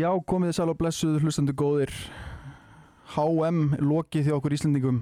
Já, 0.00 0.08
komið 0.24 0.48
þið 0.48 0.56
sæl 0.56 0.70
og 0.70 0.76
blessuð 0.80 1.16
hlustendur 1.20 1.56
góðir. 1.60 1.90
HM 3.12 3.58
lokið 3.84 4.28
því 4.28 4.32
okkur 4.36 4.54
Íslendingum. 4.56 5.00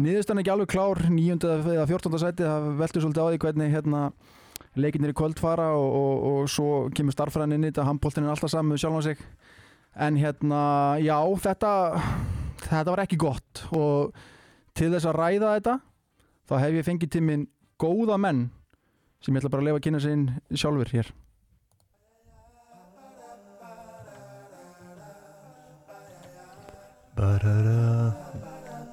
Niðurstan 0.00 0.40
ekki 0.40 0.50
alveg 0.50 0.70
klár, 0.72 0.98
nýjönda 1.12 1.58
eða 1.60 1.84
fjórtánda 1.86 2.18
sæti 2.18 2.46
það 2.48 2.66
veldur 2.80 3.04
svolítið 3.04 3.22
á 3.22 3.28
því 3.28 3.40
hvernig 3.44 3.74
hérna, 3.76 4.00
leikinnir 4.80 5.12
í 5.12 5.16
kvöld 5.20 5.38
fara 5.38 5.68
og, 5.76 5.86
og, 6.00 6.26
og 6.30 6.50
svo 6.50 6.72
kemur 6.96 7.14
starfræðin 7.14 7.58
inn 7.58 7.68
í 7.68 7.70
þetta 7.70 7.86
handbóltinn 7.86 8.26
er 8.26 8.34
alltaf 8.34 8.54
saman 8.54 8.80
sjálf 8.80 8.98
á 8.98 9.02
sig. 9.06 9.22
En 9.94 10.18
hérna, 10.18 10.64
já, 11.04 11.18
þetta 11.46 11.72
þetta 12.66 12.90
var 12.90 13.04
ekki 13.04 13.20
gott. 13.20 13.64
Og 13.70 14.16
til 14.74 14.90
þess 14.90 15.06
að 15.06 15.20
ræða 15.20 15.56
þetta 15.60 15.78
þá 16.50 16.58
hef 16.64 16.80
ég 16.80 16.88
fengið 16.88 17.14
til 17.14 17.26
minn 17.28 17.48
góða 17.78 18.18
menn 18.18 18.48
sem 19.22 19.36
ég 19.36 19.44
ætla 19.44 19.54
bara 19.54 19.68
að 19.68 19.70
lefa 19.70 19.84
að 19.84 19.86
kynna 19.86 20.06
inn 20.08 20.30
sjálfur 20.56 20.96
hér 20.96 21.18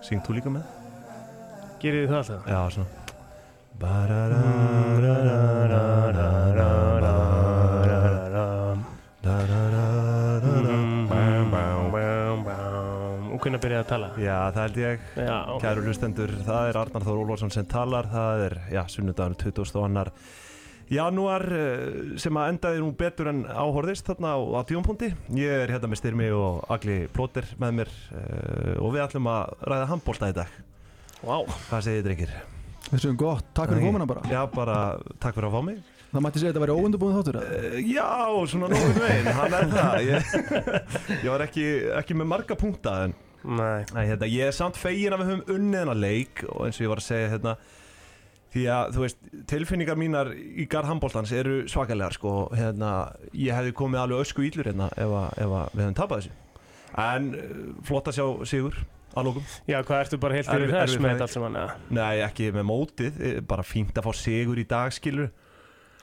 Syng 0.04 0.20
þú 0.26 0.34
líka 0.36 0.52
með? 0.52 0.66
Gerir 1.80 2.02
þið 2.04 2.12
það 2.12 2.18
alltaf? 2.20 2.42
Já, 2.52 2.62
svona 2.76 2.92
Og 13.28 13.40
hvernig 13.44 13.62
byrjaði 13.62 13.84
að 13.84 13.90
tala? 13.92 14.08
Já, 14.20 14.52
það 14.52 14.64
held 14.64 14.78
ég. 14.82 15.08
Kæru 15.62 15.82
hlustendur, 15.86 16.32
það 16.48 16.64
er 16.72 16.80
Arnar 16.82 17.04
Þór 17.08 17.20
Ólvarsson 17.22 17.54
sem 17.54 17.68
talar 17.70 18.06
Það 18.12 18.44
er, 18.50 18.56
já, 18.74 18.82
sunnudagur 18.92 19.36
22. 19.40 20.12
Janúar 20.88 21.44
eh, 21.52 21.88
sem 22.22 22.38
að 22.40 22.54
endaði 22.54 22.80
nú 22.80 22.94
betur 22.96 23.28
en 23.34 23.42
áhorðist 23.44 24.08
þarna 24.08 24.38
á, 24.40 24.40
á 24.40 24.62
tíumpunkti 24.70 25.10
Ég 25.36 25.64
er 25.66 25.74
hérna 25.74 25.90
með 25.92 26.00
Styrmi 26.00 26.30
og 26.32 26.62
Agli 26.72 27.02
Plóter 27.12 27.50
með 27.60 27.74
mér 27.82 27.92
uh, 28.16 28.78
og 28.80 28.94
við 28.96 29.04
ætlum 29.04 29.28
að 29.32 29.58
ræða 29.68 29.90
handbólta 29.92 30.32
í 30.32 30.38
dag. 30.38 30.56
Vá, 31.20 31.36
Hvað 31.68 31.84
segir 31.84 32.00
þið 32.00 32.08
drengir? 32.08 32.34
Þessu 32.88 33.12
er 33.12 33.20
gott, 33.20 33.52
takk 33.58 33.74
fyrir 33.74 33.84
komuna 33.90 34.08
bara. 34.08 34.24
Já, 34.32 34.40
bara 34.48 34.80
takk 35.20 35.36
fyrir 35.36 35.50
að 35.50 35.58
fá 35.58 35.68
mig. 35.68 35.82
Það 36.08 36.24
mætti 36.24 36.40
segja 36.40 36.54
að 36.54 36.56
þetta 36.56 36.64
væri 36.64 36.76
óundubúin 36.80 37.18
þáttur 37.18 37.40
eða? 37.42 37.58
Uh, 37.58 37.80
já, 37.92 38.12
svona 38.54 38.70
nokkuð 38.72 39.00
veginn, 39.04 39.32
hann 39.42 39.58
er 39.58 39.72
það. 39.74 39.98
Ég, 40.08 40.36
ég 41.26 41.32
var 41.34 41.44
ekki, 41.50 41.66
ekki 42.00 42.16
með 42.22 42.32
marga 42.32 42.60
punkta 42.60 43.00
en 43.10 43.18
nei. 43.44 43.84
Nei, 43.92 44.06
hérna, 44.08 44.30
ég 44.32 44.48
er 44.48 44.56
samt 44.56 44.80
fegin 44.80 45.18
að 45.18 45.26
við 45.26 45.34
höfum 45.34 45.58
unnið 45.58 45.84
hennar 45.84 46.00
leik 46.00 46.46
og 46.48 46.64
eins 46.70 46.80
og 46.80 46.88
ég 46.88 46.94
var 46.94 47.04
að 47.04 47.10
segja 47.10 47.34
hérna 47.36 47.58
því 48.54 48.66
að 48.72 48.92
þú 48.96 49.04
veist, 49.04 49.24
tilfinningar 49.52 50.00
mínar 50.00 50.34
í 50.34 50.68
garð 50.72 50.92
handbóltans 50.92 51.34
eru 51.36 51.62
svakalegar 51.72 52.16
sko, 52.16 52.36
hérna, 52.56 52.92
ég 53.36 53.56
hefði 53.56 53.74
komið 53.78 54.04
alveg 54.04 54.26
ösku 54.26 54.46
íllur 54.48 54.70
hérna 54.72 54.92
ef, 54.96 55.16
að, 55.22 55.32
ef 55.44 55.56
að 55.62 55.74
við 55.74 55.84
hefum 55.84 55.98
tapað 56.02 56.22
þessu. 56.22 56.38
En 57.08 57.34
uh, 57.36 57.58
flott 57.88 58.08
að 58.10 58.18
sjá 58.18 58.28
Sigur 58.48 58.78
að 59.18 59.28
lókum, 59.28 59.50
Já, 59.68 59.80
hvað 59.82 60.04
ertu 60.04 60.20
bara 60.22 60.38
heilt 60.38 60.50
fyrir 60.50 60.72
þess 60.72 61.02
með 61.02 61.14
þetta 61.14 61.26
allt 61.26 61.36
saman? 61.36 61.58
nei 61.98 62.22
ekki 62.24 62.50
með 62.56 62.66
mótið 62.70 63.20
eh, 63.24 63.38
bara 63.46 63.66
fínt 63.66 63.98
að 63.98 64.08
fá 64.08 64.20
Sigur 64.20 64.62
í 64.62 64.66
dag 64.70 64.94
skilur 64.96 65.32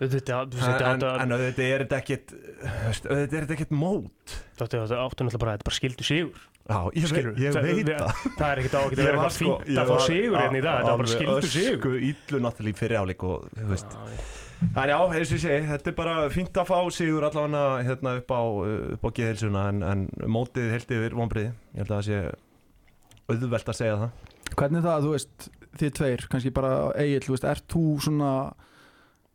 veist, 0.01 0.17
já, 0.27 0.41
þú 0.51 0.59
en, 0.59 0.75
en, 0.75 1.05
þetta 1.05 1.13
en 1.23 1.35
er 1.37 1.45
þetta 1.47 1.69
er 1.69 3.47
þetta 3.47 3.79
mót. 3.79 4.35
Veist, 4.59 4.75
þetta 4.75 4.99
áttu 4.99 5.27
náttúrulega 5.27 5.43
bara, 5.45 5.55
þetta 5.55 5.65
er 5.65 5.71
bara 5.71 5.79
skildu 5.79 6.07
sigur 6.07 6.49
já, 6.65 6.79
ég, 6.97 7.07
Skilur, 7.11 7.35
ég 7.41 7.53
það- 7.55 7.67
veit 7.69 7.89
það 7.91 8.23
Það 8.39 8.47
er 8.51 8.61
ekkert 8.63 8.75
á 8.75 8.81
að 8.81 8.85
var 8.85 9.05
eitthvað 9.05 9.35
sko- 9.35 9.59
fínt 9.65 9.79
að 9.83 9.91
fá 9.91 9.99
sigur 10.07 10.39
hérna 10.41 10.59
í 10.59 10.63
dag 10.65 10.79
Þetta 10.79 10.91
var 10.95 11.03
bara 11.03 11.13
skildu 11.15 11.51
sigur 11.55 11.75
ösku 11.75 11.93
illu 12.11 12.41
náttúrulega 12.47 12.75
í 12.75 12.79
fyrri 12.81 12.97
áleik 13.03 13.23
og 13.29 13.49
þú 13.59 13.69
veist 13.75 13.97
Já, 14.65 14.87
já. 14.89 14.97
Eins 15.13 15.29
og 15.29 15.37
ég 15.37 15.43
segi, 15.43 15.67
þetta 15.69 15.91
er 15.91 15.97
bara 15.99 16.15
fínt 16.33 16.57
að 16.57 16.69
fá 16.71 16.79
sigur 16.95 17.25
allavega 17.27 17.83
hérna 17.85 18.15
upp 18.17 18.31
á, 18.33 18.43
upp 18.97 19.03
á 19.05 19.09
geðhilsuna 19.19 19.65
en, 19.69 19.83
en 19.85 20.05
mótið 20.31 20.71
heilt 20.73 20.89
yfir 20.95 21.17
vonbriði. 21.19 21.51
Ég 21.75 21.83
held 21.83 21.91
að 21.91 21.99
það 21.99 22.07
sé 22.07 22.21
auðvelt 23.29 23.69
að 23.69 23.79
segja 23.81 23.99
það. 24.01 24.11
Hvernig 24.55 24.85
það, 24.87 25.05
þú 25.05 25.13
veist, 25.15 25.49
þið 25.83 25.93
tveir, 25.99 26.25
kannski 26.33 26.53
bara 26.57 26.73
Egil, 27.03 27.21
þú 27.27 27.35
veist, 27.35 27.47
ert 27.51 27.67
þú 27.75 27.83
svona 28.07 28.31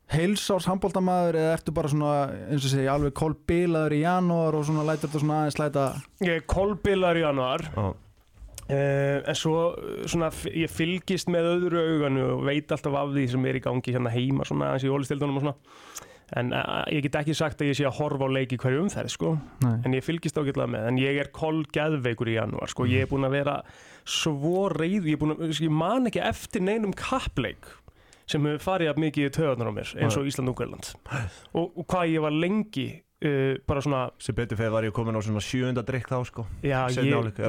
heilsárs 0.10 0.68
handbóltamaður 0.70 1.38
eða 1.38 1.56
ertu 1.58 1.74
bara 1.76 1.92
svona, 1.92 2.14
eins 2.50 2.66
og 2.66 2.74
segja, 2.74 2.94
alveg 2.96 3.16
kolbilaður 3.20 3.98
í 3.98 4.04
janúar 4.04 4.58
og 4.58 4.68
svona 4.68 4.86
lætur 4.88 5.10
þetta 5.10 5.24
svona 5.24 5.42
aðeins 5.44 5.60
læta 5.62 5.88
Ég 6.26 6.40
er 6.40 6.46
kolbilar 6.50 7.20
í 7.20 7.26
januar 7.26 7.66
Já, 7.70 7.90
Uh, 8.70 9.24
en 9.26 9.34
svo 9.34 9.54
uh, 9.74 10.02
svona, 10.06 10.28
ég 10.54 10.70
fylgist 10.70 11.26
með 11.34 11.48
öðru 11.56 11.80
auganu 11.82 12.26
og 12.36 12.44
veit 12.46 12.70
alltaf 12.70 12.94
af 13.00 13.16
því 13.16 13.24
sem 13.32 13.48
er 13.50 13.58
í 13.58 13.62
gangi 13.66 13.96
hérna 13.96 14.12
heima 14.14 14.46
svona 14.46 14.68
aðeins 14.68 14.86
í 14.86 14.92
ólistildunum 14.94 15.40
og 15.40 15.46
svona. 15.48 16.04
En 16.38 16.54
uh, 16.54 16.84
ég 16.94 17.02
get 17.08 17.18
ekki 17.18 17.34
sagt 17.34 17.64
að 17.64 17.72
ég 17.72 17.80
sé 17.80 17.88
að 17.90 17.98
horfa 17.98 18.30
á 18.30 18.36
leiki 18.36 18.60
hverju 18.62 18.84
umferð 18.84 19.10
sko. 19.16 19.32
Nei. 19.66 19.74
en 19.90 19.98
ég 19.98 20.06
fylgist 20.06 20.38
ágætlega 20.38 20.70
með 20.76 20.86
en 20.92 21.02
ég 21.02 21.18
er 21.18 21.32
kolgeðveikur 21.34 22.30
í 22.30 22.38
janúar 22.38 22.70
sko. 22.70 22.86
Ég 22.86 23.08
er 23.08 23.10
búinn 23.10 23.26
að 23.26 23.40
vera 23.40 23.58
svo 24.06 24.68
reyð 24.70 25.10
ég, 25.10 25.18
er 25.18 25.24
búinn 25.24 25.34
að, 25.34 25.50
ég 25.66 25.74
man 25.74 26.06
ekki 26.12 26.22
eftir 26.30 26.68
neinum 26.70 26.94
kappleik 26.94 27.74
sem 28.30 28.46
hefur 28.46 28.62
farið 28.68 28.92
að 28.94 29.02
mikið 29.06 29.28
í 29.28 29.34
töðunar 29.40 29.72
á 29.72 29.74
mér 29.80 29.94
eins 30.06 30.18
og 30.22 30.30
Ísland 30.30 30.52
og 30.52 30.56
Ungverland 30.56 30.92
og, 31.54 31.66
og 31.82 31.86
hvað 31.90 32.14
ég 32.14 32.22
var 32.28 32.36
lengi 32.38 32.88
uh, 33.26 33.58
bara 33.68 33.82
svona 33.86 34.06
sem 34.22 34.38
betur 34.38 34.60
fyrir 34.62 34.72
var 34.78 34.86
ég 34.88 34.94
komin 34.96 35.18
á 35.18 35.22
svona 35.26 35.42
sjöunda 35.44 35.84
drikk 35.86 36.08
þá 36.14 36.20
sko. 36.30 36.46
já, 36.64 36.86
ég, 37.10 37.14
áleik, 37.20 37.42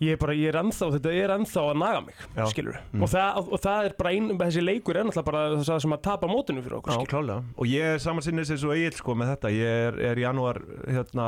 ég 0.00 0.16
bara, 0.16 0.32
ég 0.32 0.48
er 0.48 0.56
ennþá, 0.62 0.86
þetta 0.94 1.10
er 1.12 1.32
ennþá 1.34 1.62
að 1.68 1.74
naga 1.82 1.98
mig, 2.06 2.20
Mm. 2.94 3.02
og, 3.04 3.08
það, 3.12 3.40
og 3.52 3.60
það 3.60 3.88
er 3.90 3.94
bara 3.98 4.12
einn, 4.16 4.30
þessi 4.40 4.62
leikur 4.64 4.96
er 4.96 5.04
náttúrulega 5.04 5.26
bara 5.26 5.42
það 5.60 5.80
sem 5.84 5.92
að 5.92 6.00
tapa 6.06 6.30
mótinu 6.30 6.62
fyrir 6.64 6.78
okkur, 6.78 6.94
Já. 6.94 6.96
Og 7.60 7.68
ég 7.68 7.84
er 7.90 8.00
samansinnis 8.00 8.50
eins 8.54 8.64
og 8.64 8.72
Egil 8.78 8.96
sko 8.96 9.12
með 9.20 9.34
þetta. 9.34 9.50
Ég 9.52 9.76
er, 9.90 9.98
er 10.08 10.22
janúar, 10.22 10.62
hérna, 10.88 11.26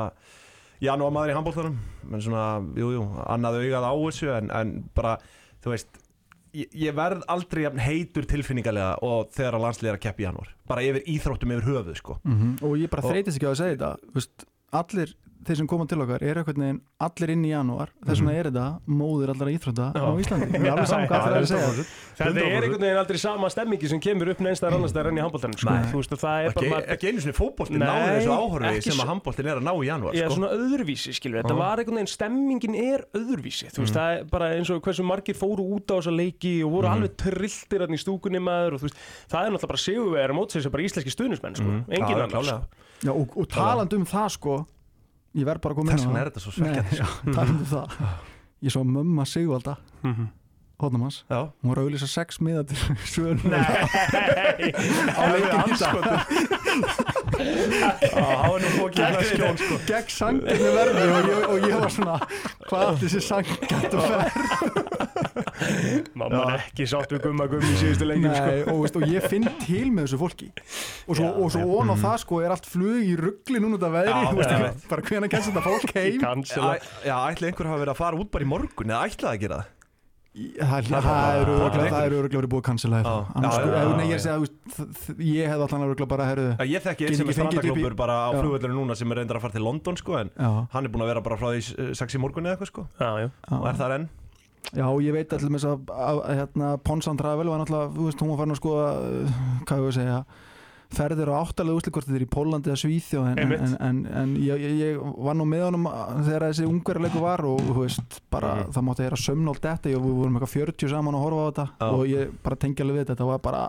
janúar 0.81 1.12
maður 1.12 1.34
í 1.34 1.37
handbóltanum. 1.37 1.77
Men 2.09 2.25
svona, 2.25 2.47
jú, 2.81 2.89
jú, 2.97 3.04
annað 3.28 3.60
augað 3.60 3.84
á 3.84 3.93
þessu 4.06 4.33
en, 4.39 4.50
en 4.62 4.72
bara, 4.97 5.19
þú 5.62 5.75
veist, 5.75 6.01
ég, 6.56 6.68
ég 6.86 6.94
verð 6.96 7.24
aldrei 7.32 7.66
heitur 7.82 8.26
tilfinningarlega 8.28 8.96
og 9.06 9.32
þegar 9.34 9.58
að 9.58 9.66
landslið 9.66 9.90
er 9.90 9.98
að 9.98 10.04
keppa 10.06 10.22
í 10.22 10.26
janúar. 10.26 10.54
Bara 10.68 10.86
yfir 10.86 11.06
íþróttum 11.14 11.54
yfir 11.56 11.68
höfuð 11.68 11.98
sko. 11.98 12.18
-hmm. 12.24 12.54
og 12.62 12.78
ég 12.78 12.92
bara 12.92 13.08
þreytist 13.08 13.38
ekki 13.38 13.48
á 13.48 13.52
að 13.52 13.60
segja 13.62 13.76
þetta 13.76 14.50
allir 14.72 15.15
þeir 15.43 15.56
sem 15.59 15.66
koma 15.66 15.83
til 15.91 15.99
okkar 15.99 16.22
er 16.22 16.38
einhvern 16.38 16.62
veginn 16.62 16.77
allir 17.03 17.31
inn 17.34 17.41
í 17.43 17.49
janúar. 17.50 17.88
Þess 18.06 18.21
vegna 18.22 18.33
er 18.38 18.47
þetta 18.47 18.66
móður 18.94 19.33
allara 19.33 19.50
íþrótta 19.50 19.87
á 19.91 19.99
Já. 19.99 20.05
Íslandi. 20.22 20.47
Ég 20.55 20.62
er 20.62 20.71
alveg 20.71 20.87
saman 20.87 21.09
hvað 21.10 21.19
það 21.25 21.33
er 21.33 21.43
að 21.43 21.47
segja. 21.50 21.71
þetta 22.15 22.22
er 22.22 22.31
100%. 22.31 22.47
einhvern 22.62 22.84
veginn 22.84 23.00
aldrei 23.00 23.19
sama 23.19 23.49
stemmingi 23.50 23.88
sem 23.91 23.99
kemur 24.06 24.31
upp 24.31 24.38
neins 24.47 24.62
þar 24.62 24.77
annars 24.78 24.94
þar 24.94 25.09
enn 25.10 25.19
í 25.19 25.22
handbóltanum, 25.25 25.59
sko, 25.59 25.66
það 26.22 26.47
er 26.47 26.47
ekki, 26.53 26.71
bara 26.71 26.87
ekki 26.94 27.10
einu 27.10 27.25
sinni 27.25 27.34
fótbolti 27.34 27.75
Nei, 27.75 27.83
náði 27.91 28.12
þessu 28.21 28.31
áhorfi 28.38 28.71
ekki 28.71 28.87
sem 28.93 29.03
að 29.03 29.10
handboltin 29.10 29.50
er 29.50 29.59
að 29.59 29.66
ná 29.66 29.72
í 29.75 29.88
janúar 29.91 30.15
Já, 30.15 30.27
sko. 30.31 30.34
svona 30.38 30.50
öðruvísi, 30.55 31.10
skilur, 31.19 31.43
þetta 31.43 31.56
Já. 31.56 31.59
var 31.59 31.75
einhvern 31.83 31.99
veginn, 31.99 32.12
stemmingin 32.15 32.78
er 32.78 33.03
öðruvísi, 33.19 33.66
þú 33.75 33.83
veist, 33.83 33.99
það 33.99 34.15
er 34.15 34.25
bara 34.31 34.53
eins 34.54 34.71
og 34.71 34.78
hversu 34.87 35.03
margir 35.03 35.34
fóru 35.34 35.66
út 35.75 35.91
á 35.91 35.99
þessa 35.99 36.15
leiki 36.15 36.54
og 36.62 36.71
voru 36.78 36.87
Mhm. 36.87 36.94
alveg 36.94 37.19
trilltir 37.19 37.83
ég 45.34 45.44
verð 45.48 45.60
bara 45.65 45.72
að 45.75 45.78
koma 45.81 45.91
inn 45.93 45.98
þess 45.98 46.04
á 46.04 46.10
vegna 46.10 46.19
það 46.19 46.22
er 46.22 46.31
þetta 46.31 46.41
svo 46.44 46.53
já, 46.53 47.06
talandi 47.32 47.65
um 47.65 48.06
ég 48.66 48.70
svo 48.76 48.82
mömma 48.84 49.25
Sigvalda 49.26 49.76
Mhm. 50.03 50.31
Hótnamans, 50.82 51.20
Já. 51.31 51.47
hún 51.62 51.70
var 51.70 51.78
að 51.78 51.84
auðlýsa 51.87 52.09
sex 52.10 52.41
miða 52.43 52.65
til 52.66 52.75
svönu 53.12 53.44
Nei, 53.47 53.62
á 55.15 55.22
leikin 55.31 55.62
í 55.71 55.76
dag 55.78 55.94
Það 57.38 58.41
var 58.42 58.65
nú 58.65 58.71
fókið 58.75 59.03
með 59.04 59.28
skjón 59.28 59.60
sko. 59.60 59.78
gegn 59.87 60.10
sanginu 60.10 60.72
verði 60.75 61.04
og 61.06 61.28
ég, 61.30 61.45
og 61.53 61.66
ég 61.68 61.77
var 61.84 61.92
svona 61.95 62.16
hvað 62.66 62.98
þessi 63.04 63.22
sangjart 63.28 63.95
og 63.95 64.03
fer 64.10 64.81
mamma 66.18 66.42
er 66.52 66.54
ekki 66.60 66.86
sátt 66.90 67.12
við 67.14 67.22
gumma 67.26 67.46
gummi 67.50 67.70
í 67.72 67.80
síðustu 67.80 68.08
lengjum, 68.08 68.34
sko. 68.36 68.46
Nei, 68.52 68.62
og, 68.72 68.80
veist, 68.84 68.98
og 69.00 69.06
ég 69.10 69.26
finn 69.32 69.48
til 69.64 69.84
með 69.90 70.06
þessu 70.08 70.20
fólki. 70.22 70.48
Og 71.08 71.18
svo, 71.18 71.28
Já, 71.28 71.34
og 71.44 71.52
svo 71.56 71.66
ón 71.80 71.92
á 71.92 71.96
það 72.06 72.16
sko 72.24 72.40
er 72.44 72.56
allt 72.56 72.70
flug 72.72 73.02
í 73.02 73.12
ruggli 73.20 73.62
núna 73.62 73.78
út 73.80 73.86
af 73.88 73.94
veðri 73.98 74.14
Já, 74.16 74.30
þú 74.30 74.40
veist 74.40 74.56
ekki, 74.56 74.88
bara 74.94 75.06
hvernig 75.10 75.34
kennst 75.36 75.52
þetta 75.52 75.66
fólk 75.68 75.94
heim. 75.98 76.18
Æ- 76.22 77.06
Já, 77.10 77.16
ætli 77.32 77.50
einhver 77.52 77.70
hafa 77.72 77.84
verið 77.84 77.94
að 77.96 78.02
fara 78.02 78.20
út 78.24 78.32
bara 78.34 78.44
í 78.44 78.50
morgun 78.54 78.92
eða 78.92 79.06
ætlaði 79.10 79.32
að 79.36 79.46
gera 79.46 79.60
það? 79.62 79.78
Það 80.32 80.78
er- 80.78 80.86
það 80.88 81.34
er 81.36 81.48
öruglega 81.52 81.88
það 81.92 82.04
er 82.06 82.14
verið 82.16 82.48
búið 82.48 82.60
að 82.62 82.64
cancela 82.64 83.00
sko, 83.52 83.66
ég 85.20 85.42
er 85.44 85.50
hef 85.52 85.64
allan 85.66 85.84
öruglega 85.84 86.08
bara 86.08 86.28
Ég 86.64 86.80
þekki 86.80 87.04
einn 87.08 87.18
sem 87.18 87.28
er 87.28 87.36
strandaklópur 87.36 87.96
bara 87.98 88.16
á 88.16 88.32
Já. 88.32 88.40
flugvöldinu 88.40 88.78
núna 88.78 88.96
sem 88.96 89.12
er 89.12 89.20
reyndar 89.20 89.36
að 89.36 89.44
fara 89.44 89.52
til 89.58 89.64
London 89.66 89.96
sko 90.00 90.16
en 90.22 90.30
já, 90.32 90.50
hann 90.72 90.84
er 90.88 90.88
búin 90.88 91.04
að 91.04 91.12
vera 91.12 91.20
bara 91.20 91.36
frá 91.36 91.52
því 91.52 91.60
eh, 91.76 91.92
sex 91.92 92.16
í 92.16 92.22
morgun 92.22 92.48
eða 92.48 92.56
eitthvað 92.56 92.72
sko. 92.72 92.86
Já, 92.96 93.10
já. 93.26 93.28
og 93.60 93.66
er 93.68 93.76
þar 93.82 93.94
enn 93.98 94.08
já, 94.70 94.86
ég 95.03 95.12
veit 95.16 95.32
allir 95.36 95.50
með 95.53 95.64
þess 95.66 95.91
að 95.91 96.22
hérna, 96.38 96.70
Ponsan 96.86 97.18
Travel 97.20 97.48
var 97.50 97.60
náttúrulega, 97.62 97.92
þú 97.97 98.06
veist, 98.09 98.22
hún 98.22 98.32
var 98.32 98.41
farin 98.42 98.54
að 98.56 98.60
skoða 98.62 98.88
uh, 99.03 99.36
hvað 99.66 99.82
ég 99.82 99.91
að 99.91 99.97
segja 99.98 100.24
ferðir 100.92 101.30
á 101.32 101.41
áttalega 101.41 101.78
er 102.18 102.22
í 102.26 102.28
Pólandi 102.28 102.68
eða 102.68 102.80
Svíþjóð 102.82 103.28
en, 103.30 103.38
en, 103.56 103.76
en, 103.80 104.00
en, 104.22 104.32
ég, 104.44 104.60
ég, 104.60 104.74
ég 104.82 104.98
var 105.24 105.34
nú 105.38 105.47
með 105.48 105.62
honum 105.70 105.86
þegar 106.26 106.44
þessi 106.50 106.66
ungverðarleiku 106.68 107.22
var 107.24 107.41
og 107.48 107.62
þú 107.64 107.76
veist, 107.86 108.18
bara 108.30 108.50
Mhm. 108.62 108.72
það 108.76 108.84
mátti 108.84 109.00
að 109.00 109.06
heyra 109.09 109.20
sömnólt 109.24 109.62
þetta 109.64 109.94
og 109.97 110.04
við 110.04 110.18
vorum 110.20 110.36
eitthvað 110.36 110.53
40 110.53 110.92
saman 110.92 111.16
að 111.16 111.24
horfa 111.24 111.41
á 111.41 111.48
þetta 111.48 111.66
Já. 111.80 111.88
og 111.97 112.04
ég 112.12 112.34
bara 112.44 112.56
tengja 112.60 112.84
alveg 112.84 112.97
við 112.98 113.04
þetta, 113.06 113.15
þetta 113.16 113.30
var 113.32 113.38
bara 113.48 113.62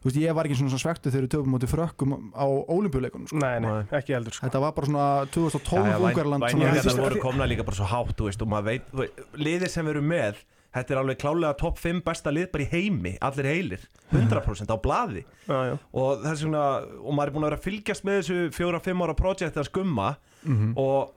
þú 0.00 0.08
veist, 0.10 0.18
ég 0.22 0.34
var 0.34 0.44
ekki 0.48 0.56
svona 0.60 0.78
svektu 0.82 1.10
þegar 1.10 1.26
við 1.26 1.32
töfum 1.36 1.54
mútið 1.56 1.72
frökkum 1.74 2.14
á 2.36 2.46
olimpíuleikunum 2.46 3.28
sko. 3.30 3.38
Nei, 3.42 3.60
nei, 3.60 3.82
ekki 3.98 4.14
heldur 4.16 4.32
sko. 4.36 4.46
þetta 4.46 4.60
var 4.60 4.72
bara 4.72 4.86
svona 4.86 5.06
2012 5.30 6.04
Ungarland 6.10 6.44
svona, 6.50 6.74
þessi- 6.76 6.98
voru 7.00 7.20
komna 7.22 7.46
líka 7.48 7.64
bara 7.64 7.76
svo 7.76 7.86
hátt 7.90 8.16
þú 8.16 8.28
veist, 8.30 8.42
og 8.42 8.48
maður 8.48 8.64
veit, 8.70 8.90
þú 8.92 9.02
veist, 9.02 9.24
liðið 9.36 9.68
sem 9.70 9.88
erum 9.88 10.08
með 10.08 10.34
þetta 10.76 10.90
er 10.92 10.98
alveg 11.00 11.16
klálega 11.18 11.56
topp 11.56 11.78
5 11.80 12.00
besta 12.04 12.30
lið 12.30 12.50
bara 12.52 12.64
í 12.64 12.70
heimi, 12.70 13.16
allir 13.24 13.46
heilir 13.48 13.80
100% 14.12 14.68
á 14.68 14.76
blaði 14.76 15.24
Já, 15.48 15.58
já. 15.72 15.78
og 15.92 16.20
þess 16.22 16.42
vegna, 16.44 16.64
og 17.00 17.12
maður 17.16 17.26
er 17.26 17.32
búin 17.36 17.46
að 17.46 17.50
vera 17.50 17.56
að 17.60 17.66
fylgjast 17.68 18.04
með 18.04 18.18
þessu 18.20 18.50
fjóra-fimm 18.52 19.00
ára 19.06 19.14
projekt 19.16 19.56
að 19.56 19.70
skumma 19.70 20.16
Mhm. 20.44 20.74
og 20.76 21.12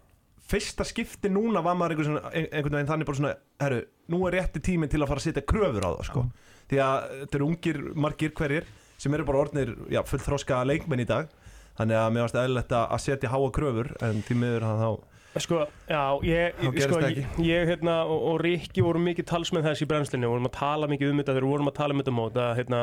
fyrsta 0.49 0.81
skipti 0.87 1.29
núna 1.29 1.61
var 1.61 1.75
maður 1.75 1.91
einhvern, 1.97 2.07
svona, 2.09 2.31
ein- 2.33 2.47
einhvern 2.51 2.73
veginn 2.79 2.87
þannig 2.89 3.05
bara 3.05 3.17
svona 3.19 3.35
herru, 3.59 3.81
nú 4.09 4.27
er 4.27 4.31
rétti 4.39 4.59
tíminn 4.63 4.89
til 4.89 4.99
að 5.03 5.07
fara 5.11 5.19
að 5.19 5.27
setja 5.27 5.43
kröfur 5.45 5.83
á 5.85 5.91
það 5.99 6.05
sko. 6.07 6.23
Því 6.69 6.81
að 6.85 7.11
þetta 7.21 7.39
eru 7.39 7.49
ungir 7.49 7.81
margir 7.95 8.33
hverjir 8.37 8.67
sem 8.99 9.13
eru 9.15 9.25
bara 9.27 9.45
orðnir 9.45 9.75
já, 9.91 10.01
fullþróska 10.07 10.63
leikmenn 10.67 11.03
í 11.03 11.07
dag. 11.09 11.29
Þannig 11.79 11.95
að 11.95 12.09
mér 12.11 12.25
varst 12.25 12.39
eðlilegt 12.41 12.73
að 12.75 12.99
setja 12.99 13.31
háa 13.31 13.51
kröfur 13.55 13.93
en 14.03 14.19
því 14.27 14.41
miður 14.41 14.67
hann 14.67 14.83
þá 14.83 14.91
Sko, 15.39 15.59
já, 15.85 16.01
ég, 16.25 16.55
sko, 16.81 16.99
ég, 17.05 17.19
ég 17.45 17.67
hérna, 17.69 17.99
og, 18.09 18.23
og 18.31 18.39
Rikki 18.41 18.81
voru 18.81 18.99
mikið 19.03 19.27
talsmenn 19.29 19.63
þess 19.63 19.85
í 19.85 19.87
brennslunni. 19.87 20.25
Og 20.25 20.33
vorum 20.33 20.49
að 20.49 20.55
tala 20.57 20.89
mikið 20.89 21.13
um 21.13 21.21
þetta 21.21 21.35
þegar 21.35 21.45
við 21.45 21.53
vorum 21.53 21.69
að 21.69 21.77
tala 21.77 21.95
um 21.95 22.01
þetta 22.01 22.13
mót 22.17 22.39
að 22.41 22.51
hérna, 22.57 22.79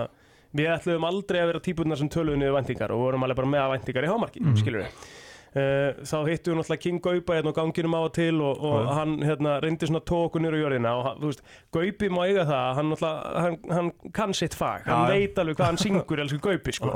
við 0.57 0.71
ætluðum 0.77 1.09
aldrei 1.09 1.41
að 1.43 1.51
vera 1.51 1.63
típurnar 1.67 2.01
sem 2.01 2.11
töluðu 2.15 2.39
niður 2.41 2.55
væntingar 2.61 2.95
og 2.95 3.03
vorum 3.03 3.27
alveg 3.27 3.41
bara 3.41 3.51
með 3.51 3.65
að 3.65 3.73
væntingar 3.75 4.07
í 4.07 4.13
hámarki, 4.13 4.45
mm. 4.45 4.61
skilur 4.63 4.85
við 4.85 5.11
þá 5.57 6.17
hittum 6.29 6.53
við 6.53 6.59
náttúrulega 6.61 6.83
King 6.83 6.99
Gaupa 7.01 7.37
hérna 7.39 7.53
á 7.53 7.57
ganginum 7.57 7.95
á 7.97 8.01
og 8.05 8.13
til 8.13 8.41
og, 8.45 8.59
og 8.61 8.75
Já. 8.85 8.91
hann 8.99 9.15
hérna, 9.25 9.55
reyndi 9.65 9.87
svona 9.89 10.03
tóku 10.05 10.41
niður 10.43 10.59
á 10.59 10.63
jörðina 10.65 10.93
og 10.99 11.05
hann- 11.07 11.23
veist, 11.25 11.41
Gaupi 11.73 12.09
má 12.13 12.21
eiga 12.27 12.45
það 12.45 12.75
hann, 12.77 12.93
hann, 13.01 13.57
hann 13.73 13.91
kann 14.13 14.35
sitt 14.35 14.55
fag 14.55 14.85
hann 14.85 15.07
Já, 15.07 15.15
já. 15.15 15.15
veit 15.17 15.39
alveg 15.39 15.57
hvað 15.57 15.71
hann 15.73 15.81
syngur 15.81 16.21
elsku 16.21 16.39
Gaupi 16.45 16.73
sko. 16.77 16.93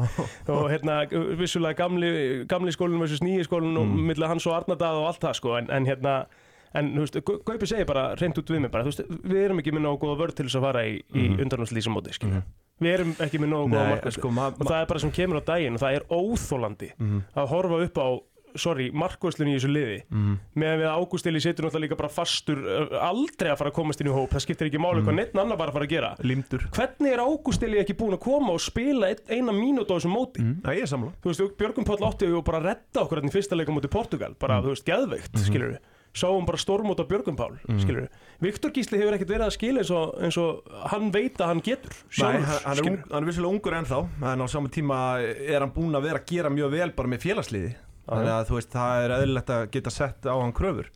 og 0.48 0.70
hérna 0.70 1.00
vissulega 1.40 1.74
gamli, 1.80 2.44
gamli 2.46 2.72
skólinn 2.76 3.00
versus 3.00 3.20
nýji 3.24 3.48
skólinn 3.48 3.76
og 3.80 3.86
Mm. 3.90 4.06
milli 4.06 4.26
hans 4.26 4.46
og 4.46 4.52
Arnardað 4.60 5.00
og 5.00 5.06
allt 5.08 5.20
það 5.24 5.34
sko. 5.40 5.56
en, 5.58 5.70
en 5.70 5.86
hérna 5.86 6.26
en 6.74 6.92
veist, 7.00 7.16
Gau- 7.24 7.40
Gaupi 7.42 7.66
segir 7.66 7.86
bara 7.86 8.14
reynd 8.14 8.36
út 8.38 8.46
við 8.50 8.60
mig 8.60 8.70
bara, 8.70 8.84
veist, 8.84 9.00
við 9.08 9.44
erum 9.46 9.58
ekki 9.58 9.72
með 9.72 9.82
nógu 9.88 9.98
góða 10.04 10.18
vörð 10.20 10.34
til 10.36 10.46
þess 10.46 10.56
að 10.60 10.66
fara 10.68 10.84
í, 10.86 11.00
í 11.14 11.28
mm. 11.28 11.40
undanúslýsamóti 11.42 12.12
Mhm. 12.22 12.42
við 12.80 12.94
erum 12.94 13.10
ekki 13.20 13.38
með 13.42 13.48
nógu 13.50 13.66
góða 13.72 13.82
Nei, 13.88 13.90
markvæslu 13.96 14.20
sko, 14.20 14.30
ma 14.30 14.46
og 14.46 14.54
það 14.68 14.80
er 14.82 14.86
bara 14.86 15.00
sem 15.00 15.10
kemur 15.10 15.40
á 15.40 15.44
daginn 15.44 15.74
og 15.74 15.80
það 15.80 15.96
er 15.96 16.04
óþólandi 16.10 16.90
Mhm. 16.98 17.22
að 17.36 17.48
horfa 17.48 17.82
upp 17.84 17.98
á 17.98 18.08
sorry, 18.56 18.90
markvæslunni 18.90 19.54
í 19.54 19.58
þessu 19.58 19.70
liði. 19.70 20.02
Mhm. 20.10 20.38
meðan 20.56 20.80
við 20.80 20.88
Ágústili 20.90 21.40
setur 21.40 21.64
náttúrulega 21.68 21.84
líka 21.88 21.96
bara 21.96 22.08
fastur 22.08 22.58
aldrei 23.00 23.50
að 23.52 23.58
fara 23.58 23.70
að 23.70 23.74
komast 23.74 24.00
inn 24.00 24.08
í 24.10 24.14
hóp 24.14 24.30
það 24.30 24.44
skiptir 24.46 24.70
ekki 24.70 24.80
máli 24.82 25.00
Mhm. 25.00 25.06
hvað 25.06 25.14
neitt 25.20 25.34
annar 25.38 25.56
bara 25.56 25.70
að 25.70 25.72
fara 25.74 25.86
að 25.86 25.90
gera. 25.94 26.16
Límdur. 26.22 26.66
Hvernig 26.70 27.12
er 27.12 27.18
Ágústili 27.24 27.78
ekki 27.80 27.94
búin 27.96 28.14
að 28.16 28.20
koma 28.20 28.52
og 28.52 28.60
spila 28.60 29.06
ein, 29.08 29.16
eina 29.28 29.52
mínútu 29.52 29.90
á 29.92 29.96
þessum 29.98 30.14
móti? 30.16 30.40
Mm. 30.40 30.62
Nei, 30.64 30.76
ég 30.76 30.82
er 30.82 30.86
samla 30.86 31.12
þú 31.22 31.30
veist, 31.30 31.56
Björgum 31.56 31.84
Páll 31.84 32.04
átti 32.06 32.26
og 32.34 32.44
bara 32.44 32.60
redda 32.60 33.00
okkur 33.04 33.20
hérna 33.20 33.30
í 33.30 33.32
fyrsta 33.32 33.56
leika 33.56 33.72
mútið 33.72 33.90
Portugal, 33.90 34.34
bara, 34.38 34.60
þú 34.62 34.74
veist, 34.74 34.84
geðveikt 34.84 35.32
mm 35.34 35.40
skilur 35.50 35.70
við, 35.72 35.78
sáum 36.14 36.44
bara 36.46 36.58
stórmót 36.58 36.98
á 37.00 37.04
Björgum 37.06 37.36
Pál 37.36 37.58
við, 37.66 38.08
Viktor 38.40 38.70
Gísli 38.70 38.98
hefur 38.98 39.14
ekkert 39.14 39.28
verið 39.30 39.46
að 39.46 39.54
skila 39.56 39.78
eins 39.80 39.90
og, 39.90 40.14
eins 40.20 40.36
og 40.38 40.62
hann 40.90 41.10
veit 41.12 41.36
að 41.38 41.46
hann 41.46 41.60
getur 41.60 41.90
Nei, 41.90 42.10
sjálfur, 42.10 42.64
hann, 42.64 42.76
hann, 42.76 42.96
er 43.10 43.16
er 43.22 43.28
vissulega 43.28 43.54
ungur 43.54 43.76
ennþá 43.78 44.00
en 44.32 44.40
á 44.42 44.46
sama 44.48 44.68
tíma 44.68 44.98
er 45.22 45.60
hann 45.60 45.72
búinn 45.72 45.94
að 45.94 46.02
vera 46.08 46.18
að 46.18 46.26
gera 46.26 46.50
mjög 46.50 46.70
vel 46.70 46.90
bara 46.92 47.08
með 47.08 47.20
félagsliði 47.26 47.74
þannig 48.10 48.32
að 48.34 48.46
þú 48.50 48.58
veist, 48.58 48.70
það 48.74 49.04
er 49.04 49.14
eðlilegt 49.18 49.50
að 49.56 49.70
geta 49.70 49.90
sett 49.90 50.26
á 50.26 50.34
hann 50.36 50.52
kröfur. 50.52 50.90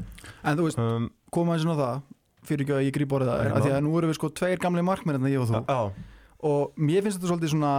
En 0.45 0.57
þú 0.59 0.67
veist, 0.69 0.79
um, 0.79 1.11
koma 1.31 1.55
eins 1.57 1.65
og 1.67 1.79
það 1.79 2.03
fyrir 2.45 2.65
ekki 2.67 2.75
að 2.77 2.85
ég 2.85 2.95
gríp 2.99 3.13
orðið 3.17 3.31
það 3.33 3.53
að 3.57 3.63
því 3.65 3.73
að 3.75 3.83
nú 3.87 3.99
erum 3.99 4.11
við 4.13 4.19
sko 4.21 4.29
tveir 4.31 4.59
gamli 4.61 4.83
markmenn 4.85 5.17
hérna, 5.17 5.31
ég 5.33 5.41
og 5.41 5.49
þú. 5.49 5.61
Já, 5.65 5.81
og 6.45 6.75
mér 6.77 7.03
finnst 7.07 7.19
þetta 7.21 7.31
svolítið 7.33 7.55
svona 7.55 7.75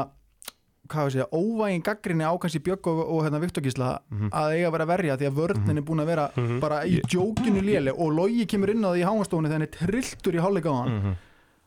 hvað 0.85 1.07
við 1.07 1.13
segja, 1.15 1.25
óvægin 1.33 1.81
gaggrinni 1.85 2.25
á 2.29 2.33
kannski 2.37 2.59
Björg 2.61 2.87
og, 2.91 2.99
og 3.09 3.23
hérna 3.25 3.39
Viktor 3.41 3.63
Gísla 3.65 3.99
Mhm. 4.11 4.29
að 4.29 4.51
eiga 4.53 4.67
að 4.69 4.71
vera 4.75 4.85
verja 4.85 5.15
því 5.17 5.27
að 5.29 5.37
vörnin 5.39 5.77
er 5.77 5.81
búin 5.81 6.01
að 6.03 6.05
vera 6.11 6.25
Mhm. 6.37 6.59
bara 6.61 6.83
í 6.85 7.01
djókinu 7.09 7.61
léle 7.65 7.89
og 7.97 8.11
logi 8.13 8.45
kemur 8.45 8.69
inn 8.69 8.85
á 8.85 8.93
því 8.93 9.01
í 9.01 9.05
háanstofunni 9.09 9.49
þegar 9.49 9.57
hann 9.57 9.61
er 9.61 9.73
trilltur 9.73 10.33
í 10.37 10.41
hálfleika 10.45 10.69
á 10.69 10.77
hann. 10.83 10.91
Mhm. 11.01 11.15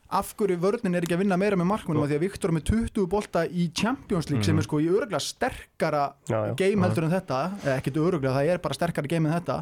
Af 0.09 0.31
hverju 0.39 0.55
vörnin 0.57 0.95
er 0.97 1.05
ekki 1.05 1.13
að 1.13 1.21
vinna 1.21 1.37
meira 1.37 1.57
með 1.59 1.67
markmennum 1.69 2.01
af 2.01 2.09
því 2.09 2.15
að 2.17 2.23
Viktor 2.23 2.53
með 2.55 2.63
20 2.71 3.03
bolta 3.11 3.43
í 3.45 3.67
Champions 3.77 4.29
League 4.31 4.47
sem 4.47 4.57
er 4.57 4.65
sko 4.65 4.79
í 4.81 4.87
öruglega 4.89 5.19
sterkara 5.21 6.03
Já, 6.25 6.39
já. 6.49 6.53
game 6.57 6.81
heldur 6.87 7.05
en 7.05 7.13
þetta. 7.13 7.41
Eða 7.61 7.75
ekkert 7.77 7.99
öruglega, 8.01 8.33
það 8.39 8.49
er 8.55 8.61
bara 8.63 8.77
sterkara 8.79 9.11
game 9.11 9.29
en 9.29 9.35
þetta. 9.37 9.59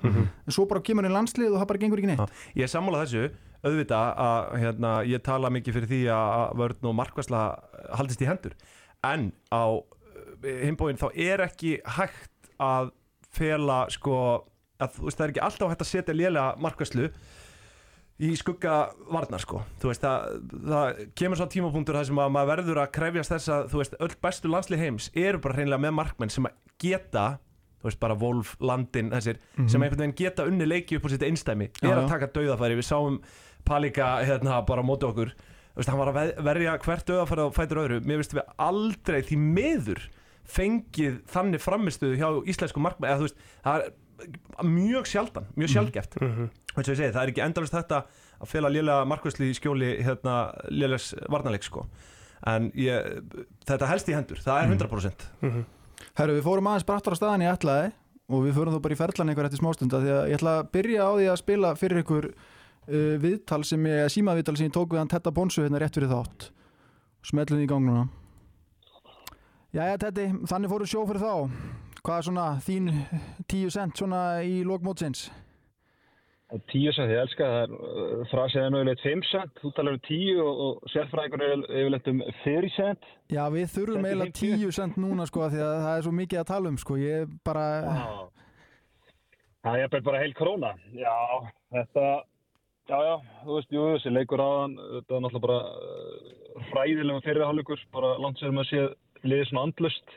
En 0.48 0.56
svo 0.56 0.64
bara 0.72 0.80
kemur 0.88 1.04
hann 1.04 1.12
í 1.12 1.18
landslið 1.18 1.52
og 1.52 1.60
það 1.60 1.70
bara 1.74 1.82
gengur 1.84 2.00
ekki 2.00 2.12
neitt. 2.14 2.38
Ég 2.56 2.64
er 2.64 2.72
sammála 2.72 3.04
þessu, 3.04 3.26
auðvitað 3.68 4.24
að 4.28 4.50
hérna, 4.64 4.94
ég 5.12 5.24
tala 5.28 5.52
mikið 5.52 5.78
fyrir 5.82 5.92
því 5.92 6.02
að 6.16 6.56
vörn 6.64 6.90
og 6.92 6.98
markvæsla 7.02 7.44
haldist 8.00 8.24
í 8.24 8.30
hendur. 8.32 8.56
En 9.04 9.32
á 9.52 9.64
himbóin 10.64 11.00
þá 11.00 11.10
er 11.18 11.44
ekki 11.48 11.78
hægt 11.98 12.54
að 12.64 12.94
fela 13.36 13.84
sko 13.94 14.16
að 14.80 15.00
veist 15.04 15.18
það 15.20 15.26
er 15.28 15.32
ekki 15.34 15.44
alltaf 15.44 15.72
hægt 15.74 15.84
að 15.84 15.90
setja 15.92 16.16
lélega 16.16 16.56
markvæslu 16.62 17.08
í 18.18 18.32
skugga 18.40 18.76
varnar 19.14 19.42
sko. 19.44 19.60
Veist 19.84 20.02
það, 20.02 20.38
það 20.72 21.02
kemur 21.20 21.38
svo 21.38 21.46
tímapunktur 21.54 21.98
þar 22.00 22.08
sem 22.10 22.22
að 22.24 22.32
maður 22.34 22.50
verður 22.56 22.80
að 22.82 22.94
krefjast 22.98 23.34
þess 23.36 23.52
að 23.54 23.68
þú 23.74 23.82
veist 23.84 23.98
öll 24.08 24.16
bestu 24.26 24.50
landslið 24.50 24.82
heims 24.86 25.10
eru 25.14 25.42
bara 25.44 25.58
hreinlega 25.60 25.84
með 25.86 25.94
markmenn 26.00 26.34
sem 26.34 26.48
að 26.50 26.56
geta 26.82 27.26
þú 27.78 27.90
veist 27.92 28.00
bara 28.02 28.16
Wolf, 28.18 28.56
Landin 28.60 29.12
þessir 29.14 29.38
sem 29.70 29.84
einhvern 29.86 30.02
veginn 30.02 30.16
geta 30.18 30.48
unni 30.50 30.66
leiki 30.66 30.98
upp 30.98 31.06
á 31.06 31.10
sitt 31.14 31.28
einstæmi 31.28 31.70
er 31.84 31.94
að 31.94 32.10
taka 32.10 32.32
dauðafæri. 32.34 32.80
Við 32.80 32.88
sáum 32.90 33.20
Palika 33.68 34.08
hérna 34.26 34.62
bara 34.66 34.82
á 34.82 34.86
móti 34.90 35.06
okkur. 35.06 35.30
Þú 35.38 35.78
veist 35.84 35.90
hann 35.94 36.00
var 36.02 36.10
að 36.10 36.18
ve- 36.18 36.44
verja 36.50 36.74
hvert 36.82 37.06
dauðafæri 37.06 37.46
á 37.46 37.50
fætur 37.54 37.82
öðru. 37.84 38.00
Mér 38.02 38.18
veist 38.24 38.34
við 38.34 38.50
aldrei 38.58 39.22
því 39.30 39.38
miður 39.38 40.02
fengið 40.48 41.22
þannig 41.30 41.62
framistuðu 41.62 42.18
hjá 42.18 42.30
íslensku 42.50 42.82
markmenn 42.82 43.12
eða 43.12 43.20
þú 43.22 43.28
veist 43.28 43.42
það 43.68 43.82
er 43.86 43.96
mjög 44.64 45.06
sjaldan, 45.10 45.46
mjög 45.58 45.70
sjaldgeft 45.74 46.18
Mhm. 46.22 46.50
eins 46.78 46.88
og 46.88 46.94
ég 46.94 46.98
segi, 46.98 47.12
það 47.14 47.24
er 47.24 47.32
ekki 47.34 47.44
endalist 47.46 47.74
þetta 47.74 48.04
að 48.42 48.48
fela 48.48 48.70
lélega 48.70 49.06
markvæsli 49.08 49.50
í 49.52 49.56
skjóli 49.58 49.92
hérna, 50.04 50.54
lélegs 50.70 51.14
varnarleik 51.30 51.64
sko. 51.64 51.86
en 52.46 52.72
ég, 52.72 53.24
þetta 53.66 53.88
helst 53.90 54.08
í 54.10 54.14
hendur 54.14 54.38
það 54.38 54.64
er 54.64 54.68
100% 54.76 55.26
Mhm. 55.42 55.66
Herru, 56.18 56.34
við 56.40 56.44
fórum 56.44 56.68
aðeins 56.70 56.86
brattar 56.86 57.14
á 57.14 57.18
staðan 57.18 57.42
í 57.42 57.50
ætlaði 57.50 57.92
og 58.30 58.44
við 58.46 58.54
fórum 58.54 58.74
þó 58.76 58.82
bara 58.82 58.94
í 58.94 58.98
ferlan 58.98 59.30
einhver 59.30 59.46
eftir 59.50 59.60
smástunda 59.60 59.98
því 60.02 60.12
að 60.14 60.30
ég 60.30 60.38
ætla 60.38 60.54
að 60.62 60.72
byrja 60.72 61.02
á 61.02 61.12
því 61.18 61.26
að 61.32 61.38
spila 61.42 61.76
fyrir 61.76 62.04
ykkur 62.04 62.26
uh, 62.88 63.18
viðtal 63.18 63.64
sem 63.66 63.84
ég, 63.86 64.06
símaviðtal 64.14 64.58
sem 64.58 64.68
ég 64.70 64.74
tók 64.74 64.90
við 64.94 64.98
hann 65.00 65.08
Tetta 65.08 65.32
Bonsu 65.32 65.62
hérna 65.66 65.80
rétt 65.80 65.96
fyrir 65.98 66.08
þátt. 66.10 66.50
Smellum 67.24 67.58
því 67.58 67.64
í 67.66 67.68
gang 67.68 67.84
núna. 67.86 68.08
Jæja 69.76 69.98
Tetti, 70.00 70.28
þannig 70.48 70.70
fóru 70.72 70.86
sjó 70.88 71.04
fyrir 71.08 71.22
þá 71.22 71.50
hvað 72.08 72.22
er 72.22 72.28
svona 72.30 72.48
þín 72.64 72.88
tíu 73.52 73.74
cent 73.74 74.00
svona 74.00 74.22
í 74.48 74.64
lókmótsins 74.68 75.28
Tíu 76.72 76.94
cent, 76.96 77.12
ég 77.12 77.20
elska 77.20 77.44
það, 77.44 77.58
er, 77.66 78.20
frasið 78.32 78.62
er 78.62 78.70
náttúrulega 78.72 79.02
5 79.04 79.24
cent, 79.28 79.58
þú 79.60 79.72
talar 79.76 79.98
um 79.98 80.04
10 80.08 80.38
og, 80.40 80.62
og 80.64 80.92
sérfræðingur 80.94 81.42
er 81.44 81.64
yfirleitt 81.82 82.08
um 82.08 82.22
4 82.46 82.70
cent. 82.78 83.10
Já, 83.36 83.42
við 83.52 83.66
þurfum 83.74 84.08
eiginlega 84.08 84.32
50. 84.32 84.62
tíu 84.62 84.72
cent 84.78 85.00
núna 85.04 85.26
sko 85.28 85.50
því 85.52 85.60
að 85.66 85.76
það 85.84 85.98
er 85.98 86.06
svo 86.06 86.14
mikið 86.22 86.40
að 86.40 86.48
tala 86.54 86.72
um 86.72 86.80
sko 86.80 87.00
ég 87.02 87.34
bara, 87.44 87.66
Það 89.68 89.84
er 89.84 90.04
bara 90.08 90.24
heil 90.24 90.34
króna. 90.38 90.72
Já, 90.96 91.16
þetta, 91.76 92.06
já, 92.88 92.98
já, 93.10 93.16
þú 93.44 93.58
veist, 93.58 93.76
jú, 93.76 93.86
þessi 93.98 94.14
leikur 94.16 94.44
aðan, 94.44 94.78
þetta 94.96 95.18
er 95.18 95.24
náttúrulega 95.26 95.48
bara 95.50 95.60
uh, 95.68 96.70
hræðilega 96.72 97.26
fyrirháleikur, 97.28 97.84
bara 97.92 98.14
langt 98.24 98.40
sér 98.40 98.56
maður 98.56 98.72
séð 98.72 98.88
liðið 99.28 99.50
svona 99.50 99.68
andlust. 99.68 100.16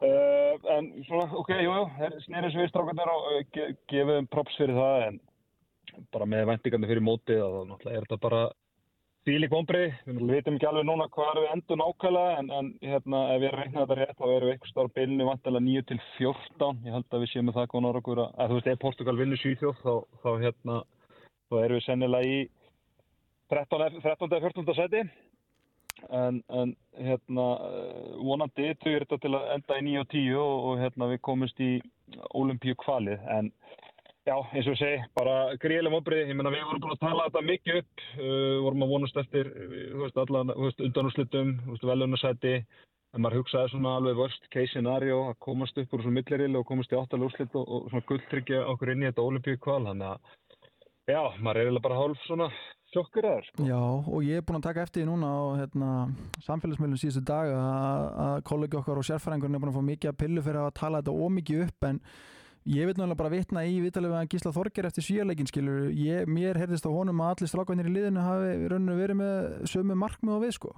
Uh, 0.00 0.54
en 0.76 0.86
svona, 1.04 1.26
ok, 1.36 1.50
jú, 1.60 1.74
jú, 1.76 1.84
þeir 1.98 2.14
snerið 2.24 2.54
svo 2.54 2.62
við 2.62 2.70
strákarnir 2.72 3.12
og 3.12 3.26
uh, 3.28 3.40
ge 3.52 3.66
gefum 3.92 4.28
props 4.32 4.56
fyrir 4.56 4.78
það, 4.78 5.02
en 5.10 6.06
bara 6.14 6.28
með 6.30 6.46
væntingarnir 6.48 6.92
fyrir 6.94 7.04
mótið, 7.04 7.42
þá 7.42 7.58
náttúrulega 7.68 7.98
er 7.98 8.06
þetta 8.06 8.20
bara 8.22 8.42
Þvílík 9.28 9.52
vonbrið, 9.52 9.90
við 10.08 10.30
vitum 10.32 10.54
ekki 10.56 10.64
alveg 10.64 10.86
núna 10.88 11.04
hvað 11.12 11.42
við 11.42 11.50
endur 11.52 11.76
nákvæmlega 11.76 12.36
en, 12.40 12.46
en 12.56 12.68
hérna, 12.88 13.18
ef 13.34 13.42
ég 13.44 13.52
reikna 13.52 13.82
þetta 13.82 13.96
rétt 13.98 14.16
þá 14.16 14.22
erum 14.24 14.48
við 14.48 14.52
eitthvað 14.54 14.70
starf 14.70 14.94
bylnu 14.96 15.26
vantilega 15.28 15.64
9 15.66 15.82
til 15.90 15.98
14 16.14 16.86
ég 16.86 16.96
held 16.96 17.16
að 17.18 17.20
við 17.20 17.30
séum 17.34 17.46
með 17.50 17.58
það 17.58 17.66
konar 17.74 17.98
okkur 18.00 18.22
að, 18.24 18.30
að 18.40 18.48
þú 18.48 18.56
veist, 18.56 18.70
ef 18.72 18.80
Portugal 18.86 19.14
vinnur 19.18 19.42
7 19.42 19.74
þá, 19.82 19.92
þá 20.24 20.30
hérna, 20.46 20.78
þá 21.52 21.56
erum 21.60 21.76
við 21.76 21.84
sennilega 21.84 22.30
í 22.32 22.40
13. 23.52 24.00
13. 24.06 24.40
14. 24.46 24.74
seti 24.80 25.04
en, 26.08 26.42
en 26.48 26.74
hérna 26.98 27.46
eh, 27.68 28.10
vonandi 28.20 28.74
tugur 28.82 29.04
þetta 29.04 29.20
til 29.22 29.34
að 29.38 29.52
enda 29.56 29.78
í 29.78 29.86
9 29.88 30.02
og 30.02 30.10
10 30.14 30.40
og, 30.42 30.54
og 30.70 30.82
hérna 30.84 31.10
við 31.12 31.22
komumst 31.28 31.62
í 31.64 31.72
olimpíu 32.34 32.76
kvalið 32.80 33.26
en 33.38 33.52
Já, 34.28 34.34
eins 34.52 34.66
og 34.68 34.74
ég 34.74 34.78
segi, 34.78 34.96
bara 35.16 35.34
gríðilega 35.62 35.94
vonbrið, 35.94 36.26
ég 36.28 36.36
meina 36.36 36.50
við 36.52 36.66
vorum 36.68 36.82
búin 36.84 36.92
að 36.92 37.00
tala 37.00 37.24
þetta 37.24 37.40
mikið 37.46 37.78
upp, 37.80 38.02
uh, 38.18 38.56
vorum 38.66 38.84
að 38.84 38.90
vonast 38.92 39.20
eftir, 39.22 39.48
þú 39.94 40.02
veist, 40.02 40.18
allan, 40.20 40.52
veist, 40.60 41.86
velunarsæti, 41.88 42.52
en 43.16 43.24
maður 43.24 43.40
hugsaði 43.40 43.72
svona 43.72 43.94
alveg 43.96 44.20
worst 44.20 44.44
case 44.52 44.74
scenario 44.74 45.22
að 45.30 45.38
komast 45.46 45.80
upp 45.80 45.96
úr 45.96 46.04
svona 46.04 46.18
millirili 46.18 46.60
og 46.60 46.68
komast 46.68 46.92
í 46.92 46.98
áttalega 47.00 47.30
úrslit 47.30 47.56
og, 47.58 47.64
og 47.64 47.88
svona 47.88 48.06
gulltryggja 48.12 48.60
okkur 48.74 48.92
inn 48.92 49.06
í 49.06 49.08
þetta 49.08 49.24
olimpíu 49.24 49.62
kval, 49.64 49.80
þannig 49.88 50.12
að, 50.12 50.36
já, 51.14 51.22
maður 51.40 51.62
er 51.62 51.64
eiginlega 51.64 51.86
bara 51.88 52.00
hálf 52.02 52.28
svona 52.28 52.50
sjokkur 52.90 53.28
aður 53.30 53.46
sko. 53.48 53.68
Já, 53.68 53.78
og 53.80 54.26
ég 54.26 54.40
er 54.40 54.44
búin 54.46 54.58
að 54.58 54.66
taka 54.66 54.84
eftir 54.86 55.02
því 55.02 55.06
núna 55.10 55.30
á 55.30 55.40
hérna, 55.60 55.92
samfélagsmiðlum 56.46 57.00
síðustu 57.00 57.22
dag 57.30 57.54
að, 57.54 58.42
kollegi 58.50 58.78
okkar 58.80 59.00
og 59.00 59.08
sérfæringurinn 59.08 59.58
er 59.58 59.64
búin 59.64 59.72
að 59.72 59.78
fá 59.78 59.88
mikið 59.88 60.12
að 60.12 60.20
pillu 60.24 60.44
fyrir 60.46 60.60
að 60.64 60.76
tala 60.80 61.00
þetta 61.00 61.16
ómikið 61.26 61.64
upp 61.68 61.88
en 61.90 62.02
ég 62.70 62.86
vil 62.86 62.94
náttúrulega 62.94 63.20
bara 63.22 63.32
vitna 63.32 63.64
í 63.64 63.80
vitalið 63.80 64.16
að 64.18 64.30
Gísla 64.34 64.54
Þorger 64.54 64.90
eftir 64.90 65.06
síjarleikin 65.06 65.48
skilur 65.48 65.90
ég, 65.96 66.28
mér 66.28 66.60
heyrðist 66.60 66.86
á 66.86 66.92
honum 66.92 67.22
að 67.24 67.34
allir 67.34 67.52
strákvæðinir 67.54 67.90
í 67.90 67.94
liðinu 67.96 68.24
hafi 68.26 68.56
rauninu 68.72 68.98
verið 68.98 69.20
með 69.22 69.68
sömu 69.72 69.96
markmið 69.98 70.36
og 70.36 70.44
við 70.44 70.56
sko 70.58 70.74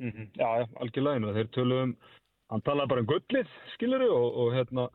Mm 0.00 0.30
Já, 0.32 0.48
já, 0.60 0.66
algjörlega. 0.80 1.32
Þeir 1.36 1.48
tölu 1.52 1.78
um, 1.84 1.90
hann 2.50 2.62
talaði 2.64 2.90
bara 2.92 3.02
um 3.02 3.08
gullið, 3.10 3.50
skilur 3.74 4.04
og, 4.06 4.38
og 4.42 4.54
hérna, 4.56 4.86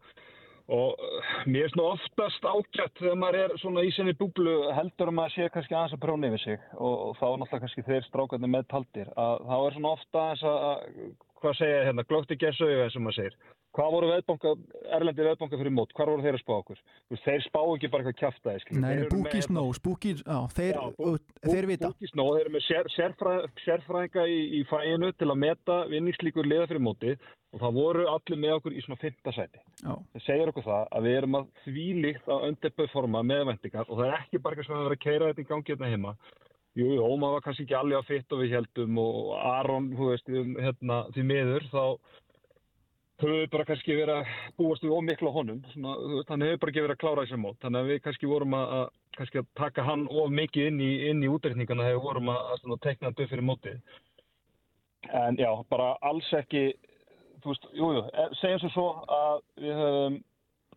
og 0.68 0.96
uh, 0.98 1.34
mér 1.46 1.68
er 1.68 1.74
svona 1.74 1.92
oftast 1.94 2.48
ágætt 2.48 3.02
þegar 3.02 3.20
maður 3.22 3.40
er 3.44 3.58
svona 3.62 3.84
í 3.86 3.92
sinni 3.94 4.16
búblu 4.18 4.56
heldur 4.74 5.12
um 5.12 5.22
að 5.22 5.36
sé 5.36 5.50
kannski 5.54 5.76
aðeins 5.76 5.98
að 5.98 6.04
próna 6.08 6.32
yfir 6.32 6.42
sig 6.42 6.64
og, 6.74 6.96
og 6.96 7.12
þá 7.20 7.26
er 7.28 7.38
náttúrulega 7.42 7.66
kannski 7.66 7.86
þeir 7.90 8.08
strákarnir 8.08 8.54
með 8.56 8.68
taldir 8.74 9.12
að 9.14 9.46
þá 9.46 9.56
er 9.60 9.78
svona 9.78 9.94
ofta 10.00 10.26
að, 10.32 10.46
að 10.72 11.12
hvað 11.42 11.60
segja 11.60 11.86
hérna, 11.86 12.08
glótti 12.10 12.40
gesauðu 12.42 12.82
eins 12.82 12.98
og 12.98 13.06
maður 13.06 13.20
segir. 13.20 13.38
Hvað 13.76 13.90
voru 13.92 14.08
veðbanka, 14.08 14.52
erlendi 14.96 15.24
veðbanka 15.26 15.58
fyrir 15.60 15.74
mót, 15.76 15.90
hvað 15.98 16.10
voru 16.14 16.24
þeir 16.24 16.38
að 16.38 16.42
spá 16.46 16.52
okkur? 16.56 16.78
Þeir 17.26 17.42
spá 17.44 17.58
ekki 17.60 17.90
bara 17.92 18.04
eitthvað 18.06 18.20
kjaftaði, 18.22 18.62
skilur. 18.64 18.84
Nei, 18.86 18.92
hérna- 19.02 19.42
Snow, 19.44 19.72
Spooky, 19.76 20.14
já, 20.22 20.38
þeir, 20.56 20.80
þeir 21.44 21.68
vita 21.68 21.90
Búkis 21.92 22.14
nóg, 22.16 22.30
þeir 22.38 22.46
eru 22.46 22.54
með 22.56 22.64
sér, 22.70 22.90
sérfræ, 22.96 23.34
sérfræðinga 23.66 24.24
í, 24.32 24.38
í 24.56 24.62
fæinu 24.70 25.12
til 25.20 25.28
að 25.28 25.42
meta 25.44 25.78
vinningslíkur 25.92 26.48
liða 26.48 26.70
fyrir 26.72 26.86
móti 26.88 27.18
og 27.52 27.60
það 27.66 27.76
voru 27.82 28.08
allir 28.14 28.42
með 28.46 28.56
okkur 28.62 28.80
í 28.80 28.86
svona 28.86 29.02
fymta 29.04 29.36
sæti. 29.36 29.60
Já, 29.84 29.92
Það 30.16 30.26
segir 30.30 30.54
okkur 30.54 30.68
það 30.72 30.88
að 30.96 31.06
við 31.10 31.20
erum 31.20 31.38
að 31.42 31.46
þvílíkt 31.68 32.32
að 32.32 32.48
underperforma 32.50 33.24
með 33.28 33.46
vendingar 33.52 33.86
og 33.92 34.00
það 34.00 34.08
er 34.08 34.18
ekki 34.22 34.40
bara 34.40 34.56
eitthvað 34.56 34.68
sem 34.72 34.80
að 34.80 34.88
vera 34.88 35.00
að 35.00 35.06
keira 35.06 35.30
þetta 35.34 35.44
í 35.44 35.50
gangi 35.52 35.76
hérna 35.76 35.92
heima. 35.92 36.16
Jú, 36.76 36.90
jú, 36.92 37.04
Óma 37.08 37.30
var 37.32 37.44
kannski 37.44 37.64
ekki 37.64 37.76
alveg 37.80 38.02
að 38.02 38.08
fitt 38.10 38.34
og 38.36 38.42
við 38.42 38.56
heldum 38.58 38.98
og 39.00 39.30
Aron, 39.40 39.86
þú 39.96 40.10
veist, 40.12 40.32
hérna, 40.60 40.98
því 41.16 41.24
miður 41.30 41.68
þá 41.72 41.84
við 43.24 43.46
bara 43.52 43.66
kannski 43.68 43.96
verið 43.96 44.18
að 44.20 44.32
búast 44.60 44.84
við 44.84 44.96
ómikla 44.96 45.32
honum, 45.32 45.62
hann 46.28 46.44
hefur 46.44 46.60
bara 46.60 46.72
ekki 46.72 46.84
verið 46.84 46.96
að 46.96 47.02
klára 47.04 47.24
þessar 47.24 47.40
mót, 47.40 47.60
þannig 47.62 47.80
að 47.80 47.92
við 47.92 48.02
kannski 48.04 48.28
vorum 48.28 48.56
að, 48.58 48.74
kannski 49.16 49.40
að 49.40 49.48
taka 49.56 49.86
hann 49.88 50.08
of 50.12 50.34
mikið 50.36 50.68
inn 50.72 50.82
í, 50.84 50.90
í 51.14 51.30
útreikningana 51.32 51.88
þegar 51.88 51.96
við 51.96 52.08
vorum 52.10 52.34
að, 52.34 52.52
að 52.66 52.82
tekna 52.84 53.12
þetta 53.12 53.24
upp 53.24 53.32
fyrir 53.32 53.48
mótið. 53.48 53.80
En 55.16 55.40
já, 55.40 55.50
bara 55.70 55.94
alls 56.04 56.28
ekki, 56.36 56.66
þú 57.44 57.54
veist, 57.54 57.68
jú, 57.78 57.92
jú, 57.96 58.06
eh, 58.10 58.30
segjum 58.42 58.64
sem 58.64 58.74
svo 58.74 58.88
að 59.06 59.44
við 59.64 59.80
höfum 59.80 60.20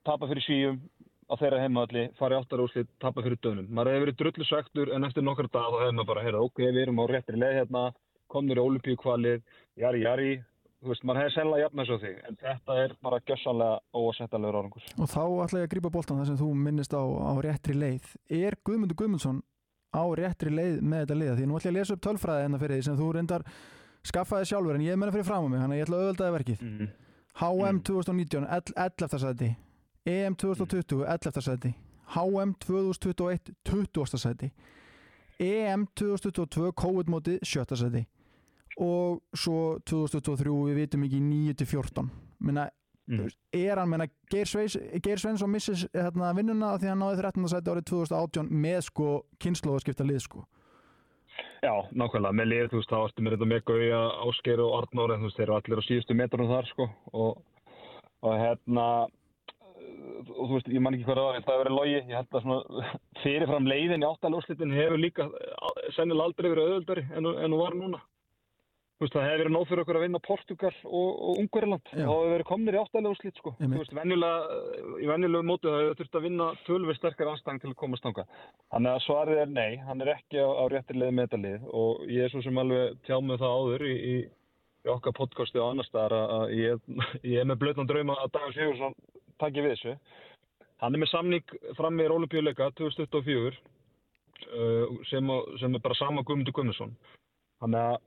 tapað 0.07 0.35
fyrir 0.35 0.47
svíjum 0.47 0.81
á 1.29 1.35
þeirra 1.41 1.63
heimaðalli, 1.65 2.05
farið 2.21 2.43
áttar 2.43 2.63
úrslit, 2.65 2.91
tapað 3.03 3.27
fyrir 3.27 3.41
dönum. 3.45 3.67
Maður 3.73 3.97
hefur 3.97 4.07
verið 4.07 4.21
drullu 4.21 4.47
svektur 4.49 4.93
en 4.95 5.09
eftir 5.09 5.25
nokkar 5.27 5.49
dag 5.51 5.73
þá 5.73 5.81
hefur 5.83 5.97
maður 5.97 6.11
bara, 6.13 6.25
heyrða, 6.29 6.45
ok, 6.47 6.63
við 6.63 6.83
erum 6.85 7.03
á 7.03 7.05
réttri 7.11 7.41
leið 7.41 7.59
hérna, 7.59 7.83
komnir 8.33 8.61
í 8.61 8.65
olimpíukvalið, 8.65 9.43
jari, 9.81 10.05
jari, 10.05 10.31
þú 10.83 10.89
veist, 10.93 11.05
maður 11.05 11.21
hefði 11.23 11.35
sennilega 11.35 11.65
jafnað 11.67 11.87
svo 11.89 11.97
þig, 12.05 12.17
en 12.29 12.37
þetta 12.43 12.77
er 12.85 12.93
bara 13.03 13.19
gjössanlega 13.27 13.79
óasettalegur 13.99 14.59
árangur. 14.61 14.85
og 14.99 15.09
þá 15.11 15.23
ætla 15.45 15.59
ég 15.63 15.67
að 15.69 15.73
grípa 15.75 15.91
boltan 15.91 16.19
þar 16.21 16.27
sem 16.31 16.37
þú 16.39 16.49
minnist 16.55 16.95
á, 16.95 17.03
á 17.03 17.33
réttri 17.43 17.75
leið 17.75 18.05
Er 18.31 18.57
Guðmundur 18.65 18.97
Guðmundsson 19.01 19.43
á 19.95 20.03
réttri 20.15 20.51
leið 20.55 20.81
með 20.83 21.03
þetta 21.07 21.19
liða? 21.19 21.37
Því 21.39 21.47
nú 21.49 21.59
ætla 21.59 21.71
ég 21.71 21.75
að 21.75 21.79
lesa 21.81 21.95
upp 21.99 22.05
tölfræði 22.07 22.43
hérna 22.47 22.59
fyrir 22.63 22.77
því 22.79 22.85
sem 22.87 22.97
þú 22.99 23.11
reyndar 23.17 23.43
skaffaði 24.07 24.49
sjálfur 24.53 24.75
en 24.79 24.85
ég 24.87 24.93
er 24.95 24.97
meina 25.03 25.13
fyrir 25.13 25.27
fram 25.27 25.45
á 25.45 25.49
mig, 25.49 25.61
þannig 25.61 25.75
að 25.75 25.81
ég 25.81 25.87
ætla 25.89 25.97
að 25.97 26.05
auðveldaði 26.07 26.37
verkið 26.39 26.61
Mm. 26.63 26.89
HM 27.39 27.77
2019, 27.87 28.47
ell- 28.51 28.75
11. 28.77 29.19
sæti 29.19 29.57
EM 30.07 30.35
2020, 30.35 31.05
11. 31.07 31.43
sæti 31.43 31.75
HM 32.15 32.55
2021, 32.59 33.55
20. 33.65 34.19
sæti 34.19 34.51
EM 35.41 35.87
2022, 35.95 36.73
COVID-mótið, 36.73 37.39
7. 37.43 37.77
sæti 37.77 38.07
og 38.79 39.23
svo 39.35 39.79
2023, 39.91 40.53
við 40.71 40.83
vitum 40.83 41.07
ekki 41.09 41.23
9-14 41.23 42.11
minna, 42.41 42.69
Mm. 43.09 43.25
er 43.57 43.79
hann, 43.81 43.89
menna, 43.89 44.05
Geir, 44.29 44.45
Sveins, 44.45 44.75
Geir 45.01 45.17
Sveinsson 45.17 45.49
missis 45.49 45.87
hérna, 45.95 46.29
vinnuna 46.37 46.75
því 46.77 46.91
hann 46.91 46.99
náði 47.01 47.23
13. 47.23 47.47
sæti 47.49 47.71
árið 47.73 47.87
2018 47.89 48.51
með 48.53 48.83
sko 48.85 49.07
kynnslóðaskipta 49.41 50.05
lið 50.05 50.21
sko 50.27 50.43
Já, 51.65 51.73
nákvæmlega, 51.97 52.35
með 52.37 52.51
lið, 52.51 52.67
þú 52.69 52.81
veist, 52.83 52.91
þá 52.93 52.99
varstu 53.01 53.25
með 53.25 53.35
þetta 53.35 53.49
með 53.49 53.63
Gauja, 53.71 54.01
Ásgeir 54.29 54.61
og 54.61 54.75
Arnór, 54.77 55.15
en 55.15 55.23
þú 55.23 55.31
veist, 55.31 55.39
þeir 55.39 55.47
eru 55.49 55.57
allir 55.57 55.81
á 55.81 55.89
síðustu 55.89 56.17
metrunum 56.21 56.53
þar, 56.53 56.69
sko, 56.69 56.87
og, 57.23 57.41
og 58.29 58.37
hérna, 58.43 58.85
og 60.37 60.45
þú 60.45 60.53
veist, 60.53 60.71
ég 60.77 60.85
man 60.85 60.99
ekki 60.99 61.09
hvað 61.09 61.23
það 61.23 61.39
hefur 61.41 61.63
verið 61.63 61.77
logi, 61.79 61.97
ég 61.97 62.15
held 62.19 62.37
að 62.37 62.45
svona 62.45 62.93
fyrirfram 63.23 63.71
leiðin 63.73 64.05
í 64.05 64.11
áttalúslitin 64.13 64.77
hefur 64.77 65.01
líka 65.01 65.29
sennilega 65.97 66.29
aldrei 66.29 66.51
verið 66.53 66.69
auðvöldari 66.69 67.07
en 67.17 67.33
hún 67.33 67.59
var 67.63 67.79
núna. 67.79 68.05
Veist, 68.99 69.15
það 69.15 69.27
hefur 69.29 69.39
verið 69.39 69.53
nóg 69.55 69.67
fyrir 69.71 69.81
okkur 69.85 69.97
að 69.99 70.03
vinna 70.03 70.19
Portugal 70.27 70.71
og, 70.89 71.11
og 71.23 71.37
Ungverðurland, 71.39 71.91
Já. 71.93 72.01
þá 72.03 72.09
hefur 72.11 72.33
verið 72.33 72.47
komnir 72.49 72.77
í 72.79 73.31
sko. 73.37 73.53
Einmitt. 73.61 73.77
Þú 73.77 73.83
veist, 73.85 73.93
venjulega, 73.95 74.57
í 74.99 75.07
venjulegu 75.07 75.47
mótu 75.47 75.71
það 75.71 75.83
hefur 75.85 75.99
þurft 76.01 76.19
að 76.19 76.25
vinna 76.27 76.49
tölvið 76.67 76.99
sterkar 76.99 77.31
anstæðing 77.31 77.63
til 77.63 77.71
að 77.71 77.77
komast 77.85 78.09
þangað. 78.09 78.33
Þannig 78.75 78.91
að 78.97 79.05
svarið 79.07 79.43
er 79.45 79.53
nei, 79.55 79.77
hann 79.87 80.03
er 80.03 80.11
ekki 80.17 80.43
á, 80.43 80.49
á 80.51 80.65
réttir 80.75 80.99
leið 80.99 81.15
með 81.15 81.29
þetta 81.29 81.41
lið 81.45 81.69
og 81.79 82.03
ég 82.11 82.27
er 82.27 82.35
svo 82.35 82.43
sem 82.43 82.59
alveg 82.65 82.99
tjá 83.07 83.17
með 83.23 83.39
það 83.45 83.55
áður 83.61 83.87
í, 83.87 83.95
í, 83.95 84.17
í 84.83 84.93
okkar 84.97 85.17
podcasti 85.21 85.63
og 85.63 85.71
annar 85.77 85.87
staðar 85.93 86.17
að- 86.19 86.35
að 86.41 86.57
ég, 86.59 86.91
ég 87.37 87.39
er 87.45 87.49
með 87.53 87.61
blöðnan 87.63 87.93
drauma 87.95 88.19
að 88.25 88.35
Dagur 88.35 88.59
Sigursson 88.59 88.99
taki 89.39 89.63
við 89.63 89.77
þessu. 89.77 89.95
Hann 90.83 90.95
er 90.99 91.05
með 91.07 91.13
samning 91.15 91.57
fram 91.79 91.95
með 91.99 92.11
Rólumpíuleika 92.17 92.73
2024 92.83 93.55
uh, 93.55 94.85
sem, 95.07 95.33
sem 95.63 95.75
er 95.79 95.87
bara 95.87 95.97
sama 96.03 96.27
Guðmundur 96.27 96.55
Guðmundsson. 96.59 96.93
Þannig 97.63 97.87
að 97.95 97.99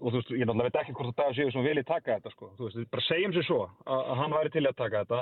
og 0.00 0.12
þú 0.12 0.20
veist, 0.20 0.32
ég 0.34 0.48
náttúrulega 0.48 0.70
veit 0.70 0.80
ekki 0.82 0.96
hvort 0.96 1.12
að 1.12 1.18
Dagur 1.20 1.36
Sigursson 1.38 1.66
vilji 1.66 1.84
taka 1.88 2.16
þetta 2.16 2.32
sko, 2.34 2.50
þú 2.58 2.68
veist, 2.68 2.90
bara 2.94 3.06
segjum 3.06 3.36
sér 3.36 3.46
svo 3.46 3.60
að, 3.66 4.00
að 4.00 4.20
hann 4.22 4.36
væri 4.36 4.54
til 4.54 4.64
að 4.64 4.78
taka 4.80 5.04
þetta. 5.04 5.20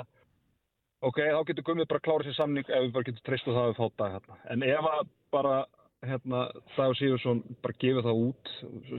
Ok, 1.09 1.19
þá 1.23 1.41
getur 1.47 1.65
Guðmund 1.67 1.91
bara 1.91 2.03
klárað 2.03 2.29
sér 2.29 2.37
samning 2.39 2.67
ef 2.67 2.85
við 2.85 2.95
bara 2.95 3.07
getum 3.07 3.25
treyst 3.27 3.47
á 3.47 3.51
það 3.51 3.61
að 3.61 3.69
við 3.69 3.77
fá 3.79 4.01
dag 4.01 4.15
hérna. 4.17 4.39
En 4.51 4.65
ef 4.67 4.89
að 4.91 5.13
bara 5.35 5.55
hérna, 6.09 6.43
Dagur 6.75 6.99
Sigursson 6.99 7.41
bara 7.63 7.79
gefur 7.83 8.05
það 8.07 8.21
út 8.25 8.53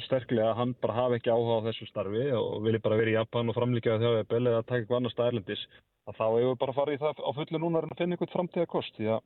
sterklega 0.07 0.51
að 0.51 0.59
hann 0.61 0.75
bara 0.81 0.99
hafi 0.99 1.21
ekki 1.21 1.33
áhuga 1.33 1.61
á 1.61 1.67
þessu 1.69 1.89
starfi 1.89 2.27
og 2.37 2.59
vilji 2.67 2.83
bara 2.85 2.99
vera 3.01 3.13
í 3.13 3.17
Japan 3.17 3.53
og 3.53 3.57
framlíkja 3.57 4.01
þjóðið 4.03 4.37
eða 4.41 4.59
að 4.59 4.67
taka 4.69 4.81
eitthvað 4.83 5.01
annars 5.01 5.17
staðarlendis 5.17 5.65
að 6.09 6.19
þá 6.19 6.27
hefur 6.27 6.51
við 6.51 6.61
bara 6.61 6.77
farið 6.77 6.99
í 6.99 7.03
það 7.05 7.25
á 7.25 7.31
fullu 7.39 7.61
núna 7.63 7.83
að 7.85 7.97
finna 8.01 8.17
einhvern 8.17 8.35
framtíðakost 8.35 9.01
að 9.01 9.21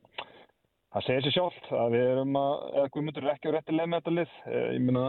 það 0.95 1.07
segir 1.07 1.25
sér 1.25 1.35
sjálft 1.35 1.71
að 1.75 1.95
við 1.95 2.05
erum 2.13 2.37
að, 2.39 2.53
eða 2.71 2.91
Guðmundur 2.93 3.25
er 3.25 3.33
ekki 3.33 3.51
á 3.51 3.55
rétti 3.55 3.75
leið 3.75 3.89
með 3.91 3.99
þetta 3.99 4.13
lið. 4.15 4.35
Eh, 4.47 4.67
ég 4.75 4.85
meina, 4.85 5.03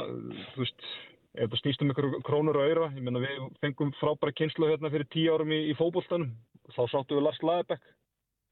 þú 0.55 0.65
veist 0.65 0.88
ef 1.37 1.47
þetta 1.47 1.61
snýst 1.61 1.83
um 1.85 1.93
ykkur 1.93 2.09
krónur 2.26 2.59
og 2.61 2.71
öyra 2.71 2.87
ég 2.97 3.05
meina 3.05 3.21
við 3.23 3.43
fengum 3.61 3.93
frábæra 4.00 4.35
kynslu 4.37 4.71
hérna 4.71 4.90
fyrir 4.93 5.09
tíu 5.12 5.35
árum 5.35 5.52
í, 5.52 5.61
í 5.71 5.75
fótboltanum. 5.76 6.33
Þá 6.73 6.83
sáttu 6.90 7.19
við 7.19 7.26
Lars 7.26 7.43
Lagerbäck. 7.45 7.83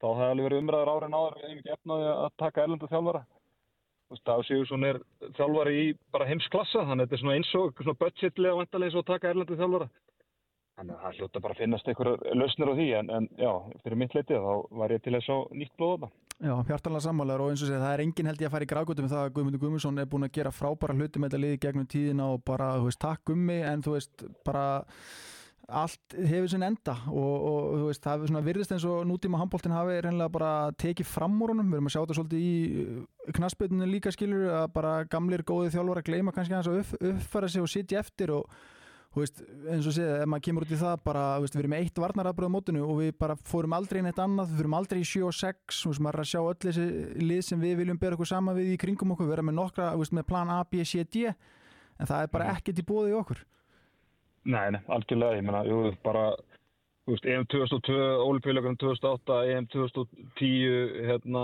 Þá 0.01 0.07
hefði 0.11 0.27
alveg 0.29 0.47
verið 0.47 0.61
umræður 0.61 0.91
árin 0.93 1.17
áður 1.17 1.37
við 1.39 1.45
hefum 1.45 1.59
ekki 1.59 1.73
efnaði 1.75 2.09
að 2.13 2.33
taka 2.43 2.63
erlenda 2.63 2.89
þjálfara. 2.91 3.21
Veist, 4.11 4.25
Dagur 4.29 4.45
Sigursson 4.45 4.85
er 4.85 4.99
þjálfari 5.37 5.77
í 5.81 5.85
bara 6.13 6.27
heimsklassa 6.29 6.83
þannig 6.85 7.05
að 7.05 7.07
þetta 7.07 7.17
er 7.17 7.23
svona 7.23 7.37
eins 7.39 7.53
og 7.57 7.79
svona 7.81 8.01
budgetlega 8.03 8.59
vantarlega 8.59 8.91
eins 8.91 8.97
og 8.99 9.05
að 9.05 9.13
taka 9.13 9.31
erlenda 9.31 9.59
þjálfara. 9.61 9.89
Þannig 10.75 10.95
að 10.95 11.05
það 11.05 11.19
hljóta 11.19 11.41
bara 11.41 11.55
að 11.55 11.63
finnast 11.63 11.89
einhverjar 11.89 12.37
lausnir 12.37 12.69
á 12.69 12.73
því 12.75 12.87
en, 12.99 13.11
en 13.17 13.27
já, 13.39 13.51
fyrir 13.81 13.99
mitt 14.01 14.15
leitið 14.17 14.45
þá 14.45 14.53
var 14.83 14.93
ég 14.93 15.03
til 15.05 15.15
þess 15.15 15.31
á 15.31 15.37
nýtt 15.55 15.75
blóð 15.79 15.95
þarna 15.95 16.24
Já, 16.43 16.51
hjartalega 16.67 16.99
sammálar 16.99 17.39
og 17.39 17.53
eins 17.53 17.61
og 17.63 17.69
segja, 17.69 17.79
það 17.79 17.93
er 17.93 18.01
enginn 18.03 18.27
held 18.27 18.41
ég 18.43 18.49
að 18.49 18.55
fara 18.57 18.65
í 18.65 19.03
með 19.05 19.13
það 19.13 19.21
að 19.21 19.29
Guðmundur 19.37 19.61
Guðmundsson 19.61 20.01
er 20.01 20.09
búin 20.11 20.27
að 20.27 20.33
gera 20.35 20.51
frábæra 20.51 20.95
hluti 20.97 21.21
með 21.21 21.29
þetta 21.29 21.39
liði 21.39 21.59
gegnum 21.63 21.87
tíðina 21.87 22.25
og 22.33 22.43
bara, 22.43 22.73
þú 22.75 22.89
veist, 22.89 22.99
takk 22.99 23.31
um 23.31 23.45
mig 23.47 23.63
en 23.63 23.85
þú 23.85 23.93
veist, 23.95 24.25
bara 24.43 24.65
allt 25.65 26.15
hefur 26.19 26.49
sinn 26.51 26.65
enda 26.67 26.97
og, 27.07 27.31
og 27.47 27.79
þú 27.79 27.87
veist, 27.87 28.03
það 28.03 28.17
hefur 28.17 28.31
svona 28.33 28.43
virðist 28.49 28.75
eins 28.75 28.85
og 28.91 29.07
nútíma 29.07 29.39
handbóltin 29.39 29.77
hafi 29.77 29.95
reynilega 30.03 30.33
bara 30.35 30.51
tekið 30.83 31.07
fram 31.09 31.39
úr 31.39 31.55
honum, 31.55 31.71
við 31.71 31.79
erum 31.79 31.87
að 31.87 31.95
sjá 31.95 32.01
þetta 32.03 32.17
svolítið 32.19 32.43
í 32.43 33.33
knassbyrninu 33.39 33.89
líka 33.89 34.13
skilur 34.13 34.51
að 34.59 34.67
bara 34.75 34.93
gamlir 35.07 35.45
góði 35.47 35.71
þjálfar 35.73 36.03
að 36.03 36.09
gleyma 36.11 36.35
kannski 36.35 36.59
að 36.59 36.81
upp, 36.83 36.95
uppfæra 36.99 37.49
sig 37.49 37.63
og 37.63 37.71
sitja 37.71 38.03
eftir 38.03 38.35
og 38.35 38.51
veist, 39.23 39.41
eins 39.71 39.87
og 39.87 39.95
segja, 39.95 40.19
ef 40.23 40.29
maður 40.31 40.45
kemur 40.47 40.65
út 40.65 40.73
í 40.75 40.79
það 40.79 40.95
bara, 41.07 41.23
veist, 41.43 41.55
við 41.55 41.63
erum 41.63 41.75
eitt 41.77 42.01
varnarafbröð 42.03 42.51
á 42.51 42.55
mótinu 42.55 42.83
og 42.85 42.99
við 42.99 43.11
bara 43.21 43.37
fórum 43.47 43.75
aldrei 43.77 44.01
inn 44.01 44.09
eitt 44.11 44.21
annað 44.21 44.51
við 44.51 44.61
fórum 44.61 44.77
aldrei 44.79 44.99
í 45.01 45.07
7 45.07 45.23
og 45.29 45.35
6, 45.39 45.81
þú 45.81 45.91
veist, 45.91 46.03
maður 46.05 46.19
er 46.19 46.25
að 46.25 46.31
sjá 46.31 46.41
öll 46.41 46.57
þessi 46.65 46.87
lið 47.23 47.43
sem 47.47 47.63
við 47.63 47.77
viljum 47.81 48.01
bera 48.01 48.17
okkur 48.17 48.31
sama 48.31 48.55
við 48.57 48.73
í 48.73 48.79
kringum 48.81 49.15
okkur, 49.15 49.31
vera 49.31 49.45
með 49.45 49.59
nokkra, 49.61 49.91
með 50.19 50.27
plan 50.29 50.51
A, 50.51 50.61
B, 50.67 50.83
C, 50.83 51.05
D 51.07 51.29
en 51.31 52.09
það 52.09 52.25
er 52.25 52.31
bara 52.33 52.49
ekkert 52.55 52.81
í 52.81 52.87
bóði 52.87 53.13
í 53.13 53.17
okkur. 53.19 53.43
Nei, 54.45 54.67
nei, 54.75 54.81
algjörlega, 54.93 55.39
ég 55.39 55.45
meina, 55.47 55.63
jú, 55.65 55.79
bara, 56.05 56.27
veist, 57.13 57.25
EM 57.29 57.45
2002, 57.51 57.95
Olympiuleikurinn 58.25 58.77
2008, 58.81 59.37
EM 59.51 59.67
2010, 59.73 60.97
hérna, 61.05 61.43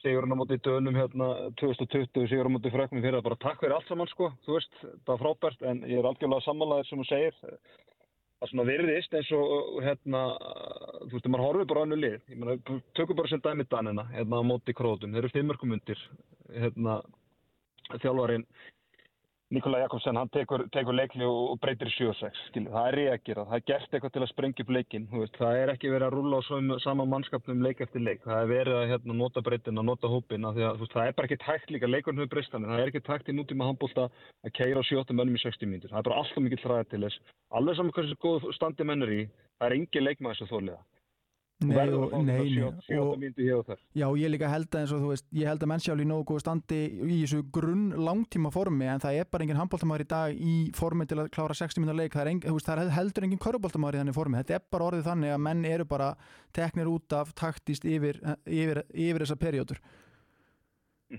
sigurinn 0.00 0.32
á 0.32 0.36
móti 0.40 0.56
í 0.56 0.62
dönum, 0.64 0.96
hérna, 0.96 1.28
2020, 1.60 2.26
sigurinn 2.30 2.52
á 2.52 2.54
móti 2.56 2.72
í 2.72 2.74
fröknum 2.74 3.04
fyrir 3.04 3.18
það, 3.18 3.26
bara 3.28 3.40
takk 3.44 3.62
fyrir 3.62 3.76
allt 3.76 3.92
saman, 3.92 4.10
sko, 4.12 4.32
þú 4.46 4.56
veist, 4.56 4.74
það 4.80 5.12
var 5.12 5.22
frábært, 5.24 5.64
en 5.68 5.84
ég 5.84 6.00
er 6.00 6.08
algjörlega 6.08 6.46
sammálaðir 6.46 6.88
sem 6.88 7.02
þú 7.02 7.08
segir, 7.10 7.40
það 8.40 8.52
svona 8.52 8.68
virðist 8.72 9.16
eins 9.18 9.32
og 9.36 9.80
hérna, 9.84 10.26
þú 11.04 11.14
veist, 11.16 11.32
maður 11.34 11.46
horfir 11.48 11.72
bara 11.72 11.84
á 11.84 11.86
önnu 11.86 12.00
lið, 12.00 12.20
ég 12.32 12.40
meina, 12.40 12.78
tökum 12.96 13.20
bara 13.20 13.32
sem 13.32 13.44
dæmi 13.44 13.68
Danina, 13.68 14.08
hérna 14.16 14.40
á 14.40 14.48
móti 14.48 14.76
krótum, 14.76 15.12
þeir 15.12 15.26
eru 15.26 15.34
fimmörkum 15.36 15.76
undir, 15.76 16.06
hérna, 16.56 17.02
þjálfarinn 17.98 18.48
Nikola 19.52 19.82
Jakobsen, 19.82 20.16
hann 20.16 20.30
tekur, 20.32 20.62
tekur 20.72 20.96
leikli 20.96 21.26
og 21.28 21.58
breytir 21.60 21.90
í 21.90 21.92
7-6, 21.92 22.38
skilju, 22.48 22.70
það 22.72 22.86
er 22.88 22.94
reagera, 22.96 23.42
það 23.50 23.58
er 23.58 23.64
gert 23.68 23.96
eitthvað 23.96 24.12
til 24.14 24.22
að 24.22 24.30
sprengja 24.30 24.64
upp 24.64 24.70
leikin, 24.72 25.08
það 25.34 25.56
er 25.58 25.72
ekki 25.74 25.90
verið 25.92 26.06
að 26.06 26.14
rúla 26.14 26.38
á 26.40 26.46
svömu, 26.46 26.78
sama 26.80 27.04
mannskapnum 27.12 27.60
leik 27.66 27.82
eftir 27.84 28.00
leik, 28.00 28.22
það 28.24 28.38
er 28.38 28.48
verið 28.48 28.78
að 28.78 28.86
hérna, 28.94 29.16
nota 29.18 29.42
breytin, 29.44 29.82
að 29.82 29.88
nota 29.90 30.08
hópin, 30.08 30.46
að 30.48 30.62
að 30.70 30.80
veist, 30.80 30.96
það 30.96 31.10
er 31.10 31.18
bara 31.18 31.28
ekki 31.28 31.40
tækt 31.44 31.74
líka, 31.76 31.90
leikurinn 31.92 32.22
hefur 32.22 32.32
breyst 32.32 32.56
þannig, 32.56 32.72
það 32.72 32.80
er 32.86 32.94
ekki 32.94 33.04
tækt 33.10 33.28
í 33.28 33.36
nútíma 33.36 33.68
handbólta 33.68 34.08
að 34.08 34.56
keira 34.56 34.80
á 34.80 34.88
7 34.88 35.18
mönnum 35.20 35.36
í 35.36 35.44
60 35.44 35.68
mínútur, 35.68 35.92
það 35.92 36.00
er 36.00 36.08
bara 36.08 36.22
alltaf 36.22 36.46
mikið 36.48 36.64
træða 36.64 36.88
til 36.88 37.04
þess, 37.04 37.20
alveg 37.52 37.76
saman 37.76 37.96
hversu 37.98 38.20
góð 38.24 38.48
standi 38.56 38.88
mennur 38.88 39.12
í, 39.12 39.22
það 39.60 39.68
er 39.68 39.76
engin 39.82 40.08
leikmaður 40.08 40.40
sem 40.40 40.52
þóliða. 40.54 40.80
Nei, 41.62 41.86
og, 41.94 42.12
nei, 42.26 42.34
þetta 42.36 42.64
nei, 42.66 42.82
7 42.86 42.98
og, 42.98 43.62
og. 43.70 43.82
Já, 43.94 44.06
ég 44.18 44.32
líka 44.32 44.50
held 44.50 44.68
að 44.72 44.80
eins 44.80 44.92
og 44.96 45.00
þú 45.04 45.10
veist, 45.12 45.26
ég 45.38 45.48
held 45.50 45.62
að 45.66 45.70
mennsjáli 45.72 46.04
í 46.04 46.08
nógu 46.10 46.26
góðu 46.32 46.42
standi 46.44 46.80
í 47.06 47.18
þessu 47.22 47.40
grunn 47.54 47.84
langtíma 48.08 48.52
formi 48.54 48.88
en 48.90 49.02
það 49.04 49.18
er 49.22 49.30
bara 49.30 49.46
engin 49.46 49.60
handbóltamæður 49.60 50.04
í 50.04 50.08
dag 50.12 50.42
í 50.52 50.54
formi 50.76 51.06
til 51.10 51.18
að 51.22 51.30
klára 51.36 51.56
60 51.58 51.84
minna 51.84 51.96
leik, 51.98 52.12
það 52.16 52.24
er, 52.26 52.32
engin, 52.34 52.54
veist, 52.58 52.68
það 52.70 52.84
er 52.86 52.94
heldur 52.98 53.28
engin 53.28 53.42
körubóltamæður 53.46 53.98
í 53.98 54.02
þannig 54.02 54.18
formi, 54.18 54.40
þetta 54.42 54.58
er 54.58 54.66
bara 54.74 54.88
orðið 54.90 55.08
þannig 55.10 55.34
að 55.36 55.42
menn 55.48 55.64
eru 55.72 55.88
bara 55.94 56.12
teknir 56.56 56.92
út 56.92 57.18
af 57.18 57.34
taktist 57.38 57.84
yfir, 57.88 58.20
yfir, 58.46 58.82
yfir 58.92 59.26
þessa 59.26 59.38
perjótur. 59.40 59.82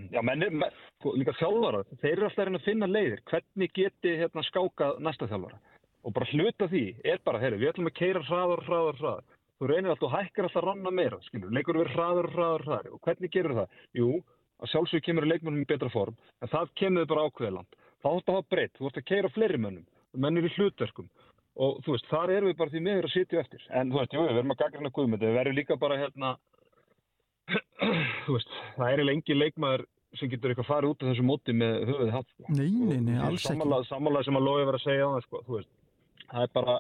Já, 0.10 0.22
menn, 0.26 0.42
er- 0.42 0.50
menn, 0.50 0.74
sko, 1.00 1.14
líka 1.20 1.36
þjálfara, 1.38 1.84
þeir 2.02 2.16
eru 2.16 2.26
alltaf 2.26 2.50
að 2.50 2.64
finna 2.66 2.88
leiðir. 2.90 3.22
Hvernig 3.30 3.74
geti 3.78 4.16
hérna 4.18 4.42
skákað 4.48 4.98
næsta 5.06 5.28
þjálfara? 5.30 5.60
Og 6.04 6.12
bara 6.16 6.26
hluta 6.34 6.68
því 6.68 6.82
er 7.06 7.22
bara, 7.24 7.40
heyri, 7.40 7.60
við 7.62 7.70
ætlum 7.72 7.88
að 7.92 7.98
keira 8.00 8.24
hraðar, 8.26 8.64
hraðar, 8.68 8.98
hraðar. 9.00 9.28
Þú 9.64 9.70
reynir 9.70 9.94
alltaf 9.94 10.10
og 10.10 10.16
hækkar 10.18 10.44
alltaf 10.44 10.60
að 10.60 10.66
ranna 10.68 10.92
meira, 10.92 11.18
skilur, 11.24 11.52
leikur 11.56 11.78
við 11.80 11.94
hraðar, 11.94 12.26
hraðar, 12.34 12.64
hraðar. 12.66 12.88
Og 12.92 13.00
hvernig 13.06 13.32
gerur 13.32 13.54
það? 13.62 13.76
Jú, 13.96 14.08
að 14.60 14.72
sjálfsög 14.74 15.04
kemur 15.06 15.28
leikmennum 15.30 15.62
í 15.64 15.68
betra 15.70 15.88
form, 15.94 16.18
en 16.44 16.52
það 16.52 16.74
kemur 16.82 17.06
bara 17.08 17.24
ákveðiland. 17.30 17.78
Það 18.04 18.18
átt 18.18 18.32
að 18.34 18.36
hafa 18.36 18.52
breytt, 18.52 18.74
þú 18.76 18.90
ert 18.90 19.00
að 19.00 19.06
keira 19.08 19.30
fleiri 19.32 19.60
mönnum, 19.64 19.86
menn 20.20 20.42
eru 20.42 20.50
í 20.50 20.56
hlutverkum. 20.58 21.08
Og 21.64 21.80
þú 21.86 21.96
veist, 21.96 22.10
þar 22.12 22.34
erum 22.36 22.52
við 22.52 22.58
bara 22.60 22.74
því 22.74 22.82
miður 22.90 23.08
að 23.08 23.14
sitja 23.14 23.40
eftir. 23.40 23.64
En 23.72 23.94
þú 23.94 24.02
veist, 24.02 24.18
jú, 24.18 24.26
við 24.28 24.40
erum 24.42 24.52
að 24.52 24.60
gaggrina 24.66 24.92
guðmyndi, 24.98 25.30
við 25.30 25.40
verðum 25.40 25.58
líka 25.62 25.78
bara 25.80 26.00
hérna, 26.02 26.34
þú 28.26 28.36
veist, 28.36 28.58
það 28.76 28.88
er 28.90 28.98
eiginlega 28.98 29.16
engin 29.16 29.40
leikmaður 29.40 29.86
sem 30.20 30.34
getur 30.34 30.52
eitthvað 30.52 30.68
farið 30.74 30.92
út 30.92 31.06
af 31.06 31.14
þessu 31.14 31.24
móti 31.30 31.56
með 31.56 31.78
höfuðið 31.88 32.18
hatt 32.18 32.34
sko. 32.34 32.50
Nei, 32.52 32.68
nei, 32.74 33.00
nei, 33.00 33.16
alls 33.24 33.48
ekki. 33.48 33.64
Sammála 33.88 34.26
sem 34.28 34.42
að 34.42 34.50
Lói 34.50 34.66
var 34.68 34.78
að 34.78 34.84
segja 34.84 35.08
á 35.08 35.14
það 35.14 35.24
sko, 35.30 35.42
þú 35.48 35.56
veist, 35.56 35.72
það 36.28 36.44
er 36.44 36.52
bara 36.58 36.76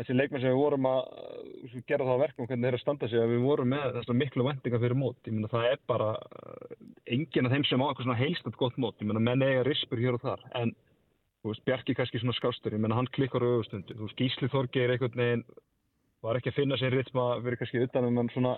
þessi 0.00 0.16
leikmenn 0.16 0.42
sem 0.42 0.52
við 0.52 0.60
vorum 0.60 0.90
að 0.90 1.00
uh, 1.00 1.78
gera 1.88 2.06
það 2.08 2.20
á 2.20 2.22
verkum 2.24 2.48
hvernig 2.48 2.66
þeir 2.66 2.72
eru 2.72 2.80
að 2.80 2.84
standa 2.84 3.08
sig 3.10 3.22
að 3.22 3.32
við 3.34 3.46
vorum 3.46 3.72
með 3.74 3.96
þessar 3.98 4.20
miklu 4.20 4.46
vendingar 4.46 4.84
fyrir 4.84 5.00
mót. 5.00 5.18
Ég 5.26 5.36
meina 5.36 5.50
það 5.52 5.66
er 5.70 5.80
bara 5.90 6.12
uh, 6.18 6.76
enginn 7.16 7.48
af 7.48 7.56
þeim 7.56 7.66
sem 7.68 7.82
á 7.82 7.86
eitthvað 7.88 8.06
svona 8.08 8.20
heilstætt 8.20 8.60
gott 8.60 8.78
mót. 8.80 9.00
Ég 9.02 9.10
meina 9.10 9.24
menn 9.30 9.44
eiga 9.46 9.66
rispur 9.68 10.00
hér 10.00 10.16
og 10.16 10.24
þar 10.24 10.46
en 10.60 10.72
þú 11.40 11.52
veist, 11.52 11.64
Bjarki 11.68 11.96
kannski 11.96 12.22
svona 12.22 12.36
skástur. 12.36 12.76
Ég 12.76 12.84
meina 12.84 12.98
hann 12.98 13.10
klikkar 13.16 13.44
á 13.44 13.48
öfustundu, 13.48 13.96
þú 13.96 14.08
veist, 14.08 14.20
Gísli 14.20 14.48
Þorgeir 14.52 14.94
einhvern 14.94 15.20
veginn 15.20 15.44
var 16.24 16.36
ekki 16.36 16.52
að 16.52 16.58
finna 16.58 16.76
sér 16.80 16.96
ritma 16.96 17.30
fyrir 17.40 17.60
kannski 17.60 17.84
utan 17.86 18.08
um 18.08 18.18
hann 18.20 18.32
svona 18.34 18.56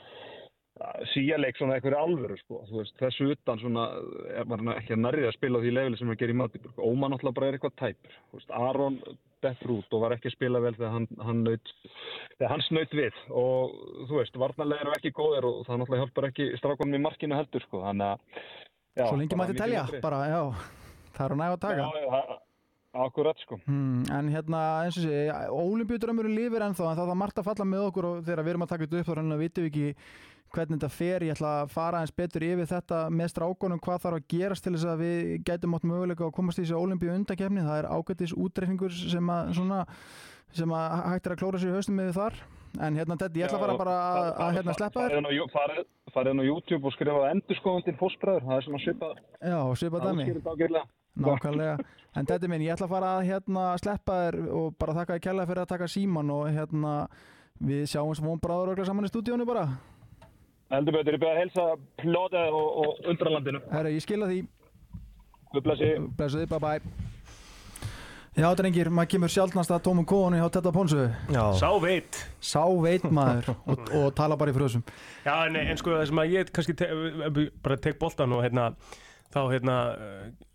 síjaleik 1.13 1.59
svona 1.59 1.77
eitthvað 1.77 1.99
alvöru 2.01 2.37
sko. 2.41 2.63
Þú 2.69 2.81
veist, 2.81 2.95
þessu 3.01 3.29
utan 3.35 3.61
svona 3.61 3.89
er 4.35 4.49
maður 4.49 4.79
ekki 4.79 4.97
að 4.97 5.03
nærrið 5.05 5.29
að 5.29 5.37
spila 5.37 5.61
á 5.61 5.63
því 5.63 5.75
leveli 5.77 6.01
sem 6.01 6.13
að 6.13 6.23
gera 6.23 6.35
í 6.35 6.39
Magdeburg. 6.41 6.81
Óman 6.81 7.13
náttúrulega 7.13 7.39
bara 7.39 7.51
er 7.51 7.59
eitthvað 7.59 7.77
tæpur. 7.83 8.17
Aron 8.59 8.99
dettur 9.45 9.73
út 9.79 9.97
og 9.97 10.03
var 10.05 10.15
ekki 10.17 10.31
að 10.31 10.37
spila 10.37 10.61
vel 10.65 10.75
þegar 10.79 10.95
hann, 10.97 11.07
hann 11.27 11.43
naut 11.47 11.73
þegar 12.39 12.53
hann 12.55 12.65
snaut 12.69 12.97
við 12.99 13.19
og 13.31 13.75
þú 14.11 14.19
veist, 14.21 14.39
varnarlega 14.43 14.87
eru 14.87 14.95
ekki 14.97 15.13
góðir 15.19 15.49
og 15.51 15.59
það 15.67 15.83
náttúrulega 15.83 16.05
hjálpar 16.07 16.29
ekki 16.31 16.49
strákonum 16.61 16.99
í 16.99 17.03
markinu 17.07 17.39
heldur 17.39 17.67
sko. 17.67 17.83
þannig 17.87 18.07
að 18.07 18.19
já, 18.99 19.05
Svo 19.09 19.19
lengi 19.21 19.37
mætti 19.41 19.53
mikil 19.57 19.63
telja, 19.65 19.85
vonbrigði. 19.85 20.03
bara, 20.07 20.23
já, 20.31 20.43
það 21.17 21.27
er 21.27 21.35
að 21.37 21.43
næga 21.43 21.59
að 21.59 21.63
taka. 21.67 21.83
Já, 21.83 22.09
já, 22.09 22.41
Akkurat 22.93 23.39
sko 23.41 23.57
Hmm, 23.65 24.03
en 24.13 24.27
hérna, 24.29 24.59
eins 24.85 24.99
og 25.01 25.07
sé, 25.07 25.21
ólimpíudraumurinn 25.49 26.35
lifir 26.37 26.61
ennþá 26.67 26.91
en 26.91 26.99
það 26.99 27.13
er 27.15 27.19
margt 27.23 27.39
að 27.41 27.47
falla 27.49 27.65
með 27.65 27.87
okkur 27.87 28.09
og 28.11 28.19
þegar 28.27 28.45
við 28.45 28.53
erum 28.53 28.65
að 28.67 28.73
taka 28.75 28.85
þetta 28.85 29.01
upp 29.01 29.09
þá 29.09 29.39
vitum 29.41 29.65
við 29.65 29.71
ekki 29.71 29.87
hvernig 30.53 30.79
þetta 30.79 30.93
fer, 30.93 31.25
ég 31.27 31.37
ætla 31.37 31.53
að 31.63 31.71
fara 31.73 32.03
eins 32.03 32.13
betur 32.17 32.45
yfir 32.47 32.69
þetta 32.71 33.05
með 33.11 33.33
strákonum, 33.33 33.81
hvað 33.83 34.03
þarf 34.05 34.19
að 34.19 34.27
gerast 34.35 34.67
til 34.67 34.75
þess 34.75 34.91
að 34.93 35.05
við 35.05 35.33
gætum 35.49 35.79
átt 35.79 35.89
möguleika 35.89 36.27
að 36.29 36.35
komast 36.37 36.61
í 36.61 36.67
þessu 36.67 36.81
ólimpíu 36.81 37.15
undakefni, 37.15 37.65
það 37.65 37.81
er 37.81 37.91
ágættis 37.93 38.37
útreikningur 38.37 38.93
sem 38.97 39.33
að 39.33 39.55
svona 39.59 39.81
sem 40.53 40.75
að 40.77 40.97
hægt 41.09 41.27
er 41.27 41.35
að 41.35 41.41
klóra 41.41 41.61
sér 41.61 41.73
í 41.73 41.77
haustum 41.77 41.97
með 41.97 42.13
þar. 42.17 42.41
En 42.81 42.97
hérna 42.97 43.17
Teddy, 43.21 43.41
ég 43.43 43.49
ætla 43.49 43.59
að 43.59 43.65
fara 43.67 43.77
bara 43.81 43.95
að, 44.01 44.27
að 44.45 44.55
hérna 44.57 44.75
sleppa 44.77 45.05
þér. 45.05 45.83
Farið 46.13 46.41
á 46.41 46.45
YouTube 46.45 46.89
og 46.89 46.95
skrifa 46.95 47.31
endurskóðandinn 47.33 47.99
fósbræður, 48.01 48.47
það 48.49 48.57
er 48.57 48.67
svona 48.67 48.81
svipað 48.85 49.21
Já, 49.53 49.59
svipa 49.81 50.01
dæmi. 50.05 50.83
Nákvæmlega, 51.23 51.75
en 52.17 52.29
þetta 52.29 52.49
minn, 52.49 52.65
ég 52.65 52.73
ætla 52.73 52.89
að 52.89 52.95
fara 52.95 53.11
að 53.19 53.27
hérna, 53.29 53.65
sleppa 53.81 54.19
þér 54.23 54.39
og 54.57 54.77
bara 54.81 54.97
þakka 54.97 55.17
þér 55.19 55.25
kærlega 55.27 55.51
fyrir 55.51 55.63
að 55.63 55.73
taka 55.75 55.89
síman 55.93 56.33
og 56.33 56.47
hérna, 56.53 56.93
við 57.61 57.83
sjáum 57.93 58.17
sem 58.17 58.29
von 58.29 58.41
bráður 58.41 58.73
ögla 58.73 58.89
saman 58.89 59.09
í 59.09 59.13
stúdíónu 59.13 59.49
bara. 59.49 59.67
Heldur 60.73 60.95
betur, 60.97 61.17
ég 61.17 61.21
byrja 61.21 61.35
að 61.37 61.41
helsa 61.43 61.65
Plóta 62.01 62.43
og, 62.49 62.69
og 62.83 63.09
Undralandinu. 63.13 63.61
Herra, 63.73 63.91
ég 63.93 64.05
skila 64.05 64.29
því, 64.31 64.39
Guð 65.53 65.65
blessi. 65.67 65.89
blessuði, 66.17 66.49
bye 66.49 66.63
bye. 66.63 67.11
Já, 68.33 68.47
drengir, 68.57 68.89
maður 68.89 69.11
kemur 69.13 69.29
sjálfnast 69.29 69.75
að 69.77 69.83
tómum 69.85 70.07
kónu 70.09 70.39
hjá 70.41 70.47
Tetta 70.55 70.71
Pónsu. 70.73 71.03
Já, 71.29 71.43
Sá 71.61 71.69
veit 71.83 72.17
Sá 72.41 72.63
veit 72.81 73.05
maður 73.13 73.51
og, 73.69 73.83
og 73.99 74.07
tala 74.17 74.39
bara 74.41 74.55
í 74.55 74.57
frösum. 74.57 74.85
Já, 75.27 75.35
nei, 75.53 75.67
en 75.69 75.77
sko 75.81 75.93
það 75.93 76.07
sem 76.09 76.23
að 76.23 76.33
ég 76.39 76.53
kannski 76.57 76.77
te 76.81 76.89
bara 77.61 77.77
tek 77.85 78.01
boltan 78.01 78.33
og 78.33 78.41
hérna 78.47 78.71
þá 79.35 79.41
hérna 79.53 79.77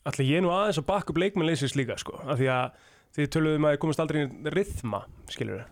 ætla 0.09 0.25
ég 0.25 0.41
nú 0.41 0.49
aðeins 0.55 0.81
að 0.81 0.87
bakka 0.89 1.13
upp 1.13 1.21
leikmennleysins 1.21 1.77
líka 1.77 1.99
sko, 2.01 2.17
af 2.25 2.41
því 2.41 2.49
að 2.55 2.81
þið 3.17 3.29
töluðum 3.37 3.69
að 3.69 3.77
ég 3.77 3.81
komast 3.85 4.01
aldrei 4.01 4.23
í 4.25 4.53
rithma, 4.57 5.03
skilur 5.29 5.63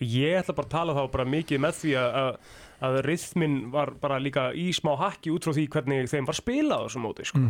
ég 0.00 0.40
ætla 0.40 0.56
bara 0.56 0.68
að 0.68 0.74
tala 0.78 0.96
þá 0.96 1.02
bara 1.12 1.28
mikið 1.28 1.60
með 1.60 1.78
því 1.82 1.94
að, 2.00 2.18
að, 2.22 2.58
að 2.80 3.00
rithmin 3.06 3.56
var 3.72 3.94
bara 4.00 4.20
líka 4.22 4.50
í 4.56 4.70
smá 4.76 4.94
hakki 5.00 5.32
út 5.34 5.46
frá 5.46 5.56
því 5.56 5.66
hvernig 5.74 6.10
þeim 6.10 6.28
var 6.28 6.38
spilað 6.38 6.84
á 6.84 6.86
þessum 6.86 7.06
móti 7.06 7.26
sko. 7.28 7.42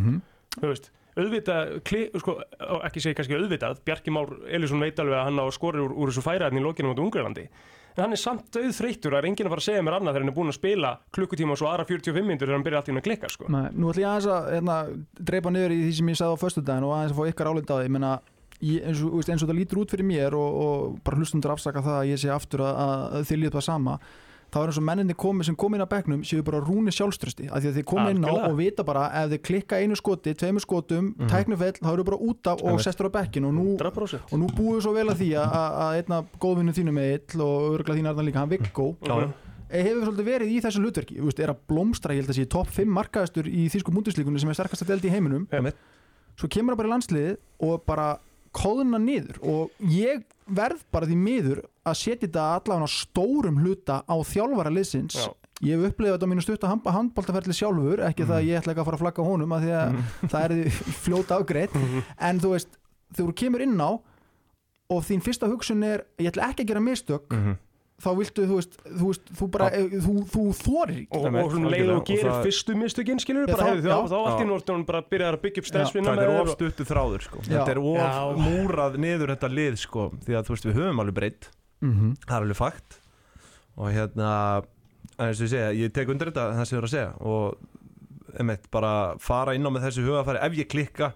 þú 0.57 0.71
veist, 0.71 0.91
auðvitað 1.19 1.75
kli, 1.87 2.05
sko, 2.23 2.39
ekki 2.87 3.05
segi 3.05 3.19
kannski 3.19 3.37
auðvitað 3.39 3.83
Bjarki 3.87 4.15
Már 4.15 4.33
Elísson 4.51 4.83
veit 4.83 4.99
alveg 5.03 5.19
að 5.19 5.29
hann 5.29 5.43
á 5.43 5.47
skorir 5.55 5.85
úr, 5.85 5.95
úr 5.95 6.13
þessu 6.13 6.27
færaðin 6.27 6.63
í 6.63 6.65
lokinu 6.65 6.93
mot 6.93 7.05
Ungarlandi 7.07 7.49
en 7.97 8.05
hann 8.05 8.15
er 8.15 8.21
samt 8.21 8.49
döðþreyttur, 8.55 9.13
það 9.13 9.21
er 9.21 9.29
enginn 9.29 9.49
að 9.49 9.55
fara 9.55 9.63
að 9.63 9.67
segja 9.67 9.85
mér 9.85 9.97
annað 9.99 10.15
þegar 10.15 10.25
hann 10.25 10.33
er 10.33 10.37
búinn 10.37 10.53
að 10.53 10.57
spila 10.57 10.91
klukkutíma 11.17 11.55
og 11.55 11.61
svo 11.61 11.71
aðra 11.71 11.87
45 11.89 12.27
minnur 12.27 12.47
þegar 12.47 12.57
hann 12.57 12.67
byrja 12.67 12.81
allt 12.81 12.91
í 12.91 12.93
hún 12.93 13.01
að 13.01 13.07
klikka 13.09 13.31
sko. 13.33 13.49
Nei, 13.51 13.65
nú 13.75 13.91
ætla 13.91 14.05
ég 14.05 14.11
aðeins 14.11 14.29
að 14.31 14.51
hérna, 14.55 14.77
dreipa 15.31 15.53
niður 15.55 15.75
í 15.75 15.81
því 15.83 15.95
sem 15.99 16.13
ég 16.13 16.21
sagði 16.21 16.39
á 16.39 16.43
föstudaginn 16.45 16.87
og 16.87 16.95
aðeins 16.97 17.15
að 17.15 17.21
fá 17.21 17.33
ykkar 17.33 17.51
álita 17.51 17.75
á 17.75 17.79
því. 17.81 17.89
Ég 17.89 17.95
meina, 17.97 18.13
ég, 18.61 18.87
eins, 18.87 19.03
og, 19.05 19.19
eins 19.27 19.45
og 19.45 19.51
það 19.51 19.61
lítur 19.61 19.83
út 19.83 19.95
fyrir 19.95 20.09
mér 20.09 20.39
og, 20.39 20.59
og 20.65 20.99
bara 21.07 21.21
hlustundur 21.21 21.55
afsaka 21.57 21.85
það 21.85 21.99
að 21.99 22.11
ég 22.13 22.23
sé 22.23 22.33
aftur 22.35 22.65
að, 22.69 22.81
að 23.19 23.29
þið 23.31 23.43
líður 23.43 23.59
það 23.59 23.67
sama 23.69 23.99
þá 24.51 24.59
er 24.61 24.71
eins 24.71 24.79
og 24.81 24.87
menninni 24.87 25.17
komi, 25.19 25.47
sem 25.47 25.57
kom 25.59 25.77
inn 25.77 25.85
á 25.85 25.89
bekknum 25.91 26.23
séu 26.27 26.45
bara 26.47 26.61
rúni 26.65 26.93
sjálfströsti 26.95 27.49
af 27.49 27.63
því 27.63 27.71
að 27.71 27.77
þið 27.79 27.87
komi 27.91 28.15
inn 28.15 28.27
á 28.27 28.35
og 28.49 28.57
vita 28.59 28.87
bara 28.87 29.07
ef 29.23 29.31
þið 29.35 29.43
klikka 29.47 29.79
einu 29.79 29.99
skoti, 29.99 30.35
tveimur 30.39 30.65
skotum 30.65 31.13
mm. 31.13 31.29
tæknifell, 31.31 31.77
þá 31.79 31.91
eru 31.93 32.07
bara 32.09 32.19
út 32.31 32.51
af 32.51 32.65
og 32.67 32.81
sestur 32.83 33.11
á 33.11 33.17
bekkin 33.21 33.47
og 33.49 33.55
nú, 33.57 33.67
100% 33.77 34.35
og 34.35 34.43
nú 34.43 34.49
búið 34.57 34.83
svo 34.87 34.95
vel 34.97 35.07
að 35.13 35.23
því 35.23 35.31
að, 35.41 35.55
að 35.61 35.79
að 35.85 36.01
einna 36.01 36.23
góðvinnu 36.43 36.75
þínu 36.81 36.97
með 36.97 37.13
ill 37.19 37.45
og 37.47 37.69
örgla 37.77 37.99
þín 37.99 38.11
Arnar 38.11 38.27
líka, 38.27 38.43
hann 38.43 38.51
Viggo. 38.51 38.89
Já, 39.07 39.15
hefur 39.71 40.09
svolítið 40.09 40.31
verið 40.33 40.51
í 40.51 40.59
þessu 40.65 40.83
hlutverki? 40.83 41.21
Er 41.31 41.53
að 41.53 41.63
blómstra, 41.71 42.17
ég 42.17 42.25
held 42.25 42.33
að 42.35 42.41
sé 42.41 42.49
topp 42.51 42.73
5 42.75 42.91
markaðastur 42.97 43.51
í 43.51 43.69
þýsku 43.71 43.95
múndislíkunni 43.95 44.43
sem 44.43 44.51
er 44.51 44.59
sterkast 44.59 44.85
að 44.87 44.95
deldi 44.95 45.11
í 45.11 45.15
heiminum. 45.15 45.47
Einmitt. 45.55 45.79
svo 46.39 46.49
kemur 46.49 46.73
hann 46.73 46.81
bara 46.81 46.89
í 46.89 46.93
landsliðið 46.95 47.39
og 47.69 47.83
bara 47.87 48.09
kóðuna 48.57 48.99
niður 48.99 49.39
og 49.47 49.91
ég 49.93 50.25
verð 50.51 50.83
bara 50.91 51.07
því 51.07 51.19
miður 51.21 51.61
að 51.87 51.97
setja 51.97 52.27
þetta 52.29 52.47
allavega 52.59 52.87
á 52.87 52.91
stórum 52.93 53.61
hluta 53.65 54.03
á 54.05 54.15
þjálfara 54.21 54.71
liðsins. 54.75 55.17
Já. 55.17 55.31
ég 55.61 55.77
hef 55.77 55.91
upplifað 55.93 56.15
þetta 56.19 56.27
á 56.29 56.31
mínu 56.33 56.43
stutta 56.45 56.69
handbóltaferli 56.97 57.53
sjálfur 57.57 58.01
ekki 58.09 58.25
það 58.25 58.37
að 58.41 58.47
ég 58.49 58.61
ætla 58.61 58.73
ekki 58.73 58.81
að 58.81 58.87
fara 58.91 58.97
að 58.97 59.03
flagga 59.05 59.25
honum 59.29 59.53
að 59.53 59.65
því 59.67 59.73
að 59.77 59.97
það 60.33 60.45
er 60.45 60.71
fljóta 61.05 61.37
afgreitt. 61.41 61.75
En 62.21 62.41
þú 62.41 62.53
veist, 62.55 62.79
þegar 63.17 63.29
þú 63.33 63.35
kemur 63.43 63.65
inn 63.67 63.77
á 63.81 63.91
og 64.91 65.03
þín 65.07 65.21
fyrsta 65.23 65.49
hugsun 65.53 65.85
er 65.87 66.07
ég 66.19 66.33
ætla 66.33 66.49
ekki 66.53 66.65
að 66.65 66.71
gera 66.73 66.81
mistök 66.85 67.29
Mhm. 67.37 67.59
þá 68.01 68.09
viltu, 68.17 68.45
þú 68.49 68.57
veist, 68.57 68.77
þú, 68.89 69.07
veist, 69.11 69.27
þú 69.37 69.47
bara 69.53 69.67
þú, 69.77 70.13
þú 70.33 70.43
þorir 70.57 70.97
ekki. 71.03 71.19
Og, 71.21 71.27
og 71.37 71.53
leið 71.69 71.91
og 71.93 71.99
Og 72.01 72.07
gerir 72.09 72.31
það- 72.33 72.45
fyrstu 72.49 72.75
mistökinn 72.81 73.21
skilur 73.21 73.47
bara 73.53 73.67
þá- 73.77 73.85
þá, 73.85 74.09
þá 74.09 74.17
allt 74.17 74.41
í 74.41 74.45
Já. 74.47 74.49
núrtunum 74.49 74.87
bara 74.89 75.03
byrjaði 75.05 75.37
að 75.37 75.43
byggja 75.45 75.61
upp 75.61 75.69
stressvinna 75.69 76.15
Það 76.17 76.23
er 76.25 76.41
of 76.41 76.49
stuttu 76.57 76.85
þráður 76.89 77.21
sko. 77.29 77.39
Þetta 77.45 77.69
er 77.75 77.79
of 77.79 78.39
múrað 78.41 78.97
niður 78.97 79.35
þetta 79.37 79.49
lið 79.53 79.77
sko. 79.85 80.09
Því 80.25 80.33
að 80.41 80.45
þú 80.49 80.55
veist 80.57 80.65
við 80.71 80.79
höfum 80.81 81.01
alveg 81.05 81.15
breytt 81.21 81.51
mm 81.81 81.95
-hmm. 81.95 82.17
Það 82.27 82.37
er 82.37 82.43
alveg 82.43 82.57
fakt 82.57 83.01
Og 83.77 83.93
hérna 83.93 84.63
eins 85.19 85.41
og 85.41 85.47
ég 85.47 85.51
segja, 85.51 85.73
ég 85.73 85.93
tek 85.93 86.09
undir 86.09 86.31
þetta 86.31 86.53
það 86.57 86.65
sem 86.65 86.77
ég 86.77 86.83
er 86.83 86.89
að 86.89 86.95
segja 86.95 87.13
og 87.21 87.59
einmitt, 88.39 88.71
bara 88.71 89.17
fara 89.19 89.55
inn 89.55 89.67
á 89.67 89.71
með 89.71 89.83
þessu 89.89 90.07
hugafæri 90.07 90.39
ef 90.47 90.53
ég 90.59 90.69
klikka 90.69 91.13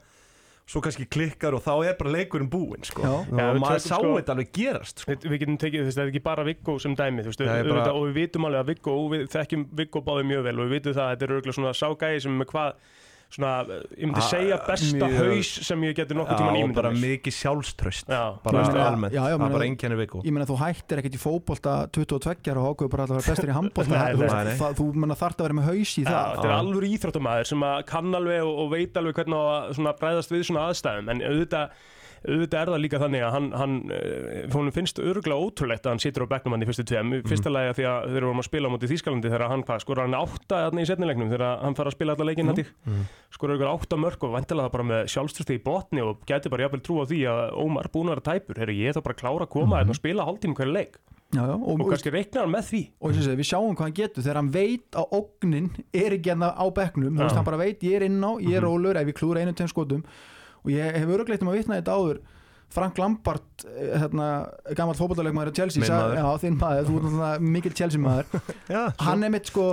svo 0.64 0.81
kannski 0.81 1.05
klikkar 1.12 1.55
og 1.57 1.61
þá 1.64 1.72
er 1.90 1.96
bara 1.98 2.12
leikurinn 2.14 2.48
búinn 2.48 2.85
sko. 2.88 3.05
Og 3.05 3.29
við 3.29 3.61
maður 3.61 3.83
sá 3.85 3.98
sko- 3.98 4.14
þetta 4.16 4.33
alveg 4.33 4.53
gerast 4.57 5.03
sko. 5.03 5.12
Við, 5.12 5.27
við 5.29 5.42
getum 5.42 5.59
tekið, 5.61 5.88
það 5.90 6.03
er 6.05 6.12
ekki 6.12 6.22
bara 6.24 6.44
Viggo 6.44 6.79
sem 6.81 6.94
dæmi, 6.96 7.24
veist, 7.27 7.40
Nei, 7.44 7.62
bara- 7.68 7.92
og 7.92 8.07
við 8.09 8.14
vitum 8.14 8.48
alveg 8.48 8.61
að 8.61 8.70
Viggo, 8.72 8.94
og 9.05 9.11
við 9.12 9.27
þekkjum 9.35 9.66
Viggo 9.77 10.00
báði 10.00 10.24
mjög 10.31 10.42
vel 10.48 10.59
og 10.59 10.64
við 10.64 10.74
vitum 10.79 10.94
það 10.96 11.05
að 11.05 11.12
þetta 11.12 11.24
er 11.24 11.35
auðvitað 11.35 11.59
svona 11.59 11.74
ságæði 11.81 12.22
sem 12.22 12.33
er 12.33 12.44
með 12.44 12.50
hvað, 12.55 12.72
svona, 13.35 13.53
ég 13.99 14.07
myndi 14.09 14.23
segja 14.29 14.59
besta 14.66 15.09
mjög- 15.09 15.16
haus 15.18 15.51
sem 15.68 15.85
ég 15.88 15.97
geti 15.99 16.14
nokkuð 16.14 16.38
tíma 16.38 16.51
Já, 16.51 16.55
og 16.55 16.61
ímyndað 16.62 16.79
bara 16.81 16.92
mikið 17.03 17.35
sjálfströst 17.40 18.12
Já, 18.14 18.23
bara 18.44 18.64
almennt, 18.87 19.14
það 19.14 19.35
er 19.35 19.38
bara 19.44 19.66
einkenni 19.68 19.99
viku. 19.99 20.23
ég 20.25 20.33
meina 20.37 20.47
þú 20.49 20.59
hættir 20.62 21.03
ekkert 21.03 21.18
í 21.18 21.23
fótbolta 21.25 21.75
22 21.90 22.55
og 22.55 22.68
ákveður 22.75 22.92
bara 22.94 23.07
að 23.09 23.14
vera 23.16 23.27
bestur 23.31 23.51
í 23.51 23.57
handbolta. 23.59 24.05
Nei, 24.05 24.57
þú, 24.79 24.87
meina 24.94 25.18
þarft 25.18 25.40
að 25.42 25.49
vera 25.49 25.59
með 25.61 25.68
haus 25.73 25.92
í 25.99 26.05
það. 26.07 26.31
þetta 26.35 26.49
er 26.49 26.57
alveg 26.61 26.88
íþróttamæður 26.94 27.51
sem 27.51 27.66
að 27.68 27.85
kann 27.90 28.14
alveg 28.20 28.42
og, 28.44 28.55
veit 28.75 28.97
alveg 29.03 29.18
hvernig 29.18 29.37
að 29.90 29.99
bræðast 30.01 30.31
við 30.35 30.47
svona 30.49 30.68
aðstæðum. 30.70 31.11
En 31.14 31.23
auðvitað, 31.29 31.68
auðvitað 32.25 32.61
er 32.61 32.71
það 32.73 32.83
líka 32.83 33.01
þannig 33.03 33.25
að 33.25 33.35
hann, 33.35 33.49
hann 33.61 33.75
eh, 33.95 34.45
honum 34.55 34.75
finnst 34.75 35.01
örgulega 35.03 35.47
ótrúlegt 35.47 35.87
að 35.87 35.95
hann 35.95 36.03
situr 36.05 36.27
á 36.27 36.33
bekknum 36.33 36.57
hann 36.57 36.65
í 36.65 36.69
fyrstu 36.69 36.87
tveim. 36.89 37.13
Í 37.19 37.23
fyrsta 37.29 37.53
lagi 37.53 37.73
af 37.73 37.79
því 37.79 37.87
að 37.91 38.09
þeir 38.15 38.27
vorum 38.29 38.43
að 38.43 38.49
spila 38.49 38.71
á 38.71 38.75
móti 38.75 38.91
Þýskalandi 38.91 39.33
þegar 39.33 39.47
hann 39.53 39.65
hvað, 39.67 39.83
skora 39.85 40.07
hann 40.07 40.19
átta 40.19 40.61
í 40.75 40.87
setnilegnum 40.89 41.33
þegar 41.33 41.63
hann 41.65 41.79
fara 41.79 41.93
að 41.93 41.99
spila 41.99 42.17
alla 42.17 42.29
leikinn 42.31 42.53
hætti 42.53 42.67
skora 43.35 43.57
örgulega 43.57 43.75
átta 43.75 43.99
mörg 43.99 44.25
og 44.29 44.37
vantilega 44.37 44.69
það 44.69 44.77
bara 44.77 44.89
með 44.91 45.09
sjálfströsti 45.15 45.59
í 45.59 45.65
botni 45.65 46.05
og 46.05 46.23
gæti 46.29 46.53
bara 46.53 46.69
jafnvel 46.69 46.85
trú 46.85 47.01
á 47.03 47.05
því 47.11 47.21
að 47.33 47.43
Ómar 47.65 47.91
búin 47.93 48.11
að 48.11 48.17
vera 48.17 48.27
tæpur, 48.31 48.61
herri 48.63 48.79
ég 48.79 48.93
er 48.93 48.97
þá 48.97 49.03
bara 49.09 49.17
að 49.17 49.23
klára 49.25 49.49
að 49.49 49.53
koma 49.57 49.81
hérna 49.81 49.95
og 49.95 49.99
spila 49.99 50.27
hálftíma 50.29 50.59
hverju 50.59 50.75
leik. 50.75 50.99
Já, 51.35 51.43
já, 51.49 51.55
og, 51.57 51.81
og 51.83 51.89
kannski 51.91 52.13
reiknar 52.15 52.45
hann 52.45 52.53
með 52.55 52.67
því. 52.69 52.81
Og 53.03 53.15
segi, 53.17 53.37
við 53.41 53.49
sjáum 53.49 53.75
hvað 53.75 53.89
hann 53.89 53.97
getur. 53.97 54.23
Þegar 54.23 54.39
hann 54.39 54.51
veit 54.55 54.99
að 55.01 55.17
ógnin 55.19 55.71
er 55.91 56.15
ekki 56.15 56.31
hérna 56.31 56.53
á 56.55 56.65
þú 57.15 57.23
veist 57.25 57.35
Já. 57.35 57.39
hann 57.39 57.49
bara 57.49 57.61
veit 57.61 57.83
ég 57.83 57.99
er 57.99 58.07
inn 58.07 58.23
á, 58.23 58.31
ég 58.39 58.59
er 58.59 58.65
rólur 58.65 58.99
ef 59.01 59.11
ég 59.11 59.19
klúra 59.19 59.43
einu 59.43 59.55
tveim 59.57 59.71
skotum 59.71 60.05
og 60.64 60.70
ég 60.72 60.96
hef 60.98 61.09
örugleitt 61.16 61.42
um 61.44 61.48
að 61.53 61.59
vitna 61.61 61.81
þetta 61.81 61.98
áður. 61.98 62.22
Frank 62.74 62.96
Lampard, 62.98 63.44
eh, 63.68 63.98
hérna, 64.00 64.29
gammal 64.74 64.94
fótballaleikmaður 64.98 65.53
í 65.53 65.57
Chelsea, 65.61 65.83
sagði- 65.85 66.16
já, 66.16 66.38
þinn 66.42 66.57
maður, 66.59 66.88
þú 66.88 66.94
náttúrulega 67.05 67.40
mikill 67.55 67.74
Chelsea 67.79 68.00
maður 68.00 68.24
já, 68.74 68.81
hann 69.05 69.22
er 69.22 69.31
mitt 69.31 69.46
sko 69.53 69.66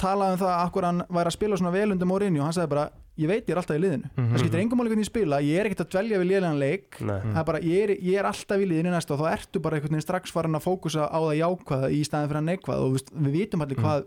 talaði 0.00 0.32
um 0.32 0.40
það 0.40 0.54
akkur 0.64 0.86
hann 0.88 1.02
væri 1.12 1.28
að 1.30 1.36
spila 1.36 1.56
svona 1.60 1.72
vel 1.76 1.92
undir 1.92 2.08
Mourinho. 2.08 2.40
Og 2.40 2.48
hann 2.48 2.56
sagði 2.56 2.70
bara, 2.72 2.86
ég 3.20 3.28
veit 3.28 3.44
ég 3.46 3.52
er 3.52 3.60
alltaf 3.60 3.76
í 3.76 3.82
liðinu. 3.84 4.08
Mhm. 4.16 4.30
það 4.32 4.40
skiptir 4.40 4.60
engum 4.64 4.80
máli 4.80 4.88
hvernig 4.90 5.04
ég 5.04 5.10
spila, 5.12 5.40
ég 5.44 5.60
er 5.60 5.68
ekkert 5.68 5.84
að 5.84 5.90
dvelja 5.94 6.18
við 6.22 6.28
liðlegan 6.30 6.58
leik. 6.58 6.98
Það 6.98 7.40
er 7.42 7.44
bara, 7.52 7.60
ég, 7.60 7.82
er, 7.84 7.90
ég 8.00 8.18
er 8.18 8.24
alltaf 8.32 8.58
í 8.64 8.68
liðinu 8.72 8.90
næsta 8.96 9.12
og 9.14 9.20
þá 9.20 9.26
ertu 9.36 9.60
bara 9.62 9.76
einhvern 9.76 9.92
veginn 9.94 10.06
strax 10.08 10.32
farin 10.32 10.56
að 10.56 10.64
fókusa 10.64 11.04
á 11.06 11.18
það 11.20 11.36
jákvæða 11.44 11.90
í 11.92 12.00
staðin 12.08 12.30
fyrir 12.32 12.40
að 12.40 12.48
neikvæða. 12.48 12.80
Og 12.80 13.20
við 13.28 13.36
vitum 13.36 13.62
allir 13.66 13.76
hvað 13.84 14.06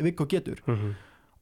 Viggo 0.00 0.26
getur. 0.28 0.60
Mhm. 0.68 0.92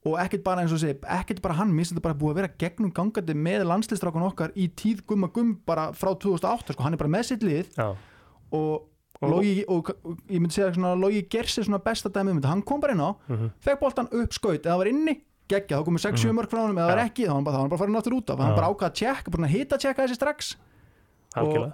Og 0.09 0.19
ekkert 0.23 0.43
bara 0.43 0.61
eins 0.63 0.73
og 0.75 0.79
segi, 0.81 0.97
ekkert 1.05 1.41
bara 1.45 1.53
hann 1.59 1.71
minnst 1.75 1.93
þetta 1.93 2.01
bara 2.07 2.17
búið 2.19 2.31
að 2.33 2.39
vera 2.41 2.51
gegnum 2.63 2.91
gangandi 2.95 3.35
með 3.37 3.65
landslistrákun 3.69 4.25
okkar 4.29 4.51
í 4.55 4.67
tíð 4.75 5.03
gumma 5.07 5.29
gumm 5.33 5.55
bara 5.65 5.89
frá 5.93 6.11
2008, 6.17 6.73
sko, 6.73 6.83
hann 6.83 6.93
er 6.97 7.01
bara 7.01 7.09
með 7.15 7.25
sitt 7.31 7.43
lið. 7.43 7.73
Já. 7.77 7.95
og 8.51 8.85
Og- 9.21 9.29
Logi, 9.33 9.65
og, 9.67 9.89
og 10.05 10.15
ég 10.31 10.39
myndi 10.39 10.53
segja 10.55 10.71
svona 10.71 10.93
Logi 10.95 11.25
Gersi 11.27 11.59
svona 11.65 11.81
besta 11.83 12.07
dæmi 12.09 12.31
um 12.31 12.37
þetta, 12.39 12.47
hann 12.53 12.61
kom 12.63 12.79
bara 12.79 12.93
inn 12.93 13.01
á 13.03 13.11
Mhm. 13.27 13.49
fekk 13.59 13.79
boltan 13.81 14.07
upp 14.13 14.31
skaut, 14.31 14.63
eða 14.63 14.77
var 14.77 14.85
inni 14.87 15.21
geggja, 15.49 15.75
þá 15.81 15.83
komið 15.83 16.05
6-7 16.13 16.31
mörg 16.31 16.47
frá 16.49 16.61
honum, 16.61 16.77
eða 16.77 16.87
það 16.87 16.95
var 16.95 17.03
ekki 17.03 17.25
þá 17.25 17.27
var 17.27 17.35
hann 17.35 17.43
bara, 17.43 17.57
hann 17.57 17.69
bara 17.69 17.79
farin 17.81 17.95
aftur 17.99 18.15
út 18.15 18.29
af, 18.29 18.39
hann 18.39 18.53
Já. 18.53 18.55
bara 18.55 18.69
ákvað 18.71 18.87
að 18.87 18.95
tjekka 18.95 19.31
bara 19.31 19.43
að 19.43 19.51
hita 19.57 19.77
tjekka 19.77 20.05
þessi 20.07 20.15
strax. 20.15 20.55
Algjörlega. 21.35 21.73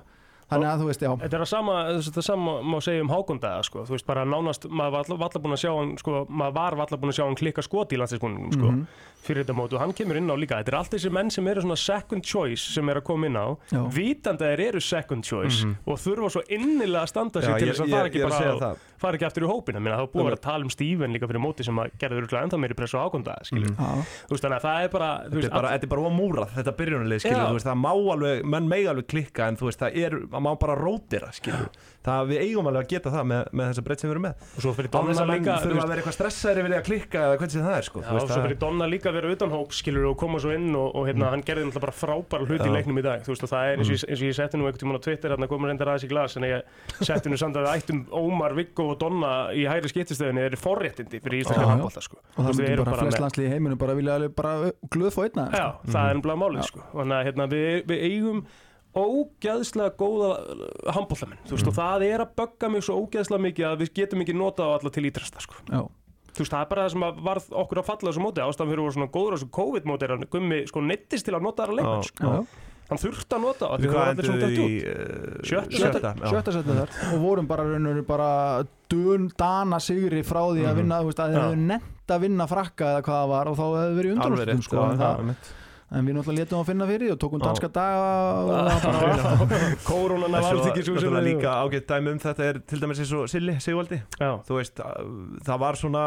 Þannig 0.52 0.70
að 0.70 0.82
þú 0.84 0.86
veist, 0.92 1.02
já 1.02 1.12
Þetta 1.24 1.36
er 1.40 1.42
að 1.42 1.50
sama, 1.50 1.76
þetta 2.06 2.22
sama 2.24 2.52
má 2.62 2.78
segja 2.86 3.02
um 3.02 3.10
Hákondaga 3.10 3.64
sko. 3.66 3.86
þú 3.88 3.96
veist 3.96 4.06
bara 4.06 4.26
nánast, 4.26 4.68
maður 4.70 4.92
var 4.92 5.06
alla 5.10 5.40
búin 5.42 5.56
að 5.58 5.62
sjá 5.64 5.72
hann 5.80 5.98
sko, 5.98 6.26
maður 6.30 6.54
var 6.54 6.74
alla 6.86 6.98
búin 7.02 7.10
að 7.14 7.18
sjá 7.18 7.26
hann 7.26 7.36
klikka 7.40 7.62
skot 7.66 7.90
í 7.90 7.98
landsleisbúningum 7.98 8.54
sko, 8.54 8.70
Mhm. 8.72 8.88
fyrir 9.26 9.44
þetta 9.44 9.56
mót 9.58 9.74
og 9.74 9.80
hann 9.82 9.94
kemur 9.94 10.18
inn 10.18 10.30
á 10.30 10.36
líka, 10.38 10.62
þetta 10.62 10.68
er 10.70 10.78
allt 10.78 10.92
þessi 10.92 11.12
menn 11.12 11.30
sem 11.32 11.48
eru 11.48 11.62
svona 11.62 11.78
second 11.78 12.24
choice 12.24 12.62
sem 12.76 12.88
er 12.90 12.96
að 13.02 13.04
koma 13.04 13.26
inn 13.26 13.34
á 13.36 13.58
Já. 13.74 13.82
vitandi 13.90 14.46
að 14.46 14.54
þeir 14.56 14.68
eru 14.70 14.80
second 14.82 15.24
choice 15.26 15.66
og 15.88 15.98
þurfa 15.98 16.30
svo 16.30 16.44
innilega 16.50 17.02
að 17.02 17.08
standa 17.10 17.42
Já, 17.42 17.58
til 17.58 17.68
þess 17.70 17.80
að 17.82 18.06
ekki 18.06 18.22
er 18.22 18.30
segja 18.30 18.60
bara 18.60 18.76
fara 19.06 19.20
ekki 19.20 19.28
aftur 19.30 19.46
í 19.46 19.50
hópina, 19.50 19.82
minna 19.82 20.00
það 20.00 20.06
er 20.08 20.12
búið 20.14 20.24
að 20.24 20.30
vera 20.30 20.40
að 20.40 20.46
tala 20.46 20.68
um 20.68 20.74
Steven 20.74 21.16
líka 21.16 21.30
fyrir 21.32 21.44
móti 21.46 21.66
sem 21.68 21.82
að 21.82 21.96
gerði 22.02 22.20
örgulega 22.22 22.44
ennþá 22.48 22.60
meiri 22.64 22.78
pressu 22.80 23.00
á 23.00 23.04
Hákondaga 23.06 23.48
skilur, 23.50 23.74
Já. 23.76 23.90
þú 24.26 24.36
veist 24.36 24.46
þannig 24.48 24.60
að 24.60 24.68
það 24.68 24.86
er 24.86 24.94
bara 24.96 25.10
Þetta 25.26 25.46
er 25.46 25.56
bara, 25.56 25.74
þetta 25.76 25.88
er 25.88 25.92
bara 25.96 26.06
ómúrað, 26.10 26.54
þetta 26.56 26.74
veist, 27.56 27.70
það 27.70 27.82
má 27.82 27.92
alveg, 27.96 28.46
menn 28.56 28.70
megi 28.72 28.90
alveg 28.92 29.10
klikka 29.14 29.50
en 29.50 29.60
þú 29.60 29.70
veist, 29.70 29.82
það 29.84 30.00
er, 30.06 30.18
það 30.34 30.46
má 30.46 30.52
bara 30.66 30.78
rótira 30.80 31.32
skilur, 31.36 31.70
það 32.06 32.28
við 32.32 32.42
eigum 32.46 32.68
alveg 32.70 32.86
að 32.86 32.90
geta 32.96 33.12
það 33.16 33.26
með, 33.32 33.42
með 33.60 33.70
þessa 33.72 33.84
breytt 33.86 34.00
sem 34.04 34.10
við 34.10 34.14
erum 34.16 34.26
með. 34.26 34.46
Og 34.56 34.62
svo 34.66 34.74
fyrir 34.78 34.92
Donna 34.96 35.12
að 35.26 35.32
líka 35.36 35.56
þú 35.56 35.66
þurfa 35.66 35.76
veist, 35.76 35.86
að 35.86 35.92
vera 35.92 36.02
eitthvað 36.02 36.16
stressaðir 36.18 36.60
yfir 36.62 36.72
því 36.72 36.78
að 36.80 36.86
klikka 36.90 37.24
eða 37.26 37.38
hvernig 37.42 37.66
það 37.66 37.76
er 37.80 37.88
sko, 37.90 38.00
Já, 38.06 38.10
og 38.16 38.30
svo 38.30 38.42
fyrir 38.46 38.60
Donna 38.66 38.90
líka 38.92 39.10
að 39.12 39.18
vera 39.20 39.32
utan 39.36 39.54
hóp 39.56 39.76
skilur 39.76 40.06
og 40.12 40.18
koma 40.22 40.42
svo 40.44 40.54
inn 40.56 40.70
og, 40.76 40.88
og 40.96 41.08
hérna, 41.10 41.30
hann 41.34 41.44
gerði 41.46 41.66
náttúrulega 41.66 41.86
bara 41.86 41.98
frábæra 42.00 42.48
hluti 42.50 42.70
í 42.70 42.74
leiknum 42.76 43.00
í 43.02 43.06
dag. 43.06 43.24
Þú 43.26 43.34
veist 43.34 43.46
og 43.48 43.52
það 43.56 43.72
er 43.72 43.80
eins 43.82 43.90
og, 43.90 43.96
ég- 43.96 44.08
eins 44.10 44.22
og 44.22 44.28
ég 44.30 44.38
setti 44.40 44.58
nú 44.62 44.68
einhvern 44.70 44.82
tímann 44.86 45.00
á 45.00 45.06
Twitter 45.06 45.34
hérna 45.36 45.50
komur 45.52 45.72
reyndar 45.72 45.92
aðeins 45.94 46.06
í 46.06 46.12
glas 46.12 46.38
en 46.38 46.48
ég 46.48 46.62
setti 47.02 47.32
nú 47.34 47.38
samt 47.42 47.58
að 47.60 47.66
við 47.66 47.82
ættum 47.82 48.04
Ómar, 48.22 48.56
Viggo 48.58 48.90
og 48.94 49.00
Donna 49.02 49.34
í 49.56 49.66
hægri 49.70 49.90
skiptistöðinni 49.94 50.46
er 50.46 50.56
forréttindi 50.60 51.22
fyrir 51.24 51.42
íslenska 51.44 51.66
handbólta 51.74 52.02
sko. 52.06 52.22
Og 58.96 59.04
er 59.04 59.12
ógeðslega 59.20 59.92
góða 60.00 60.30
handbóltamenn 60.96 61.42
þú 61.48 61.58
veist 61.58 61.70
og 61.72 61.76
það 61.76 62.06
er 62.08 62.24
að 62.24 62.34
bögga 62.40 62.70
mig 62.72 62.86
svo 62.86 62.94
ógeðslega 63.04 63.46
mikið 63.50 63.66
að 63.70 63.80
við 63.84 63.90
getum 64.00 64.24
ekki 64.24 64.36
notað 64.40 64.72
á 64.72 64.76
alla 64.80 64.90
til 64.96 65.06
ítrasta 65.10 65.40
sko. 65.44 65.56
já, 65.68 65.82
þú 66.36 66.40
veist, 66.44 66.54
það 66.54 66.62
er 66.62 66.70
bara 66.72 66.86
það 66.86 66.94
sem 66.96 67.04
að 67.08 67.20
varð 67.30 67.46
okkur 67.64 67.82
að 67.82 67.90
falla 67.90 68.06
á 68.06 68.10
þessu 68.12 68.24
móti. 68.24 68.40
Ástæðan 68.46 68.72
fyrir 68.72 68.82
að 68.82 68.86
voru 68.86 68.96
svona 68.96 69.14
góður 69.16 69.32
á 69.32 69.36
þessu 69.36 69.50
COVID-móti 69.60 70.04
er 70.08 70.12
að 70.16 70.26
gummi 70.36 70.60
sko 70.72 70.80
neittist 70.84 71.26
til 71.28 71.36
að 71.36 71.46
nota 71.46 71.64
þar 71.64 71.72
að 71.72 71.78
leikmenn 71.80 72.08
sko. 72.10 72.24
já, 72.26 72.40
hann 72.86 73.02
þurfti 73.02 73.34
að 73.36 73.42
nota 73.46 73.64
á 73.66 73.74
því 73.76 73.86
það 73.86 73.96
var 73.96 74.00
hvað 74.00 74.12
allir 74.12 74.26
svona 74.30 74.42
dætt 74.46 74.60
út. 74.60 74.70
uh, 74.86 74.94
Sjötta. 75.50 75.76
sjötta, 75.80 76.12
sjötta 76.30 76.52
setið 76.56 76.76
þar. 76.82 76.90
Og 77.12 77.18
vorum 77.24 77.48
bara, 77.50 77.64
raunur, 77.66 77.98
bara 78.06 78.30
dun, 78.92 79.24
dana 79.40 79.80
sigri 79.82 80.22
frá 80.28 80.42
því 80.52 80.64
að 80.70 80.76
vinna 80.82 81.02
þú 81.02 81.08
veist, 81.10 81.20
að 81.20 81.30
það 85.86 85.98
en, 86.00 86.06
það, 86.06 86.08
við 86.10 86.16
náttúrulega 86.18 86.40
letum 86.46 86.60
að 86.62 86.70
finna 86.72 86.86
fyrir 86.90 87.12
og 87.14 87.20
tókum 87.22 87.42
danska 87.44 87.70
daga 87.76 88.06
það 89.86 90.32
En 90.32 90.40
af 90.40 90.48
svo- 90.48 90.56
allþykishúsinu 90.56 91.12
náttúrulega 91.12 91.28
líka 91.28 91.52
ágætt 91.66 91.88
dæmi 91.92 92.12
um 92.16 92.20
þetta 92.24 92.48
er 92.50 92.60
til 92.72 92.82
dæmis 92.82 93.02
eins 93.04 93.14
og 93.20 93.30
Silli 93.30 93.56
Sigvaldi. 93.62 94.02
Þú 94.20 94.58
veist, 94.60 94.82
að- 94.82 95.14
það 95.46 95.60
var 95.66 95.80
svona 95.82 96.06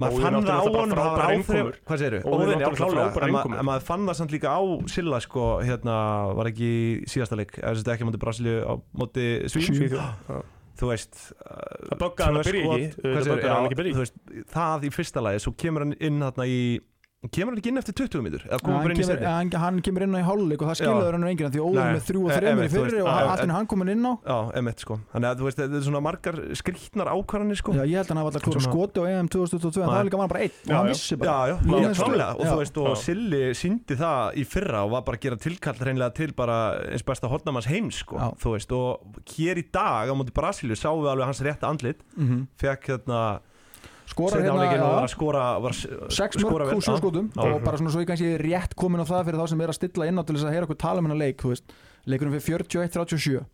maður 0.00 0.22
fann 0.24 0.36
það 0.46 0.54
á 0.54 0.64
honum 0.64 0.96
það 0.96 1.10
var 1.18 1.32
innkomur. 1.34 1.74
hvað 1.84 1.98
Óðinn, 2.24 2.60
já, 2.62 2.68
átti 2.70 2.80
náttúrulega 2.80 3.10
klálega. 3.18 3.58
en 3.60 3.66
maður 3.68 3.82
fann 3.90 4.06
það 4.08 4.16
samt 4.20 4.32
líka 4.32 4.48
á 4.56 4.60
Silla 4.88 5.18
sko, 5.20 5.48
hérna, 5.66 5.96
var 6.38 6.46
ekki 6.48 6.70
í 6.70 7.10
síðasta 7.10 7.36
leik 7.36 7.52
eða 7.58 7.74
þess 7.74 7.84
að 7.84 7.92
ekki 7.96 8.06
á 8.06 8.08
móti 8.08 8.22
Brasilíu 8.22 8.56
á 8.64 8.72
Svíþjóð. 9.52 9.98
Já. 10.00 10.38
þú 10.80 10.88
veist 10.88 11.18
Það 11.90 11.98
böggaði 12.00 12.24
hann 12.30 12.38
að 12.40 12.48
byrja 12.48 12.64
ekki, 12.64 12.86
það 13.04 13.26
þú 13.92 14.00
það 14.54 14.86
í 14.88 14.92
fyrsta 14.96 15.20
lagi 15.26 15.42
svo 15.44 15.52
kemur 15.60 15.84
hann 15.84 15.92
inn 16.00 16.22
þarna 16.24 16.46
í 16.48 16.60
kemur 17.28 17.52
hann 17.52 17.60
ekki 17.60 17.68
inn 17.68 17.76
eftir 17.76 17.92
20 18.00 18.22
mítur 18.24 18.44
hann, 18.48 19.50
hann, 19.60 19.80
kemur 19.84 20.04
inn 20.06 20.14
á 20.16 20.20
í 20.22 20.24
hálfleik 20.24 20.62
og 20.64 20.70
það 20.70 20.76
skiljaður 20.80 21.16
hann 21.18 21.26
enginn 21.28 21.52
því 21.52 21.60
óður 21.60 21.88
með 21.92 22.04
þrjú 22.06 22.20
og 22.22 22.30
e- 22.30 22.36
þreymur 22.38 22.64
í 22.64 22.70
fyrri 22.72 22.94
veist, 22.96 23.08
og 23.10 23.40
henni 23.42 23.56
hann 23.58 23.66
komin 23.68 23.90
inn 23.92 24.06
á. 24.08 24.12
Já, 24.24 24.36
emitt 24.56 24.80
sko. 24.80 24.96
Þannig 25.12 25.28
að 25.28 25.42
þú 25.42 25.48
veist, 25.50 25.60
þetta 25.60 25.76
er 25.76 25.84
svona 25.84 26.00
margar 26.06 26.38
skrýtnar 26.56 27.10
ákvarðanir 27.12 27.60
sko. 27.60 27.74
Já, 27.76 27.82
ég 27.84 28.00
held 28.00 28.06
að 28.08 28.12
hann 28.14 28.20
hafa 28.22 28.30
alltaf 28.32 28.46
klúra 28.46 28.62
skoti 28.64 28.96
á 28.96 29.04
EM 29.10 29.28
2022 29.34 29.82
en 29.84 29.90
það 29.90 29.98
var 29.98 30.08
líka 30.08 30.22
bara 30.32 30.40
einn 30.46 30.56
og 30.64 30.72
hann 30.78 30.88
vissi 30.88 31.20
bara. 31.20 31.34
Já, 31.36 31.52
já, 31.52 31.92
klálega. 32.00 32.30
Og 32.40 32.48
þú 32.48 32.56
veist, 32.62 32.80
og. 32.80 32.96
Silli 33.04 33.42
síndi 33.60 34.00
það 34.00 34.40
í 34.40 34.46
fyrra 34.48 34.80
og 34.86 34.94
var 34.96 35.04
bara 35.10 35.20
að 35.20 35.26
gera 35.28 35.40
tilkall 35.44 35.76
hreinlega 35.84 36.16
til 36.16 36.32
bara 36.40 36.58
eins 36.88 37.04
besta 37.04 37.28
hornamanns 37.28 37.68
heims 37.68 38.00
sko, 38.00 38.16
þú 38.40 38.56
veist, 38.56 38.72
og 38.72 39.20
hér 39.36 39.60
í 39.60 39.66
dag 39.68 40.08
á 40.08 40.14
móti 40.16 40.32
Brasilíu 40.32 40.72
sáum 40.78 41.04
við 41.04 41.12
alveg 41.12 41.28
hans 41.34 41.44
rétta 41.44 41.68
andlit. 41.68 42.00
Mhm. 42.16 42.46
fekk 42.56 42.94
hérna 42.94 43.40
skorar 44.10 44.42
seinni 44.44 44.66
hérna 44.70 45.08
skora 45.12 45.44
var 45.62 45.76
sex 45.76 46.40
skora 46.40 46.66
mörg 46.66 46.72
vel. 46.72 46.80
úr 46.80 46.84
sjö 46.84 46.94
Já. 46.96 47.00
skotum 47.02 47.30
Já. 47.34 47.46
og 47.54 47.62
bara 47.64 47.80
svona 47.80 47.92
svo 47.94 48.02
ég 48.02 48.10
kannski 48.10 48.32
rétt 48.42 48.74
komin 48.78 49.02
á 49.02 49.06
það 49.06 49.24
fyrir 49.30 49.40
þá 49.40 49.46
sem 49.52 49.60
er 49.64 49.72
að 49.72 49.78
stilla 49.80 50.10
inn 50.10 50.20
á 50.20 50.22
til 50.26 50.36
þess 50.36 50.48
að 50.48 50.54
heyra 50.56 50.68
okkur 50.68 50.80
tala 50.82 51.00
um 51.02 51.08
hennar 51.08 51.20
leik 51.22 51.38
þú 51.42 51.52
veist, 51.54 51.74
leikurinn 52.08 52.40
fyrir 52.40 52.64
41-37 52.70 53.44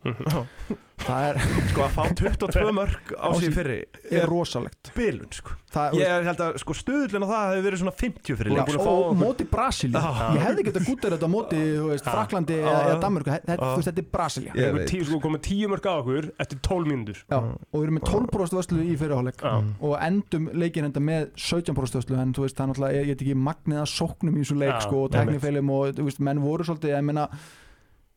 það 1.07 1.27
er, 1.29 1.39
sko 1.71 1.83
að 1.85 1.93
fá 1.93 2.03
22 2.17 2.73
mörg 2.75 3.11
á 3.21 3.29
sig- 3.37 3.53
fyrri 3.55 3.79
er 4.11 4.25
rosalegt. 4.31 4.91
bilun 4.97 5.29
sko. 5.35 5.55
Það, 5.77 5.97
ég 6.01 6.25
held 6.25 6.41
að 6.41 6.55
sko 6.63 6.73
stuðlun 6.79 7.27
á 7.27 7.29
það 7.29 7.43
hefði 7.51 7.65
verið 7.67 7.81
svona 7.83 7.93
50 8.01 8.39
fyrir 8.41 8.49
Já, 8.49 8.57
leik 8.57 8.69
búin 8.71 8.79
að 8.79 8.87
sko. 8.87 8.95
og 9.11 9.19
móti 9.21 9.47
Brasilíu 9.51 10.01
Já. 10.01 10.29
ég 10.33 10.45
hefði 10.47 10.65
getað 10.71 10.87
gútið 10.89 11.13
þetta 11.17 11.29
á 11.29 11.35
móti 11.35 11.59
Fraklandi 12.07 12.57
eða 12.63 12.95
Danmörku. 13.03 13.35
Þetta, 13.35 13.57
Já. 13.57 13.67
þú 13.67 13.83
veist, 13.83 13.91
þetta 13.91 14.71
er 14.71 14.89
tíu, 14.89 15.03
sko, 15.11 15.19
komið 15.27 15.43
tíu 15.51 15.69
mörg 15.75 15.85
á 15.85 15.93
okkur 16.01 16.31
eftir 16.47 16.63
12 16.65 16.89
mínútur. 16.95 17.21
Já, 17.29 17.37
og 17.45 17.77
við 17.77 17.85
erum 17.91 17.99
með 17.99 18.09
12% 18.09 18.57
vörslu 18.57 18.87
í 18.87 18.97
fyrirháleik 19.03 19.45
og 19.85 19.95
endum 20.01 20.49
leikin 20.57 20.89
enda 20.89 21.03
með 21.05 21.29
17% 21.37 22.01
vörslu 22.01 22.19
en 22.25 22.33
þú 22.33 22.47
veist, 22.47 22.57
það 22.57 22.65
er 22.65 22.73
náttúrulega, 22.73 22.97
ég, 22.97 23.13
veit 23.13 23.27
ekki 23.27 23.37
magnið 23.51 23.83
að 23.85 23.93
sóknum 23.93 24.41
í 24.41 24.47
þessum 24.47 24.65
leik 24.65 24.81
sko, 24.87 25.05
og 25.05 25.13
teknifeilum 25.13 25.77
og 25.77 26.03
menn 26.25 26.41
voru 26.41 26.65
svolítið, 26.65 26.97
ég 26.97 27.05
meina 27.05 27.29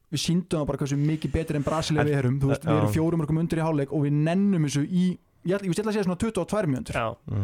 við 0.10 0.22
síndum 0.26 0.60
það 0.62 0.68
bara 0.72 0.78
hversu 0.84 0.98
mikið 1.00 1.32
betur 1.38 1.56
en 1.60 1.66
Brasilia 1.66 2.04
við 2.08 2.18
erum, 2.20 2.38
þú 2.42 2.52
veist, 2.54 2.64
við 2.66 2.78
erum 2.80 2.94
fjórum 2.96 3.22
mörgum 3.24 3.42
undir 3.44 3.60
í 3.62 3.66
háleik 3.66 3.92
og 3.94 4.06
við 4.08 4.14
nennum 4.30 4.66
þessu 4.68 4.86
í 4.90 5.08
ég 5.48 5.56
ætla, 5.56 5.70
ég 5.70 5.72
að 5.88 5.96
segja 5.96 6.04
svona 6.04 6.20
22 6.20 6.68
mjöndur 6.68 6.98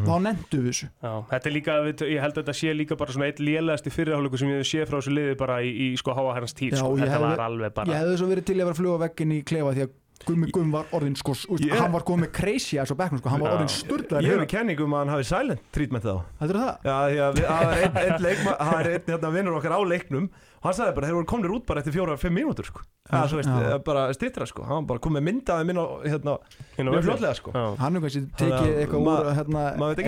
þá 0.06 0.15
nendu 0.25 0.58
við 0.60 0.65
þessu. 0.71 0.88
Já, 1.06 1.12
þetta 1.32 1.47
er 1.49 1.54
líka, 1.56 1.75
ég 2.12 2.19
held 2.25 2.34
að 2.36 2.41
þetta 2.41 2.56
sé 2.60 2.73
líka 2.75 2.97
bara 2.99 3.13
svona 3.15 3.30
eitt 3.30 3.39
lélegasti 3.39 3.93
fyrirhálugu 3.95 4.38
sem 4.41 4.49
ég 4.51 4.60
hef 4.60 4.67
séð 4.67 4.89
frá 4.89 4.97
þessu 4.99 5.13
liði 5.15 5.38
bara 5.39 5.62
í, 5.63 5.69
í 5.71 5.88
sko 6.01 6.12
háa 6.17 6.34
herrans 6.36 6.54
Já, 6.75 6.82
sko. 6.82 6.89
og 6.91 6.99
ég 6.99 7.06
þetta 7.06 7.15
hefði- 7.15 7.30
var 7.38 7.45
alveg 7.45 7.69
ég 7.69 7.75
bara 7.80 8.01
hefði 8.01 8.17
svo 8.19 8.28
verið 8.34 8.45
til 8.49 8.56
að 8.58 8.65
vera 8.65 8.75
að 8.75 8.82
fluga 8.82 8.99
veggin 9.06 9.32
í 9.32 9.39
klefa 9.47 9.71
því 9.78 9.86
að 9.86 9.93
Gummi 10.25 10.47
Gumm 10.56 10.71
var 10.71 10.86
orðin 10.95 11.15
sko, 11.19 11.32
úst, 11.36 11.60
Ég- 11.62 11.75
hann 11.78 11.91
var 11.91 12.01
komið 12.08 12.32
crazy 12.34 12.78
að 12.80 12.88
svo 12.88 12.95
bekknum 12.97 13.19
sko, 13.19 13.30
hann 13.30 13.41
var 13.43 13.51
Já. 13.51 13.56
orðin 13.58 13.73
sturlaður 13.75 14.23
Ég 14.25 14.39
hef 14.39 14.47
kenningum 14.49 14.93
að 14.95 14.97
hann 15.04 15.12
hafi 15.13 15.25
silent 15.28 15.62
treatment 15.75 16.04
þá 16.08 16.23
Heldur 16.39 16.60
það? 16.62 16.78
Já, 16.88 16.95
því 17.12 17.19
að 17.25 17.36
við- 17.36 17.47
það 17.51 17.73
er 17.75 17.84
einn 17.84 17.97
ein 18.15 18.21
leikma, 18.23 18.51
það 18.58 18.80
er 18.80 18.89
einn 18.95 19.06
hérna, 19.12 19.32
vinnur 19.36 19.58
okkar 19.60 19.75
á 19.75 19.80
leiknum 19.86 20.30
og 20.56 20.63
hann 20.65 20.73
sagði 20.80 20.95
bara, 20.95 21.08
þeir 21.08 21.17
voru 21.19 21.30
komnir 21.30 21.51
út 21.54 21.65
bara 21.67 21.82
eftir 21.84 21.93
fjóra-fimm 21.93 22.34
mínútur 22.34 22.65
sko. 22.65 22.80
Já, 23.06 23.13
Já, 23.21 23.28
þú 23.30 23.36
veist, 23.38 23.49
já. 23.54 23.73
eh, 23.75 23.78
bara 23.86 24.13
stittra 24.17 24.45
sko, 24.49 24.63
hann 24.65 24.82
var 24.82 24.88
bara 24.95 24.99
komið 25.04 25.21
myndaði 25.28 25.65
minn 25.69 25.78
á, 25.78 25.86
hérna, 26.10 26.39
á 26.39 26.39
völlinn. 26.80 27.04
fljótlega 27.06 27.36
sko. 27.38 27.51
Já. 27.54 27.65
Hann 27.78 27.93
hefur 27.93 28.08
kannski 28.10 28.21
tekið 28.34 28.65
að 28.65 28.80
eitthvað 28.82 29.01
úr 29.06 29.36
hérna, 29.36 29.63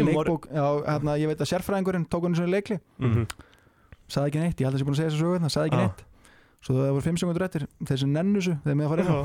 leikbók 0.08 0.48
já, 0.50 0.66
hérna, 0.88 1.12
ég 1.22 1.28
veit 1.30 1.38
að 1.46 1.52
sérfræðingurinn 1.54 2.08
tók 2.10 2.24
hann 2.26 2.34
svona 2.34 2.50
leikli 2.58 2.80
Mhm. 2.98 3.28
sagði 4.10 4.28
ekki 4.32 4.40
neitt, 4.42 4.58
ég 4.58 4.66
held 4.66 4.74
að 4.74 4.80
ég 4.80 4.82
sé 4.82 4.88
búin 4.88 4.96
að 4.96 5.02
segja 5.04 5.12
þessu 5.12 5.22
sögu 5.22 5.36
hérna, 5.38 5.50
sagði 5.54 5.68
ekki 5.70 5.78
Já. 5.78 5.86
neitt 5.86 6.02
svo 6.68 6.76
það 6.76 6.94
voru 6.98 7.06
5 7.06 7.22
sekundur 7.22 7.46
eftir 7.48 7.66
þessi 7.88 8.10
nennu 8.12 8.42
þessu 8.42 8.56
þegar 8.66 8.78
með 8.78 8.86
að 8.86 8.92
fara 8.92 9.04
inn 9.04 9.14
á. 9.16 9.20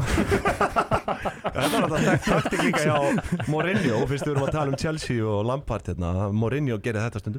Þetta 1.52 1.70
var 1.72 1.86
alltaf 1.88 2.28
taktik 2.28 2.62
líka 2.68 2.84
hjá 2.86 2.96
Mourinho, 3.52 4.00
fyrst 4.10 4.28
við 4.28 4.34
erum 4.36 4.46
að 4.46 4.54
tala 4.54 4.72
um 4.72 4.78
Chelsea 4.78 5.26
og 5.26 5.42
Lampard 5.50 5.90
hérna, 5.90 6.12
Mourinho 6.30 6.78
gerir 6.82 7.02
þetta 7.02 7.34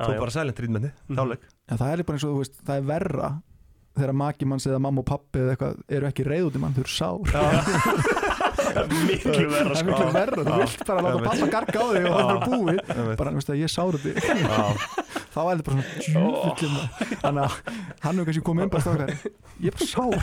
Tók 0.00 0.14
já. 0.14 0.20
bara 0.22 0.32
silent 0.32 0.56
treatmenti, 0.56 0.90
þáleik 1.12 1.42
Já, 1.44 1.74
það 1.76 1.90
er 1.92 2.02
bara 2.08 2.16
eins 2.16 2.24
og 2.24 2.30
þú 2.32 2.38
veist, 2.40 2.60
það 2.64 2.78
er 2.78 2.86
verra 2.88 3.30
þegar 3.98 4.16
maki 4.16 4.48
manns 4.48 4.68
eða 4.70 4.80
mamma 4.86 5.02
og 5.02 5.08
pappi 5.10 5.42
eða 5.42 5.56
eitthvað 5.56 5.82
eru 5.98 6.08
ekki 6.08 6.24
reyð 6.30 6.46
út 6.48 6.56
í 6.56 6.62
mann, 6.62 6.76
þau 6.78 6.84
eru 6.86 6.94
sár 6.94 8.38
miklu 9.08 9.46
verra 9.50 9.68
það 9.68 9.70
er 9.70 9.80
sko. 9.80 9.88
miklu 9.90 10.08
verra, 10.16 10.44
þú 10.46 10.58
vilt 10.60 10.84
bara 10.90 11.04
láta 11.06 11.22
pappa 11.26 11.50
garga 11.54 11.80
á 11.80 11.86
þig 11.90 12.08
og 12.10 12.16
það 12.16 12.32
er 12.32 12.40
búið 12.46 13.16
bara, 13.20 13.34
veist 13.36 13.52
ég 13.60 13.72
sár 13.72 13.98
þetta 14.00 14.40
Já, 14.40 14.64
þá 15.34 15.40
er 15.42 15.52
þetta 15.52 15.66
bara 15.68 15.84
svona 16.06 16.24
djúfullum 16.24 16.76
þannig 17.24 17.44
að 17.44 17.60
hann 18.04 18.20
hefur 18.20 18.30
kannski 18.30 18.46
komið 18.50 18.66
inn 18.66 18.74
bara 18.74 18.84
stókar 18.86 19.14
ég 19.60 19.70
er 19.70 19.76
bara 19.76 19.88
sár. 19.90 20.14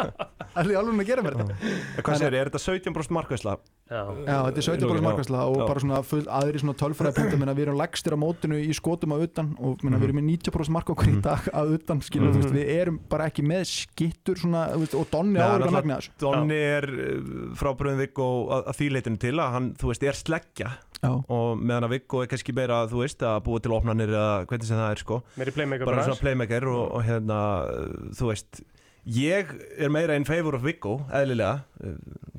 Það 0.56 0.70
er 0.72 0.78
alveg 0.80 1.02
að 1.02 1.08
gera 1.10 1.22
mér 1.24 1.34
þetta? 1.36 1.70
Hvað 2.06 2.20
segir, 2.20 2.34
er 2.38 2.48
þetta 2.48 2.60
17% 2.62 3.12
markvæsla? 3.12 3.54
Já. 3.86 4.00
Já, 4.24 4.36
þetta 4.46 4.60
er 4.62 4.66
17 4.66 4.80
Já. 4.80 4.86
bara 4.88 5.02
markvæsla 5.04 5.42
og 5.50 5.58
bara 5.60 5.82
svona 5.82 5.98
full, 6.06 6.22
aðri 6.32 6.62
svona 6.62 6.74
tölfræðapunktum 6.80 7.44
en 7.44 7.50
við 7.52 7.64
erum 7.66 7.76
lægstir 7.78 8.16
á 8.16 8.18
mótinu 8.18 8.60
í 8.62 8.72
skotum 8.74 9.14
að 9.14 9.26
utan 9.26 9.50
og 9.60 9.84
við 9.84 10.06
erum 10.08 10.18
með 10.18 10.26
90% 10.30 10.74
mark 10.74 10.92
okkur 10.94 11.12
í 11.12 11.18
dag 11.26 11.50
að 11.52 11.74
utan 11.76 12.00
skilur, 12.06 12.32
veist, 12.34 12.54
við 12.56 12.72
erum 12.72 12.96
bara 13.10 13.28
ekki 13.28 13.44
með 13.46 13.66
skittur 13.74 14.42
og 14.48 15.06
Donni 15.12 15.42
áður 15.44 15.68
að 15.68 15.76
magna 15.76 16.00
þessu 16.00 16.16
Donni 16.24 16.58
er 16.62 16.88
uh, 16.94 17.30
frá 17.60 17.70
Bröðum 17.86 18.02
Viggo 18.04 18.28
að, 18.50 18.66
að 18.72 18.78
því 18.80 18.90
leitinu 18.96 19.22
til 19.22 19.34
að 19.38 19.52
hann, 19.56 19.70
þú 19.80 19.90
veist, 19.94 20.06
er 20.10 20.18
sleggja. 20.18 20.70
Já, 20.96 21.10
og 21.12 21.58
meðan 21.60 21.86
að 21.86 21.92
Viggo 21.96 22.22
er 22.24 22.30
kannski 22.34 22.54
meira, 22.56 22.82
þú 22.90 23.02
veist, 23.04 23.22
að 23.22 23.42
búa 23.46 23.60
til 23.62 23.74
opnanir 23.76 24.10
eða 24.12 24.46
hvernig 24.50 24.66
sem 24.68 24.78
það 24.80 24.94
er, 24.94 25.02
sko. 25.06 25.18
Meiri 25.38 25.52
playmaker 25.56 25.86
bara 25.88 26.00
bara 26.00 26.06
svona 26.08 26.22
playmaker 26.24 26.66
og, 26.72 26.82
og 26.98 27.04
hérna, 27.06 27.40
þú 28.16 28.30
veist 28.32 28.62
ég 29.06 29.52
er 29.78 29.92
meira 29.94 30.16
in 30.18 30.24
favor 30.26 30.56
of 30.58 30.64
Viggo 30.66 30.96
eðlilega. 31.14 31.60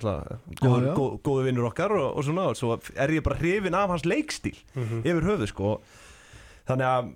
Já. 0.03 0.15
góð, 0.59 1.19
góðu 1.23 1.45
vinnur 1.47 1.69
okkar 1.69 1.93
og, 1.95 2.09
og 2.19 2.25
svona 2.27 2.49
og 2.51 2.57
svo 2.59 2.75
er 2.99 3.13
ég 3.15 3.23
bara 3.25 3.37
hrifin 3.39 3.77
af 3.77 3.89
hans 3.93 4.03
leikstíl 4.05 4.57
Mhm. 4.75 5.03
yfir 5.07 5.23
höfuð 5.29 5.47
sko. 5.53 5.71
Þannig 6.67 6.89
að 6.91 7.13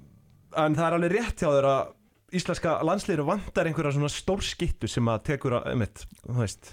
en 0.66 0.76
það 0.76 0.86
er 0.88 0.96
alveg 0.98 1.12
rétt 1.18 1.44
hjá 1.44 1.50
að 1.52 1.92
íslenska 2.40 2.78
landsliður 2.88 3.26
vantar 3.28 3.68
einhverja 3.68 3.92
svona 3.98 4.10
stórskittu 4.12 4.88
sem 4.88 5.04
að 5.12 5.24
tekur 5.34 5.58
að, 5.60 5.68
einmitt, 5.74 6.06
þú 6.24 6.38
veist 6.40 6.72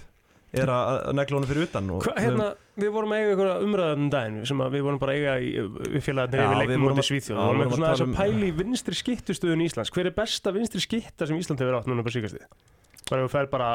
er 0.53 0.71
að, 0.73 1.13
negla 1.13 1.37
honum 1.37 1.49
fyrir 1.49 1.67
utan 1.67 1.89
og 1.93 2.01
Hva, 2.07 2.13
hérna, 2.17 2.47
við 2.79 2.89
vorum 2.95 3.11
að 3.13 3.19
eiga 3.19 3.29
einhverja 3.33 3.67
umræðan 3.67 4.01
um 4.05 4.09
daginn 4.13 4.39
sem 4.49 4.63
að 4.65 4.71
við 4.77 4.81
vorum 4.87 4.99
bara 5.03 5.13
að 5.13 5.19
eiga 5.19 5.35
í, 5.39 5.51
við 5.93 6.01
félagarnir 6.07 6.63
yfir 6.65 6.81
mútið 6.81 7.03
að- 7.03 7.09
Svíþjóð. 7.09 7.37
já, 7.37 7.45
við 7.45 7.59
vorum 7.59 7.75
svona 7.75 7.91
að 7.91 7.99
að 7.99 8.07
um- 8.07 8.17
pæli 8.17 8.49
í 8.49 8.55
vinstri 8.57 8.95
skittustöðun 8.97 9.61
í 9.61 9.69
Íslands. 9.69 9.91
Hver 9.93 10.05
er 10.09 10.15
besta 10.17 10.51
vinstri 10.55 10.81
skitta 10.81 11.27
sem 11.29 11.37
Ísland 11.37 11.59
hefur 11.61 11.77
átt 11.79 11.87
núna 11.87 12.01
bara 12.03 12.15
síkast 12.17 12.37
bara 13.09 13.23
ef 13.23 13.29
við 13.29 13.33
fer 13.35 13.45
bara 13.47 13.69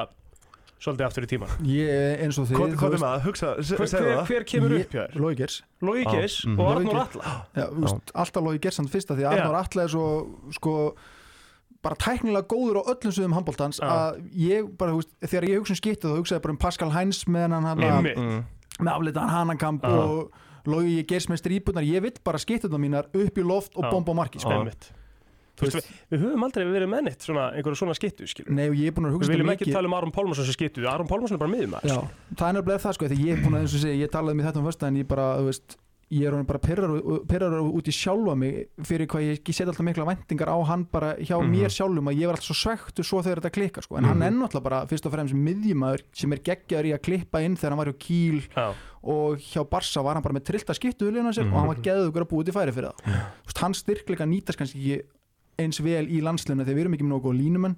svolítið 0.84 1.06
aftur 1.06 1.24
í 1.24 1.28
tíman 1.30 1.48
ég 1.64 2.20
eins 2.24 2.38
og 2.38 2.48
þið 2.50 2.58
hvað 2.58 2.74
þú 2.74 2.84
er 2.84 2.90
veist, 2.92 3.04
maður? 3.04 3.14
Að 3.14 3.24
hugsa, 3.24 3.48
se- 3.64 3.76
hver, 3.78 3.88
hver, 3.88 4.24
hver 4.28 4.44
kemur 4.44 4.70
Ég- 4.74 4.84
upp 4.84 4.92
Já, 6.04 6.12
Geis 6.12 6.44
mhm. 6.44 6.60
og 6.60 6.66
Arnur. 6.74 6.98
Alla 7.04 7.68
þú 7.70 8.00
alltaf 8.14 8.42
Lói 8.44 8.58
Gers 8.60 8.76
hann 8.82 8.88
fyrsta 8.88 9.16
því. 9.16 9.24
Arnór 9.30 9.58
Atla 9.62 9.82
er 9.86 9.88
svo 9.94 10.06
sko, 10.52 10.74
bara 11.84 11.98
tæknilega 12.00 12.48
góður 12.48 12.80
á 12.80 12.82
öllum 12.94 13.14
sögum 13.14 13.36
handbóltans 13.36 13.80
Já. 13.82 13.86
að 13.86 14.18
ég 14.40 14.72
bara, 14.80 14.94
þú 14.94 15.02
veist, 15.02 15.12
þegar 15.26 15.48
ég 15.50 15.62
hugsa 15.62 15.74
um 15.76 15.80
skittu 15.80 16.10
þá 16.10 16.18
hugsaði 16.18 16.38
ég 16.38 16.46
bara 16.46 16.56
um 16.56 16.60
Pascal 16.64 16.90
Heinz 16.94 17.22
með 17.28 17.56
hann 17.58 17.70
mm. 17.84 18.42
með 18.80 18.92
aflitaðan 18.96 19.34
Hanakamp 19.34 19.86
Já. 19.86 19.94
og 19.94 20.68
Lógi 20.70 21.04
Gers 21.08 21.28
með 21.28 21.42
strípunar 21.42 21.84
ég 21.84 22.04
vill 22.04 22.16
bara 22.24 22.40
skittuna 22.40 22.80
mínar 22.80 23.10
upp 23.12 23.40
í 23.40 23.44
loft 23.44 23.74
og 23.76 23.84
Já. 23.84 23.90
bomba 23.92 24.16
á 24.16 24.20
marki 24.24 24.40
sko. 24.40 24.54
Einmitt. 24.56 24.90
Þú 25.54 25.68
veist, 25.68 25.76
við, 25.78 25.98
við 26.10 26.22
höfum 26.24 26.44
aldrei 26.48 26.64
verið 26.66 26.88
með 26.90 27.02
neitt 27.06 27.22
svona, 27.22 27.44
einhverja 27.54 27.78
svona 27.78 27.94
skittu 27.94 28.26
skilur. 28.26 28.50
Nei 28.56 28.64
og 28.64 28.74
ég 28.74 28.90
er 28.90 28.94
búin 28.96 29.06
að 29.06 29.12
Við 29.12 29.18
hugsa 29.20 29.30
viljum 29.30 29.50
þetta 29.52 29.62
ekki 29.62 29.76
tala 29.76 29.90
um 29.90 29.94
Aron 29.94 30.14
Pálmarsson 30.16 30.48
sem 30.48 30.56
skittu 30.56 30.88
Aron 30.90 31.10
Pálmarsson 31.10 31.38
er 31.38 31.42
bara 31.44 31.52
miðum 31.52 31.76
Já, 31.78 31.98
það 32.32 32.48
er 32.48 32.56
nefnilega 32.56 32.82
það 32.82 32.96
sko 32.96 33.10
ég 33.12 33.36
er 33.36 33.44
búin 33.44 33.54
að 33.54 33.62
eins 33.62 33.76
og 33.76 33.84
segja, 33.84 34.00
ég 34.00 34.10
talaði 34.10 34.40
með 34.40 34.48
þetta 34.48 34.60
um 34.60 34.66
fyrsta 34.66 34.90
en 34.90 34.98
ég 34.98 35.08
bara, 35.12 35.28
þú 35.38 35.46
veist, 35.52 35.76
ég 36.10 36.26
er 36.28 36.42
bara 36.44 36.58
perrar 36.58 37.60
út 37.64 37.88
í 37.88 37.92
sjálfa 37.94 38.34
mig 38.36 38.68
fyrir 38.84 39.06
hvað 39.10 39.22
ég, 39.24 39.40
ég 39.48 39.54
set 39.56 39.66
alltaf 39.68 39.84
mikla 39.86 40.04
vendingar 40.06 40.48
á 40.52 40.58
hann 40.68 40.84
bara 40.92 41.14
hjá 41.16 41.38
Mhm. 41.40 41.50
mér 41.50 41.70
sjálfum 41.72 42.08
að 42.10 42.18
ég 42.20 42.26
var 42.26 42.36
alltaf 42.36 42.50
svo 42.50 42.58
svektur 42.60 43.04
svo 43.04 43.22
þegar 43.22 43.40
þetta 43.40 43.50
klikkar 43.56 43.82
sko 43.84 43.96
en 43.98 44.04
hann 44.04 44.18
Mhm. 44.18 44.22
er 44.22 44.30
náttúrulega 44.32 44.62
bara 44.62 44.86
fyrst 44.86 45.06
og 45.06 45.12
fremst 45.12 45.34
miðjumæður 45.34 46.02
sem 46.12 46.32
er 46.32 46.38
geggjaður 46.38 46.84
í 46.86 46.92
að 46.94 47.02
klippa 47.02 47.42
inn 47.44 47.56
þegar 47.56 47.70
hann 47.70 47.78
var 47.78 47.86
hjá 47.86 47.98
Kíl 47.98 48.42
Já, 48.56 48.74
og 49.02 49.38
hjá 49.38 49.64
Barsa 49.68 50.02
var 50.02 50.14
hann 50.14 50.22
bara 50.22 50.34
með 50.34 50.44
trillta 50.44 50.74
skiptu 50.74 51.06
hulina 51.10 51.32
sér 51.32 51.46
og 51.52 51.58
hann 51.58 51.68
var 51.68 51.76
geðugur 51.82 52.22
að 52.24 52.28
búið 52.30 52.44
til 52.44 52.54
færi 52.54 52.72
fyrir 52.72 52.92
það 52.92 53.04
Þú 53.04 53.46
veist, 53.48 53.58
hann 53.58 53.72
styrkleika 53.74 54.24
nýtast 54.28 54.56
kannski 54.58 54.78
ekki 54.78 55.02
eins 55.58 55.80
vel 55.80 56.06
í 56.08 56.20
landslunum 56.20 56.64
þegar 56.66 56.74
við 56.74 56.80
erum 56.84 56.94
ekki 56.94 57.04
með 57.06 57.14
nokkuð 57.14 57.38
línumenn 57.40 57.76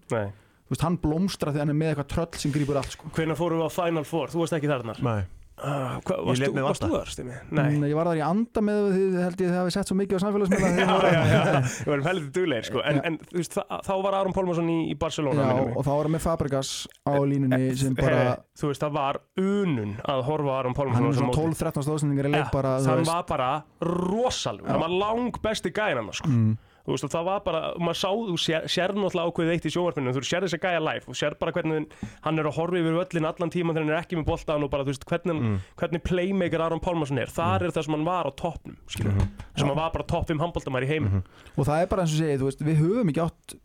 veist, 0.69 0.83
hann 0.83 0.97
blómstra 0.99 1.53
þegar 1.53 1.67
hann 1.67 1.71
er 1.71 1.75
með 1.79 1.95
eitthvað 1.95 2.09
tröll 2.09 2.35
sem 2.41 2.51
grýpur 2.53 2.77
allt 2.77 2.91
sko. 2.91 3.09
Hvenær 3.15 3.37
fórum 3.37 3.61
við 3.61 3.69
á 3.69 3.71
Final 3.71 4.05
Four? 4.05 4.29
Þú 4.29 4.39
varst 4.43 4.53
ekki 4.57 4.67
þarna 4.67 4.95
Nei. 5.03 5.25
Uh, 5.57 5.97
hva, 6.05 6.16
Ég 6.16 6.27
varst, 6.27 6.40
lét 6.42 6.49
þú, 6.51 6.55
mig 6.57 6.64
varst 6.66 6.83
vanta. 6.83 6.92
þú 6.92 6.99
þar, 7.01 7.11
Stimi? 7.14 7.37
Nei 7.51 7.64
Mm, 7.77 7.85
Ég 7.90 7.97
var 7.99 8.07
þar 8.11 8.19
í 8.21 8.25
anda 8.27 8.62
með 8.66 8.81
því 8.92 9.05
held 9.25 9.40
ég 9.40 9.49
þið 9.51 9.57
hafi 9.61 9.75
sett 9.77 9.90
svo 9.90 9.97
mikið 10.01 10.16
á 10.16 10.21
samfélagsmiðla 10.25 10.71
Já, 10.77 10.95
já, 11.07 11.23
já, 11.27 11.61
við 11.66 11.90
varum 11.92 12.07
heldur 12.11 12.31
duglegir 12.37 12.69
sko. 12.71 12.83
en, 12.90 13.01
en 13.11 13.19
þú 13.31 13.40
veist, 13.40 13.57
þá 13.88 13.92
var 14.07 14.19
Aron 14.21 14.37
Pálmarsson 14.37 14.69
í, 14.73 14.79
í 14.92 14.97
Barcelona 15.01 15.47
Já, 15.49 15.64
og 15.77 15.83
þá 15.87 15.90
var 15.97 16.03
hann 16.09 16.14
með 16.16 16.25
Fabregas 16.27 16.71
á 17.09 17.12
línunni 17.25 17.71
sem 17.81 17.97
bara, 17.99 18.21
Heyri, 18.21 18.37
Þú 18.61 18.71
veist, 18.73 18.85
það 18.87 18.97
var 19.01 19.21
unun 19.40 19.97
að 20.05 20.23
horfa 20.29 20.59
Aron 20.61 20.73
hann 20.73 20.79
Pálmarsson 20.81 21.11
er 21.11 21.19
svona 21.21 21.33
móti. 21.33 21.45
12-13 21.57 21.87
stóðsendingar 21.88 22.29
í 22.31 22.35
leik 22.37 22.53
bara, 22.55 22.77
hann 22.81 23.01
veist. 23.03 23.12
var 23.12 23.27
bara 23.33 23.51
rosalug 23.81 24.66
hann 24.69 24.81
var 24.87 24.92
lang 25.01 25.40
besti 25.42 25.73
gæðan 25.77 26.12
sko. 26.16 26.29
Mm. 26.33 26.57
Þú 26.87 26.94
veist, 26.94 27.07
það 27.11 27.25
var 27.27 27.40
bara, 27.44 27.61
maður 27.83 27.99
sá 27.99 28.09
þú 28.14 28.37
sér, 28.38 28.66
sér 28.70 28.92
náttúrulega 28.94 29.27
ákveðið 29.33 29.53
eitt 29.57 29.66
í 29.66 29.72
sjóvarpinu 29.75 30.12
þú 30.14 30.22
sér 30.22 30.46
þess 30.46 30.57
að 30.57 30.62
gæja 30.66 30.83
live 30.87 31.11
og 31.11 31.18
sér 31.18 31.35
bara 31.40 31.53
hvernig 31.57 31.87
hann 32.22 32.38
er 32.38 32.46
að 32.46 32.57
horfa 32.61 32.79
yfir 32.81 32.96
völlin 33.01 33.27
allan 33.27 33.51
tíman 33.51 33.75
þegar 33.77 33.87
hann 33.87 33.94
er 33.96 34.03
ekki 34.05 34.16
með 34.20 34.27
boltan 34.31 34.62
og 34.66 34.70
bara, 34.70 34.85
þú 34.87 34.92
veist, 34.94 35.05
hvernig, 35.11 35.37
Mm. 35.42 35.59
hvernig 35.77 36.03
playmaker 36.07 36.61
Aron 36.62 36.81
Pálmarsson 36.81 37.18
er, 37.18 37.27
þar 37.27 37.62
er 37.66 37.70
það 37.75 37.85
sem 37.85 37.94
hann 37.99 38.05
var 38.07 38.25
á 38.25 38.33
toppnum 38.38 38.77
skilur, 38.88 39.12
Mhm. 39.12 39.29
sem 39.59 39.66
hann 39.68 39.77
var 39.77 39.90
bara 39.90 40.05
topp 40.05 40.29
5 40.29 40.38
handbóltamær 40.40 40.83
í 40.85 40.87
heim 40.88 41.22
og 41.59 41.66
það 41.66 41.83
er 41.83 41.87
bara 41.87 42.03
eins 42.03 42.14
og 42.14 42.20
segið, 42.22 42.38
þú 42.40 42.44
veist, 42.51 42.61
við 42.62 42.81
höfum 42.81 43.11
ekki 43.11 43.25
átt 43.27 43.57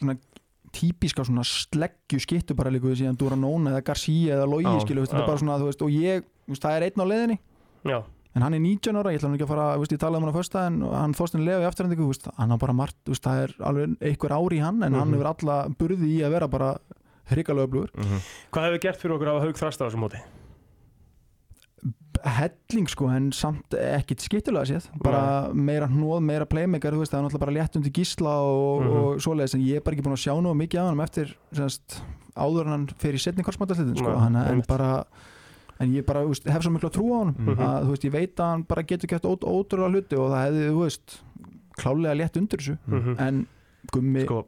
svona 0.00 0.16
típiska 0.74 1.24
svona 1.24 1.44
sleggju 1.46 2.18
skittu 2.20 2.54
bara 2.56 2.70
líka 2.70 2.90
síðan 2.98 3.16
Duranona 3.16 3.70
eða 3.76 3.84
Garcia 3.86 4.34
eða 4.40 4.48
Logi 4.50 4.64
Já, 4.66 4.80
skilu, 4.82 5.00
veist, 5.04 5.12
þetta 5.12 5.20
já. 5.20 5.22
er 5.22 5.26
bara 5.30 5.38
svona, 5.38 5.58
þú 5.62 5.68
veist, 5.70 5.82
og 5.82 5.90
ég 5.94 6.24
þú 6.50 6.58
það 6.60 6.76
er 6.76 6.82
einn 6.88 6.98
á 7.00 7.06
leiðinni, 7.06 7.38
já, 7.84 7.98
en 8.34 8.42
hann 8.42 8.54
er 8.54 8.58
19 8.60 8.96
ára 8.98 9.12
ég 9.12 9.18
ætla 9.20 9.28
hann 9.28 9.36
ekki 9.38 9.46
að 9.46 9.52
fara, 9.54 9.66
veist, 9.78 9.92
ég 9.92 10.00
talaði 10.02 10.16
um 10.16 10.24
hann 10.26 10.34
á 10.34 10.38
fösta 10.40 10.66
en 10.66 10.80
hann 10.82 11.44
Leo 11.44 11.60
í 11.60 11.66
afturhendingu, 11.68 12.02
þú 12.04 12.12
veist, 12.14 12.28
hann 12.36 12.50
har 12.50 12.58
bara 12.58 12.72
margt, 12.74 12.96
veist, 13.06 13.22
það 13.22 13.42
er 13.44 13.54
alveg 13.60 13.96
einhver 14.00 14.30
ári 14.34 14.58
í 14.58 14.62
hann 14.64 14.82
en 14.82 14.94
hann 14.94 15.08
Mhm. 15.08 15.14
hefur 15.14 15.30
alla 15.34 15.68
burði 15.68 16.08
í 16.10 16.22
að 16.26 16.30
vera 16.34 16.48
bara 16.48 16.78
hrikalega 17.30 17.66
öflugur. 17.68 17.90
Hvað 18.52 18.64
hefur 18.68 18.80
gert 18.80 19.00
fyrir 19.00 19.14
okkur 19.16 19.28
að 19.28 19.34
hafa 19.38 19.46
haug 19.46 19.56
þrasta 19.56 19.84
á 19.84 19.88
þessu 19.88 20.02
móti? 20.02 20.20
Helling 22.24 22.86
sko 22.88 23.08
en 23.12 23.26
samt 23.36 23.74
ekkit 23.76 24.22
skittulega 24.24 24.64
séð. 24.70 24.86
Bara 25.02 25.50
meira 25.52 25.86
hnóð, 25.90 26.22
meira 26.24 26.46
playmaker 26.48 26.94
það 26.96 27.18
er 27.18 27.24
náttúrulega 27.26 27.42
bara 27.42 27.52
létt 27.58 27.76
undir 27.76 27.92
gísla 27.92 28.34
og, 28.40 28.82
Mhm. 28.82 28.96
og 28.96 29.16
svoleiðis 29.20 29.54
en 29.54 29.60
ég 29.60 29.76
er 29.76 29.80
bara 29.80 29.96
ekki 29.96 30.04
búin 30.06 30.16
að 30.16 30.24
sjá 30.24 30.34
nú 30.40 30.54
mikið 30.56 30.80
af 30.80 30.88
hann 30.88 31.00
eftir 31.00 31.34
semst, 31.52 32.00
áður 32.36 32.66
hann 32.66 32.86
í 32.86 33.18
setni 33.20 33.42
korsmáttaslitin 33.44 33.98
sko, 33.98 34.16
hann, 34.18 34.36
en 34.36 34.62
bara 34.66 35.04
en 35.80 35.92
ég 35.94 36.04
bara 36.06 36.22
þú 36.22 36.28
veist, 36.34 36.44
hef 36.54 36.62
svo 36.62 36.70
miklu 36.74 36.88
að 36.90 36.96
trúa 36.98 37.14
á 37.14 37.20
hann 37.24 37.34
Mhm. 37.38 37.58
að 37.58 37.84
þú 37.84 37.90
veist, 37.94 38.04
ég 38.04 38.12
veit 38.12 38.36
að 38.36 38.50
hann 38.52 38.62
bara 38.62 38.82
getur 38.82 39.08
gett 39.08 39.22
ó, 39.24 39.32
ótrúlega 39.36 39.90
hluti 39.94 40.16
og 40.18 40.30
það 40.30 40.44
hefði, 40.46 40.68
þú 40.70 40.82
veist 40.84 41.18
klálega 41.78 42.14
létt 42.20 42.36
undir 42.36 42.58
þessu 42.58 42.78
Mhm. 42.86 43.16
en 43.18 43.46
gummi, 43.92 44.24
sko, 44.24 44.46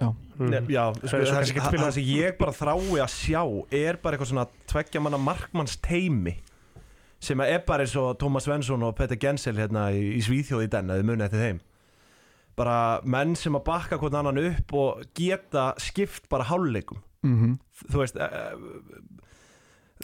Mhm. 0.00 0.50
ne, 0.50 0.60
já, 0.68 0.92
sko, 0.94 1.06
Það 1.06 1.10
það, 1.10 1.44
það, 1.54 1.78
það 1.78 1.92
sem 1.92 2.04
ég 2.04 2.38
bara 2.38 2.52
þrái 2.52 2.98
að 3.04 3.12
sjá 3.14 3.42
er 3.72 3.96
bara 4.02 4.16
eitthvað 4.16 4.32
svona 4.32 4.48
tveggja 4.66 5.00
manna 5.02 5.18
markmanns 5.18 5.76
teimi 5.80 6.34
sem 7.20 7.40
er 7.40 7.62
bara 7.66 7.84
eins 7.84 7.94
og 7.96 8.18
Tómas 8.18 8.42
Svensson 8.44 8.82
og 8.82 8.96
Petter 8.96 9.16
Gensel 9.16 9.54
hérna 9.56 9.88
í, 9.94 10.16
í 10.18 10.20
Svíþjóð 10.20 10.64
í 10.66 10.70
den 10.70 10.88
að 10.88 10.98
þið 11.00 11.04
muni 11.04 11.22
eftir 11.24 11.40
þeim 11.40 11.60
bara 12.56 13.00
menn 13.04 13.34
sem 13.36 13.52
að 13.54 13.64
bakka 13.64 13.98
hvern 13.98 14.14
annan 14.18 14.38
upp 14.56 14.72
og 14.72 15.04
geta 15.14 15.74
skipt 15.78 16.28
bara 16.28 16.44
háluleikum 16.44 16.98
mm 17.24 17.58
þú 17.90 17.98
veist 18.02 18.16
eh, 18.16 18.28
Ég 18.28 18.30
það, 18.30 19.33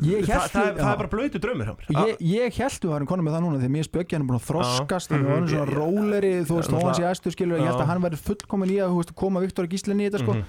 hélt 0.01 0.29
það, 0.31 0.51
það 0.55 0.79
já. 0.81 0.91
er 0.93 0.97
bara 1.01 1.09
blöytu 1.13 1.39
hjá 1.41 1.55
mér 1.61 1.71
Og 1.71 2.09
ég, 2.09 2.17
ég 2.21 2.55
held 2.61 2.81
við 2.81 2.91
varum 2.95 3.07
konum 3.11 3.25
með 3.29 3.35
það 3.37 3.43
núna 3.45 3.59
að 3.61 3.73
mér 3.75 3.87
spöggja 3.89 4.17
hann 4.17 4.25
er 4.25 4.29
búin 4.31 4.41
að 4.41 4.47
þroskast 4.51 5.11
hann 5.15 5.27
er 5.27 5.41
Mhm. 5.41 5.49
svona 5.51 5.75
róleri 5.77 6.33
þú 6.47 6.55
veist, 6.61 6.71
Já, 6.71 6.77
þó 6.77 6.85
hann 6.87 6.95
sé 6.95 7.05
æstu 7.11 7.33
skilur 7.35 7.59
ég 7.61 7.67
held 7.69 7.77
Já. 7.79 7.83
að 7.85 7.91
hann 7.91 8.03
verður 8.03 8.23
fullkomin 8.31 8.71
í 8.71 8.77
að 8.81 8.91
þú 8.91 8.97
veist, 9.01 9.15
koma 9.15 9.41
Viktor 9.41 9.67
Gíslinni 9.67 10.07
í 10.07 10.11
þetta 10.11 10.23
sko 10.25 10.35
Mhm. 10.35 10.45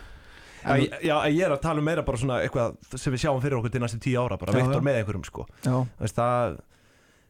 Já, 0.62 0.74
ég- 0.78 1.02
já, 1.02 1.16
ég 1.26 1.42
er 1.46 1.52
að 1.52 1.62
tala 1.62 1.80
um 1.80 1.86
meira 1.86 2.04
bara 2.06 2.18
svona 2.18 2.38
eitthvað 2.46 2.76
sem 2.96 3.12
við 3.14 3.22
sjáum 3.26 3.42
fyrir 3.42 3.58
okkur 3.58 3.72
til 3.72 3.82
næstu 3.82 3.98
tíu 4.00 4.20
ára 4.22 4.38
bara 4.38 4.54
Já, 4.54 4.58
Viktor 4.62 4.82
já. 4.82 4.86
með 4.86 4.96
einhverjum 5.02 5.26
sko 5.26 5.46
Já, 5.66 5.72
Þú 5.72 6.02
veist, 6.06 6.16
það, 6.16 6.60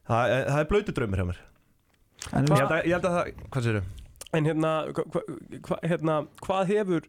það, 0.10 0.46
það 0.52 0.60
er 0.60 0.66
blöytu 0.66 0.92
draumur 0.98 1.18
hjá 1.18 1.26
mér 1.32 1.38
en 2.34 2.46
ég 2.46 2.50
þú 2.52 2.58
held, 2.60 2.72
að, 2.72 2.84
ég 2.86 2.92
held 2.92 3.06
að 3.06 3.16
það, 3.18 3.34
hvað 3.52 3.64
sér 3.66 3.82
En 4.34 4.46
hérna, 4.46 4.70
hva, 4.94 5.04
hva, 5.68 5.78
hérna 5.84 6.28
hvað 6.42 6.68
hefur 6.72 7.02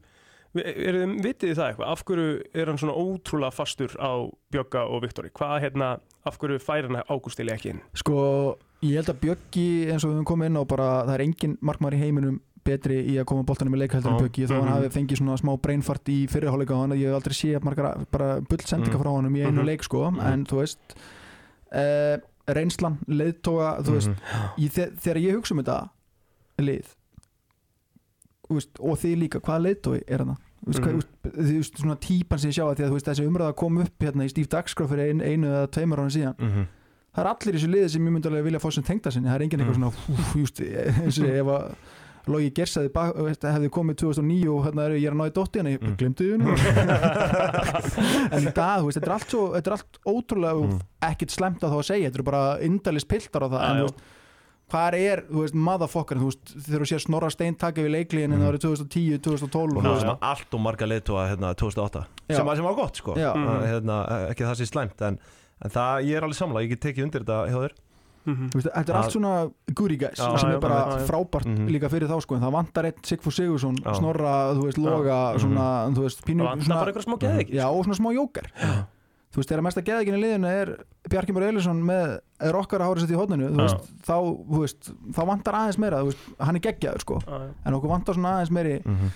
er 0.54 0.98
vitið 1.24 1.54
það 1.56 1.68
eitthvað, 1.70 1.88
af 1.92 2.04
hverju 2.04 2.42
er 2.54 2.66
hann 2.66 2.78
svona 2.78 2.94
ótrúlega 2.98 3.52
fastur 3.56 3.94
á 3.96 4.12
Bjögga 4.52 4.82
og 4.92 5.02
Viktori, 5.02 5.30
hvað 5.32 5.60
hérna 5.64 5.98
af 6.28 6.38
hverju 6.38 6.58
fær 6.60 6.88
hann 6.88 7.02
Ágústili 7.08 7.52
ekki 7.54 7.70
inn 7.72 7.80
Sko, 7.96 8.58
ég 8.84 8.98
held 9.00 9.08
að 9.08 9.20
Bjöggi 9.24 9.66
eins 9.90 10.04
og 10.04 10.10
við 10.12 10.18
höfum 10.18 10.28
komið 10.32 10.50
inn 10.50 10.60
á 10.60 10.64
bara, 10.68 10.88
það 11.08 11.14
er 11.14 11.24
engin 11.26 11.58
markmaður 11.60 11.96
í 11.96 12.02
heiminum 12.04 12.40
betri 12.62 13.00
í 13.10 13.16
að 13.18 13.24
koma 13.26 13.42
boltanum 13.42 13.74
í 13.74 13.78
leik 13.80 13.92
heldur 13.96 14.12
en 14.12 14.18
Já, 14.20 14.22
Bjöggi 14.22 14.44
þó 14.46 14.54
hann 14.60 14.68
mhm. 14.68 14.74
hafi 14.76 14.92
fengið 14.94 15.18
svona 15.18 15.38
smá 15.40 15.52
brainfart 15.58 16.08
í 16.12 16.18
fyrirháleika 16.30 16.76
á 16.76 16.80
hann 16.84 16.92
ég 16.94 17.08
hef 17.08 17.16
aldrei 17.18 17.34
séð 17.34 17.64
margar 17.66 18.04
bara 18.12 18.28
bullsendinga 18.40 18.92
Mhm. 18.94 19.02
frá 19.02 19.10
honum 19.16 19.34
í 19.34 19.42
einu 19.42 19.62
Mhm. 19.62 19.66
leik 19.66 19.82
sko 19.82 20.10
Mhm. 20.12 20.20
en 20.20 20.44
þú 20.46 20.60
veist 20.60 20.94
uh, 21.72 22.16
reynslan, 22.46 22.98
leiðtóga 23.08 23.80
þú 23.82 23.92
veist, 23.96 24.08
Mhm. 24.12 24.48
ég, 24.58 24.70
þe 24.70 24.84
þegar 25.00 25.18
ég 25.22 25.34
hugsa 25.34 25.52
um 25.56 25.62
þetta 25.64 25.90
lið 26.60 26.86
veist, 28.58 28.80
og 28.80 28.98
þið 28.98 29.16
líka, 29.22 29.40
hvaða 29.40 29.64
leiðtói 29.68 30.02
er 30.06 30.18
hann 30.24 30.36
Þú 30.62 30.70
veist, 30.70 30.80
Mhm. 30.80 31.00
þú 31.24 31.56
veist, 31.58 31.74
svona 31.82 31.96
típan 31.98 32.38
sem 32.38 32.50
ég 32.50 32.54
sjá 32.54 32.64
að 32.70 32.76
því 32.76 32.84
að 32.84 32.90
þú 32.90 32.94
veist, 32.94 33.06
þessi 33.10 33.26
umræða 33.26 33.56
kom 33.56 33.78
upp 33.82 33.98
hérna 33.98 34.22
í 34.24 34.30
Steve 34.30 34.46
Dagskrá 34.46 34.86
fyrir 34.86 35.10
ein, 35.10 35.20
einu 35.20 35.46
eða 35.48 35.66
tveimur 35.74 35.98
ára 35.98 36.10
síðan 36.14 36.36
Mhm. 36.38 36.66
það 37.16 37.24
er 37.24 37.30
allir 37.32 37.54
þessu 37.58 37.70
liði 37.72 37.88
sem 37.90 38.06
ég 38.06 38.12
myndi 38.12 38.28
alveg 38.30 38.44
vilja 38.44 38.60
fá 38.62 38.72
sem 38.72 38.84
tengda 38.84 39.10
sinni, 39.10 39.26
það 39.28 39.34
er 39.34 39.42
enginn 39.42 39.60
eitthvað 39.60 39.76
Mm. 39.76 39.92
svona 39.92 40.38
just, 40.38 40.60
eins 40.60 41.18
og 41.18 41.26
ef 41.26 41.46
að 41.46 41.74
Logi 42.28 42.50
Gersaði 42.52 42.88
hefði 42.94 43.68
komið 43.68 43.96
2009 43.98 44.46
og 44.48 44.64
hérna 44.64 44.82
er 44.86 44.90
ég 44.94 45.06
er 45.08 45.10
að 45.10 45.18
ná 45.18 45.26
í 45.26 45.32
dótti 45.34 45.58
hann 45.58 45.66
ég 45.72 45.80
Mm. 45.82 45.96
glemdi 45.96 46.38
nú 46.38 46.54
en 48.32 48.44
dag, 48.54 48.78
þú 48.80 48.86
veist, 48.86 48.98
þetta 49.00 49.08
er 49.10 49.14
allt, 49.16 49.28
svo, 49.32 49.42
þetta 49.56 49.66
er 49.66 49.76
allt 49.76 49.98
ótrúlega 50.06 50.62
Mm. 50.62 50.80
ekkert 51.02 51.30
slemt 51.34 51.60
að 51.60 51.70
þá 51.72 51.78
að 51.80 51.88
segja, 51.90 52.10
þetta 52.10 52.14
eru 52.20 52.22
bara 52.30 52.58
indalist 52.62 53.08
piltar 53.08 53.42
á 53.42 53.48
það, 53.50 53.62
en 53.70 53.76
þú 53.76 53.86
veist 53.88 54.00
hvað 54.72 54.94
er, 54.96 55.22
þú 55.28 55.42
veist, 55.44 55.54
motherfucker 55.68 56.16
þú 56.22 56.30
veist, 56.30 56.54
þegar 56.64 56.80
þú 56.84 56.88
sér 56.92 57.02
Snorra 57.04 57.30
Stein 57.34 57.54
taka 57.60 57.82
við 57.84 57.92
leikliðin 57.98 58.32
en 58.32 58.38
Mm. 58.38 58.42
það 58.42 58.50
árið 58.52 58.64
2010, 58.64 59.18
2012 59.20 59.76
og 59.76 59.82
sem 59.82 59.92
veist, 59.92 60.18
allt 60.32 60.54
og 60.54 60.60
marga 60.64 60.86
leiðtóa 60.88 61.28
hérna 61.30 61.54
2008 61.54 62.06
Já. 62.30 62.36
sem, 62.36 62.46
var- 62.46 62.56
sem 62.56 62.64
var 62.64 62.74
gott 62.74 62.96
sko. 62.96 63.12
Mhm. 63.14 63.46
uh, 63.46 63.62
hérna, 63.68 63.96
ekki 64.32 64.44
það 64.48 64.56
sé 64.62 64.66
slæmt 64.72 65.02
en, 65.02 65.18
en 65.64 65.70
það, 65.70 66.04
ég 66.08 66.16
er 66.16 66.22
alveg 66.22 66.36
samla, 66.40 66.62
ég 66.64 66.68
get 66.70 66.80
tekið 66.80 67.04
undir 67.04 67.20
þetta 67.24 67.48
hjá 67.52 67.58
þér 67.68 67.72
Mhm. 68.24 68.50
Þú 68.50 68.54
veist, 68.54 68.68
þetta 68.70 68.88
er 68.88 68.96
allt 68.96 69.10
svona 69.10 69.52
goody 69.74 69.96
guys 69.98 70.14
Já, 70.14 70.38
sem 70.38 70.50
er 70.50 70.60
bara 70.60 70.74
já, 70.86 70.98
já. 71.00 71.06
frábært 71.10 71.44
Mhm. 71.44 71.66
líka 71.74 71.88
fyrir 71.90 72.06
þá 72.06 72.20
sko 72.22 72.36
en 72.36 72.40
það 72.40 72.52
vantar 72.54 72.84
eitt 72.86 73.02
Sigfús 73.02 73.34
Sigursson. 73.34 73.74
Snorra, 73.98 74.54
þú 74.54 74.62
veist, 74.62 74.78
Loga 74.78 75.34
Já. 75.34 75.38
svona, 75.42 75.90
þú 75.90 76.02
veist, 76.06 76.22
pínu 76.22 76.38
það 76.46 76.54
vantar 76.54 76.78
bara 76.78 76.92
eitthvað 76.92 77.02
smá 77.08 77.18
geði 77.18 77.40
ekki 77.42 77.54
já, 77.58 77.66
og 77.66 77.84
svona 77.84 77.98
smá 77.98 78.14
jókar 78.14 78.46
þú 79.32 79.40
veist, 79.40 79.48
þegar 79.48 79.62
mesta 79.64 79.82
geðeginn 79.86 80.18
í 80.18 80.22
liðinu 80.22 80.50
er 80.52 80.72
Bjarki 81.08 81.32
Már 81.32 81.46
Eilisson 81.48 81.82
með 81.88 82.18
er 82.40 82.58
okkar 82.58 82.82
að 82.84 82.90
hára 82.90 83.00
sér 83.02 83.14
í 83.14 83.18
hodninu, 83.20 83.48
veist, 83.56 83.90
þá 84.04 84.16
þú 84.20 84.60
veist, 84.60 84.90
þá 85.16 85.20
vantar 85.30 85.54
aðeins 85.60 85.78
meira, 85.80 86.02
þú 86.02 86.10
veist, 86.12 86.26
hann 86.38 86.56
er 86.56 86.64
geggjaður 86.66 87.00
sko, 87.06 87.20
Já, 87.26 87.38
já. 87.40 87.48
en 87.66 87.74
okkur 87.78 87.88
vantar 87.94 88.14
svona 88.18 88.34
aðeins 88.36 88.50
meiri 88.52 88.74
mm 88.84 88.96
-hmm. 88.96 89.10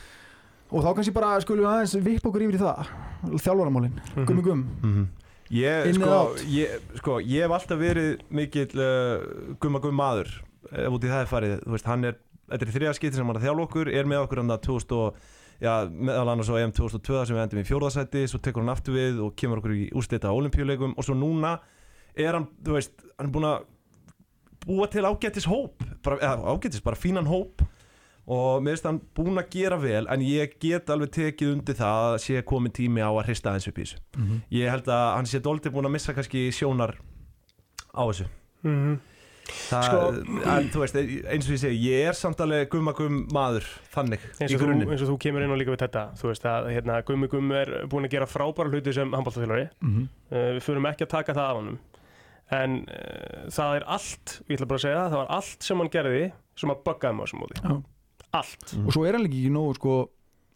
og 0.72 0.84
þá 0.84 0.94
kannski 0.96 1.12
bara 1.14 1.40
skulum 1.40 1.64
við 1.64 1.72
aðeins 1.74 1.94
vipp 2.04 2.26
okkur 2.26 2.42
yfir 2.42 2.54
í 2.58 2.62
það 2.64 2.86
þjálfaramálin, 3.44 3.92
Mhm. 4.16 4.24
gummi 4.26 4.42
gumm 4.42 4.64
Mhm. 4.82 5.06
Ég, 5.50 5.86
In 5.86 5.94
sko, 5.94 6.34
ég, 6.50 6.68
sko, 6.98 7.20
ég 7.20 7.42
hef 7.42 7.50
alltaf 7.50 7.78
verið 7.78 8.18
mikill 8.30 8.74
uh, 8.74 9.54
gumma 9.60 9.78
gumm 9.78 9.94
maður 9.94 10.26
ef 10.72 10.90
út 10.92 11.04
í 11.04 11.08
það 11.08 11.20
er 11.22 11.26
farið, 11.30 11.60
þú 11.62 11.70
veist, 11.70 11.84
hann 11.86 12.04
er 12.04 12.16
þetta 12.50 12.62
er 12.66 12.72
þriða 12.72 12.94
skipti 12.94 13.14
sem 13.14 13.26
hann 13.26 13.36
er 13.36 13.40
að 13.42 13.46
þjálfa 13.46 13.62
okkur 13.68 13.88
er 13.94 14.04
með 14.04 14.22
okkur 14.26 14.36
hann 14.38 14.50
að 14.50 14.60
2000 14.62 14.92
og 14.96 15.14
já, 15.60 15.72
meðal 15.88 16.28
annars 16.34 16.50
á 16.52 16.56
EM 16.60 16.72
2002 16.76 17.26
sem 17.26 17.36
við 17.36 17.42
endum 17.46 17.62
í 17.62 17.66
fjórðasætti 17.68 18.26
svo 18.28 18.38
tekur 18.42 18.62
hann 18.64 18.74
aftur 18.74 18.94
við 18.98 19.20
og 19.24 19.34
kemur 19.38 19.58
okkur 19.62 19.72
í 19.76 19.86
úrslita 19.96 20.28
á 20.28 20.36
olimpíuleikum 20.36 20.94
og 20.96 21.04
svo 21.06 21.14
núna 21.16 21.58
er 22.16 22.32
hann, 22.36 22.46
þú 22.64 22.76
veist, 22.76 22.92
hann 23.18 23.28
er 23.28 23.32
búin 23.32 23.48
að 23.48 23.64
búa 24.66 24.88
til 24.90 25.04
ágætis 25.06 25.46
hóp 25.46 25.82
bara, 26.02 26.16
eða, 26.18 26.52
ágætis, 26.56 26.82
bara 26.82 26.96
fínan 26.98 27.26
hóp 27.30 27.62
og 28.26 28.62
mér 28.66 28.74
finnst 28.74 28.86
hann 28.88 29.00
búin 29.14 29.38
að 29.38 29.50
gera 29.54 29.76
vel 29.78 30.06
en 30.10 30.20
ég 30.26 30.56
get 30.60 30.88
alveg 30.90 31.12
tekið 31.14 31.52
undir 31.54 31.76
það 31.78 32.06
að 32.08 32.16
sé 32.24 32.40
komin 32.42 32.72
tími 32.74 32.98
á 33.04 33.10
að 33.14 33.28
hrista 33.28 33.52
aðeins 33.52 33.68
upp 33.70 33.78
í 33.78 33.84
þessu 33.86 33.98
Mhm. 34.18 34.40
ég 34.50 34.70
held 34.70 34.88
að 34.90 35.14
hann 35.16 35.26
sé 35.30 35.38
dóldi 35.40 35.70
búin 35.70 35.86
að 35.86 35.94
missa 35.94 36.12
kannski 36.16 36.48
sjónar 36.50 36.96
á 37.94 38.02
þessu 38.10 38.26
Mhm. 38.64 38.98
Það, 39.46 39.84
Sko- 39.86 40.46
en 40.56 40.68
þú 40.74 40.80
veist, 40.82 40.96
eins 41.00 41.46
og 41.48 41.52
ég 41.54 41.60
segi 41.62 41.80
ég 41.90 42.08
er 42.10 42.16
samt 42.18 42.40
alveg 42.42 42.68
gumma 42.72 42.92
gumm 42.98 43.20
maður 43.34 43.66
þannig, 43.94 44.24
eins 44.40 44.50
í 44.50 44.54
og, 44.56 44.60
þú, 44.60 44.64
grunninn. 44.66 44.90
eins 44.90 45.02
og 45.06 45.10
þú 45.12 45.18
kemur 45.26 45.44
inn 45.46 45.54
og 45.54 45.60
líka 45.60 45.74
við 45.74 45.82
þetta 45.84 46.04
þú 46.20 46.30
veist 46.32 46.46
að 46.50 46.70
hérna, 46.74 47.00
Gummi 47.06 47.28
Gummi 47.32 47.54
er 47.60 47.72
búin 47.90 48.08
að 48.08 48.14
gera 48.16 48.26
frábæra 48.30 48.72
hluti 48.72 48.92
sem 48.94 49.12
handbóltaþjálfari 49.12 49.68
Mhm. 49.82 50.08
uh, 50.32 50.50
við 50.58 50.62
förum 50.66 50.88
ekki 50.90 51.06
að 51.06 51.12
taka 51.16 51.32
það 51.34 51.50
af 51.50 51.56
honum. 51.60 51.78
En 52.50 52.74
uh, 52.86 53.46
það 53.50 53.76
er 53.80 53.84
allt 53.90 54.40
ég 54.48 54.56
ætla 54.58 54.66
bara 54.70 54.78
að 54.78 54.84
segja 54.86 54.98
það, 55.02 55.10
það 55.10 55.22
var 55.22 55.30
allt 55.38 55.62
sem 55.62 55.78
hann 55.78 55.90
gerði 55.90 56.24
sem 56.56 56.70
að 56.70 56.82
buggaði 56.86 57.14
á 57.18 57.22
þessum 57.26 57.40
móti. 57.42 57.82
Allt. 58.36 58.74
Mm. 58.76 58.86
og 58.86 58.92
svo 58.92 59.06
er 59.06 59.12
hann 59.16 59.22
líka 59.24 59.38
ekki 59.38 59.50
nógu 59.54 59.74
sko 59.78 59.94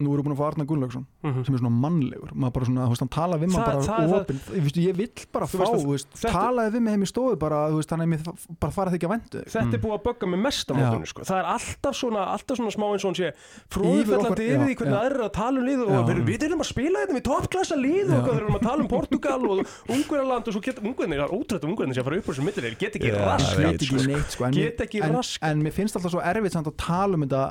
nú 0.03 0.13
erum 0.13 0.23
við 0.23 0.27
búin 0.29 0.35
að 0.35 0.41
fá 0.41 0.47
Arna 0.51 0.65
Gunnlaugsson 0.65 1.05
Mhm. 1.23 1.45
sem 1.45 1.55
er 1.55 1.59
svona 1.61 1.73
mannlegur 1.81 2.31
maður 2.33 2.53
bara 2.53 2.65
svona, 2.65 2.85
hann 2.87 3.11
tala 3.15 3.37
við 3.37 3.49
maður 3.53 3.65
bara 3.65 3.81
það 3.81 4.01
er 4.01 4.09
það- 4.11 4.21
opinn, 4.21 4.39
ég, 4.85 4.95
vill 4.95 5.25
bara 5.31 5.45
fá, 5.45 5.61
að 5.61 6.31
talaði 6.31 6.71
við 6.75 6.81
mig 6.81 6.91
heim 6.95 7.03
í 7.03 7.09
stofu 7.11 7.35
bara, 7.39 7.59
er 8.01 8.07
mér 8.11 8.23
bara 8.59 8.73
farið 8.73 8.91
þig 8.97 9.05
að 9.07 9.13
vendu 9.15 9.43
Þetta 9.51 9.73
er 9.73 9.81
búið 9.85 9.95
að 9.97 10.03
bugga 10.07 10.27
mig 10.31 10.39
mest 10.41 10.67
á 10.67 10.73
Já. 10.73 10.77
mótunum 10.81 11.07
sko. 11.07 11.21
Það 11.21 11.39
er 11.41 11.47
alltaf 11.55 11.95
svona, 11.95 12.21
alltaf 12.35 12.57
svona 12.57 12.71
smá 12.75 12.85
eins 12.91 13.05
og 13.05 13.09
hann 13.11 13.19
sé 13.21 13.31
Fróðfellandi 13.71 14.45
yfir 14.51 14.65
því 14.67 14.75
hvernig 14.81 15.05
eru 15.11 15.23
að 15.25 15.33
tala 15.37 15.59
um 15.61 15.65
lið 15.65 15.81
og 15.85 16.07
við, 16.09 16.21
við 16.27 16.43
erum 16.47 16.61
að 16.63 16.69
spila 16.71 17.03
þetta 17.05 17.15
með 17.17 17.25
toppklassa 17.27 17.77
lið 17.79 18.11
og 18.17 18.25
við 18.27 18.37
erum 18.41 18.57
að 18.57 18.65
tala 18.67 18.81
um 18.81 18.89
Portugal 18.95 19.41
og 19.51 19.65
Ungverjaland 19.91 20.47
og 20.47 20.53
svo 20.55 20.61
geta 20.61 20.81
það 20.81 21.27
er 21.27 21.35
ótrúlega 21.35 21.69
Ungverjaland 21.71 21.95
sem 21.95 22.03
fara 22.07 22.17
upp 22.21 22.27
úr 22.31 22.35
þessu 22.35 22.47
millir, 22.47 22.77
get 22.79 22.95
ekki 22.99 23.11
rask 23.15 23.57
Get 24.51 24.81
ekki 24.81 25.01
sko 25.01 25.15
rask. 25.17 25.37
en 25.41 25.61
mér 25.63 25.73
finnst 25.75 25.95
alltaf 25.97 26.11
svo 26.11 26.21
erfitt 26.21 26.55
að 26.61 26.73
tala 26.77 27.13
um 27.17 27.25
þetta 27.27 27.43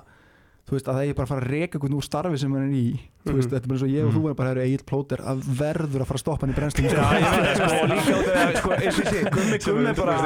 þú 0.71 0.77
veist, 0.77 0.87
að 0.87 0.95
það 1.01 1.09
er 1.11 1.15
bara 1.19 1.27
að 1.27 1.31
fara 1.33 1.43
að 1.43 1.51
reka 1.51 1.79
einhvern 1.81 1.97
úr 1.99 2.05
starfi 2.07 2.39
sem 2.39 2.53
hann 2.55 2.67
er 2.69 2.75
í 2.79 2.85
þú 3.27 3.33
veist, 3.35 3.49
Mhm. 3.51 3.51
þetta 3.51 3.65
er 3.65 3.69
bara 3.71 3.77
eins 3.77 3.83
og 3.83 3.91
ég 3.91 4.05
og 4.07 4.13
þú 4.15 4.23
er 4.31 4.35
bara 4.39 4.51
eru 4.55 4.61
eigin 4.63 4.85
plóter 4.87 5.21
að 5.27 5.41
verður 5.61 6.01
að 6.05 6.07
fara 6.11 6.19
að 6.21 6.23
stoppa 6.23 6.47
hann 6.47 6.53
í 6.55 6.59
brennslum 6.61 6.87
Já, 6.87 6.91
ég 6.91 7.35
veit 7.35 7.59
það, 7.59 7.67
sko, 7.67 7.81
líka 7.91 8.05
því 8.07 8.37
að, 8.39 8.55
sko, 8.61 8.71
eins 8.79 8.95
og 8.95 9.03
ég 9.03 9.11
segi, 9.11 9.33
gummi 9.35 9.59
gumm 9.67 9.91
er 9.91 9.99
bara 9.99 10.17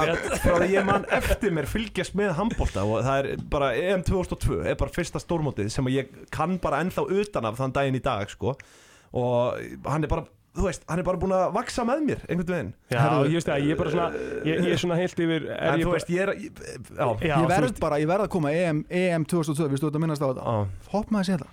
frá 0.44 0.54
því 0.60 0.68
ég 0.74 0.84
mann 0.90 1.08
eftir 1.18 1.50
mér 1.56 1.66
fylgjast 1.72 2.14
með 2.20 2.34
handbólta 2.38 2.84
og 2.84 3.02
það 3.08 3.18
er 3.32 3.42
bara 3.56 3.72
EM 3.74 4.04
2002 4.04 4.60
er 4.68 4.76
bara 4.84 4.90
fyrsta 4.94 5.18
stórmótið 5.24 5.70
sem 5.74 5.84
ég 5.96 6.12
kann 6.30 6.58
bara 6.60 6.84
ennþá 6.84 7.08
utan 7.08 7.44
af 7.48 7.56
þann 7.58 7.72
daginn 7.80 7.96
í 7.98 8.02
dag, 8.04 8.28
sko. 8.30 8.54
Og 9.14 9.58
hann 9.88 10.04
er 10.04 10.08
bara, 10.10 10.24
þú 10.54 10.66
veist, 10.68 10.84
hann 10.88 11.00
er 11.02 11.06
bara 11.06 11.18
búin 11.18 11.34
að 11.34 11.44
vaksa 11.56 11.84
með 11.88 12.02
mér, 12.08 12.20
einhvern 12.28 12.52
veginn. 12.54 12.70
Já, 12.92 12.98
Herðu, 13.02 13.24
ég 13.26 13.38
veist 13.40 13.48
það, 13.50 13.58
ég 13.64 13.72
er 13.74 13.78
bara 13.80 13.90
svona 13.94 14.08
ég, 14.46 14.54
ég 14.54 14.70
er 14.70 14.78
svona 14.84 14.98
heilt 15.00 15.18
yfir 15.24 15.42
er 15.50 15.58
en 15.58 15.80
ég 15.80 15.84
þú 15.88 15.94
veist, 15.96 16.12
ég 16.14 16.20
er, 16.22 16.30
já, 16.38 17.06
Já, 17.26 17.34
ég 17.34 17.48
verð 17.50 17.80
bara, 17.82 17.98
ég 18.02 18.08
verð 18.10 18.26
að 18.28 18.32
koma 18.36 18.52
EM, 18.54 18.84
EM 19.02 19.22
2002, 19.30 19.66
við 19.72 19.78
stóðum 19.82 19.98
að 19.98 20.04
minnast 20.06 20.22
á 20.22 20.28
þetta? 20.30 20.44
Já, 20.44 20.54
hopp 20.94 21.08
maður 21.14 21.26
sér 21.30 21.40
það 21.42 21.52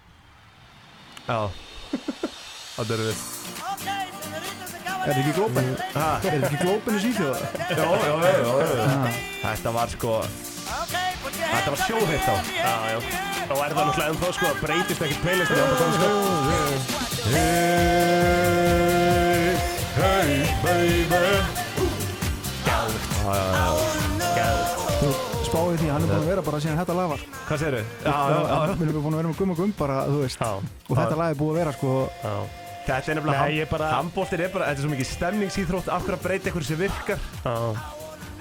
já. 1.31 1.41
Það 2.71 2.91
er 2.95 3.01
við. 3.03 3.17
Er 5.01 5.09
þetta 5.09 5.21
ekki 5.21 5.33
glópen? 5.35 5.65
Ha, 5.95 6.05
er 6.21 6.23
þetta 6.23 6.47
ekki 6.47 6.59
glópen 6.61 6.93
í 6.93 7.01
síþjóða? 7.01 7.39
já, 7.41 7.75
já, 7.81 7.85
já, 8.05 8.31
já, 8.37 8.53
já. 8.77 8.85
þetta 9.41 9.69
var 9.75 9.87
sko 9.95 10.13
þetta 11.41 11.69
var 11.73 11.79
sjóðheitt 11.81 12.27
á 12.29 12.35
Já, 12.61 12.75
já, 12.93 12.99
þá 13.49 13.53
er 13.57 13.75
það 13.75 13.83
náttúrulega 13.89 14.09
ennþá 14.13 14.29
sko, 14.37 14.47
breytist 14.61 15.01
ekkert 15.07 15.21
playlistin 15.25 15.57
á 15.57 15.65
það 15.81 15.91
sko 15.99 16.09
Hey, 20.01 20.41
baby 20.65 21.19
þú 25.01 25.09
spáði 25.45 25.77
því, 25.81 25.87
hann 25.91 26.03
er 26.03 26.09
búin 26.09 26.17
að 26.19 26.27
vera 26.29 26.41
bara 26.45 26.59
síðan 26.61 26.79
þetta 26.81 26.95
lag 26.97 27.07
var. 27.11 27.21
Hvað 27.47 27.61
segirðu? 27.61 27.83
Já, 28.05 28.11
já, 28.11 28.35
já, 28.37 28.57
já. 28.69 28.73
við 28.81 28.89
erum 28.91 29.05
búin 29.05 29.15
að 29.15 29.21
vera 29.21 29.31
með 29.31 29.39
gum 29.39 29.53
og 29.53 29.61
gum 29.61 29.71
bara, 29.77 29.95
þú 30.09 30.19
veist. 30.21 30.41
Já, 30.41 30.51
og 30.91 30.99
þetta 30.99 31.17
lag 31.21 31.33
er 31.33 31.39
búið 31.39 31.51
að 31.51 31.59
vera 31.61 31.73
sko. 31.77 31.93
Já. 32.21 32.35
Þetta 32.81 33.11
er 33.13 33.17
nefnilega 33.19 33.41
Nei, 33.45 33.55
ég 33.59 33.69
bara- 33.69 33.89
Handbóltir 33.93 34.41
er 34.41 34.53
bara, 34.53 34.67
þetta 34.69 34.81
er 34.81 34.85
svo 34.85 34.91
mikið 34.91 35.09
stemningsýþrótt 35.11 35.89
Af 35.93 36.05
hverju 36.05 36.17
að 36.17 36.23
breyta 36.23 36.49
eitthvað 36.49 36.65
sem 36.65 36.79
virkar? 36.81 37.19
Já. 37.45 37.55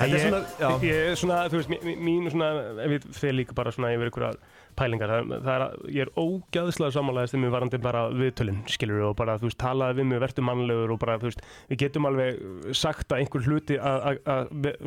Þetta 0.00 0.06
er 0.06 0.14
ég, 0.14 0.22
svona, 0.24 0.40
já. 0.62 0.70
ég 0.80 1.10
er 1.10 1.18
svona, 1.20 1.40
þú 1.52 1.60
veist, 1.60 1.74
mín, 2.00 2.30
svona, 2.32 2.48
ef 2.86 2.88
við 2.94 3.08
fyrir 3.20 3.36
líka 3.36 3.56
bara 3.58 3.72
svona 3.76 3.92
yfir 3.92 4.08
ykkur 4.08 4.24
pælingar, 4.80 5.12
það, 5.12 5.34
það 5.44 5.52
er, 5.54 5.64
að- 5.66 5.90
ég 5.94 6.06
er 6.06 6.12
ógæðslega 6.24 6.94
sammálaðist 6.96 7.36
um 7.38 7.44
mig 7.44 7.52
varandi 7.54 7.80
bara 7.84 8.02
viðtölinn, 8.16 8.62
skilur 8.72 9.04
og 9.10 9.14
bara, 9.20 9.36
þú 9.38 9.50
veist, 9.50 9.58
talaði 9.60 10.00
við 10.00 10.08
mig, 10.10 10.22
verður 10.24 10.46
mannlegur 10.48 10.94
og 10.96 11.00
bara, 11.04 11.18
þú 11.20 11.28
veist, 11.30 11.44
við 11.70 11.82
getum 11.84 12.08
alveg 12.10 12.42
sagt 12.80 13.12
að 13.12 13.22
einhver 13.24 13.46
hluti 13.46 13.78
að, 13.78 14.20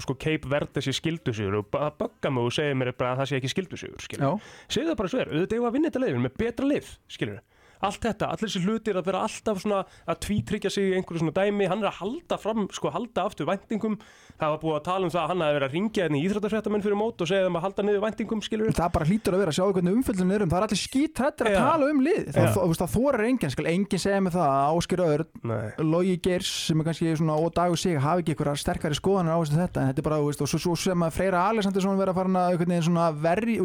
sko, 0.03 0.17
Cape 0.25 0.49
Verde 0.51 0.83
sé 0.83 0.93
skildusigur 0.97 1.59
og 1.61 1.69
bara 1.73 1.91
bögga 2.01 2.33
mig 2.33 2.49
og 2.49 2.55
segja 2.57 2.75
mér 2.77 2.91
bara 2.97 3.13
að 3.13 3.23
það 3.23 3.31
sé 3.33 3.39
ekki 3.41 3.53
skildusigur, 3.53 4.01
skilur 4.09 4.27
segðu 4.67 4.91
það 4.93 4.99
bara 5.03 5.13
svo 5.13 5.23
er, 5.23 5.33
auðvitað 5.33 5.57
ég 5.59 5.63
var 5.67 5.71
að 5.71 5.77
vinna 5.79 5.91
þetta 5.93 6.03
leiðin 6.05 6.25
með 6.27 6.37
betra 6.43 6.69
lið, 6.73 6.93
skilur 7.17 7.41
allt 7.87 8.03
þetta, 8.07 8.29
allir 8.33 8.49
þessi 8.49 8.63
hlutir 8.63 8.99
að 8.99 9.07
vera 9.09 9.23
alltaf 9.27 9.61
svona 9.63 9.81
að 10.09 10.19
tvítryggja 10.27 10.71
sig 10.73 10.89
í 10.89 10.95
einhverju 10.97 11.23
svona 11.23 11.35
dæmi. 11.37 11.69
Hann 11.71 11.83
er 11.83 11.89
að 11.91 11.99
halda 12.01 12.39
fram, 12.41 12.67
sko, 12.73 12.91
halda 12.93 13.25
aftur 13.27 13.49
væntingum. 13.49 13.97
Það 14.39 14.53
var 14.53 14.61
búið 14.63 14.77
að 14.79 14.85
tala 14.87 15.07
um 15.07 15.13
það 15.13 15.23
að 15.23 15.29
hann 15.31 15.43
hafi 15.43 15.57
verið 15.57 15.67
að 15.67 15.75
ringja 15.77 16.07
henni 16.07 16.19
í 16.19 16.25
íþróttafréttamenn 16.27 16.83
fyrir 16.83 16.99
mót 16.99 17.21
og 17.21 17.29
segja 17.29 17.47
þeim 17.47 17.59
að 17.59 17.65
halda 17.67 17.85
niður 17.87 18.03
væntingum, 18.03 18.41
skilur 18.43 18.73
Það 18.73 18.93
bara 18.97 19.07
hlýtur 19.09 19.35
að 19.35 19.43
vera 19.43 19.53
að 19.53 19.57
sjá 19.59 19.65
hvernig 19.77 19.97
umfjöldun 19.99 20.33
er 20.33 20.43
um 20.43 20.53
Það. 20.53 20.59
Er 20.59 20.67
allir 20.67 20.81
skítrættir 20.83 21.49
að 21.49 21.53
Já. 21.53 21.59
tala 21.63 21.89
um 21.93 22.01
lið. 22.03 22.21
Það, 22.33 22.43
Já. 22.43 22.51
það, 22.53 22.73
það, 22.81 22.91
þorir 22.93 23.25
enginn, 23.27 23.53
skal 23.53 23.67
enginn 23.73 24.03
segja 24.03 24.21
með 24.23 24.37
það 24.37 24.49
að 24.53 25.03
Örn, 25.03 25.29
Nei, 25.43 25.67
Logi 25.83 26.15
Geirs 26.23 26.51
sem 26.69 26.79
er 26.79 26.87
kannski 26.87 27.13
svona 27.19 27.35
og 27.37 27.53
dagur 27.55 27.79
sig 27.79 27.97
hafi 27.99 28.23
ekki 28.23 28.33
eitthvað 28.33 28.59
sterkari 28.61 28.97
skoðanir 28.97 29.35
á 29.35 29.39
þessu 29.41 29.57
þetta 29.59 29.81
en 29.81 29.89
þetta 29.89 30.01
er 30.01 30.07
bara, 30.07 30.19
veist, 30.23 30.43
og 30.43 30.49
svo, 30.51 30.59
svo 30.63 30.75
sem 30.79 31.05
að 31.05 31.15
Freyra 31.17 31.41
Alexandersson 31.51 31.99
vera 31.99 32.15
farin 32.15 32.39
að 32.39 33.19
verri, 33.23 33.57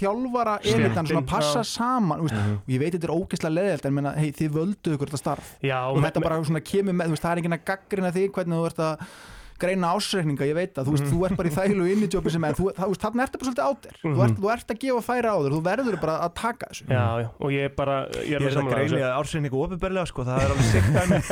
þjálfara 0.00 0.58
elitan 0.64 1.08
svona 1.08 1.26
passa 1.28 1.62
saman, 1.66 2.24
veist, 2.24 2.36
og 2.36 2.70
ég 2.70 2.80
veit 2.82 2.94
þetta 2.94 3.08
er 3.08 3.14
ógeðslega 3.30 3.54
leðilt 3.56 3.86
en 3.86 3.94
menna, 3.96 4.14
hei, 4.18 4.30
þið 4.34 4.54
völduðu 4.58 4.96
ykkur 4.98 5.10
þetta 5.14 5.22
starf. 5.24 5.52
Já, 5.62 5.78
og 5.88 6.02
þetta 6.02 6.24
bara 6.26 6.40
svona 6.42 6.60
kemur 6.66 6.96
með, 6.98 7.06
þú 7.12 7.14
veist, 7.16 7.22
það 7.28 7.32
er 7.36 7.42
enginn 7.44 7.56
að 7.60 7.68
gaggrina 7.70 8.10
þig 8.18 8.32
hvernig 8.34 8.58
þú 8.58 8.66
ert 8.70 8.82
að 8.90 9.12
greina 9.60 9.90
ásreikninga, 9.92 10.46
ég 10.48 10.54
veit 10.56 10.78
að 10.80 10.86
þú 10.88 10.92
veist, 10.94 11.08
þú 11.10 11.18
ert 11.26 11.34
bara 11.36 11.50
í 11.50 11.52
þælu 11.52 11.88
innitjópi 11.92 12.30
sem 12.32 12.44
er, 12.48 12.54
þú, 12.56 12.70
það, 12.72 12.78
þú 12.80 12.92
veist, 12.94 13.02
þarna 13.04 13.24
ertu 13.26 13.40
bara 13.42 13.48
svolítið 13.50 13.66
átir 13.68 13.98
þú, 14.00 14.12
ert, 14.24 14.38
þú 14.40 14.48
ert 14.54 14.70
að 14.72 14.78
gefa 14.80 15.02
færi 15.04 15.28
á 15.28 15.36
þér, 15.36 15.52
þú 15.52 15.58
verður 15.66 15.98
bara 16.00 16.14
að 16.24 16.30
taka 16.40 16.68
þessu. 16.70 16.86
Já, 16.88 17.04
já, 17.20 17.26
og 17.44 17.52
ég 17.52 17.66
er 17.68 17.74
bara 17.76 17.96
ég 18.24 18.30
Ég 18.30 18.40
er 18.40 18.46
er 18.46 18.56
með 18.56 18.62
að 18.64 18.72
greina 18.72 19.02
að 19.10 19.18
ársreiningu 19.20 19.60
ofinberlega 19.66 20.08
sko, 20.08 20.24
það 20.30 20.40
er 20.40 20.54
alveg 20.54 20.70
sikt 20.70 20.88
dæmi. 20.96 21.20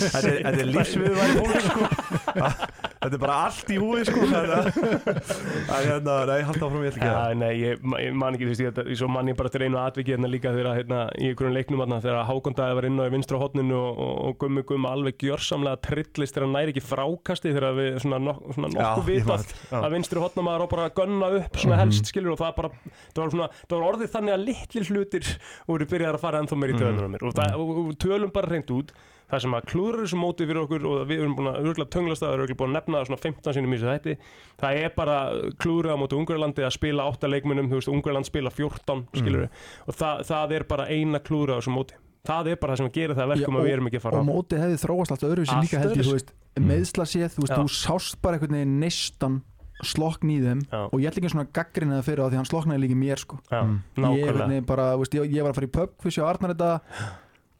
Þetta 0.00 0.24
er- 0.24 0.40
þetta 0.40 0.64
er 0.64 0.72
lífsviðværi 0.72 1.36
fólk 1.36 1.60
sko 1.68 2.88
Þetta 3.00 3.16
er 3.16 3.20
bara 3.22 3.36
allt 3.46 3.70
í 3.72 3.76
húi 3.80 4.02
sko 4.04 4.26
hérna, 4.28 6.16
nei, 6.28 6.42
halda 6.44 6.66
áfram 6.66 6.82
ég 6.84 6.90
ætla 6.90 6.98
ekki 7.00 7.06
að 7.08 7.14
Já, 7.14 7.36
nei, 7.40 7.52
ég, 7.56 7.84
ég 8.04 8.16
man 8.20 8.36
ekki, 8.36 8.44
þú 8.44 8.50
veist, 8.52 8.80
ég, 8.90 8.98
svo 9.00 9.08
man 9.08 9.30
ég 9.30 9.38
bara 9.38 9.52
til 9.54 9.62
einu 9.64 9.78
atviki 9.80 10.12
hérna 10.12 10.28
líka 10.28 10.52
þegar, 10.52 10.76
hérna, 10.76 10.98
í 11.16 11.30
einhverjum 11.30 11.54
leiknum 11.56 11.80
hérna, 11.80 12.00
þegar 12.04 12.26
Hákondaði 12.28 12.76
var 12.76 12.88
inn 12.90 13.00
á 13.00 13.08
vinstra 13.14 13.40
hotninu 13.40 13.78
og, 13.78 14.02
og, 14.04 14.18
og 14.28 14.36
gummi 14.42 14.64
gummi 14.68 14.90
alveg 14.90 15.24
gjörsamlega 15.24 15.80
trillist 15.86 16.36
þegar 16.36 16.46
hann 16.46 16.56
næri 16.58 16.74
ekki 16.74 16.84
frákasti 16.84 17.54
þegar 17.56 17.78
við 17.78 17.96
svona, 18.04 18.18
nok 18.26 18.42
svona 18.58 18.72
nokkuð 18.74 19.08
vitað 19.08 19.54
að 19.80 19.96
vinstri 19.96 20.24
hotnamaður 20.26 20.66
á 20.68 20.72
bara 20.74 20.90
gunna 21.00 21.30
upp 21.38 21.56
svona 21.62 21.78
helst, 21.80 22.10
skilur, 22.12 22.34
og 22.34 22.42
það 22.42 22.52
bara 22.58 22.72
það 22.82 23.22
var, 23.22 23.32
svona, 23.36 23.48
það 23.64 23.78
var 23.78 23.88
orðið 23.94 24.12
þannig 24.18 24.36
að 24.36 24.44
litli 24.50 24.84
hlutir 24.90 25.32
voru 25.70 25.88
byrjað 25.94 26.20
að 26.20 26.24
fara 26.26 26.44
ennþá 26.44 26.60
meir 26.60 26.74
í 26.74 26.82
töðunum 26.84 27.16
og, 27.16 27.32
það, 27.40 27.56
og, 27.56 27.72
og 27.86 27.96
tölum 28.04 28.34
bara 28.36 28.52
reynd 28.52 28.76
út 28.76 28.92
það 29.30 29.42
sem 29.44 29.54
að 29.56 29.66
klúður 29.70 29.98
þessu 30.02 30.18
móti 30.20 30.46
fyrir 30.48 30.60
okkur 30.64 30.86
og 30.90 31.00
við 31.10 31.22
erum 31.22 31.36
búin 31.38 31.50
að 31.52 31.58
örgulega 31.62 31.92
tönglast 31.94 32.22
það, 32.24 32.28
við 32.30 32.34
erum 32.34 32.44
örugglega 32.44 32.60
búin 32.60 32.70
að 32.70 32.78
nefna 32.80 32.98
það 33.00 33.08
svona 33.10 33.22
15 33.24 33.56
sinni 33.56 33.70
í 33.70 33.78
þessu 33.78 33.90
þætti. 33.90 34.16
Það 34.60 34.80
er 34.84 34.94
bara 34.98 35.16
klúður 35.62 35.90
á 35.90 35.96
móti 36.02 36.18
Ungarlandi 36.20 36.66
að 36.66 36.76
spila 36.76 37.08
8 37.14 37.30
leikmunum, 37.30 37.70
þú 37.70 37.80
veist, 37.80 37.92
Ungarland 37.94 38.28
spila 38.28 38.50
14 38.54 39.04
skilur 39.20 39.48
og 39.86 39.94
það, 40.00 40.24
það 40.30 40.54
er 40.58 40.66
bara 40.74 40.88
eina 40.90 41.22
klúður 41.24 41.54
á 41.54 41.58
þessu 41.60 41.74
móti. 41.74 41.98
Það 42.20 42.50
er 42.52 42.58
bara 42.60 42.74
það 42.74 42.82
sem 42.82 42.90
gerir 42.92 43.16
það 43.16 43.24
að 43.24 43.30
verkum 43.32 43.54
Já, 43.54 43.60
að 43.60 43.64
við 43.64 43.72
erum 43.72 43.86
ekki 43.88 43.96
að 43.96 44.02
fara 44.04 44.18
og 44.20 44.20
á. 44.20 44.28
mótið 44.28 44.58
hefði 44.60 44.80
þróast 44.82 45.12
alltaf 45.14 45.30
öðruvísi 45.30 45.60
líka 45.64 45.78
held 45.80 45.94
ég, 45.96 46.04
þú 46.04 46.16
veist, 46.18 46.32
meðsla 46.60 47.06
séð 47.08 47.30
þú 47.32 47.44
veist, 47.46 47.54
Já. 47.54 47.56
þú 47.62 47.70
sást 47.78 48.18
bara 48.20 48.36
einhvern 48.36 48.56
veginn 48.58 48.74
neistan 48.82 49.38
slokkn 49.80 50.28
í 50.34 50.36
þeim 50.44 50.60
Já. 50.68 50.82
og 50.92 51.00
ég 51.00 51.08
ætla 51.08 51.22
ekki 51.22 51.30
svona 51.32 51.46
gaggrina 51.56 51.96
það 51.96 52.10
fyrir 52.10 52.20
á 52.20 52.28
því 52.28 52.38
hann 52.42 52.50
slokknaði 52.50 52.82
líka 52.84 52.98
mér 53.00 53.22
sko. 53.24 53.38
Já, 53.48 53.60
ég, 53.64 54.04
nákvæmlega. 54.04 54.50
veginn 54.52 54.68
bara, 54.68 54.90
þú 54.92 55.00
veist, 55.06 55.16
ég, 55.16 55.32
ég 55.32 55.46
var 55.48 55.54
að 55.54 55.60
fara 55.62 55.70
í 55.70 55.74
pub 55.78 55.96
fyrir 56.04 56.16
sjá 56.18 56.24
Arnar 56.28 56.52
þetta 56.52 56.70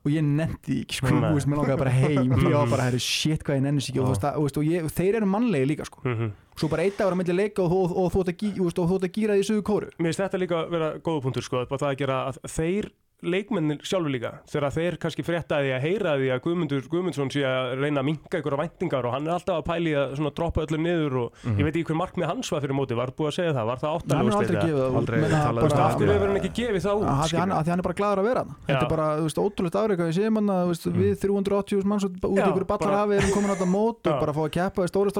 og 0.00 0.12
ég 0.14 0.24
nefndi 0.24 0.78
ekki, 0.84 0.96
sko, 1.00 1.10
þú 1.12 1.32
veist, 1.36 1.48
mér 1.50 1.58
langaði 1.60 1.80
bara 1.82 1.92
heim. 1.92 2.30
Ég 2.50 2.54
var 2.56 2.70
bara, 2.72 2.86
herri, 2.88 3.00
shit, 3.04 3.42
hvað 3.44 3.58
ég 3.58 3.64
nenni 3.66 3.82
sig 3.84 3.92
ekki. 3.92 4.00
Og, 4.00 4.06
þú 4.08 4.14
veist, 4.14 4.24
að- 4.30 4.38
og 4.62 4.70
ég, 4.70 4.86
þeir 4.96 5.18
eru 5.20 5.28
mannlegi 5.28 5.68
líka, 5.74 5.84
sko. 5.90 6.00
Mhm. 6.04 6.30
svo 6.60 6.68
bara 6.68 6.82
eitt 6.84 6.98
dagur 6.98 7.14
að 7.14 7.20
milli 7.22 7.34
leika 7.38 7.62
og, 7.64 7.72
og, 7.72 7.92
og, 7.96 8.08
þú 8.12 8.20
ert 8.20 8.30
að 8.30 8.40
og 8.84 8.88
að 9.06 9.12
gýra 9.16 9.36
því 9.38 9.44
suðu 9.48 9.62
kóru 9.64 9.86
Mér 9.96 10.10
finnst 10.10 10.20
þetta 10.20 10.40
líka 10.42 10.58
vera 10.68 10.88
góða 11.00 11.22
punktur 11.24 11.42
sko, 11.46 11.62
bara 11.70 11.80
það 11.80 11.92
að 11.94 12.00
gera 12.02 12.18
að 12.28 12.40
þeir 12.52 12.88
leikmennir 13.22 13.78
sjálfur 13.84 14.12
líka, 14.12 14.30
þegar 14.50 14.72
þeir 14.74 14.96
kannski 15.02 15.24
fréttaði 15.26 15.72
að 15.76 15.82
heyra 15.84 16.12
því 16.20 16.28
að 16.34 16.40
Guðmundur 16.46 16.86
Guðmundsson 16.90 17.30
sé 17.34 17.42
að 17.44 17.74
reyna 17.82 18.00
að 18.02 18.06
minka 18.10 18.38
einhverja 18.38 18.60
væntingar 18.62 19.04
og 19.08 19.12
hann 19.14 19.26
er 19.28 19.34
alltaf 19.36 19.58
að 19.60 19.66
pæli 19.70 19.92
að 20.00 20.14
svona 20.18 20.32
droppa 20.38 20.64
öllu 20.64 20.78
niður 20.80 21.16
og 21.24 21.28
ég 21.50 21.64
veit 21.66 21.74
ekki 21.76 21.86
hver 21.90 21.98
markmið 22.00 22.28
hans 22.30 22.50
var 22.54 22.60
fyrir 22.64 22.76
móti, 22.78 22.96
var 22.96 23.12
búið 23.16 23.28
að 23.30 23.36
segja 23.38 23.52
það, 23.58 23.66
var 23.70 23.78
það 23.80 23.90
hann 23.90 24.00
er 24.00 24.04
áttalegu 24.10 24.36
aldrei 24.40 24.56
gefið 24.60 24.80
það 24.80 24.90
út, 24.90 24.96
Aldrei 25.00 25.18
menna, 25.20 25.40
talað 25.40 25.60
um 25.60 25.68
bara- 25.68 25.76
það. 25.76 25.86
Af 25.90 25.96
hverju 26.00 26.12
hefur 26.16 26.28
hann 26.30 26.40
ekki 26.40 26.52
gefið 26.60 26.82
það 26.86 26.94
út? 26.96 27.04
að 27.04 27.10
því 27.10 27.20
hann, 27.20 27.28
skilur? 27.30 27.54
að 27.56 27.64
því 27.64 27.70
hann 27.70 27.80
er 27.80 27.86
bara 27.90 27.98
gladur 28.00 28.20
að 28.20 28.28
vera 28.30 28.40
hann 28.40 28.52
þetta 28.70 28.84
er 28.84 28.92
bara, 28.94 29.08
ótrúlegt 29.40 29.76
afreika 29.80 30.02
við 30.10 30.14
séum 30.20 30.34
hann 30.40 30.48
að 30.50 30.60
þú 30.60 30.70
veist, 30.70 30.86
við 31.00 31.12
380 31.20 31.84
manns 31.90 32.04
út 32.08 32.14
í 32.16 32.40
ykkur 32.50 32.66
ballar 32.70 32.94
hafi 33.00 33.12
erum 33.20 33.32
komin 33.36 33.50
á 33.50 33.54
þetta 33.56 33.70
mót 33.70 34.00
og 34.10 34.20
bara 34.20 34.32
fá 34.36 34.42
að 34.46 34.52
keppa 34.56 34.84
í 34.84 34.90
stóri 34.90 35.10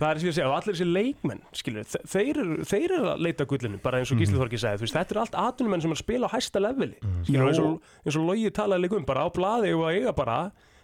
Mhm. 0.00 0.06
það, 0.06 0.10
er 0.14 0.18
sem 0.20 0.28
ég 0.28 0.32
að 0.32 0.38
segja, 0.40 0.54
allir 0.56 0.74
þessi 0.74 0.88
leikmenn 0.96 1.40
skilur, 1.52 1.84
þe- 1.84 2.04
þeir, 2.14 2.40
þeir 2.64 2.90
eru 2.96 3.10
að 3.12 3.20
leita 3.26 3.44
gullinu 3.46 3.82
bara 3.82 3.98
eins 4.00 4.10
og 4.12 4.18
Gísli 4.18 4.38
Þorki 4.40 4.58
sagði, 4.58 4.80
þú 4.80 4.86
veist, 4.88 4.96
þetta 4.96 5.12
er 5.16 5.20
allt 5.20 5.36
atvinnumenn 5.44 5.82
sem 5.82 5.90
er 5.92 5.98
að 5.98 6.02
spila 6.04 6.26
á 6.26 6.34
hæsta 6.34 6.60
leveli 6.64 6.96
skilur, 7.28 7.44
Já. 7.44 7.48
eins 7.52 7.60
og, 7.60 7.82
eins 8.06 8.16
og 8.16 8.26
Logi 8.26 8.50
talaði 8.50 8.82
líka 8.88 8.96
um, 8.96 9.04
bara 9.04 9.24
á 9.24 9.28
blaði 9.30 9.74
og 9.76 9.84
að 9.86 9.94
eiga 10.00 10.14
bara 10.16 10.38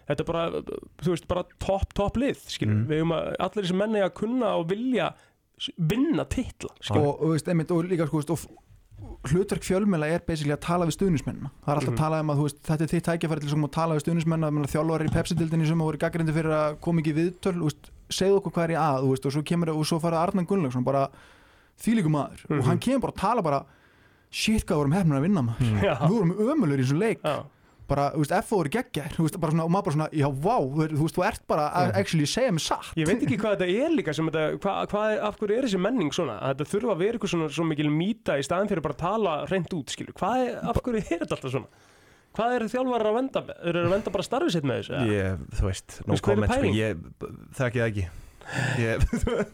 þetta 0.07 0.21
er 0.23 0.29
bara, 0.31 0.43
þú 1.03 1.09
veist, 1.11 1.27
bara 1.27 1.43
topp, 1.59 1.93
topp 1.93 2.15
lið, 2.21 2.37
skilur, 2.47 2.85
við 2.87 3.01
hefum 3.01 3.11
að 3.17 3.35
allir 3.39 3.65
þessi 3.65 3.75
menni 3.75 3.99
að 4.05 4.13
kunna 4.21 4.53
og 4.61 4.69
vilja 4.69 5.09
vinna 5.81 6.23
titla, 6.29 6.69
skilur 6.79 7.07
og, 7.07 7.21
og, 7.21 7.33
veist, 7.33 7.47
einmitt, 7.49 7.71
og 7.73 7.83
líka 7.89 8.05
sko, 8.07 8.37
og 8.37 9.29
hlutverk 9.29 9.61
fjölmjöla 9.65 10.07
er 10.09 10.23
basically 10.25 10.53
að 10.55 10.61
tala 10.65 10.85
við 10.87 10.95
stuðnismennina 10.97 11.49
það 11.65 11.69
er 11.73 11.79
alltaf 11.79 11.91
Mhm. 11.91 11.97
að 11.97 12.01
tala 12.01 12.19
um 12.23 12.29
að 12.33 12.39
veist, 12.43 12.61
þetta 12.65 12.81
er 12.81 12.91
þitt 12.93 13.07
tækifæri 13.09 13.41
til 13.41 13.57
að 13.57 13.71
tala 13.71 13.93
við 13.95 14.03
stuðnismenna 14.05 14.67
þjálfari 14.71 15.05
í 15.09 15.13
Pepsi-dildinni 15.13 15.67
sem 15.67 15.77
voru 15.77 15.97
gaggrindi 15.97 16.33
fyrir 16.33 16.53
að 16.55 16.79
koma 16.81 17.01
ekki 17.01 17.13
viðtöl 17.13 17.61
veist, 17.61 17.91
segðu 18.09 18.39
okkur 18.41 18.51
hvað 18.57 18.63
er 18.69 18.75
í 18.75 18.79
að 18.81 19.09
veist, 19.09 19.25
og 19.25 19.31
svo 19.35 19.43
kemur 19.43 19.69
og 19.73 19.85
svo 19.85 19.99
farið 19.99 20.21
Arnan 20.23 20.45
Gunnlaugsson 20.47 20.83
bara 20.87 21.07
þýlíkum 21.81 22.13
maður 22.15 22.45
Mhm. 22.49 22.59
og 22.59 22.65
hann 22.65 22.79
kemur 22.79 23.01
bara 23.01 23.13
að 23.13 23.21
tala 23.21 23.41
bara 23.41 23.65
shit 24.31 24.65
hvað 24.65 24.81
vorum 24.81 24.93
hefnir 24.97 25.17
að 25.19 25.21
vinna 25.27 25.41
maður 25.41 25.83
Já. 25.83 25.95
við 26.01 26.09
vorum 26.15 26.33
ömulur 26.37 26.79
í 26.79 26.83
þessu 26.83 26.97
leik 26.99 27.21
Já. 27.23 27.43
bara, 27.87 28.11
þú 28.11 28.19
veist, 28.19 28.31
F.O. 28.43 28.59
eru 28.59 28.69
geggjær 28.69 29.13
svona, 29.15 29.63
og 29.63 29.71
maður 29.71 29.83
bara 29.85 29.95
svona, 29.95 30.09
já, 30.11 30.27
vá 30.27 30.57
þú 30.59 30.99
veist, 30.99 31.15
þú 31.15 31.23
ert 31.27 31.41
bara 31.47 31.69
að 31.71 31.95
actually 31.95 32.25
segja 32.27 32.51
mig 32.51 32.59
satt 32.65 32.89
Ég 32.99 33.07
veit 33.07 33.21
ekki 33.23 33.37
hvað 33.39 33.55
þetta 33.55 33.85
er 33.85 33.89
líka 33.95 34.13
sem 34.13 34.27
þetta, 34.27 34.59
hvað, 34.59 34.87
hvað, 34.91 35.13
er- 35.15 35.21
af 35.23 35.37
hverju 35.39 35.57
er 35.57 35.63
þessi 35.63 35.79
menning 35.79 36.11
svona 36.11 36.35
að 36.41 36.55
þetta 36.57 36.71
þurfa 36.73 36.91
að 36.91 36.97
vera 36.97 37.13
eitthvað 37.17 37.31
svona 37.31 37.49
svo 37.49 37.63
mikil 37.69 37.89
mýta 37.89 38.35
í 38.35 38.43
staðin 38.43 38.67
fyrir 38.67 38.81
bara 38.83 38.93
að 38.93 39.03
tala 39.05 39.45
reynd 39.47 39.71
út 39.71 39.87
skilur, 39.95 40.13
hvað 40.19 40.47
er, 40.47 40.59
af 40.67 40.81
hverju 40.83 40.97
er 40.99 41.19
þetta 41.23 41.35
alltaf 41.37 41.51
svona 41.51 41.67
hvað 42.37 42.55
eru 42.59 42.69
þjálfarar 42.75 43.09
að 43.11 43.17
venda? 43.17 43.43
Eru 43.57 43.81
þeir 43.81 43.89
að 43.89 43.97
venda 43.97 44.15
bara 44.15 44.27
starfið 44.27 44.55
sitt 44.55 44.69
með 44.69 44.79
þessu? 44.79 44.95
eða? 44.95 45.17
Ég, 45.17 45.43
þú 45.57 45.67
veist, 45.71 45.99
no 46.05 46.21
comment 46.29 46.53
sko, 46.53 46.71
ég 46.77 47.03
þekki 47.57 47.83
það 47.83 47.91
ekki 47.91 48.07
ég, 48.79 49.01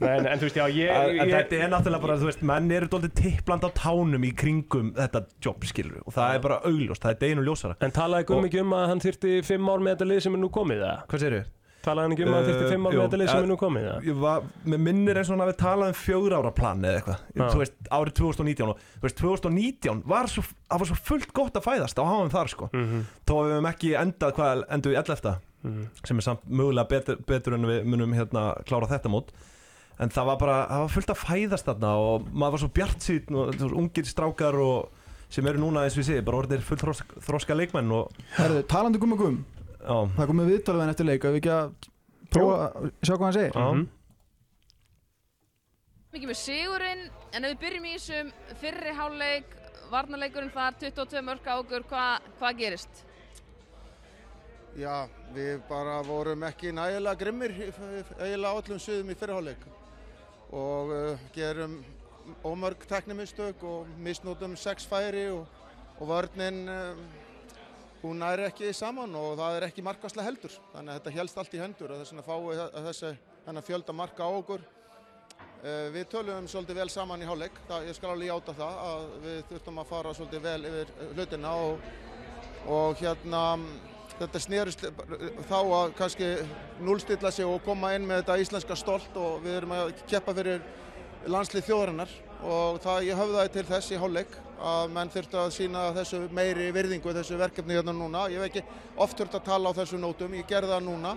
en, 0.05 0.27
en 0.29 0.37
þú 0.37 0.45
veist, 0.45 0.57
já, 0.59 0.65
ég, 0.69 0.91
En 0.93 1.15
ég, 1.17 1.31
þetta 1.33 1.57
er 1.65 1.71
náttúrulega 1.71 2.03
bara, 2.03 2.17
þú 2.21 2.27
veist, 2.29 2.43
menn 2.45 2.67
eru 2.77 2.89
doldið 2.91 3.15
tippland 3.17 3.65
á 3.65 3.69
tánum 3.73 4.27
í 4.27 4.29
kringum 4.37 4.91
þetta 4.99 5.23
jobb, 5.41 5.65
skilur 5.65 6.03
og 6.03 6.13
það 6.13 6.35
er 6.35 6.43
bara 6.43 6.59
augljóst, 6.69 7.01
það 7.01 7.15
er 7.15 7.19
deginu 7.23 7.47
ljósara 7.47 7.79
En 7.81 7.95
talaði 7.95 8.27
Gummi 8.29 8.51
ekki 8.51 8.61
um 8.61 8.75
að 8.77 8.85
hann 8.91 9.01
þyrfti 9.01 9.33
fimm 9.47 9.71
ár 9.73 9.81
með 9.81 9.95
þetta 9.95 10.09
lið 10.11 10.23
sem 10.27 10.37
er 10.37 10.43
nú 10.43 10.51
komið 10.53 10.85
það? 10.85 11.01
Hvað 11.09 11.25
segir 11.25 11.39
Talaði 11.83 12.05
hann 12.07 12.13
ekki 12.15 12.23
um 12.23 12.33
að 12.33 12.37
hann 12.37 12.45
þyrfti 12.47 12.67
fimm 12.71 12.85
ár 12.87 12.93
Uh, 12.93 12.97
með 12.97 13.03
þetta 13.03 13.17
lið 13.19 13.29
sem 13.29 13.37
uh, 13.37 13.43
er 13.43 13.49
nú 13.51 13.57
komið 13.59 13.87
það? 13.89 14.05
Ég 14.07 14.19
var, 14.23 14.43
með 14.71 14.79
minnir 14.87 15.17
eins 15.19 15.29
og 15.29 15.33
hann 15.35 15.43
hafi 15.43 15.55
talað 15.59 15.89
um 15.91 15.97
fjögur 15.99 16.35
ára 16.37 16.51
plan 16.55 16.85
eða 16.87 16.99
eitthvað, 17.01 17.23
Já. 17.35 17.43
þú 17.51 17.59
veist, 17.63 17.75
árið 17.97 18.13
2019 18.19 18.69
og 18.71 18.77
þú 18.93 19.07
veist, 19.07 19.17
2019 19.19 20.03
var 20.13 20.29
svo, 20.31 20.43
það 20.71 20.79
var 20.83 20.89
svo 20.93 20.97
fullt 21.09 21.33
gott 21.35 21.59
að 21.59 21.65
fæðast 21.67 21.99
á 21.99 22.03
háum 22.07 22.31
þar, 22.31 22.47
sko 22.53 22.69
Mm 22.73 22.85
-hmm. 22.87 23.01
þó 23.27 23.33
að 23.35 23.43
við 23.43 23.53
hefum 23.53 23.69
ekki 23.73 23.89
endað 23.99 24.33
hvað 24.37 24.63
endur 24.69 24.91
við 24.93 24.97
11. 25.03 25.35
Mhm. 25.63 25.87
sem 26.03 26.17
er 26.17 26.21
samt 26.23 26.41
mögulega 26.49 26.87
betur, 26.89 27.17
betur 27.27 27.53
en 27.53 27.65
við 27.65 27.83
munum 27.85 28.13
hérna 28.13 28.63
klára 28.65 28.87
þetta 28.87 29.09
mót 29.09 29.29
en 29.99 30.09
það 30.09 30.25
var 30.25 30.37
bara, 30.37 30.67
það 30.67 30.79
var 30.79 30.89
fullt 30.89 31.09
að 31.09 31.23
fæðast 31.23 31.65
þarna 31.65 31.91
og 31.95 32.25
maður 32.33 32.51
var 32.51 32.59
svo 32.59 32.67
bjart 32.73 32.99
síðan 32.99 33.35
og 33.35 33.53
þú 33.55 33.63
veist, 33.63 33.75
ungir 33.79 34.05
strákar 34.05 34.55
og 34.59 34.89
sem 35.29 35.47
eru 35.47 35.59
núna 35.59 35.83
eins 35.85 35.95
og 35.97 36.03
við 36.03 36.09
séð, 36.09 36.21
bara 36.25 36.37
orðinir 36.37 36.61
fullt 36.67 36.81
þroska, 36.83 37.05
þroska 37.21 37.55
leikmenn 37.55 37.91
og 37.91 38.11
Herðu, 38.35 38.63
talandi 38.67 38.99
gummi 38.99 39.15
gum, 39.17 39.45
já, 39.83 39.97
það 40.17 40.29
komið 40.31 40.51
viðtalið 40.51 40.79
við 40.79 40.83
hann 40.83 40.93
eftir 40.93 41.09
leik 41.09 41.25
ef 41.27 41.35
við 41.35 41.41
ekki 41.41 41.53
að 41.57 41.73
prófa 42.33 42.57
að 42.63 42.89
sjá 43.03 43.13
hvað 43.13 43.25
hann 43.27 43.37
segir 43.37 43.57
Já. 43.57 43.65
Mhm. 43.73 43.83
mikið 46.13 46.29
með 46.31 46.39
sigurinn 46.41 47.03
en 47.33 47.45
ef 47.45 47.53
við 47.53 47.61
byrjum 47.63 47.85
í 47.89 47.93
þessum 47.97 48.31
fyrri 48.61 48.93
háluleik 48.99 49.55
varnarleikurinn 49.93 50.53
þar 50.53 50.77
22 50.81 51.25
mörg 51.25 51.49
á 51.49 51.53
okkur 51.59 51.85
hvað 51.89 52.29
hva 52.39 52.53
gerist? 52.57 53.03
Já, 54.73 55.05
við 55.35 55.59
bara 55.69 55.99
vorum 56.01 56.43
ekki 56.47 56.71
nægilega 56.73 57.19
grimmir 57.19 57.51
eiginlega 58.17 58.53
á 58.53 58.57
öllum 58.57 58.79
suðum 58.81 59.11
í 59.13 59.17
fyrirháleik 59.17 59.67
og 60.53 60.93
uh, 60.93 61.27
gerum 61.35 61.75
ómörg 62.45 62.85
teknimistök 62.89 63.61
og 63.67 63.91
misnótum 64.01 64.55
sex 64.57 64.87
færi 64.89 65.27
og, 65.33 65.45
og 65.99 66.09
vörninn 66.09 66.63
uh, 66.69 66.97
hún 68.03 68.19
næri 68.19 68.43
ekki 68.49 68.71
saman 68.75 69.13
og 69.15 69.37
það 69.39 69.57
er 69.57 69.65
ekki 69.69 69.83
markaslega 69.85 70.27
heldur. 70.27 70.55
Þannig 70.73 70.91
að 70.93 70.97
þetta 70.99 71.13
helst 71.17 71.37
allt 71.39 71.53
í 71.55 71.61
hendur 71.61 71.93
og 71.95 72.01
þess 72.01 72.15
við 72.17 72.59
þe- 72.59 72.83
þessi 72.87 73.11
þennan 73.45 73.67
fjölda 73.69 73.95
marka 73.95 74.27
á 74.27 74.31
okkur. 74.39 74.65
Uh, 75.63 75.87
Við 75.95 76.09
tölum 76.11 76.47
svolítið 76.51 76.75
vel 76.81 76.89
saman 76.91 77.21
í 77.23 77.27
hálfleik, 77.27 77.55
það, 77.69 77.85
ég 77.87 77.95
skal 77.95 78.09
alveg 78.11 78.27
játa 78.27 78.53
það 78.57 78.79
að 78.83 79.03
við 79.23 79.37
þurftum 79.49 79.77
að 79.79 79.87
fara 79.93 80.11
svolítið 80.17 80.41
vel 80.43 80.65
yfir 80.67 80.91
hlutina 81.15 81.53
og, 81.55 81.85
og 82.67 82.99
hérna 82.99 83.43
þetta 84.19 84.41
snerist 84.43 84.83
þá 85.47 85.55
að 85.61 85.93
kannski 85.97 86.27
núlstilla 86.83 87.31
sig 87.31 87.47
og 87.47 87.63
koma 87.63 87.93
inn 87.95 88.03
með 88.09 88.25
þetta 88.25 88.37
íslenska 88.43 88.75
stolt 88.75 89.15
og 89.15 89.39
við 89.45 89.55
erum 89.61 89.71
að 89.77 89.93
keppa 90.11 90.35
fyrir 90.35 90.59
landslið 91.31 91.69
þjóðarinnar. 91.69 92.11
Og 92.43 92.81
það 92.83 93.07
ég 93.07 93.15
höfðaði 93.23 93.53
til 93.55 93.65
þess 93.71 93.95
í 93.95 94.01
hálfleik 94.03 94.35
að 94.63 94.95
menn 94.95 95.11
þurftu 95.11 95.39
að 95.41 95.53
sína 95.57 95.83
þessu 95.97 96.23
meiri 96.31 96.71
virðingu 96.75 97.13
þessu 97.15 97.37
verkefni 97.39 97.75
hérna 97.77 97.93
núna. 97.95 98.25
Ég 98.31 98.39
hef 98.39 98.49
ekki 98.49 98.63
oft 99.03 99.19
þurft 99.19 99.37
að 99.39 99.47
tala 99.49 99.71
á 99.71 99.77
þessu 99.81 99.99
nótum, 99.99 100.35
ég 100.39 100.47
gerði 100.47 100.73
það 100.73 100.85
núna 100.87 101.15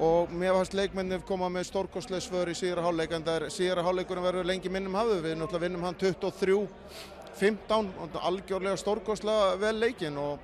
og 0.00 0.30
mér 0.32 0.54
fannst 0.56 0.74
leikmennir 0.76 1.24
koma 1.28 1.50
með 1.52 1.66
stórkostlega 1.68 2.24
svör 2.24 2.48
í 2.48 2.54
síðara 2.56 2.84
hálfleik 2.86 3.12
en 3.12 3.26
það 3.26 3.36
er 3.36 3.52
síðara 3.52 3.84
hálfleikurinn 3.86 4.24
verður 4.24 4.48
lengi 4.48 4.72
minnum 4.72 4.96
hafðu 4.96 5.18
við 5.26 5.36
náttúrulega 5.36 5.64
vinnum 5.66 5.84
hann 5.84 5.98
23-15 6.00 7.90
og 8.00 8.16
algjörlega 8.30 8.80
stórkostlega 8.80 9.58
vel 9.60 9.74
leikinn 9.82 10.16
og 10.20 10.40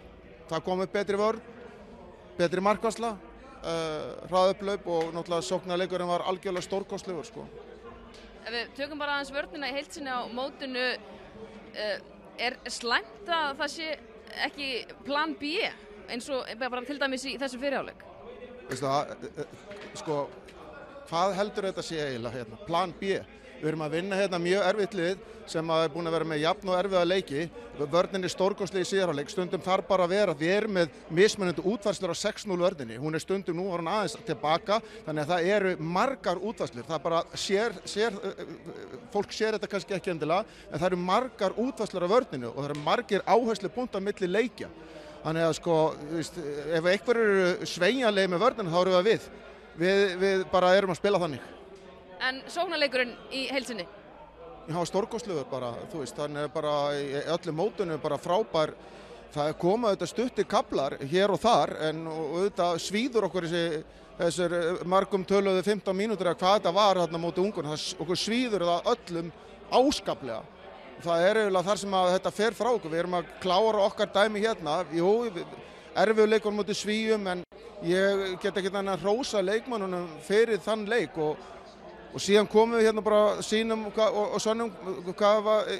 það 0.50 0.64
kom 0.66 0.84
upp 0.84 0.92
betri 0.92 1.20
vörn, 1.20 1.40
betri 2.38 2.64
markvarsla, 2.64 3.14
uh, 3.62 4.28
hraðuplaup 4.28 4.86
og 4.86 5.16
náttúrulega 5.16 5.48
sóknarleikurinn 5.48 6.12
var 6.12 6.26
algjörlega 6.28 6.68
stórkostlegur 6.68 7.26
sko. 7.28 7.48
Ef 8.44 8.52
við 8.52 8.76
tökum 8.76 9.00
bara 9.00 9.16
aðeins 9.16 9.32
vörnina 9.34 9.72
í 9.72 9.76
heilsinni 9.76 10.12
á 10.12 10.20
mótinu, 10.32 10.86
uh, 11.72 12.17
er 12.38 12.56
slæmt 12.70 13.28
að 13.28 13.54
það 13.60 13.72
sé 13.74 13.88
ekki 14.46 14.68
plan 15.06 15.34
B 15.38 15.58
eins 16.08 16.28
og 16.32 16.46
bara 16.60 16.84
til 16.86 16.98
dæmis 17.00 17.26
í 17.28 17.36
þessu 17.40 17.60
fyrirháleik? 17.60 18.04
Eh, 18.68 18.82
eh, 18.82 19.44
sko, 19.96 20.18
hvað 21.08 21.34
heldur 21.38 21.68
þetta 21.70 21.84
sé 21.84 22.00
eiginlega 22.04 22.40
hérna? 22.42 22.60
Plan 22.68 22.94
B. 23.00 23.18
Við 23.58 23.72
erum 23.72 23.82
að 23.82 23.94
vinna 23.96 24.18
hérna 24.18 24.38
mjög 24.38 24.66
erfitt 24.68 24.92
lið 24.94 25.22
sem 25.50 25.70
að 25.72 25.84
er 25.84 25.90
búin 25.90 26.06
að 26.06 26.14
vera 26.14 26.26
með 26.28 26.42
jafn 26.44 26.70
og 26.70 26.76
erfiða 26.78 27.04
leiki. 27.08 27.46
Vörnin 27.78 28.26
er 28.26 28.30
stórkostlega 28.32 28.86
í 28.86 28.88
síðarháleik. 28.88 29.32
Stundum 29.32 29.64
þarf 29.64 29.88
bara 29.88 30.06
að 30.06 30.12
vera 30.12 30.34
að 30.34 30.44
við 30.44 30.52
erum 30.54 30.76
með 30.76 30.92
mismunandi 31.18 31.64
útvarslur 31.66 32.12
á 32.14 32.16
6-0 32.20 32.58
vörninni. 32.60 32.98
Hún 33.02 33.18
er 33.18 33.24
stundum 33.24 33.58
nú 33.58 33.66
var 33.72 33.82
hún 33.82 33.90
aðeins 33.90 34.14
tilbaka 34.28 34.78
þannig 35.06 35.24
að 35.24 35.32
það 35.32 35.50
eru 35.56 35.74
margar 35.96 36.42
útvarslur. 36.50 36.86
Það 36.86 37.02
bara 37.08 37.24
sér, 37.34 37.76
sér, 37.88 38.20
fólk 39.14 39.34
sér 39.34 39.58
þetta 39.58 39.72
kannski 39.74 39.98
ekki 39.98 40.14
endilega 40.14 40.46
en 40.68 40.78
það 40.78 40.88
eru 40.92 41.02
margar 41.08 41.58
útvarslur 41.58 42.06
á 42.06 42.12
vörninu 42.14 42.52
og 42.52 42.62
það 42.62 42.70
eru 42.70 42.86
margir 42.86 43.26
áherslu 43.26 43.74
punkt 43.74 43.98
á 43.98 44.00
milli 44.04 44.30
leikja. 44.30 44.70
Þannig 45.24 45.48
að 45.48 45.58
sko, 45.58 45.82
veist, 46.14 46.38
ef 46.78 46.92
einhver 46.94 47.22
eru 47.26 47.54
sveigjanlega 47.66 48.34
með 48.34 48.44
vörnina 48.46 48.74
þá 48.74 48.82
eru 48.84 48.98
við 48.98 49.08
við. 49.12 49.30
við. 49.82 50.18
Við 50.22 50.50
bara 50.52 50.76
erum 50.78 50.94
að 50.94 51.02
spila 51.02 51.26
þannig. 51.26 51.57
En 52.24 52.40
sóknarleikurinn 52.50 53.14
í 53.30 53.46
heilsinni? 53.52 53.86
Já, 54.68 54.78
stórkostlegur 54.84 55.46
bara, 55.48 55.70
þú 55.88 56.02
veist, 56.02 56.16
þannig 56.18 56.44
er 56.44 56.50
bara 56.52 56.72
í 56.98 57.04
öllu 57.32 57.54
mótunum 57.56 58.00
bara 58.02 58.18
frábær. 58.20 58.74
Það 59.32 59.54
komað 59.60 59.92
auðvitað 59.92 60.10
stutti 60.10 60.44
kablar 60.48 60.96
hér 61.08 61.32
og 61.32 61.40
þar 61.40 61.74
en 61.90 62.02
auðvitað 62.08 62.78
svíður 62.80 63.26
okkur 63.28 63.46
þessi, 63.48 63.80
þessir 64.18 64.54
margum 64.88 65.24
töluðu 65.28 65.62
15 65.66 65.96
mínútur 65.96 66.30
eða 66.30 66.40
hvað 66.40 66.54
þetta 66.58 66.74
var 66.76 67.00
þarna 67.02 67.20
móti 67.22 67.42
ungun. 67.44 67.68
Það, 67.70 67.84
okkur 68.04 68.20
svíður 68.20 68.66
það 68.68 68.92
öllum 68.94 69.32
áskaplega. 69.78 70.40
Það 71.04 71.24
er 71.28 71.42
eiginlega 71.42 71.68
þar 71.68 71.80
sem 71.84 71.98
að 72.00 72.12
þetta 72.16 72.34
fer 72.40 72.56
frá 72.58 72.70
okkur. 72.72 72.92
Við 72.92 73.02
erum 73.04 73.18
að 73.20 73.34
klára 73.44 73.84
okkar 73.84 74.12
dæmi 74.16 74.42
hérna. 74.42 74.78
Jú, 74.96 75.12
erfiðu 75.98 76.32
leikur 76.32 76.56
mútið 76.56 76.80
svíum 76.80 77.28
en 77.30 77.44
ég 77.86 78.24
get 78.42 78.56
ekki 78.56 78.72
þannig 78.74 78.96
að 78.96 79.06
rósa 79.06 79.44
leikmannunum 79.44 80.08
fyrir 80.26 80.60
þann 80.64 80.88
leik 80.90 81.16
og, 81.20 81.38
og 82.12 82.22
síðan 82.22 82.48
komum 82.50 82.78
við 82.78 82.88
hérna 82.88 83.04
bara 83.04 83.42
sínum 83.44 83.88
og, 83.90 83.98
og, 83.98 84.38
svonum 84.42 84.70
hvað 85.12 85.42
var, 85.44 85.72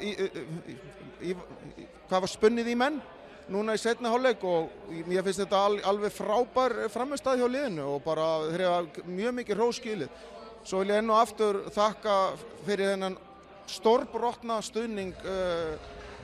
var 2.11 2.29
spunnið 2.31 2.73
í 2.73 2.77
menn 2.79 3.01
núna 3.49 3.77
í 3.77 3.81
setna 3.81 4.13
hálfleik 4.13 4.43
og 4.45 4.73
mér 5.09 5.25
finnst 5.25 5.41
þetta 5.41 5.61
al, 5.69 5.79
alveg 5.89 6.13
frábær 6.13 6.75
framistæð 6.93 7.41
hjá 7.41 7.49
liðinu 7.49 7.87
og 7.95 8.03
bara 8.05 8.27
þeir 8.51 8.65
hefa 8.67 9.07
mjög 9.09 9.39
mikið 9.39 9.63
róskýlið. 9.63 10.27
Svo 10.69 10.83
vil 10.83 10.93
ég 10.93 11.01
enn 11.01 11.13
og 11.15 11.21
aftur 11.23 11.63
þakka 11.73 12.17
fyrir 12.67 12.93
þennan 12.93 13.17
stórbrotna 13.69 14.59
stuðning 14.65 15.15
uh, 15.25 15.79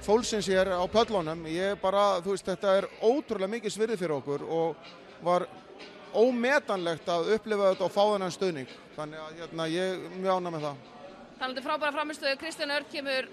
fólksins 0.05 0.49
hér 0.53 0.75
á 0.77 0.85
pöllunum. 0.93 1.47
Ég 1.49 1.81
bara, 1.81 2.21
þú 2.25 2.35
veist, 2.35 2.49
þetta 2.49 2.77
er 2.83 2.89
ótrúlega 3.01 3.53
mikið 3.57 3.77
svirði 3.77 4.01
fyrir 4.01 4.19
okkur 4.19 4.45
og 4.45 4.93
var 5.25 5.47
ómetanlegt 6.15 7.09
að 7.11 7.33
upplifa 7.37 7.71
þetta 7.73 7.87
og 7.87 7.95
fá 7.95 8.03
þennan 8.03 8.35
stuðning. 8.35 8.77
Þannig 8.97 9.23
að 9.25 9.41
hérna, 9.43 9.67
ég 9.73 9.95
er 9.95 10.19
mjög 10.19 10.39
ána 10.39 10.55
með 10.55 10.69
það. 10.69 10.85
Þannig 11.41 11.59
að 11.59 11.67
frábæra 11.67 11.97
framistöðu 11.97 12.39
Kristján 12.41 12.75
Örd 12.75 12.93
kemur 12.93 13.29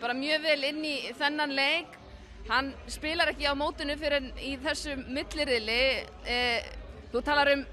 bara 0.00 0.16
mjög 0.16 0.48
vel 0.48 0.70
inn 0.70 0.80
í 0.88 0.94
þennan 1.18 1.54
leik. 1.54 2.00
Hann 2.48 2.72
spilar 2.92 3.32
ekki 3.32 3.48
á 3.48 3.56
mótunu 3.56 3.96
fyrir 4.00 4.32
í 4.44 4.56
þessu 4.60 4.98
millirili. 5.04 5.82
Eh, 6.28 6.72
þú 7.12 7.22
talar 7.24 7.52
um 7.54 7.64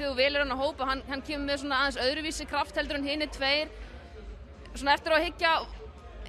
þegar 0.00 0.14
þú 0.14 0.16
velur 0.16 0.44
hann 0.44 0.54
að 0.54 0.62
hópa, 0.64 0.88
hann, 0.88 1.02
hann 1.08 1.22
kemur 1.24 1.46
með 1.46 1.60
svona 1.62 1.82
aðeins 1.84 2.00
öðruvísi 2.04 2.46
kraft 2.48 2.78
heldur 2.78 2.98
en 2.98 3.06
hinn 3.06 3.24
er 3.24 3.30
tveir. 3.34 3.70
Svona 4.72 4.94
eftir 4.96 5.14
að 5.14 5.24
higgja, 5.26 5.54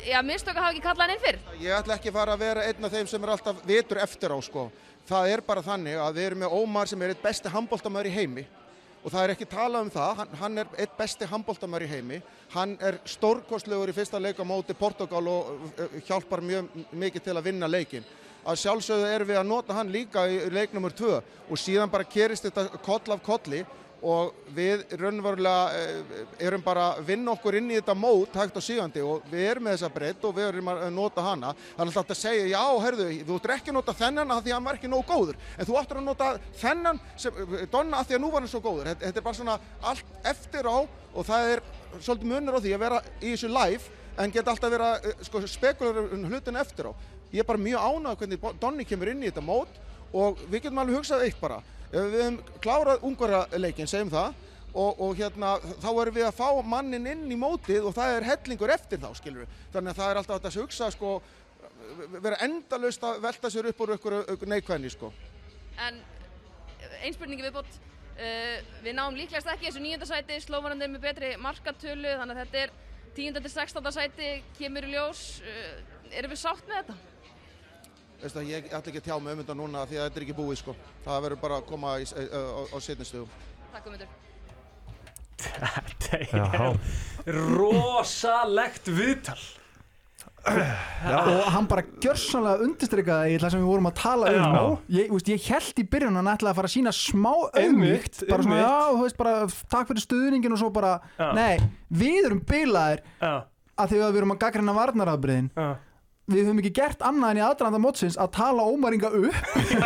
já, 0.07 0.17
mistöka 0.26 0.63
hafa 0.63 0.74
ekki 0.74 0.84
kallað 0.86 1.05
hann 1.05 1.15
inn 1.15 1.24
fyrr. 1.26 1.39
Ég 1.61 1.76
ætla 1.78 1.97
ekki 1.97 2.13
fara 2.15 2.36
að 2.36 2.43
vera 2.43 2.65
einn 2.67 2.88
af 2.88 2.95
þeim 2.95 3.11
sem 3.11 3.24
er 3.24 3.34
alltaf 3.36 3.61
vitur 3.67 4.01
eftir 4.03 4.34
á, 4.36 4.38
sko. 4.43 4.67
Það 5.09 5.33
er 5.33 5.41
bara 5.45 5.63
þannig 5.65 5.97
að 5.99 6.17
við 6.17 6.27
erum 6.29 6.43
með 6.43 6.57
Ómar 6.57 6.89
sem 6.89 7.01
er 7.01 7.13
eitt 7.13 7.23
besti 7.23 7.51
handbóltamæður 7.51 8.09
í 8.11 8.15
heimi 8.15 8.43
og 9.01 9.09
það 9.09 9.23
er 9.23 9.31
ekki 9.33 9.47
talað 9.49 9.85
um 9.85 9.91
það, 9.91 10.11
hann, 10.19 10.33
hann 10.41 10.61
er 10.61 10.73
eitt 10.83 10.97
besti 10.97 11.27
handbóltamæður 11.29 11.85
í 11.87 11.89
heimi, 11.89 12.19
hann 12.53 12.75
er 12.85 12.99
stórkostlegur 13.09 13.89
í 13.89 13.95
fyrsta 13.97 14.21
leik 14.21 14.37
á 14.37 14.45
móti 14.45 14.75
Portugal 14.77 15.23
og 15.31 15.49
uh, 15.71 15.95
hjálpar 16.05 16.43
mjög 16.45 16.69
mikið 16.93 17.25
til 17.25 17.35
að 17.35 17.47
vinna 17.49 17.69
leikin. 17.69 18.05
Að 18.41 18.59
sjálfsögðu 18.61 19.09
erum 19.09 19.29
við 19.29 19.39
að 19.41 19.49
nota 19.49 19.77
hann 19.77 19.93
líka 19.93 20.25
í 20.29 20.37
leik 20.53 20.73
nr. 20.77 20.93
2 20.97 21.09
og 21.17 21.61
síðan 21.61 21.91
bara 21.93 22.05
kerist 22.09 22.45
þetta 22.45 22.81
koll 22.85 23.13
af 23.13 23.25
kolli 23.25 23.63
og 24.01 24.33
við 24.55 24.83
raunverulega 24.97 25.65
uh, 25.77 26.21
erum 26.41 26.63
bara 26.65 26.87
að 26.95 27.03
vinna 27.11 27.35
okkur 27.35 27.57
inn 27.59 27.69
í 27.69 27.77
þetta 27.77 27.95
mót 27.97 28.37
hægt 28.39 28.57
og 28.57 28.65
sígandi 28.65 29.03
og 29.05 29.27
við 29.29 29.45
erum 29.51 29.67
með 29.67 29.77
þessa 29.77 29.91
breytt 29.93 30.25
og 30.25 30.33
við 30.37 30.47
erum 30.47 30.71
að 30.73 30.85
nota 30.95 31.25
hana. 31.25 31.53
Alltaf 31.77 32.13
að 32.15 32.17
segja, 32.17 32.47
já, 32.49 32.63
herðu, 32.85 33.07
þú 33.27 33.37
ættir 33.37 33.55
ekki 33.57 33.73
að 33.73 33.77
nota 33.77 33.97
þennan 34.01 34.33
að 34.33 34.41
því 34.41 34.53
að 34.53 34.57
hann 34.57 34.67
var 34.69 34.79
ekki 34.79 34.91
nóg 34.91 35.05
góður, 35.11 35.39
en 35.57 35.69
þú 35.69 35.77
ættir 35.81 36.01
að 36.01 36.07
nota 36.09 36.31
þennan 36.63 37.01
sem, 37.15 37.41
donna 37.71 38.01
að 38.01 38.09
því 38.09 38.17
að 38.17 38.23
nú 38.25 38.33
var 38.33 38.45
hann 38.45 38.51
svo 38.51 38.63
góður. 38.65 38.91
Þetta, 38.91 39.05
þetta 39.07 39.21
er 39.21 39.27
bara 39.29 39.39
svona 39.39 39.57
allt 39.91 40.27
eftir 40.33 40.69
á 40.71 40.77
og 40.81 41.27
það 41.27 41.53
er 41.53 41.63
svolítið 41.99 42.31
munur 42.31 42.57
á 42.57 42.63
því 42.63 42.75
að 42.75 42.85
vera 42.85 43.01
í 43.19 43.33
þessu 43.33 43.51
live 43.51 43.99
en 44.21 44.33
geta 44.33 44.53
alltaf 44.53 44.71
vera 44.73 44.91
sko, 45.25 45.41
spekular 45.47 46.15
um 46.15 46.25
hlutin 46.29 46.59
eftir 46.59 46.89
á. 46.89 46.93
Ég 47.31 47.43
er 47.43 47.47
bara 47.47 47.61
mjög 47.61 47.85
ánað 47.85 48.17
hvernig 48.21 48.49
Donni 48.59 48.85
kemur 48.87 49.11
inn 49.11 49.23
í 49.23 49.29
þetta 49.29 49.43
mót 49.45 49.77
og 50.11 50.41
við 50.49 50.65
getum 50.65 50.81
alveg 50.81 50.99
hugsað 50.99 51.25
eitt 51.27 51.39
bara. 51.39 51.61
Við 51.91 52.15
hefum 52.15 52.39
klárað 52.63 53.03
ungverðarleikin, 53.07 53.89
segjum 53.89 54.11
það, 54.13 54.35
og, 54.71 55.01
og 55.03 55.17
hérna, 55.19 55.57
þá 55.83 55.89
erum 55.91 56.15
við 56.15 56.27
að 56.29 56.37
fá 56.37 56.47
mannin 56.63 57.09
inn 57.11 57.25
í 57.27 57.37
mótið 57.39 57.89
og 57.89 57.95
það 57.97 58.15
er 58.15 58.27
hellingur 58.29 58.71
eftir 58.71 59.01
þá, 59.01 59.09
skilur 59.17 59.43
við. 59.43 59.57
Þannig 59.73 59.91
að 59.91 59.99
það 59.99 60.11
er 60.11 60.19
alltaf 60.21 60.39
þetta 60.39 60.51
að 60.51 60.59
hugsa, 60.61 60.89
sko, 60.95 61.11
vera 62.15 62.39
endalust 62.47 63.03
að 63.03 63.21
velta 63.25 63.51
sér 63.51 63.69
upp 63.71 63.83
úr 63.83 63.95
ykkur 63.97 64.17
neikvæðni, 64.53 64.93
sko. 64.93 65.11
En 65.83 65.99
einspurningi 67.01 67.43
viðbót, 67.49 67.77
uh, 68.15 68.57
við 68.85 68.95
náum 68.95 69.19
líklegast 69.19 69.51
ekki 69.51 69.67
þessu 69.67 69.83
nýjönda 69.83 70.07
sæti, 70.07 70.39
Slóvarandi 70.45 70.87
með 70.93 71.07
betri 71.09 71.35
markatölu, 71.43 72.15
þannig 72.21 72.37
að 72.37 72.43
þetta 72.45 72.63
er 72.63 72.75
tíunda 73.17 73.43
til 73.43 73.51
sextanda 73.51 73.91
sæti, 73.91 74.33
kemur 74.55 74.87
í 74.87 74.95
ljós. 74.95 75.25
Uh, 75.43 76.11
erum 76.15 76.31
við 76.31 76.45
sátt 76.45 76.63
með 76.69 76.85
þetta? 76.85 77.11
Veist 78.22 78.36
það, 78.38 78.49
ég 78.51 78.67
ætla 78.69 78.91
ekki 78.91 78.99
að 79.01 79.07
tjá 79.07 79.15
mig 79.17 79.34
um 79.34 79.39
þetta 79.41 79.55
núna 79.57 79.86
því 79.89 79.97
að 79.97 80.03
þetta 80.07 80.19
er 80.19 80.26
ekki 80.28 80.36
búið 80.38 80.59
sko. 80.59 80.76
Það 81.05 81.24
verður 81.26 81.39
bara 81.41 81.55
að 81.57 81.69
koma 81.72 81.93
í, 81.97 82.05
á, 82.05 82.41
á, 82.69 82.78
setnistugum. 82.86 83.39
Takk 83.72 83.88
um 83.89 83.95
þetta. 83.95 84.09
Þetta 85.41 86.19
Já. 86.30 86.67
er 87.26 87.39
rosalegt 87.57 88.91
viðtal 88.93 89.39
og 90.41 91.49
hann 91.53 91.67
bara 91.69 91.84
gjörsanlega 92.01 92.65
undirstrykaði 92.65 93.36
í 93.36 93.39
það 93.41 93.53
sem 93.53 93.61
við 93.61 93.69
vorum 93.69 93.89
að 93.89 93.97
tala 93.99 94.32
um 94.32 94.39
Já. 94.41 94.61
ég, 94.97 95.09
þú 95.09 95.17
veist, 95.17 95.30
ég 95.30 95.47
held 95.51 95.82
í 95.82 95.86
byrjun 95.91 96.17
að 96.17 96.22
hann 96.22 96.32
ætlaði 96.34 96.51
að 96.51 96.59
fara 96.59 96.69
að 96.69 96.74
sína 96.76 96.93
smá 96.97 97.32
auðmygt 97.34 98.24
bara 98.30 98.45
svona, 98.47 98.61
já, 98.61 98.74
þú 98.89 99.03
veist, 99.05 99.19
bara 99.22 99.36
takk 99.76 99.91
fyrir 99.91 100.05
stuðningin 100.05 100.55
og 100.57 100.61
svo 100.61 100.72
bara, 100.74 100.95
Já. 101.19 101.28
nei, 101.38 101.69
við 101.93 102.30
erum 102.32 102.41
bilaðir 102.49 103.03
Já, 103.22 103.34
að 103.78 103.93
því 103.93 104.01
að 104.01 104.11
við 104.11 104.22
erum 104.24 104.36
að 104.36 104.41
gaggrina 104.45 104.78
varnaraðbriðin 104.78 105.51
já 105.53 105.69
við 106.34 106.45
höfum 106.47 106.59
ekki 106.61 106.71
gert 106.79 107.03
annað 107.07 107.32
en 107.34 107.39
í 107.39 107.43
aðdraðanda 107.45 107.82
mótsins 107.84 108.17
að 108.21 108.29
tala 108.38 108.65
ómaringa 108.67 109.09
upp. 109.11 109.39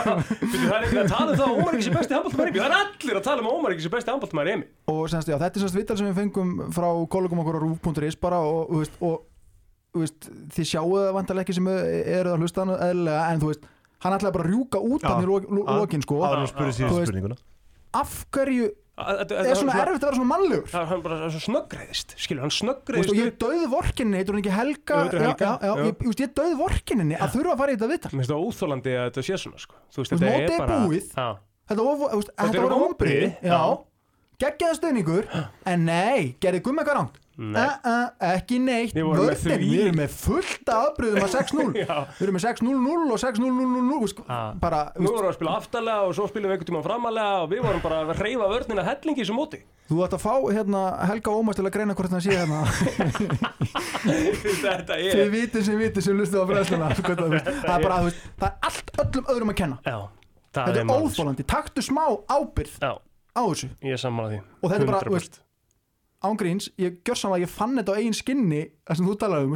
Það 0.65 0.75
er 0.75 0.85
ekki 0.87 0.99
að 1.01 1.09
tala 1.11 1.31
um 1.31 1.37
það 1.37 1.45
að 1.45 1.55
Ómar 1.59 1.75
ekki 1.77 1.85
sé 1.85 1.93
besti 1.95 2.15
handbóltamæri 2.15 2.53
Það 2.55 2.65
er 2.65 2.75
allir 2.79 3.19
að 3.19 3.23
tala 3.27 3.41
um 3.43 3.47
að 3.49 3.55
Ómar 3.59 3.75
ekki 3.75 3.85
sé 3.85 3.91
besti 3.93 4.11
handbóltamæri 4.13 4.53
Emi 4.55 4.67
og 4.93 5.01
semst, 5.11 5.29
já, 5.29 5.35
þetta 5.41 5.59
er 5.59 5.63
semst 5.65 5.77
vital 5.79 5.97
sem 5.99 6.07
við 6.09 6.19
fengum 6.21 6.51
frá 6.75 6.87
kollegum 7.15 7.41
okkur 7.43 7.57
á 7.57 7.61
rúf.is 7.65 8.17
bara 8.21 8.39
og, 8.45 8.59
og, 8.59 8.69
þú 8.71 8.81
veist, 8.81 8.95
og 9.01 9.15
þú 9.95 10.03
veist, 10.05 10.29
þið 10.55 10.69
sjáu 10.71 10.85
það 10.95 11.11
vantarlega 11.19 11.45
ekki 11.47 11.57
sem 11.59 11.69
eru 11.73 12.33
að 12.35 12.43
hlusta 12.45 12.63
hann 12.65 12.73
eðlilega 12.75 13.27
en 13.33 13.43
þú 13.43 13.51
veist, 13.51 13.67
hann 14.05 14.17
ætlaði 14.17 14.35
bara 14.37 14.45
að 14.47 14.51
rjúka 14.53 14.81
út 14.89 15.05
Já. 15.05 15.09
hann 15.11 15.23
í 15.23 15.29
lok- 15.29 15.49
lo- 15.49 15.67
lokin 15.81 16.05
sko. 16.05 16.21
af 17.95 18.11
hverju 18.35 18.65
Það 18.95 19.33
er 19.41 19.57
svona 19.59 19.73
erfitt 19.81 20.03
að 20.03 20.07
vera 20.07 20.15
svona 20.15 20.29
mannlegur. 20.29 20.67
Það 20.71 20.85
hann 20.91 21.01
bara 21.03 21.15
svo 21.33 21.41
snöggreiðist 21.43 22.13
Skilur, 22.15 22.45
hann 22.45 22.53
Þú 22.55 22.95
veist, 22.95 23.09
og 23.11 23.17
ég 23.19 23.33
döði 23.43 23.65
vorkinni, 23.73 24.21
heitur 24.21 24.37
hún 24.37 24.39
ekki 24.39 24.53
Helga? 24.55 24.95
Jú, 24.95 25.01
heitir 25.03 25.19
já, 25.19 25.25
Helga, 25.25 25.49
já, 25.49 25.55
já, 25.59 25.73
já. 25.75 25.89
ég, 25.89 26.21
ég, 26.21 26.31
döði 26.39 26.55
vorkinni 26.61 27.17
að 27.19 27.33
þurfa 27.35 27.55
að 27.55 27.59
fara 27.59 27.73
í 27.73 27.75
þetta 27.75 27.89
vital 27.91 28.11
Mér 28.13 28.21
finnst 28.21 28.31
það 28.31 28.45
óþólandi 28.45 28.93
að 28.95 29.09
þetta 29.09 29.25
sé 29.27 29.41
svona 29.43 29.59
sko. 29.65 29.81
Þú 29.91 29.99
veist, 29.99 30.13
Þú 30.13 30.21
þetta 30.21 30.31
mótið 30.31 30.45
er 30.45 30.55
er 30.55 30.63
bara 30.63 30.79
búið. 30.85 31.11
Þetta, 31.11 31.81
þú 31.81 31.91
veist, 31.91 32.31
Þetta 32.31 32.47
þetta 32.47 32.61
eru 32.61 32.69
var 32.69 32.83
vonbrigði, 32.85 33.27
vonbrigði. 33.27 33.51
Já, 33.51 33.61
geggjaða 34.45 34.79
stöðningur 34.79 35.29
en 35.75 35.85
nei, 35.91 36.35
gerði 36.43 36.63
gummi 36.63 36.83
eitthvað 36.85 36.99
ránt 37.01 37.19
Nei. 37.35 37.59
uh, 37.61 37.71
uh, 37.83 38.09
ekki 38.31 38.57
neitt. 38.63 38.93
Við 38.95 39.03
vorum 39.09 39.25
með 39.27 39.59
við 39.59 39.81
erum 39.85 39.97
með 39.99 40.13
fullt 40.15 40.69
afbröðum 40.71 41.25
að 41.25 41.33
6-0 41.35 41.65
Já. 41.81 41.97
við 42.15 42.23
erum 42.25 42.37
með 42.37 42.45
6-0-0 42.45 43.11
og 43.11 43.19
6-0-0-0 43.25 44.09
sko, 44.13 44.23
Ah. 44.31 44.53
bara, 44.61 44.79
Nú 44.95 45.09
vorum 45.11 45.25
við 45.27 45.31
að 45.33 45.37
spila 45.39 45.55
aftalega 45.59 46.05
og 46.07 46.13
svo 46.15 46.27
spilum 46.31 46.47
við 46.49 46.55
einhvern 46.55 46.69
tíma 46.71 46.83
framalega 46.85 47.41
og 47.43 47.49
við 47.51 47.65
vorum 47.67 47.83
bara 47.83 48.01
að 48.05 48.21
reyfa 48.23 48.47
vörnina 48.53 48.85
hellingi 48.87 49.25
þessu 49.25 49.35
móti. 49.35 49.59
Þú 49.89 49.99
ætti 50.05 50.17
að 50.17 50.23
fá 50.23 50.33
hérna, 50.55 50.83
Helga 51.11 51.33
Ómars 51.35 51.59
til 51.59 51.65
að 51.67 51.73
greina 51.75 51.93
hvort 51.99 52.15
hann 52.15 52.23
sé 52.23 52.33
hérna. 52.39 52.63
Þetta 54.05 54.97
þið 54.97 55.31
vitið 55.35 55.65
sem 55.67 55.79
vitið 55.79 56.05
sem 56.07 56.17
lustu 56.19 56.41
á 56.41 56.45
brennsluna 56.49 56.89
það 56.95 57.73
er 57.75 57.83
bara, 57.85 57.99
veist, 58.07 58.23
það 58.39 58.47
er 58.49 58.69
allt 58.69 58.91
öllum 59.03 59.29
öðrum 59.35 59.51
að 59.53 59.57
kenna. 59.61 59.77
Já, 59.85 59.97
þetta 60.55 60.79
er 60.81 60.87
málið. 60.89 61.05
óþólandi, 61.11 61.45
taktu 61.51 61.83
smá 61.85 62.03
ábyrð 62.31 62.75
Já, 62.81 62.91
á 63.35 63.41
þessu. 63.45 63.69
Og 63.83 64.71
þetta 64.71 64.81
er 64.81 64.89
bara, 64.89 65.01
þú 65.03 65.11
100%. 65.11 65.17
veist, 65.19 65.41
ángríns, 66.29 66.67
ég 66.81 66.99
gjör 67.05 67.17
samanlega, 67.21 67.45
ég 67.47 67.53
fann 67.55 67.75
þetta 67.79 67.95
á 67.95 67.97
eigin 67.99 68.17
skinni 68.17 68.61
það 68.87 68.99
sem 68.99 69.09
þú 69.09 69.15
talaði 69.23 69.49
um, 69.49 69.55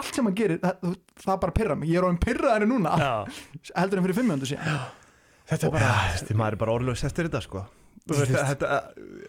allt 0.00 0.16
sem 0.16 0.28
hann 0.28 0.36
gerir 0.38 0.60
það, 0.62 0.78
þú- 0.86 1.22
það 1.26 1.38
bara 1.44 1.54
pyrra 1.58 1.76
mig, 1.76 1.90
ég 1.92 2.00
er 2.00 2.06
orðin 2.08 2.22
pyrraðari 2.24 2.68
núna. 2.70 2.94
Já, 2.96 3.12
heldur 3.82 4.00
en 4.00 4.06
fyrir 4.08 4.18
500 4.22 4.50
síðan. 4.52 4.82
Þetta 5.52 5.68
er 5.68 5.74
bara 5.74 5.92
Því 6.22 6.36
maður 6.38 6.56
er 6.56 6.60
bara 6.62 6.74
orðlaus 6.78 7.04
eftir 7.08 7.28
þetta 7.28 7.42
sko. 7.44 7.64
Veist, 8.08 8.32
þetta, 8.34 8.68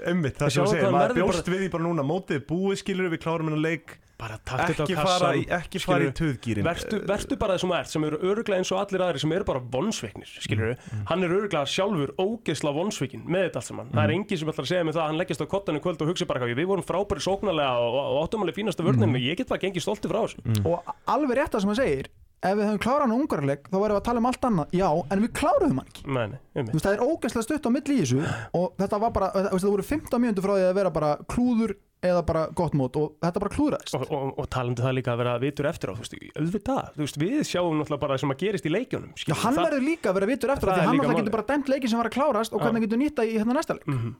einmitt, 0.09 0.37
það 0.39 0.53
sem 0.55 0.63
þú 0.65 0.71
segir, 0.71 0.93
maður 0.95 1.17
bjóst 1.19 1.49
við 1.51 1.59
því 1.65 1.67
bara 1.75 1.83
núna 1.85 2.05
mótið 2.07 2.39
búið 2.49 2.79
skilur 2.81 3.11
við 3.11 3.21
klárum 3.21 3.51
hennar 3.51 3.61
leik 3.61 3.97
bara 4.23 4.37
takt 4.47 4.71
þetta 4.71 4.83
á 4.83 4.85
ekki 4.87 4.95
fara 4.97 5.29
í, 5.35 5.43
kassan 5.43 5.59
ekki 5.59 5.81
fara 5.83 6.07
í 6.07 6.13
töðgýrin 6.21 6.67
Vertu, 6.69 6.99
vertu 7.11 7.37
bara 7.43 7.57
þessum 7.59 7.73
ert 7.75 7.91
sem 7.91 8.07
eru 8.07 8.19
öruglega 8.23 8.61
eins 8.63 8.71
og 8.71 8.79
allir 8.81 9.03
aðri 9.03 9.21
sem 9.25 9.35
eru 9.35 9.47
bara 9.51 9.61
vonsveiknir, 9.75 10.31
skilur 10.47 10.73
Mm, 10.73 11.03
hann 11.09 11.23
er 11.27 11.33
öruglega 11.35 11.67
sjálfur 11.67 12.13
ógeðsla 12.23 12.71
vonsveikin 12.75 13.25
með 13.27 13.47
þetta 13.49 13.59
allt 13.61 13.69
saman, 13.69 13.87
það 13.91 13.99
Mm. 13.99 14.03
er 14.07 14.13
enginn 14.15 14.39
sem 14.39 14.49
ætlar 14.53 14.65
að 14.65 14.71
segja 14.71 14.83
mig 14.87 14.95
það 14.95 15.03
að 15.03 15.09
hann 15.11 15.19
leggist 15.21 15.43
á 15.43 15.47
kottan 15.53 15.77
í 15.77 15.81
kvöld 15.83 16.01
og 16.01 16.07
hugsa 16.13 16.25
bara 16.29 16.39
hvað 16.43 16.55
við 16.55 16.67
vorum 16.71 16.85
frábæri 16.87 17.23
sóknarlega 17.27 17.73
og, 17.83 17.95
og 17.99 18.19
áttum 18.23 18.41
alveg 18.45 18.55
fínasta 18.61 18.83
vörnum, 18.87 19.17
ég 19.19 19.37
get 19.41 19.49
bara 19.51 19.59
gengið 19.65 19.83
stolti 19.85 20.07
frá 20.11 20.21
þessu. 20.23 20.39
Mm. 20.45 20.65
og 20.65 20.93
alveg 21.13 21.37
rétt 21.41 21.51
það 21.57 21.65
sem 21.65 21.73
hann 21.73 21.81
segir 21.83 22.09
ef 22.43 22.57
við 22.59 22.65
höfum 22.67 22.81
klárað 22.83 23.03
hann 23.07 23.15
ungarleik 23.15 23.67
þá 23.71 23.77
værum 23.79 23.93
við 23.95 23.99
að 24.01 24.07
tala 24.09 24.19
um 24.19 24.25
allt 24.27 24.45
annað, 24.49 24.73
já, 24.75 24.87
en 25.15 25.21
við 25.23 25.31
kláruðum 25.39 25.77
hann 25.79 25.87
ekki. 25.87 26.01
Nei, 26.11 26.25
nei, 26.27 26.39
Þú 26.67 26.73
veist, 26.75 26.85
það 26.87 26.95
er 26.97 27.03
ógæslega 27.07 27.45
stutt 27.47 27.67
á 27.67 27.71
milli 27.71 27.95
í 27.95 28.01
þessu 28.03 28.19
og 28.59 28.73
þetta 28.83 28.99
var 28.99 29.11
bara, 29.15 29.29
þú 29.31 29.53
veist, 29.55 29.63
það 29.63 29.73
voru 29.77 29.85
15 29.87 30.23
mínútur 30.25 30.43
frá 30.43 30.53
því 30.57 30.65
að 30.67 30.75
vera 30.81 30.91
bara 30.91 31.11
klúður 31.31 31.75
eða 32.03 32.21
bara 32.27 32.41
gott 32.59 32.73
mót 32.77 32.97
og 32.99 33.13
þetta 33.23 33.41
bara 33.43 33.53
klúðraðist. 33.55 33.95
Og, 33.97 34.03
og, 34.11 34.33
og 34.43 34.49
talandi 34.51 34.83
það 34.83 34.95
líka 34.99 35.13
að 35.13 35.21
vera 35.23 35.37
vitur 35.43 35.69
eftir 35.71 35.89
á 35.89 35.93
þú 35.95 36.03
veist, 36.03 36.17
auðvitað, 36.37 36.91
þú 36.97 37.05
veist, 37.05 37.17
við 37.23 37.39
sjáum 37.47 37.79
náttúrulega 37.79 38.03
bara 38.03 38.13
það 38.17 38.23
sem 38.25 38.33
að 38.35 38.41
gerist 38.43 38.67
í 38.67 38.73
leikjunum 38.73 39.13
Já, 39.23 39.35
hann 39.43 39.55
verður 39.61 39.85
líka 39.87 40.11
að 40.11 40.19
vera 40.19 40.29
vitur 40.33 40.53
eftir 40.53 40.69
á 40.69 40.73
því 40.75 40.85
hann 40.89 40.99
málið. 41.01 41.17
getur 41.23 41.35
bara 41.37 41.47
dæmt 41.53 41.71
leikin 41.73 41.89
sem 41.93 42.01
var 42.03 42.09
að 42.11 42.15
klárast 42.17 42.53
og 42.53 42.59
hvernig 42.61 42.79
hann 42.81 42.85
getur 42.87 43.01
nýtta 43.03 43.25
í 43.27 43.33
hérna 43.39 43.57
næsta 43.57 43.77
leik. 43.79 43.87
Mhm. 43.87 44.13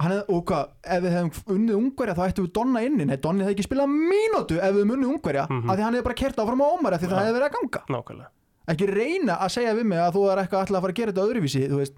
hann 0.00 0.12
hefði, 0.14 0.24
og 0.32 0.44
hvað, 0.48 0.68
ef 0.96 1.02
við 1.04 1.12
hefum 1.12 1.54
unnið 1.54 1.74
ungverja 1.76 2.14
þá 2.16 2.22
ættum 2.30 2.44
við 2.46 2.52
Donna 2.56 2.80
inni, 2.86 3.04
nei 3.10 3.16
Donni 3.20 3.44
hefði 3.44 3.54
ekki 3.58 3.66
spilað 3.68 3.90
mínútu 3.92 4.56
ef 4.56 4.70
við 4.72 4.78
hefum 4.80 4.94
unnið 4.96 5.10
ungverja 5.14 5.42
Mhm. 5.50 5.68
af 5.70 5.76
því 5.76 5.82
hann 5.84 5.94
hefði 5.98 6.06
bara 6.08 6.18
kert 6.22 6.36
áfram 6.40 6.62
á 6.64 6.66
Ómar 6.72 6.94
af 6.96 7.00
því 7.02 7.10
það 7.10 7.20
hefði 7.20 7.34
verið 7.36 7.48
að 7.50 7.56
ganga. 7.58 7.82
Nákvæmlega. 7.94 8.30
Ekki 8.70 8.86
reyna 8.88 9.34
að 9.44 9.50
segja 9.56 9.74
við 9.76 9.84
mig 9.90 9.98
að 10.00 10.14
þú 10.16 10.22
er 10.32 10.40
eitthvað 10.40 10.60
alltaf 10.64 10.76
að 10.78 10.84
fara 10.86 10.92
að 10.94 10.98
gera 11.00 11.12
þetta 11.12 11.26
öðruvísi 11.26 11.62
þú 11.68 11.76
veist, 11.82 11.94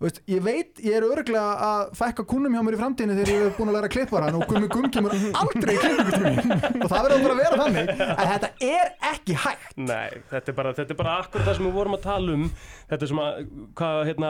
veist, 0.00 0.18
ég 0.28 0.42
veit, 0.44 0.80
ég 0.84 0.92
er 0.98 1.04
örglega 1.06 1.44
að 1.66 1.92
fækka 1.96 2.24
kunnum 2.28 2.52
hjá 2.56 2.62
mér 2.66 2.76
í 2.76 2.80
framtíðinu 2.80 3.14
þegar 3.16 3.30
ég 3.32 3.44
er 3.46 3.54
búin 3.56 3.70
að 3.70 3.76
læra 3.78 3.88
að 3.88 3.94
klippa 3.96 4.20
hann 4.26 4.36
og 4.36 4.44
gummi 4.50 4.68
gum 4.74 4.88
kemur 4.92 5.14
aldrei 5.16 5.74
í 5.74 5.78
klippingu 5.80 6.82
og 6.84 6.90
það 6.90 7.06
verður 7.06 7.22
bara 7.26 7.34
að 7.36 7.40
vera 7.40 7.60
þannig 7.62 7.86
en 8.06 8.30
þetta 8.32 8.50
er 8.68 8.90
ekki 9.12 9.36
hægt. 9.44 9.70
Nei, 9.76 10.10
þetta 10.30 10.52
er 10.52 10.56
bara, 10.58 10.72
þetta 10.76 10.92
er 10.92 10.98
bara 11.00 11.14
akkur 11.22 11.46
það 11.46 11.56
sem 11.58 11.66
við 11.68 11.74
vorum 11.78 11.96
að 11.96 12.02
tala 12.06 12.34
um. 12.36 12.44
Þetta 12.90 13.06
er 13.08 13.14
að, 13.26 13.46
hvað, 13.80 14.00
hérna 14.10 14.28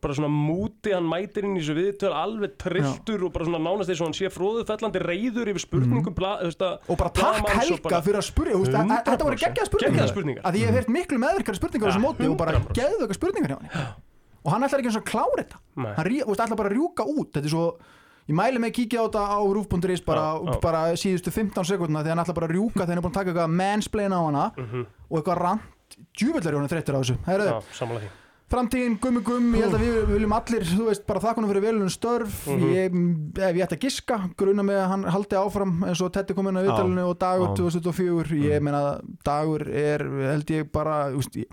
bara 0.00 0.14
svona 0.16 0.30
múti, 0.32 0.94
hann 0.94 1.08
mætir 1.10 1.44
inn 1.48 1.56
í 1.58 1.60
þessu 1.62 1.76
viðtöl 1.80 2.12
alveg 2.16 2.54
trilltur 2.62 3.26
og 3.26 3.32
bara 3.34 3.48
svona 3.48 3.60
nánast 3.66 3.90
eins 3.92 4.00
og 4.00 4.08
hann 4.10 4.16
sé 4.20 4.30
fróðufellandi 4.32 5.02
reyður 5.04 5.50
yfir 5.52 5.64
spurningum 5.66 6.14
bla, 6.16 6.36
veist 6.44 6.62
að 6.64 6.78
Mhm. 6.80 6.92
og 6.94 6.98
bara 7.02 7.10
takk 7.10 7.50
Helga 7.60 8.00
fyrir 8.06 8.20
að 8.22 8.28
spurja 8.30 8.54
að- 8.54 8.74
að- 8.80 9.04
þetta 9.10 9.24
voru 9.26 9.36
100%. 9.36 9.44
geggjaða 9.44 9.70
spurningar, 13.18 14.06
Og 14.44 14.50
bara 14.50 14.50
100%. 14.50 14.50
geðvöka 14.50 14.50
spurningar 14.50 14.50
hjá 14.50 14.50
hann 14.52 14.62
ætlar 14.66 14.80
ekki 14.80 14.88
eins 14.90 14.96
og 14.96 15.04
að 15.04 15.10
klára 15.10 15.40
þetta. 15.42 15.56
Nei. 15.76 15.94
hann 15.96 16.06
rí- 16.06 16.22
þú 16.24 16.28
veist, 16.30 16.40
ætlar 16.46 16.56
bara 16.56 16.70
að 16.70 16.76
rjúka 16.76 17.04
út. 17.06 17.32
Þetta 17.32 17.44
er 17.44 17.50
svo 17.50 17.76
Ég 18.30 18.36
mæli 18.36 18.60
mig 18.60 18.70
að 18.70 18.76
kíkja 18.76 19.00
á 19.02 19.04
þetta 19.10 19.22
á 19.26 19.40
rúf.is 19.42 20.00
bara, 20.06 20.20
Já, 20.38 20.52
já. 20.54 20.60
bara 20.62 20.80
síðustu 20.94 21.32
15 21.34 21.64
sekundna 21.66 22.02
því 22.04 22.08
hann 22.12 22.18
ætla 22.22 22.34
bara 22.36 22.46
að 22.46 22.52
rjúka 22.54 22.84
þegar 22.86 22.88
hann 22.94 22.98
er 22.98 23.02
búin 23.02 23.10
að 23.10 23.18
taka 23.18 23.30
eitthvað 23.32 23.54
mansplain 23.58 24.12
á 24.14 24.20
hana 24.22 24.44
og 25.10 25.18
eitthvað 25.18 25.38
rant 25.40 25.96
djúvillar 26.14 26.52
er 26.54 26.58
hann 26.60 26.68
þreyttur 26.70 26.94
á 26.94 27.00
þessu. 27.02 27.16
Herðu, 27.26 27.48
Já, 27.50 27.60
sammála 27.74 28.00
því. 28.04 28.10
Framtíðin, 28.50 28.94
gummi 29.00 29.20
gum, 29.22 29.52
ég 29.54 29.62
held 29.62 29.74
að 29.74 29.82
við 29.82 30.06
viljum 30.10 30.32
allir, 30.34 30.62
þú 30.66 30.86
veist, 30.90 31.04
bara 31.06 31.20
þakkunum 31.22 31.50
fyrir 31.50 31.62
velunum 31.62 31.90
störf. 31.90 32.38
Ég, 32.46 32.94
ef 33.38 33.54
ég 33.56 33.62
ætti 33.66 33.76
að 33.78 33.84
giska 33.84 34.16
gruna 34.36 34.62
með 34.66 34.78
að 34.84 34.88
hann 34.90 35.04
haldi 35.04 35.36
áfram 35.38 35.84
eins 35.86 36.00
og 36.02 36.12
Tetti 36.12 36.34
kom 36.34 36.48
inn 36.50 36.58
á 36.58 36.62
viðtalinu 36.66 37.04
og 37.10 37.18
dagur 37.18 37.50
Já. 37.50 37.54
2024, 37.62 38.40
ég 38.46 38.62
meina 38.62 39.00
dagur 39.26 39.66
er, 39.70 40.02
held 40.34 40.46
ég 40.50 40.70
bara 40.70 41.10
þú 41.10 41.22
veist, 41.22 41.34
ég, 41.34 41.46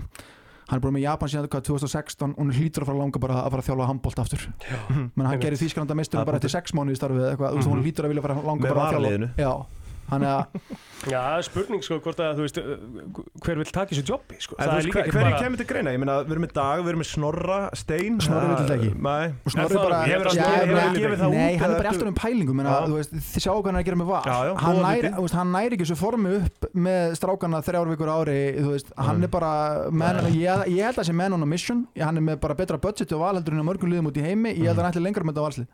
hann 0.67 0.77
er 0.79 0.83
bara 0.83 0.95
með 0.97 1.03
Japan 1.05 1.31
síðan 1.31 1.49
hvað, 1.53 1.65
2016 1.69 2.27
og 2.33 2.41
hann 2.41 2.53
hlýtur 2.57 2.83
að 2.83 2.89
fara 2.91 3.01
langa 3.01 3.21
bara 3.23 3.39
að 3.43 3.49
fara 3.53 3.63
að 3.63 3.69
þjálfa 3.69 3.89
handbólt 3.91 4.21
aftur. 4.23 4.45
Menn 5.15 5.27
hann 5.29 5.41
gerir 5.43 5.61
Það 6.17 6.25
er 6.25 6.31
bara 6.31 6.41
eftir 6.41 6.55
6 6.57 6.75
mánuði 6.77 6.99
starfið 6.99 7.23
eða 7.23 7.33
eitthvað, 7.35 7.55
þú 7.55 7.61
veist, 7.61 7.71
hann 7.73 7.83
hlýtur 7.87 8.07
að 8.07 8.13
vilja 8.15 8.25
fara 8.27 8.39
langa 8.49 8.65
Með 8.65 8.73
bara 8.75 8.87
að 8.87 8.97
þjálfa 8.97 9.13
já, 11.13 11.19
að 11.19 11.41
spurning 11.47 11.83
sko 11.85 11.97
hvort 12.03 12.21
að, 12.23 12.39
þú 12.39 12.45
veist, 12.45 12.59
uh, 12.61 13.21
hver 13.43 13.59
vil 13.59 13.67
taka 13.67 13.91
þessu 13.91 14.05
jobbi 14.07 14.39
sko. 14.43 14.57
En 14.57 14.71
er 14.71 14.79
veist, 14.79 14.91
hver, 14.93 15.09
hverju 15.11 15.25
bara 15.27 15.41
kemur 15.41 15.61
til 15.61 15.67
greina? 15.69 15.93
Ég 15.95 16.01
meina, 16.01 16.15
við 16.23 16.35
erum 16.35 16.45
með 16.47 16.53
Dag, 16.57 16.81
við 16.81 16.91
erum 16.93 17.01
með 17.03 17.09
Snorra, 17.11 17.59
Stein 17.77 18.19
Snorri 18.23 18.49
vill 18.49 18.57
þetta 18.61 18.77
ekki. 18.77 18.91
Nei. 19.07 19.25
Og 19.43 19.53
Snorri 19.55 19.81
bara? 19.81 19.99
Hefur 20.07 20.29
hann 20.31 20.97
gefið 20.97 21.21
það 21.21 21.35
Nei, 21.35 21.51
út 21.51 21.61
hann 21.61 21.73
er 21.73 21.81
bara 21.81 21.91
alltaf 21.93 22.11
um 22.11 22.17
pælingum 22.17 22.63
Þið 23.17 23.43
sjáu 23.43 23.57
hvað 23.57 23.69
hann 23.69 23.77
er 23.77 23.83
að 23.83 23.89
gera 23.91 23.99
með 24.01 24.11
já, 24.27 24.53
hann, 24.63 24.81
næri, 24.87 25.11
ekki 25.77 25.85
þessu 25.85 25.99
formi 25.99 26.33
upp 26.39 26.69
með 26.87 27.15
strákana 27.19 27.61
þrjár 27.65 27.91
vikur 27.91 28.11
á 28.11 28.15
ári 28.17 28.39
hann 28.97 29.27
er 29.27 29.31
bara 29.31 29.51
ég, 30.33 30.65
ég 30.73 30.87
held 30.87 30.95
að 30.95 31.01
það 31.01 31.09
sé 31.09 31.15
man 31.17 31.37
on 31.37 31.45
a 31.45 31.49
mission. 31.49 31.85
Hann 31.99 32.19
er 32.19 32.25
með 32.31 32.39
bara 32.43 32.57
betra 32.57 32.79
budget 32.81 33.13
og 33.15 33.23
valheldur 33.23 33.55
en 33.55 33.63
á 33.63 33.67
mörgum 33.67 33.91
liðum 33.91 34.09
út 34.11 34.19
í 34.19 34.25
heimi. 34.25 34.55
Ég 34.55 34.69
held 34.69 34.77
að 34.77 34.83
hann 34.85 34.93
ætli 34.93 35.03
lengra 35.05 35.27
með 35.27 35.37
þetta 35.37 35.47
valslið 35.47 35.67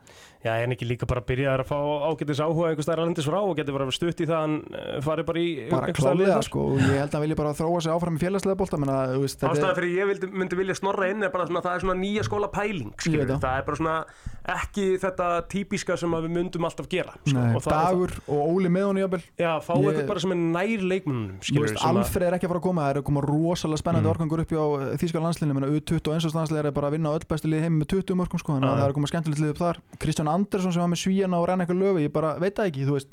Já, 0.43 0.57
en 0.59 0.73
ekki 0.75 0.83
líka 0.89 1.07
bara 1.07 1.21
byrjaði 1.23 1.63
að 1.63 1.69
fá 1.69 1.77
ágætis 2.09 2.41
áhuga 2.43 2.71
einhvers 2.73 2.83
staðar 2.83 3.01
alendis 3.05 3.27
frá 3.29 3.37
og 3.39 3.53
getur 3.55 3.77
bara 3.77 3.93
stutt 3.95 4.19
í 4.19 4.25
það 4.27 4.35
að 4.35 4.41
hann 4.43 4.55
eh, 4.75 4.97
fari 5.05 5.23
bara 5.29 5.39
í 5.39 5.51
bara 5.69 5.93
klálega 5.95 6.39
sko 6.43 6.63
og 6.73 6.81
ég 6.81 6.97
held 6.99 7.05
að 7.07 7.15
hann 7.15 7.23
vilja 7.23 7.37
bara 7.39 7.53
þróa 7.55 7.83
sig 7.85 7.93
áfram 7.93 8.17
í 8.17 8.23
félagslega 8.25 8.59
bolta 8.59 8.79
menna, 8.81 8.97
þú 9.13 9.21
veist, 9.23 9.39
þetta 9.39 9.53
Ástæða 9.53 9.69
er, 9.69 9.77
fyrir 9.79 9.93
ég 10.01 10.09
vildi, 10.11 10.29
myndi 10.41 10.59
vilja 10.59 10.75
snorra 10.81 11.07
inn 11.13 11.23
er 11.23 11.31
bara 11.31 11.47
svona, 11.47 11.63
það 11.63 11.77
er 11.77 11.85
svona 11.85 11.95
nýja 12.01 12.25
skóla 12.27 12.51
pæling 12.51 12.91
skilur, 12.99 13.31
það 13.37 13.61
er 13.61 13.67
bara 13.69 13.79
svona 13.79 13.95
ekki 14.43 14.85
þetta 14.99 15.27
típiska 15.47 15.95
sem 15.97 16.11
við 16.11 16.25
myndum 16.35 16.65
alltaf 16.67 16.87
gera 16.91 17.13
sko, 17.23 17.31
nei, 17.37 17.53
og 17.55 17.61
það, 17.63 17.75
dagur 17.87 18.13
og 18.27 18.41
Óli 18.53 18.71
með 18.73 18.85
honum 18.89 19.01
jafnvel. 19.05 19.21
Já, 19.39 19.51
fá 19.63 19.71
Ég- 19.77 19.85
eitthvað 19.93 20.07
bara 20.09 20.19
sem 20.19 20.31
er 20.35 20.39
nær 20.41 20.83
leikmunum 20.91 21.37
sem 21.43 21.87
Alfred 21.93 22.27
er 22.27 22.33
ekki 22.37 22.47
að 22.49 22.51
fara 22.53 22.59
að 22.59 22.67
koma, 22.67 22.81
það 22.83 22.91
er 22.95 22.99
að 22.99 23.07
koma 23.07 23.21
rosalega 23.23 23.81
spennandi 23.83 24.03
Mm. 24.09 24.13
orkangur 24.13 24.41
upp 24.43 24.49
hjá 24.51 24.63
Þíska 24.99 25.21
landslinu, 25.23 25.53
menna 25.55 25.71
U21 25.71 26.25
og 26.27 26.33
landsliðir 26.35 26.65
er 26.65 26.71
bara 26.71 26.87
að 26.91 26.95
vinna 26.97 27.09
á 27.09 27.15
öll 27.15 27.27
bestu 27.29 27.47
liði 27.47 27.61
heim 27.63 27.79
með 27.79 27.87
20 27.95 28.15
mörgum 28.19 28.39
sko, 28.43 28.53
þannig 28.59 28.67
að 28.67 28.77
það 28.77 28.83
er 28.83 28.91
að 28.91 28.97
koma 28.99 29.07
skemmtilegt 29.13 29.39
lið 29.39 29.49
upp 29.55 29.61
þar. 29.63 29.77
Kristján 30.03 30.27
Andersson 30.33 30.73
sem 30.73 30.81
var 30.83 30.89
með 30.91 31.01
svíjana 31.07 31.39
og 31.39 31.47
renna 31.47 31.63
eitthvað 31.65 31.79
lögu, 31.79 31.99
ég 32.03 32.11
bara 32.11 32.35
veit 32.39 32.55
það 32.55 32.67
ekki, 32.67 32.85
þú 32.85 32.93
veist. 32.99 33.07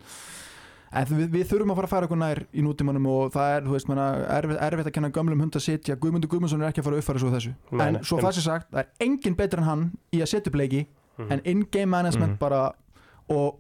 En 0.92 1.06
við, 1.06 1.28
við 1.30 1.44
þurfum 1.46 1.70
að 1.70 1.76
fara 1.78 1.86
að 1.86 1.90
fara 1.94 2.06
eitthvað 2.08 2.18
nær 2.18 2.38
í 2.50 2.62
nútímanum 2.66 3.04
og 3.06 3.30
það 3.30 3.50
er, 3.54 3.62
þú 3.62 3.74
veist, 3.76 3.86
menna, 3.88 4.06
erfitt, 4.26 4.58
erfitt 4.58 4.86
að 4.90 4.94
kenna 4.96 5.10
gömlum 5.14 5.38
hund 5.44 5.54
að 5.54 5.62
sitja, 5.62 5.94
Guðmundur 5.94 6.26
Guðmundsson 6.32 6.64
er 6.64 6.72
ekki 6.72 6.82
að 6.82 6.88
fara 6.88 6.96
að 6.98 7.02
uppfæra 7.04 7.20
svo 7.22 7.30
þessu, 7.30 7.52
Nei, 7.70 7.86
en 7.86 7.98
svo 8.02 8.18
það 8.18 8.32
sé 8.34 8.42
sagt, 8.42 8.70
það 8.74 8.80
er 8.82 9.06
engin 9.06 9.36
betur 9.38 9.58
en 9.62 9.68
hann 9.70 9.84
í 10.10 10.18
að 10.18 10.26
setja 10.32 10.50
upp 10.50 10.58
Mhm. 11.20 11.32
en 11.32 11.40
in-game 11.44 11.86
management 11.86 12.30
Mhm. 12.30 12.38
bara, 12.38 12.72
og 13.28 13.58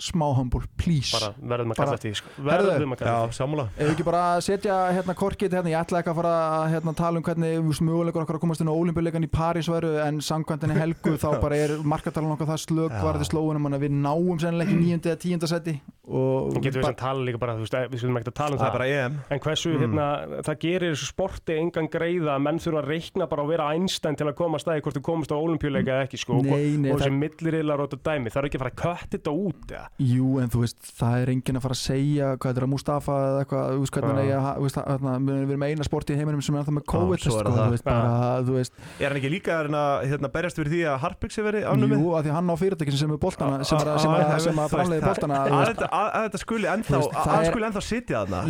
smá 0.00 0.26
humble, 0.34 0.66
please. 0.76 1.14
Bara 1.14 1.30
verðum 1.38 1.74
að 1.74 1.78
kalla 1.78 1.96
eftir 1.98 2.10
því 2.10 2.18
sko. 2.18 2.32
Herðu, 2.48 2.70
verðum 2.72 2.94
að 2.94 3.00
kalla 3.00 3.14
eftir 3.14 3.30
því. 3.30 3.38
sammála. 3.38 3.66
Ef 3.74 3.84
við 3.84 3.92
ekki 3.94 4.06
bara 4.08 4.22
að 4.32 4.40
setja 4.48 4.78
hérna 4.90 5.14
korkið 5.20 5.56
hérna, 5.58 5.70
ég 5.70 5.80
ætla 5.80 6.00
ekki 6.00 6.12
að 6.12 6.18
fara 6.18 6.34
að 6.44 6.66
hérna, 6.74 6.94
tala 6.98 7.20
um 7.20 7.26
hvernig 7.28 7.82
mögulegur 7.88 8.24
okkar 8.24 8.38
að 8.40 8.44
komast 8.44 8.64
inn 8.64 8.72
á 8.72 8.74
olimpíuleikan 8.74 9.26
í 9.26 9.30
París 9.30 9.70
veru 9.70 9.92
en 10.02 10.18
samkvæmtinni 10.24 10.78
helgu 10.80 11.14
þá 11.22 11.28
bara 11.42 11.60
er 11.62 11.76
markatalan 11.86 12.34
okkar 12.34 12.50
það 12.50 12.62
slög 12.66 12.94
Já. 12.94 13.02
varði 13.06 13.28
slóunum 13.30 13.70
að 13.70 13.86
við 13.86 13.98
náum 14.00 14.40
sennilega 14.42 14.70
ekki 14.70 14.80
nýjöndi 14.82 15.12
eða 15.12 15.22
tíunda 15.22 15.50
seti 15.50 15.78
og 16.04 16.50
Við 16.52 16.66
getum 16.66 16.82
við 16.82 16.88
sem 16.90 16.96
tala 17.00 17.24
líka 17.24 17.40
bara, 17.40 17.54
þú 17.56 17.64
veist, 17.64 17.76
við 17.92 18.02
skulum 18.02 18.18
ekki 18.20 18.30
að 18.32 18.36
tala 18.36 18.56
um 18.56 18.60
Það 18.60 18.74
það, 18.74 19.14
En 19.32 19.40
hversu, 19.40 19.72
hérna, 19.80 20.08
það 20.44 20.58
gerir 20.64 20.92
þessu 20.92 21.08
sporti 21.08 21.56
engan 21.56 21.88
greiða 21.92 22.34
að 22.34 22.44
menn 22.44 22.60
þurfa 22.60 22.82
að 22.82 22.90
reikna 22.92 23.28
bara 23.30 23.44
og 23.44 23.50
vera 23.54 23.70
einstæn 23.72 24.18
til 24.20 24.28
að 24.28 24.36
koma 24.36 24.60
að 24.60 24.64
staði 24.66 24.84
hvort 24.84 24.98
þú 24.98 25.04
komast 25.08 25.32
á 25.32 25.36
olimpíuleika 25.38 25.96
eða 25.96 26.06
ekki, 26.08 26.20
sko, 26.20 26.40
Nei, 26.44 26.76
nei, 26.76 26.90
og, 26.92 27.00
þessi 27.00 27.16
milliriðlar 27.16 27.84
og 27.84 27.88
þetta 27.94 28.10
dæmi, 28.10 28.34
það 28.34 28.42
er 28.42 28.50
ekki 28.50 28.60
að 28.60 28.64
fara 28.64 28.74
að 28.74 28.82
kött 28.84 29.16
þetta 29.16 29.34
út, 29.48 29.74
eða? 29.84 29.90
Jú, 30.08 30.28
en 30.42 30.48
þú 30.54 30.58
veist, 30.64 30.80
það 30.98 31.14
er 31.20 31.28
enginn 31.34 31.58
að 31.60 31.64
fara 31.64 31.76
að 31.76 31.82
segja 31.84 32.26
hvað 32.34 32.48
þetta 32.50 32.60
er 32.60 32.66
að 32.66 32.72
Mustafa 32.74 33.14
eða 33.28 33.38
eitthvað, 33.44 33.64
þú 33.74 33.80
veist, 33.84 33.94
hvernig 33.94 34.14
er 34.14 34.28
ég 34.30 34.36
að, 34.40 34.48
þú 34.54 34.64
veist, 34.64 34.78
hérna, 34.84 35.12
við 35.24 35.34
erum 35.44 35.64
eina 35.68 35.84
sporti 35.88 36.10
í 36.14 36.18
heiminum 36.18 36.42
sem 36.44 36.56
er 36.58 36.64
það 36.68 36.76
með 36.78 36.84
COVID, 36.94 37.20
sko, 37.24 37.38
þú 37.44 37.68
veist, 37.74 37.84
bara, 37.84 38.10
þú 38.44 38.52
veist, 38.58 38.72
Er 39.04 39.08
hann 39.12 39.18
ekki 39.20 39.32
líka 39.34 39.50
að 39.60 39.66
hérna, 40.10 40.28
berjast 40.34 40.56
fyrir 40.58 40.72
því 40.74 40.80
að 40.88 40.96
Harpix 41.04 41.38
er 41.38 41.44
verið 41.48 41.62
afnumið? 41.70 41.98
jú, 42.04 42.08
að 42.14 42.22
því 42.24 42.30
hann 42.34 42.48
á 42.50 42.56
fyrirtækin 42.64 42.98
sem 43.04 43.10
er 43.14 43.20
boltana, 43.24 43.56
sem 43.64 43.78
er 43.78 43.88
að, 43.92 43.98
að, 44.04 44.48
að 44.54 44.68
framleiði 44.74 45.02
þú 45.04 45.08
Að 45.34 45.68
þetta- 45.74 45.90
að, 45.94 46.08
að 46.24 46.38
skuli 46.44 46.66
ennþá 46.74 47.80
að 47.80 47.88
sitja 47.88 48.24
þarna. 48.24 48.40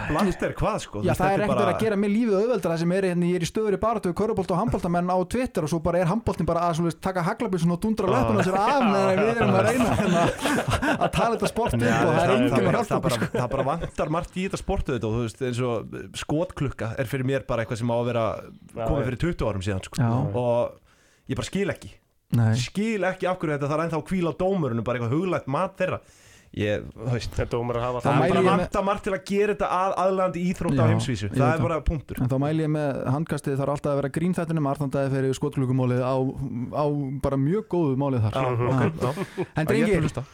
Það, 0.00 1.32
er 1.34 1.42
ekkert 1.44 1.60
verið 1.60 1.70
að 1.74 1.80
gera 1.82 1.96
mér 2.00 2.12
lífið 2.12 2.36
auðveldara 2.40 2.76
sem 2.80 2.92
er 2.96 3.06
hérna, 3.10 3.28
ég 3.30 3.38
er 3.40 3.44
í 3.44 3.48
stöður 3.48 3.76
í 3.76 3.80
baratu 3.80 4.10
við 4.10 4.16
körubolt 4.20 4.52
og 4.54 4.60
handboltamenn 4.60 5.10
á 5.12 5.18
Twitter 5.30 5.66
og 5.66 5.72
svo 5.72 5.80
bara 5.84 6.00
er 6.02 6.10
handboltin 6.10 6.48
bara 6.48 6.66
að 6.70 6.90
taka 7.02 7.24
haglabissun 7.26 7.74
og 7.74 7.79
dundra 7.84 8.10
löpunum 8.10 8.44
sér 8.46 8.56
af 8.60 8.82
meðan 8.86 9.20
við 9.20 9.30
erum 9.32 9.54
að 9.58 9.68
reyna 9.68 9.88
hérna, 10.00 10.24
að 10.92 11.10
tala 11.16 11.30
þetta 11.34 11.50
sport 11.52 11.76
upp 11.76 11.84
Já, 11.86 11.94
og 12.00 12.10
það 12.10 12.22
er 12.24 12.32
enginn 12.34 12.54
að 12.54 12.66
hjálpa 12.66 12.82
það, 12.82 12.96
okkur 12.96 13.06
bara, 13.06 13.18
sko. 13.18 13.30
það 13.36 13.48
bara 13.54 13.66
vantar 13.70 14.12
margt 14.16 14.36
í 14.36 14.44
þetta 14.46 14.60
sportu 14.60 14.96
þetta 14.96 15.10
og 15.10 15.16
þú 15.16 15.24
veist 15.24 15.42
eins 15.48 15.62
og 15.70 15.96
skotklukka 16.22 16.90
er 17.00 17.10
fyrir 17.10 17.28
mér 17.30 17.46
bara 17.48 17.64
eitthvað 17.64 17.82
sem 17.82 17.92
á 17.92 17.96
að 17.96 18.10
vera 18.10 18.24
komið 18.76 19.08
fyrir 19.10 19.22
20 19.26 19.50
árum 19.50 19.66
síðan 19.66 19.84
sko. 19.88 20.10
Og 20.40 21.30
ég 21.30 21.40
bara 21.40 21.50
skil 21.50 21.74
ekki. 21.74 21.92
Nei, 22.38 22.50
skil 22.62 23.02
ekki 23.08 23.26
af 23.26 23.40
hverju 23.40 23.56
þetta 23.56 23.70
þarf 23.72 23.84
ennþá 23.88 23.98
að 23.98 24.08
kvíla 24.12 24.30
á 24.30 24.38
dómurinu 24.38 24.84
bara 24.86 25.00
eitthvað 25.00 25.16
huglægt 25.16 25.48
mat 25.50 25.72
þeirra 25.80 25.98
ég, 26.58 26.82
Þetta 27.10 27.44
dómar 27.52 27.76
að 27.78 27.84
hafa 27.86 28.00
Það. 28.04 28.24
er 28.24 28.34
bara 28.34 28.42
vantar 28.56 28.84
margt 28.84 29.04
til 29.06 29.12
að 29.14 29.22
gera 29.30 29.54
þetta 29.54 29.68
að 29.76 29.94
aðlandi 30.04 30.42
íþrótt 30.50 30.80
á 30.82 30.84
heimsvísu. 30.90 31.28
það 31.30 31.44
er 31.46 31.52
það. 31.54 31.62
bara 31.66 31.80
punktur. 31.86 32.20
En 32.24 32.28
þá 32.32 32.36
mæli 32.42 32.64
ég 32.66 32.72
með 32.74 33.00
handkastið 33.14 33.56
þarf 33.60 33.74
alltaf 33.76 33.92
að 33.92 34.00
vera 34.00 34.12
grín 34.18 34.34
þættinum 34.34 34.66
Arnandæði 34.72 35.12
fyrir 35.14 35.38
skotklugumálið 35.38 36.02
á, 36.02 36.14
á 36.74 36.84
bara 37.22 37.36
mjög 37.38 37.64
góðu 37.70 37.96
málið 38.02 38.26
þar. 38.26 38.34
Já, 38.34 38.50
ok, 38.50 38.82
já. 39.00 39.10
En 39.14 39.46
Ég 39.46 39.60
er 39.60 39.70
drengir, 39.70 39.96
að 39.96 40.06
hlusta. 40.08 40.24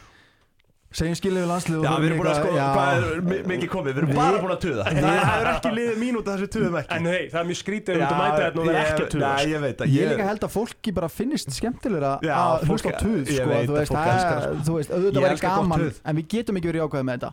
Segjum 0.97 1.17
skilið 1.19 1.41
við 1.43 1.49
landslið 1.51 1.83
Já, 1.85 1.91
við 2.01 2.07
erum 2.07 2.19
búin 2.21 2.29
að 2.31 2.37
sko, 2.39 2.51
hvað 2.57 2.91
er 2.97 3.21
mi- 3.27 3.43
mikið 3.51 3.69
komið, 3.73 3.93
við 3.93 3.99
erum 4.01 4.11
Við- 4.11 4.17
bara 4.17 4.39
búin 4.41 4.55
að 4.55 4.61
tuða. 4.67 4.85
Það 4.87 5.03
er 5.37 5.49
ekki 5.51 5.71
liðið 5.77 5.97
mínúta 6.01 6.29
þessu 6.37 6.49
tuðum 6.55 6.77
ekki. 6.81 6.93
En 6.97 7.05
hei, 7.11 7.23
það 7.33 7.41
er 7.41 7.47
mjög 7.51 7.59
skrítið 7.61 7.91
að 7.91 7.97
ert 7.97 8.07
að 8.07 8.21
mæta 8.23 8.41
þetta 8.47 8.57
og 8.57 8.67
vera 8.67 8.81
ekki 8.87 9.03
að 9.03 9.11
tuða. 9.17 9.27
Nei, 9.37 9.45
ég 9.51 9.61
veit 9.67 9.79
að 9.83 9.87
Ég 9.97 10.05
líka 10.13 10.27
held 10.31 10.43
að 10.47 10.53
fólki 10.57 10.91
bara 10.97 11.09
finnist 11.13 11.49
skemmtilegra 11.57 12.13
Já, 12.23 12.35
að 12.37 12.65
hlusta 12.71 12.89
á 12.89 12.99
tuð 13.03 13.23
ég 13.27 13.37
sko, 13.37 13.45
þú 13.45 13.51
að 13.51 13.77
veist, 13.77 13.93
það- 13.93 14.07
það, 14.07 14.19
sko. 14.23 14.37
þú 14.67 14.73
veist, 14.79 14.91
auðvitað 14.97 15.21
Ég 15.21 15.27
væri 15.27 15.41
gaman 15.43 15.81
en 16.07 16.15
við 16.17 16.27
getum 16.37 16.55
ekki 16.57 16.69
verið 16.71 16.81
jákvæði 16.87 17.05
með 17.07 17.15
þetta. 17.17 17.31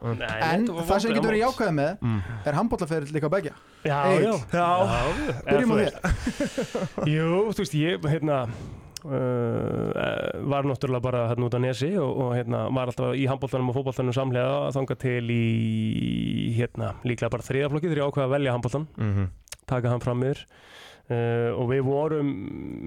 En 0.54 0.62
það 0.68 0.97
sem 0.99 1.08
við 1.10 1.16
getum 1.16 1.30
verið 1.32 1.43
vonbrigði 1.43 1.45
jákvæði 1.47 1.74
með 1.74 1.91
Mm. 2.04 2.20
er 2.45 2.54
handbóllaferill 2.54 3.14
líka 3.14 3.30
begja 3.30 3.54
Já, 3.84 3.99
já, 4.20 4.34
Uh, 9.04 10.47
var 10.47 10.64
náttúrulega 10.68 11.04
bara 11.04 11.24
hérna 11.32 11.47
út 11.49 11.56
á 11.58 11.60
nesi 11.60 11.89
og, 11.99 12.12
og 12.24 12.30
hérna 12.38 12.66
var 12.72 12.88
alltaf 12.91 13.16
í 13.20 13.26
handbóltanum 13.28 13.70
og 13.72 13.76
fótbóltanum 13.78 14.16
samlega 14.16 14.70
þanga 14.76 14.95
til 15.01 15.26
í 15.34 16.54
hérna 16.58 16.93
líklega 17.08 17.32
bara 17.34 17.43
þriðaflokki 17.47 17.89
þegar 17.91 18.01
ég 18.04 18.08
ákveða 18.14 18.28
að 18.30 18.36
velja 18.38 18.56
handbóltan 18.56 18.88
Mhm. 18.97 19.28
taka 19.68 19.89
hann 19.91 19.99
fram 20.04 20.24
yfir. 20.24 20.45
Uh, 21.12 21.51
og 21.60 21.68
við 21.68 21.82
vorum 21.84 22.30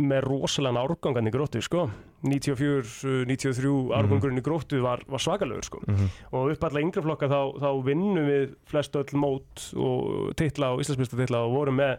með 0.08 0.22
rosalega 0.24 0.80
árgangan 0.86 1.28
í 1.28 1.32
gróttu 1.34 1.60
sko. 1.60 1.90
94, 2.24 3.26
93 3.28 3.92
árgangurinn 3.92 4.40
í 4.40 4.42
gróttu 4.42 4.80
var, 4.80 5.02
var 5.06 5.20
svakalögur 5.20 5.64
sko. 5.68 5.82
Mhm. 5.86 6.06
og 6.32 6.50
upp 6.54 6.64
alla 6.64 6.80
yngri 6.80 7.02
flokka 7.04 7.28
þá, 7.28 7.60
þá 7.60 7.68
vinnum 7.84 8.24
við 8.26 8.54
flest 8.64 8.96
öll 8.96 9.12
mót 9.20 9.66
og 9.76 10.32
titla 10.34 10.72
og 10.72 10.80
Íslandsmyndstar 10.80 11.20
titla 11.26 11.44
og 11.44 11.52
vorum 11.52 11.76
með 11.76 11.98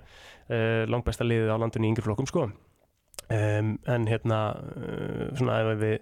uh, 0.49 0.85
langbesta 0.89 1.23
liðið 1.23 1.53
á 1.53 1.57
landinu 1.61 1.85
í 1.85 1.91
yngri 1.93 2.01
flokkum 2.09 2.25
sko 2.27 2.47
um, 3.29 3.73
en 3.87 4.07
hérna 4.07 4.39
uh, 4.57 5.35
svona 5.37 5.59
ef 5.63 5.79
við 5.81 5.97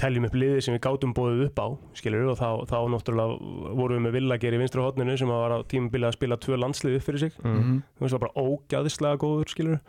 teljum 0.00 0.24
upp 0.24 0.32
liðið 0.40 0.62
sem 0.64 0.72
við 0.74 0.80
gátum 0.86 1.10
bóðið 1.12 1.42
upp 1.50 1.58
á 1.60 1.66
skilur 1.98 2.30
og 2.32 2.38
þá, 2.40 2.46
þá 2.70 2.76
náttúrulega 2.88 3.74
vorum 3.76 3.98
við 3.98 4.04
með 4.06 4.14
Villager 4.16 4.54
í 4.56 4.60
vinstri 4.62 4.80
hodninu 4.80 5.16
sem 5.20 5.28
var 5.28 5.52
á 5.52 5.58
tímabilið 5.68 6.08
að 6.08 6.16
spila 6.16 6.38
tvö 6.40 6.56
landslið 6.62 6.96
upp 6.96 7.04
fyrir 7.04 7.20
sig 7.20 7.32
Mhm. 7.44 7.82
þú 7.98 8.00
veist, 8.06 8.14
var 8.16 8.22
bara 8.24 8.38
ógæðislega 8.40 9.20
góður, 9.20 9.50
skilur 9.52 9.80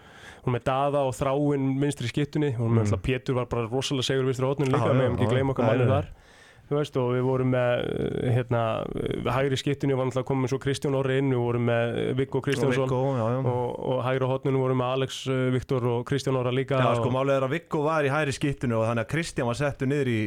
hún 0.43 0.53
með 0.57 0.63
Dada 0.67 0.99
og 1.07 1.15
Þráin 1.15 1.79
vinstri 1.79 2.11
skittunni 2.11 2.51
hún 2.59 2.75
með 2.75 2.91
Mm. 2.91 2.91
mm. 2.91 3.01
Pétur 3.07 3.35
var 3.39 3.45
bara 3.45 3.67
rosalega 3.71 4.03
segur 4.03 4.27
vinstri 4.27 4.45
hóttunni 4.45 4.73
líka, 4.75 4.91
meðum 4.93 5.15
ekki 5.15 5.31
gleyma 5.31 5.55
okkar 5.55 5.79
já. 5.79 5.87
þar 5.87 6.05
veist, 6.73 6.97
og 6.97 7.11
við 7.13 7.23
vorum 7.27 7.51
með 7.53 7.83
uh, 7.85 8.29
hérna, 8.33 8.61
uh, 8.89 9.29
hægri 9.35 9.59
skittunni 9.61 9.97
var 9.97 10.09
náttúrulega 10.09 10.29
komið 10.31 10.53
svo 10.53 10.59
Kristján 10.63 10.97
Orri 10.97 11.19
inn, 11.21 11.29
við 11.33 11.43
vorum 11.43 11.67
með 11.69 11.99
uh, 12.01 12.09
Viggo 12.17 12.41
Kristjánsson 12.45 12.89
já. 12.89 13.25
og, 13.51 13.77
og 13.91 14.03
hægri 14.07 14.29
hóttunni 14.31 14.61
vorum 14.61 14.81
með 14.81 14.93
Alex 14.97 15.21
Viktor 15.53 15.87
og 15.93 16.03
Kristján 16.09 16.39
Orra 16.39 16.53
líka 16.55 16.81
Já, 16.81 16.89
og, 16.89 17.01
sko, 17.03 17.13
málið 17.13 17.37
er 17.37 17.47
að 17.47 17.55
Viggo 17.55 17.85
var 17.85 18.07
í 18.07 18.13
hæri 18.13 18.35
skiptinu 18.35 18.79
og 18.79 18.87
þannig 18.89 19.05
að 19.05 19.11
Kristján 19.13 19.49
var 19.51 19.59
settur 19.61 19.91
niður 19.91 20.11
í 20.11 20.19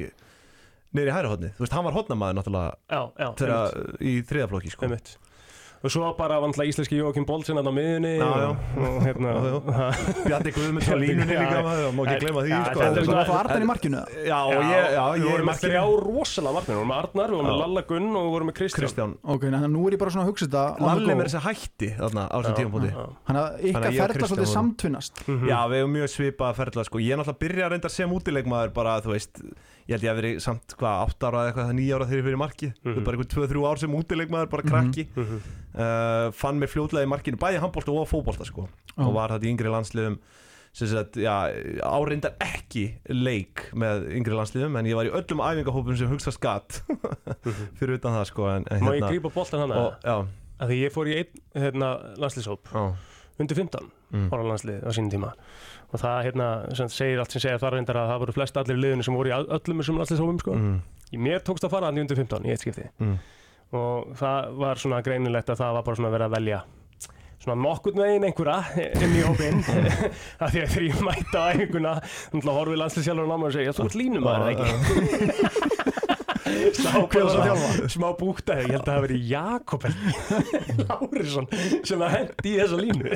niður 0.95 1.11
í 1.11 1.16
hæri 1.18 1.32
hodni, 1.32 1.55
þú 1.57 1.66
veist, 1.66 1.74
hann 1.76 1.89
var 1.89 1.97
hodnamaður 1.99 2.39
náttúrulega 2.39 2.76
já, 2.89 3.03
já, 3.18 3.28
þegar 3.43 3.80
í 4.01 4.14
þriðaflokki, 4.30 4.72
sko 4.72 4.86
einmitt. 4.89 5.16
Og 5.79 5.93
svo 5.95 6.09
bara 6.18 6.41
var 6.43 6.51
náttúrulega 6.51 6.72
íslenski 6.72 6.97
Jókim 6.99 7.24
Bolsen 7.29 7.55
á 7.59 7.62
miðunni 7.70 8.14
hérna 9.05 9.31
Bjarni 10.26 10.51
Guðmunds 10.57 10.89
á 10.91 10.97
línunni 10.99 11.37
líka 11.39 11.59
má 11.95 12.03
ekki 12.03 12.18
gleyma 12.24 12.41
því, 12.43 12.51
sko. 12.66 12.81
er 12.83 12.93
Þú 12.99 13.12
var 13.14 13.31
Arnar 13.39 13.62
í 13.62 13.68
markinu? 13.68 14.01
Já, 14.26 14.39
og 14.43 14.59
ég, 14.59 14.64
já, 14.97 15.05
við 15.07 15.18
ég 15.18 15.22
er 15.22 15.31
vorum 15.31 15.39
með 15.39 15.51
markinu. 15.53 15.70
þrjá 15.70 15.83
rosalega 16.09 16.55
marknir, 16.59 16.74
við 16.74 16.79
vorum 16.79 16.91
með 16.91 16.99
Arnar, 16.99 17.29
við 17.29 17.37
vorum 17.39 17.49
með. 17.49 17.57
Lalla 17.62 17.83
Gunn 17.89 18.11
og 18.11 18.22
við 18.26 18.33
vorum 18.35 18.49
með 18.51 18.57
Kristján. 18.59 18.83
Kristján, 18.85 19.12
Ok, 19.22 19.43
en 19.49 19.55
nú 19.72 19.81
er 19.87 19.93
ég 19.95 20.01
bara 20.03 20.12
svona 20.14 20.24
að 20.26 20.31
hugsa 20.33 20.45
þetta 20.49 20.64
Lalli 20.89 21.07
go. 21.07 21.16
með 21.18 21.24
þess 21.29 21.39
að 21.39 21.47
hætti 21.49 21.89
þarna 21.99 22.22
á 22.26 22.37
þessum 22.39 22.57
já. 22.59 23.05
Þannig 23.29 23.43
að 23.43 23.51
Þannig 23.59 23.68
ykkar 23.68 23.87
að 23.89 23.95
Kristján 24.18 24.31
svolítið 24.33 24.53
samtvinnast. 24.55 25.14
Mhm. 25.29 25.47
Já, 25.49 25.59
við 25.68 25.76
hefum 25.79 25.93
mjög 25.99 26.09
svipað 26.16 26.49
að 26.49 26.59
ferðla 26.59 26.83
sko. 26.89 26.97
Ég 26.99 27.12
er 27.12 27.18
náttúrulega 27.22 27.43
byrja 27.45 27.64
að 27.64 27.72
ég 27.79 27.89
að 35.18 35.68
verið 35.79 36.29
samt 36.29 36.39
hvað, 36.39 36.39
8 36.39 36.95
ára 36.95 36.99
eða 36.99 37.07
eitthvað, 37.09 37.09
9 37.09 37.09
ára 37.09 37.09
þegar 37.09 37.09
ég 37.09 37.09
fyrir 37.09 37.18
markið 37.18 37.35
Mhm. 37.35 37.39
bara 37.39 37.39
einhver 37.39 37.39
2-3 37.39 37.39
ár 37.39 37.39
sem 37.39 37.39
útileikmaður, 37.39 37.39
bara 37.39 37.39
krakki 37.39 37.39
Mhm. 37.39 37.39
uh, 37.39 37.39
fann 37.39 37.39
mig 37.39 37.39
fljótlega 37.39 37.39
í 37.39 37.39
markinu, 37.39 37.39
bæði 37.39 37.61
handbólta 37.62 37.93
og 37.93 38.09
fótbólta 38.09 38.45
sko. 38.47 38.68
Og 38.99 39.14
var 39.14 39.29
þetta 39.31 39.47
í 39.47 39.53
yngri 39.55 39.70
landsliðum 39.70 40.18
áreindar 41.83 42.35
ekki 42.45 42.83
leik 43.09 43.70
með 43.74 44.09
yngri 44.18 44.35
landsliðum 44.37 44.76
en 44.79 44.87
ég 44.87 44.95
var 44.99 45.09
í 45.09 45.12
öllum 45.16 45.41
æfingahópum 45.43 45.97
sem 45.99 46.11
hugsa 46.11 46.31
skatt 46.35 46.83
fyrir 47.79 47.97
utan 47.99 48.12
það 48.18 48.26
sko 48.31 48.49
en, 48.53 48.66
en 48.70 48.81
Má 48.85 48.93
ég 48.95 49.07
grípa 49.09 49.31
boltan 49.35 49.61
hana? 49.64 49.74
og, 50.05 50.29
Að 50.59 50.68
því 50.72 50.76
ég 50.83 50.93
fór 50.93 51.07
í 51.07 51.14
einn 51.14 51.41
hérna, 51.55 51.89
landslýshóp 52.18 52.66
já, 52.74 52.83
undir 53.39 53.55
15 53.57 53.89
mm, 54.12 54.29
ára 54.35 54.43
landslið 54.51 54.83
á 54.83 54.91
sínum 54.91 55.11
tíma 55.12 55.33
og 55.95 56.01
það 56.03 56.16
hérna, 56.26 56.49
sem 56.76 56.89
segir 56.93 57.20
allt 57.22 57.31
sem 57.33 57.41
segir 57.41 57.61
þar 57.62 57.76
reyndar 57.79 57.97
að 57.97 58.09
það 58.12 58.18
voru 58.24 58.35
flest 58.37 58.57
allir 58.59 58.76
liðinu 58.83 59.05
sem 59.07 59.14
voru 59.14 59.31
í 59.31 59.37
öllum 59.39 59.79
þessum 59.83 59.99
landslýshópum 60.03 60.41
sko. 60.43 60.55
mm, 60.59 60.81
Mér 61.24 61.41
tókst 61.47 61.64
að 61.64 61.70
fara 61.70 61.87
hann 61.89 61.97
í 61.97 62.03
undir 62.05 62.18
15 62.18 62.45
í 62.45 62.51
eitt 62.53 62.61
skipti 62.66 62.89
mm. 62.99 63.14
Og 63.77 64.16
það 64.16 64.59
var 64.62 64.81
svona 64.81 65.05
greinilegt 65.05 65.53
að 65.53 65.62
það 65.62 65.79
var 65.79 65.87
bara 65.89 66.01
svona 66.01 66.12
verið 66.14 66.29
að 66.29 66.37
velja 66.39 66.61
svona 67.39 67.57
nokkurn 67.62 68.01
veginn 68.03 68.27
einhverja 68.27 68.89
inn 68.99 69.14
í 69.14 69.23
hópinn. 69.23 69.61
Af 70.43 70.51
því 70.51 70.62
að 70.64 70.73
þegar 70.73 70.87
ég 70.89 71.03
mæta 71.07 71.45
á 71.45 71.51
æfinguna 71.55 71.95
þannig 72.03 72.51
að 72.51 72.59
horfi 72.59 72.79
landslýsjálfur 72.83 73.31
á 73.31 73.37
mig 73.39 73.49
og 73.51 73.57
segja 73.59 73.77
þú 73.77 73.87
ert 73.87 73.99
línum 74.01 74.29
að 74.29 74.45
það 74.45 74.51
ekki 74.55 75.66
smá 77.89 78.09
búkta 78.19 78.57
ég 78.63 78.71
held 78.73 78.83
að 78.83 78.89
það 78.89 79.03
verið 79.07 79.29
Jakob 79.33 79.85
Lárisson 80.89 81.49
sem 81.87 82.03
að 82.05 82.15
hendi 82.15 82.53
í 82.53 82.59
þessa 82.61 82.79
línu. 82.81 83.13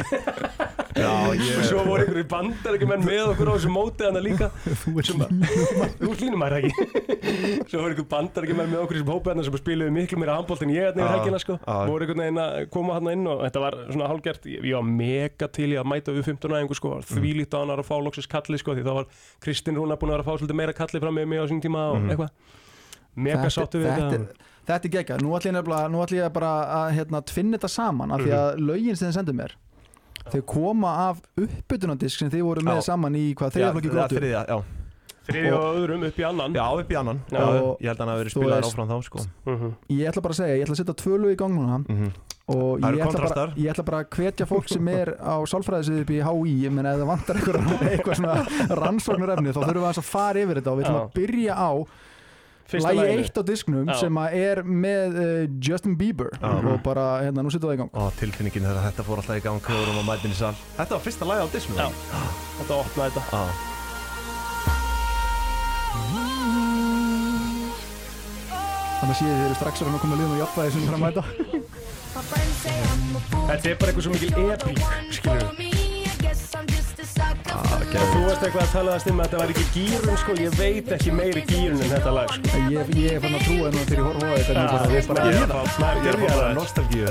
Já, 0.93 1.09
ég 1.33 1.57
og 1.57 1.65
svo 1.67 1.83
voru 1.87 2.03
einhverju 2.05 2.27
bandar 2.29 2.77
ekki 2.77 2.89
menn 2.91 3.05
með 3.07 3.31
okkur 3.33 3.49
á 3.49 3.53
þessu 3.57 3.71
móti 3.73 4.05
hana 4.07 4.21
líka. 4.23 4.51
Þú 4.83 6.11
ert 6.13 6.21
línum 6.23 6.45
að 6.45 6.53
það 6.53 6.67
ekki? 6.69 6.73
Svo 7.73 7.81
voru 7.81 7.93
einhverju 7.95 8.07
bandar 8.13 8.47
ekki 8.47 8.57
menn 8.59 8.71
með 8.73 8.83
okkur 8.85 9.01
sem 9.01 9.13
hópi 9.13 9.33
hana 9.33 9.47
sem 9.47 9.57
spiluðu 9.63 9.95
miklu 9.97 10.21
meira 10.21 10.37
handbólt 10.37 10.65
en 10.67 10.75
ég 10.75 10.85
hérna 10.89 11.07
yfir 11.07 11.17
helgina 11.17 11.41
sko. 11.43 11.57
já. 11.63 11.77
voru 11.89 12.07
einhvern 12.07 12.25
veginn 12.27 12.43
að 12.45 12.59
koma 12.77 12.99
hana 12.99 13.15
inn 13.17 13.27
og 13.33 13.43
þetta 13.47 13.65
var 13.65 13.79
svona 13.89 14.11
hálfgert. 14.13 14.49
Ég 14.53 14.69
ég 14.69 14.77
var 14.79 14.89
mega 14.89 15.49
til 15.57 15.71
í 15.73 15.79
að 15.81 15.89
mæta 15.95 16.15
við 16.17 16.29
15 16.29 16.57
æfingu 16.61 16.79
sko. 16.79 16.95
Mm. 17.01 17.09
þvílíkt 17.17 17.57
á 17.57 17.59
hann 17.63 17.75
að 17.77 17.85
fá 17.89 17.95
loksins 18.05 18.29
kalli 18.31 18.61
sko 18.61 18.77
því 18.77 18.85
þá 18.87 18.93
var 19.01 19.09
Kristinn 19.43 19.79
Rúna 19.81 19.97
búin 19.97 20.13
að 20.13 20.19
vera 20.21 20.27
að 20.27 20.29
fá 20.29 20.35
svolítið 20.43 20.61
meira 20.61 20.77
kalli 20.77 21.01
fram 21.03 21.17
með 21.19 21.31
mig 21.33 21.41
á 21.41 21.47
sín 21.51 21.63
tíma 21.65 21.89
og 21.93 22.01
Mhm. 22.03 22.11
eitthvað 22.13 22.31
mega 23.17 23.51
sáttu 23.51 23.81
við 23.83 23.91
þetta, 23.91 24.11
þetta. 24.11 24.49
þetta 24.67 24.89
er 24.89 24.95
geggjað, 24.97 25.23
nú 25.23 25.35
ætlum 25.37 26.19
ég 26.19 26.33
bara 26.33 26.53
að 26.79 26.95
hérna, 26.99 27.23
tvinna 27.23 27.59
þetta 27.59 27.69
saman 27.69 28.13
af 28.13 28.21
því 28.21 28.33
að 28.33 28.55
Mhm. 28.57 28.67
lögin 28.69 28.97
sem 28.97 29.09
þið 29.11 29.15
sendur 29.19 29.35
mér 29.35 29.53
þau 30.33 30.43
koma 30.47 30.89
af 31.09 31.23
uppbytunadisk 31.37 32.19
sem 32.19 32.31
þið 32.31 32.43
voru 32.43 32.63
með 32.63 32.79
Já. 32.81 32.83
saman 32.93 33.13
í 33.15 33.35
hvað 33.35 33.53
þriðaflokki 33.57 33.91
það 33.91 34.09
grótu 34.09 34.65
þriði 35.23 35.53
og 35.55 35.77
öðrum 35.79 36.03
upp 36.05 36.17
í 36.19 36.25
annan. 36.27 36.53
Já, 36.53 36.67
upp 36.81 36.89
í 36.91 36.97
annan. 36.99 37.21
Og 37.31 37.79
ég 37.79 37.87
held 37.87 37.99
að 37.99 37.99
hann 38.03 38.09
hafi 38.11 38.23
verið 38.25 38.33
spilaður 38.35 38.67
áfram 38.67 38.89
þá 38.91 39.03
sko. 39.07 39.19
Mhm. 39.47 39.75
ég 39.91 40.09
ætla 40.11 40.23
bara 40.23 40.35
að 40.35 40.41
segja, 40.41 40.57
ég 40.59 40.63
ætla 40.67 40.75
að 40.75 40.81
setja 40.83 40.95
tvö 40.99 41.19
lög 41.23 41.33
í 41.33 41.37
gang 41.37 41.55
núna. 41.55 41.79
Mm 41.87 42.13
og 42.53 42.81
Það 42.81 42.89
eru 42.89 42.99
ég 42.99 43.07
ætla, 43.07 43.29
bara, 43.35 43.47
ég 43.55 43.71
ætla 43.71 43.85
bara 43.85 43.99
að 44.03 44.09
hvetja 44.11 44.47
fólk 44.51 44.69
sem 44.69 44.89
er 44.89 45.13
á 45.23 45.35
sálfræðisvið 45.47 46.01
upp 46.03 46.11
í 46.11 46.19
HÍ 46.27 46.63
ég 46.67 46.73
menna 46.75 46.93
ef 46.93 46.99
það 46.99 47.11
vantar 47.13 47.37
eitthvað, 47.39 47.61
eitthvað 47.93 48.19
svona 48.19 48.35
rannsóknarefni 48.83 49.53
þá 49.55 49.61
þurfum 49.63 49.79
við 49.79 49.87
aðeins 49.87 50.03
að 50.03 50.09
fara 50.11 50.43
yfir 50.43 50.59
þetta 50.61 50.73
og 50.73 50.79
við 50.81 50.85
ætlum 50.89 51.01
að 51.03 51.15
byrja 51.15 51.55
á 51.55 51.71
lægi 52.73 53.07
eitt 53.17 53.37
á 53.39 53.43
disknum 53.47 53.89
Já. 53.91 53.97
sem 54.01 54.21
að 54.23 54.37
er 54.39 54.63
með 54.65 55.19
uh, 55.23 55.43
Justin 55.63 55.97
Bieber 55.99 56.31
Já. 56.39 56.51
og 56.53 56.79
bara, 56.85 57.07
hérna, 57.27 57.45
nú 57.45 57.53
setjum 57.53 57.69
við 57.69 57.73
það 57.73 57.77
í 57.77 57.83
gang 57.83 57.93
Ó, 57.93 58.03
tilfinningin 58.21 58.69
þegar 58.69 58.87
þetta 58.89 59.07
fór 59.09 59.23
alltaf 59.23 59.41
í 59.41 59.45
gang 59.45 59.61
köðurum 59.67 60.01
á 60.01 60.05
mætinni 60.13 60.39
sal 60.39 60.55
Þetta 60.79 60.97
var 60.97 61.05
fyrsta 61.09 61.29
lagi 61.29 61.45
á 61.45 61.49
disnum 61.53 61.83
Já. 61.83 61.89
þetta 62.61 62.81
opnaði 62.81 63.11
þetta 63.19 63.23
Já. 63.33 63.45
þannig 69.03 69.15
að 69.15 69.19
séu 69.19 69.33
þið 69.33 69.47
eru 69.49 69.57
strax 69.59 69.83
að 69.83 70.03
koma 70.05 70.21
liðum 70.21 70.37
og 70.39 70.59
sem 70.71 70.79
við 70.79 70.91
fram 70.93 71.03
að 71.03 71.07
mæta 71.11 71.23
Þetta 72.13 73.71
er 73.71 73.79
bara 73.81 73.91
eitthvað 73.91 74.05
svo 74.05 74.13
mikil 74.13 74.51
epík. 74.53 74.83
Ah, 74.85 75.92
Þú 77.93 78.21
varst 78.27 78.43
eitthvað 78.47 78.63
að 78.63 78.73
tala 78.73 78.93
það 78.93 79.01
stund 79.03 79.17
með 79.19 79.23
að 79.23 79.29
þetta 79.29 79.41
var 79.43 79.51
ekki 79.53 79.67
gýrun 79.77 80.17
sko, 80.23 80.33
ég 80.43 80.57
veit 80.61 80.89
ekki 80.97 81.11
meiri 81.19 81.43
gýrun 81.51 81.81
en 81.83 81.91
þetta 81.93 82.11
lag 82.17 82.29
sko. 82.37 82.45
Ég, 82.73 82.95
ég 83.03 83.11
er 83.13 83.21
fann 83.25 83.37
að 83.39 83.45
trúa 83.49 83.69
það 83.73 83.85
þegar 83.91 83.99
ég 83.99 84.07
horfa 84.09 84.27
á 84.27 84.35
þetta 84.39 84.53
bara, 84.73 84.87
ég 84.93 85.05
bara- 85.09 85.27
ég 85.27 85.43
er 85.43 85.49
bara- 85.53 85.97
Ég 86.03 86.11
er 86.13 86.17
bara 86.39 86.55
nostalgíu. 86.59 87.05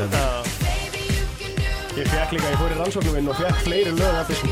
Ég 1.92 2.06
fekk 2.08 2.32
líka, 2.32 2.48
ég 2.52 2.58
fór 2.64 2.72
í 2.72 2.80
rannsóknum 2.82 3.28
og 3.30 3.36
fekk 3.42 3.58
fleiri 3.68 3.92
lög 3.92 4.14
af 4.16 4.28
þessum. 4.32 4.52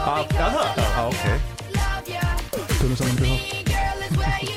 Það? 0.00 0.22
Já, 0.40 1.04
ok 1.06 1.24
tölum 2.80 2.96
saman 2.96 3.16
til 3.16 3.26
það 3.26 4.50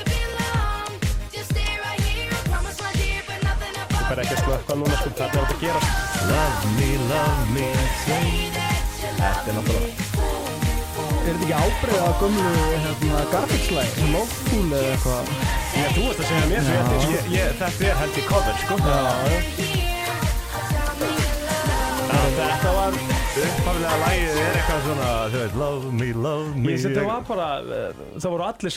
Ég 3.94 4.08
fær 4.08 4.20
ekki 4.22 4.34
að 4.36 4.40
slökka 4.44 4.76
núna 4.80 4.96
sko, 5.00 5.12
þetta 5.18 5.38
er 5.42 5.44
að 5.44 5.60
gerast. 5.62 5.92
Love 6.30 6.72
me, 6.78 6.88
love 7.10 7.44
me 7.54 7.68
Þetta 9.04 9.48
er 9.48 9.56
náttúrulega 9.58 10.03
Er 11.24 11.32
þetta 11.32 11.44
ekki 11.44 11.54
ábreið 11.56 12.00
að 12.04 12.14
gömlu 12.20 12.50
hérna, 12.84 13.20
garbage-læg, 13.32 13.88
Loveful 14.12 14.64
eða 14.76 14.88
eitthvað? 14.94 15.30
Já, 15.74 15.86
þú 15.94 16.02
varst 16.04 16.20
að 16.20 16.26
segja 16.30 16.46
mér 16.50 16.60
fyrir 16.66 16.82
þetta. 16.84 16.96
Ég- 17.14 17.28
ég- 17.34 17.54
Þetta 17.60 17.84
er 17.88 17.96
held 18.00 18.14
í 18.14 18.24
cover, 18.28 18.56
sko 18.60 18.74
Já, 22.14 22.20
þetta 22.38 22.70
var, 22.76 22.92
Upphaflega 23.34 23.94
lagið 24.04 24.36
er 24.38 24.58
eitthvað 24.58 24.80
svona, 24.84 25.08
þú 25.32 25.38
veit, 25.40 25.54
love 25.58 25.92
me, 25.92 26.08
love 26.26 26.50
me 26.56 26.72
ég 26.76 26.84
þetta 26.84 27.06
var 27.08 27.22
bara, 27.26 27.48
eh, 27.64 28.04
það 28.20 28.30
voru 28.34 28.44
allir 28.46 28.72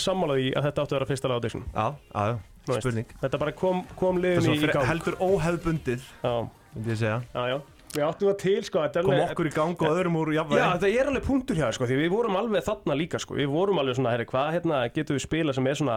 sammálaði 0.00 0.46
í 0.46 0.54
að 0.56 0.62
þetta 0.70 0.78
áttu 0.84 0.94
að 0.94 0.98
vera 1.00 1.08
fyrsta 1.10 1.28
lag 1.28 1.36
á 1.36 1.38
audition. 1.40 1.64
Já, 1.74 1.86
já, 2.14 2.22
já, 2.30 2.38
veist, 2.70 2.80
spurning 2.80 3.06
Þetta 3.20 3.38
bara 3.42 3.52
kom, 3.52 3.82
kom 3.98 4.16
Það 4.16 4.24
er 4.24 4.24
liðin 4.24 4.40
í, 4.40 4.44
svona 4.46 4.56
í 4.56 4.64
fre- 4.64 4.72
gang. 4.72 4.86
heldur 4.86 5.14
óhefbundið, 5.20 6.00
Já, 6.22 6.34
myndi 6.74 6.90
ég 6.90 6.96
segja 7.02 7.18
já, 7.34 7.42
já. 7.50 7.60
Við 7.90 8.04
áttum 8.06 8.28
það 8.30 8.36
til 8.38 8.62
sko, 8.68 8.82
Kom 8.94 9.10
alveg- 9.10 9.32
okkur 9.34 9.48
í 9.50 9.54
gang 9.54 9.80
og 9.82 9.88
öðrum 9.96 10.16
úr 10.20 10.28
Já, 10.30 10.40
jafnvægi 10.44 10.66
þetta 10.70 10.90
er 11.00 11.08
alveg 11.10 11.24
punktur 11.26 11.56
hjá, 11.58 11.68
sko, 11.74 11.86
því 11.90 11.96
við 12.04 12.10
vorum 12.14 12.36
alveg 12.38 12.62
þarna 12.68 12.94
líka, 13.00 13.18
sko, 13.18 13.34
við 13.34 13.48
vorum 13.50 13.80
alveg 13.82 13.96
svona, 13.98 14.12
herri, 14.14 14.26
hvað, 14.30 14.52
hérna, 14.54 14.82
getum 14.94 15.16
við 15.18 15.24
spila 15.26 15.52
sem 15.56 15.66
er 15.66 15.74
svona, 15.80 15.96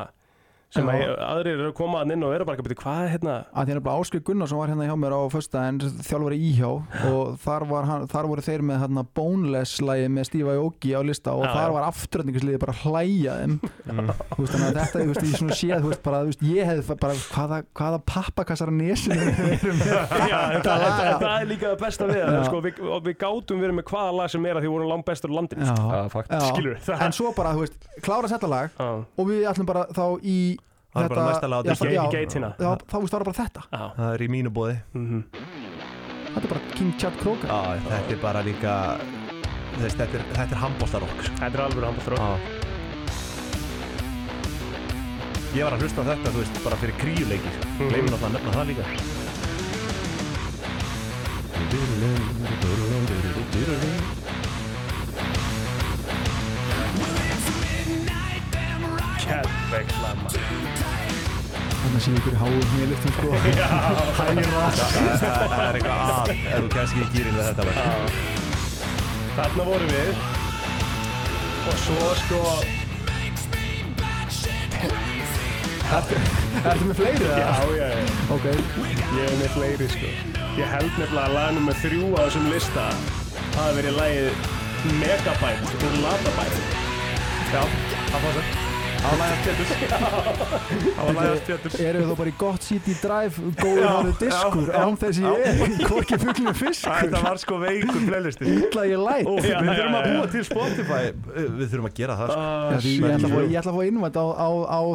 sem 0.74 0.90
að 0.90 1.04
aðrir 1.28 1.54
eru 1.60 1.70
að 1.70 1.76
koma 1.78 2.02
að 2.04 2.14
inn 2.16 2.26
og 2.28 2.34
eru 2.36 2.48
bara 2.48 2.56
ekki 2.58 2.64
að 2.64 2.70
byrja, 2.70 2.82
hvað, 2.84 3.04
hérna, 3.14 3.36
að 3.54 3.68
því 3.70 3.76
er 3.76 3.82
bara 3.88 4.04
Áskri 4.04 4.22
Gunnarsson 4.26 4.60
var 4.60 4.72
hérna 4.74 4.88
hjá 4.90 4.96
mér 5.04 5.14
á 5.14 5.22
föstudaginn 5.34 5.80
þjálfari 6.08 6.40
íhjá 6.50 6.70
og 7.12 7.36
þar, 7.44 7.66
var 7.70 7.90
hann, 7.90 8.08
þar 8.12 8.30
voru 8.32 8.46
þeir 8.48 8.66
með 8.70 8.82
hérna 8.84 9.06
Boneless 9.20 9.78
lagi 9.86 10.08
með 10.10 10.30
Steve 10.32 10.56
Aoki 10.58 10.96
á 10.98 11.02
lista 11.06 11.36
og 11.38 11.46
Já, 11.46 11.52
þar 11.54 11.68
já. 11.70 11.74
var 11.78 11.88
afturöndingisliði 11.92 12.62
bara 12.64 12.74
að 12.76 12.84
hlæja 12.88 13.40
þeim. 13.44 13.58
Mm. 13.94 14.08
þú 14.10 14.40
veist 14.40 14.54
þannig 14.54 14.68
að 14.70 14.78
þetta 14.80 15.00
þú 15.04 15.08
veist, 15.10 15.24
ég 15.28 15.34
svona 15.38 15.56
séð 15.60 15.82
þú 15.84 15.90
veist 15.92 16.04
bara 16.06 16.20
þú 16.24 16.30
veist 16.30 16.44
ég 16.48 16.70
hefði 16.70 16.96
bara 17.04 17.16
hvaða, 17.34 17.58
hvaða 17.78 17.98
pappakassar 18.08 18.72
að 18.72 18.78
þetta 20.64 20.74
það, 20.74 21.36
er 21.42 21.50
líka 21.50 21.68
það 21.68 21.78
besta 21.84 22.08
við 22.10 22.22
það, 22.24 22.40
sko, 22.48 22.62
við, 22.64 22.80
og 22.96 23.04
við 23.08 23.18
gátum 23.24 23.64
verið 23.64 23.78
með 23.80 23.88
hvaða 23.92 24.16
lag 24.18 24.32
sem 24.34 24.48
er 24.50 24.58
að 24.60 24.64
því 24.64 24.70
við 24.70 24.76
vorum 24.78 24.92
langt 24.94 25.08
bestur 25.10 25.34
á 25.34 25.36
landinu, 25.38 25.68
sko. 25.70 26.96
En 26.98 27.16
svo 27.16 27.34
bara 27.38 27.54
þú 27.58 27.66
veist 27.66 27.78
klára 28.06 28.32
þetta 28.32 28.50
lag 28.52 28.74
Já, 28.80 28.90
og 29.04 29.30
við 29.30 29.46
ætlum 29.52 29.70
bara 29.70 29.86
þá 29.94 30.04
í 30.24 30.38
Það 30.94 31.04
er 31.04 31.10
bara 31.14 31.26
næsta 31.30 31.48
á 31.50 31.60
veist 33.02 33.14
það 33.14 33.18
var 33.18 33.26
bara 33.26 33.38
þetta 33.40 33.62
já, 33.66 33.84
Það 33.98 34.10
er 34.14 34.22
í 34.22 34.28
mínu 34.30 34.52
bóði 34.54 34.76
mhm. 34.94 35.24
þetta 36.28 36.44
er 36.44 36.52
bara 36.54 36.64
King 36.74 36.94
Chad 37.02 37.16
Kroger 37.22 37.50
Já, 37.50 37.62
þetta 37.88 38.14
er 38.14 38.22
bara 38.22 38.44
líka 38.46 38.74
þess, 39.80 39.98
Þetta 39.98 40.20
er, 40.20 40.24
þetta 40.38 40.54
er 40.54 40.62
handbóltarokk. 40.62 41.20
Þetta 41.32 41.50
er 41.50 41.64
alveg 41.66 41.84
handbóltur 41.88 42.14
Já. 42.20 42.30
Ég 45.54 45.62
var 45.68 45.74
að 45.76 45.84
hlusta 45.86 46.02
á 46.02 46.10
þetta, 46.14 46.28
þú 46.34 46.40
veist, 46.42 46.56
bara 46.66 46.78
fyrir 46.82 46.96
kríuleiki 47.02 47.50
sko. 47.58 47.64
Mhm. 47.74 47.90
Gleimur 47.92 48.10
náttúrulega 48.14 48.30
að 48.30 48.36
nefna 48.38 48.52
það 48.58 48.66
líka 48.74 48.86
þannig 61.94 62.04
sé 62.04 62.12
ykkur 62.18 62.34
í 62.34 62.40
háum 62.42 62.64
nýluftum 62.74 63.12
sko 63.14 63.28
hæra 63.38 64.06
Það 64.18 65.24
það 65.24 65.64
er 65.64 65.78
eitthvað 65.78 65.98
að 66.04 66.32
ef 66.54 66.56
þú 66.58 66.70
kemst 66.74 66.94
ekki 66.94 67.04
í 67.04 67.12
gýrin 67.14 67.36
við 67.38 67.44
þetta. 67.50 67.64
Já. 67.70 67.74
Þarna 69.38 69.64
vorum 69.68 69.92
við 69.94 70.10
og 71.64 71.78
svo 71.84 72.08
sko 72.24 72.40
Ertu 75.94 76.86
með 76.88 76.96
fleiri 76.98 77.28
já, 77.28 77.36
eða? 77.38 77.66
já, 77.78 77.88
já, 77.94 78.02
Ok, 78.34 78.46
ég 78.48 79.28
er 79.28 79.36
með 79.44 79.52
fleiri 79.54 79.90
sko 79.94 80.10
ég 80.58 80.70
held 80.74 80.90
nefnilega 81.02 81.28
að 81.28 81.36
lag 81.38 81.54
nummer 81.58 81.78
þrjú 81.84 82.10
á 82.18 82.22
þessum 82.26 82.50
lista 82.54 82.88
hafi 83.60 83.78
verið 83.78 83.98
lagið 84.00 84.52
Megabyte 85.04 85.78
úr 85.86 85.98
Latabæt 86.02 86.60
Já, 87.54 87.62
það 87.62 88.20
var 88.26 88.40
það. 88.40 88.63
Það 89.04 89.12
var 89.12 89.18
lægast 89.20 89.44
pjöldur. 89.44 89.68
Það 90.96 91.08
var 91.08 91.16
lægast 91.18 91.44
pjöldur. 91.48 91.74
Erum 91.84 92.04
við 92.04 92.08
þó 92.08 92.16
bara 92.20 92.32
í 92.32 92.36
gott 92.40 92.64
síti 92.64 92.94
dræf, 93.02 93.40
góður 93.60 93.88
árið 93.90 94.14
diskur, 94.22 94.70
án 94.80 94.96
þess 95.02 95.20
ég 95.24 95.44
er, 95.50 95.74
hvorki 95.90 96.20
fugglu 96.22 96.54
fiskur. 96.56 97.10
Það 97.12 97.26
var 97.28 97.40
sko 97.42 97.58
veikur 97.64 98.06
playlisti. 98.08 98.48
Ítla 98.54 98.86
ég 98.88 99.04
lætt. 99.04 99.28
Ó, 99.28 99.34
við 99.44 99.52
þurfum 99.60 99.98
að 100.00 100.08
búa 100.08 100.30
til 100.34 100.44
Spotify, 100.48 101.02
við 101.36 101.68
þurfum 101.74 101.90
að 101.90 101.96
gera 102.00 102.18
það. 102.22 102.34
Sko. 102.34 102.40
Ah, 102.40 102.72
ég 103.44 103.60
ætla 103.60 103.74
að 103.74 103.78
fá 103.78 103.84
innvænt 103.92 104.18
á 104.24 104.26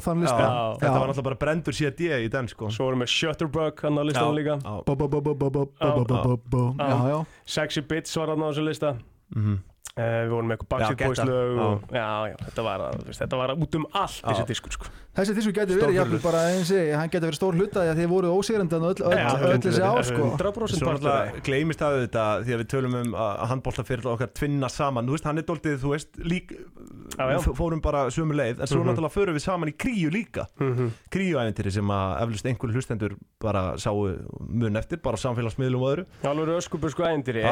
þann 0.09 0.25
listu. 0.25 0.45
Þetta 0.81 0.97
var 0.99 1.09
alltaf 1.13 1.27
bara 1.29 1.41
brendur 1.45 1.75
CD 1.83 2.01
í 2.17 2.29
den 2.33 2.49
sko. 2.49 2.73
Svo 2.73 2.89
vorum 2.89 3.05
við 3.05 3.13
Shutterbug 3.13 3.85
hann 3.85 4.01
á 4.01 4.03
listanum 4.09 4.37
líka. 4.41 4.57
Sexy 7.45 7.81
Bits 7.85 8.17
var 8.17 8.33
hann 8.33 8.41
á 8.41 8.49
þessu 8.51 8.65
lista. 8.65 8.97
Mhm 9.37 9.59
við 9.97 10.29
vorum 10.31 10.47
með 10.51 10.57
eitthvað 10.59 10.69
Backstreet 10.69 11.09
Boys 11.09 11.23
lög 11.27 11.59
og, 11.59 11.81
já, 11.91 12.07
já, 12.31 12.37
þetta 12.47 12.63
var, 12.69 12.83
veist, 13.09 13.21
þetta 13.25 13.37
var 13.41 13.53
út 13.59 13.75
um 13.81 13.87
allt 13.99 14.21
þessi 14.23 14.45
diskur 14.47 14.71
sko. 14.77 14.87
Þessi 15.19 15.35
þessu 15.35 15.51
getur 15.57 15.81
verið, 15.81 15.97
hurlur. 15.99 16.21
bara 16.23 16.41
eins 16.53 16.69
og 16.71 16.93
hann 16.95 17.11
getur 17.11 17.27
verið 17.27 17.39
stór 17.41 17.57
hluta 17.59 17.83
því 17.83 17.91
að 17.91 17.99
þið 17.99 18.11
voruð 18.13 18.35
ósigrandi 18.39 18.77
öll, 18.79 18.85
öll, 18.87 18.95
öll, 19.09 19.47
öll 19.49 19.63
þessi 19.65 19.83
ár 19.83 20.05
sko 20.07 20.29
100% 20.39 20.79
Svo 20.79 20.87
partur 20.87 20.87
af 20.87 21.01
náttúrulega 21.03 21.43
gleymist 21.49 21.83
að 21.83 21.97
þetta 22.05 22.27
því 22.45 22.55
að 22.55 22.63
við 22.63 22.69
tölum 22.71 22.95
um 23.01 23.17
að 23.19 23.43
handbóltafyrirl 23.51 24.13
okkar 24.13 24.31
tvinna 24.39 24.71
saman, 24.71 25.09
þú 25.11 25.17
veist, 25.17 25.27
hann 25.27 25.43
er 25.43 25.47
doldið, 25.49 25.81
þú 25.83 25.91
veist, 25.97 26.21
lík, 26.23 26.55
Já, 27.19 27.25
já. 27.35 27.39
fórum 27.59 27.83
bara 27.83 28.05
sömu 28.15 28.37
leið, 28.39 28.61
en 28.63 28.67
svo 28.71 28.79
Mhm. 28.79 28.93
náttúrulega 28.93 29.17
förum 29.17 29.35
við 29.35 29.43
saman 29.49 29.69
í 29.69 29.75
kríu 29.75 30.11
líka, 30.15 30.47
Mhm. 30.61 30.93
kríuæventýri 31.11 31.73
sem 31.73 31.85
að 31.91 32.23
eflust 32.23 32.47
einhverju 32.47 32.75
hlustendur 32.79 33.17
bara 33.41 33.75
sáu 33.77 34.15
mun 34.39 34.77
eftir, 34.77 35.03
bara 35.03 35.17
samfélagsmiðlum 35.17 35.83
og 35.83 35.91
öðru, 35.97 36.07
alvöru 36.23 36.61
öskubusku 36.61 37.03
æventýri, 37.03 37.43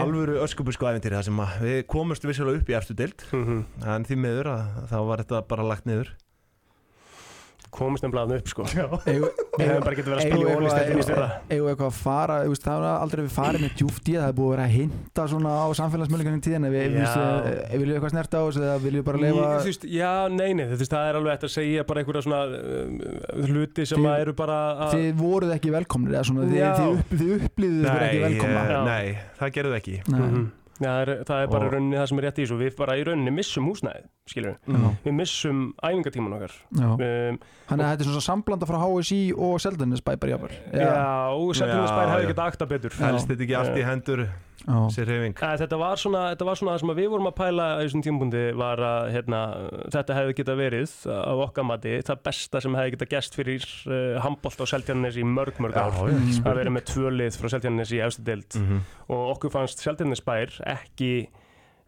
það 2.27 2.35
að 2.35 2.35
komumst 2.35 2.35
vissulega 2.35 2.61
upp 2.61 2.69
í 2.69 2.79
eftir 2.81 2.97
deild, 2.97 3.27
Mhm. 3.33 3.65
en 3.87 4.05
því 4.05 4.17
miður 4.27 4.47
að 4.53 4.89
þá 4.91 4.97
var 5.07 5.19
þetta 5.25 5.47
bara 5.49 5.63
lagt 5.63 5.85
niður. 5.87 6.09
Komist 7.77 8.01
nefnilega 8.07 8.29
hann 8.31 8.39
upp 8.39 8.49
sko. 8.49 8.63
Við 8.65 9.67
hefum 9.67 9.83
bara 9.85 9.97
getið 9.99 10.07
verið 10.07 10.21
að 10.23 10.31
eigum 10.31 10.47
ólistetinni 10.57 10.97
í 10.97 11.07
eigum 11.51 11.67
við 11.67 11.73
eitthvað 11.75 11.89
að 11.91 11.97
fara 11.99 12.37
þú 12.47 12.49
veist, 12.55 12.63
það 12.65 12.79
var 12.81 13.01
aldrei 13.03 13.21
við 13.27 13.33
farið 13.37 13.61
með 13.67 13.73
djúft 13.77 14.07
í 14.09 14.13
það 14.15 14.23
það 14.23 14.29
er 14.31 14.37
búið 14.39 14.47
að 14.47 14.55
vera 14.55 14.65
að 14.67 14.75
hinta 14.77 15.27
svona 15.33 15.51
á 15.61 15.67
samfélagsmjölingarnir 15.77 16.45
tíðan 16.47 16.67
ef 16.69 16.73
við 16.73 17.81
viljum 17.83 17.97
eitthvað 17.99 18.15
snert 18.15 18.33
á 18.33 18.41
þessu 18.47 18.63
eða 18.65 18.79
viljum 18.87 19.03
við 19.03 19.07
bara 19.11 19.63
veist, 19.67 19.85
Já, 19.93 20.13
nei, 20.33 20.53
nei, 20.57 20.65
þú 20.71 20.79
veist, 20.81 20.95
það 20.95 21.09
er 21.11 21.19
alveg 21.21 21.33
eftir 21.37 21.49
að 21.51 21.57
segja 21.59 21.87
bara 21.91 22.01
einhverja 22.01 22.25
svona 22.25 22.41
uh, 22.57 23.47
hluti 23.51 23.87
sem 23.87 23.99
Þið- 23.99 24.13
að 24.15 24.21
eru 24.25 24.33
bara 24.41 24.59
að 24.87 24.95
þið 24.97 25.13
voruð 25.21 25.55
ekki 25.59 25.75
velkomnir 25.77 26.17
eða 26.17 26.25
svona 26.31 26.47
þið, 26.47 26.61
Já. 26.63 26.73
þið, 26.81 26.93
upp, 26.97 27.11
þið 27.21 27.35
upplýðuð 27.51 27.91
ekki 28.07 28.23
velkomna. 28.25 28.63
eh, 28.71 28.85
nei, 28.87 29.19
það 29.43 29.53
gerðu 29.59 29.77
ekki. 29.83 30.01
Já, 30.77 30.87
það 30.87 31.01
er, 31.03 31.11
það 31.29 31.43
er 31.43 31.51
bara 31.53 31.69
rauninni 31.73 31.97
það 31.97 32.09
sem 32.11 32.19
er 32.21 32.27
rétt 32.27 32.39
í 32.39 32.45
þessu 32.45 32.59
Við 32.61 32.75
bara 32.77 32.97
í 32.97 33.05
rauninni 33.07 33.33
missum 33.33 33.69
húsnæðið, 33.71 34.09
skilur 34.29 34.57
við 34.67 34.77
Já. 34.77 34.91
Við 35.07 35.15
missum 35.21 35.63
æfingatíman 35.81 36.37
okkar 36.37 36.57
um, 36.77 37.39
Þannig 37.71 37.87
að 37.87 37.93
þetta 37.93 38.05
er 38.05 38.11
svona 38.11 38.27
samblanda 38.27 38.69
frá 38.69 38.79
HSI 38.83 39.21
og 39.47 39.55
Seldanesbæ 39.65 40.13
bara 40.21 40.35
jafnvel 40.35 40.59
Já, 40.77 40.93
og 41.33 41.55
Seltjarnarnesbær 41.57 42.05
Já, 42.05 42.13
hefði 42.13 42.27
já. 42.27 42.33
getað 42.35 42.51
akta 42.53 42.69
betur 42.75 42.97
Já. 42.99 43.05
Helst 43.07 43.33
þetta 43.33 43.47
ekki 43.47 43.57
allt 43.63 43.81
í 43.81 43.87
hendur. 43.87 44.27
Sér 44.67 45.07
reyfing. 45.07 45.35
Æ, 45.39 45.57
þetta, 45.63 45.77
var 45.79 45.97
svona, 45.97 46.23
þetta 46.35 46.45
var 46.49 46.59
svona 46.59 46.73
það 46.75 46.81
sem 46.83 46.91
að 46.91 46.99
við 47.01 47.09
vorum 47.13 47.29
að 47.31 47.35
pæla 47.39 47.67
í 47.79 47.85
þessum 47.87 48.03
tímabundi 48.07 48.43
var 48.59 48.83
að 48.83 49.11
hérna, 49.15 49.41
þetta 49.95 50.17
hefði 50.19 50.35
getað 50.41 50.59
verið 50.63 50.95
á 51.07 51.33
okkar 51.47 51.65
mati 51.69 51.95
það 52.03 52.23
besta 52.27 52.61
sem 52.65 52.75
hefði 52.81 52.95
getað 52.97 53.13
gæst 53.15 53.39
fyrir 53.39 53.67
uh, 53.87 54.21
handbólt 54.27 54.59
á 54.59 54.67
Seltjarnes 54.67 55.17
í 55.17 55.25
mörg 55.25 55.61
mörg 55.63 55.77
ár 55.79 55.93
já, 55.95 56.15
Mm. 56.17 56.45
að 56.51 56.57
vera 56.61 56.71
með 56.75 56.85
tvö 56.91 57.11
lið 57.15 57.39
frá 57.39 57.49
Seltjarnes 57.55 57.93
í 57.95 58.03
efstu 58.03 58.25
deild 58.27 58.59
Mhm. 58.59 58.81
og 59.09 59.37
okkur 59.37 59.51
fannst 59.55 59.79
Seltjarnesbær 59.87 60.59
ekki 60.67 61.29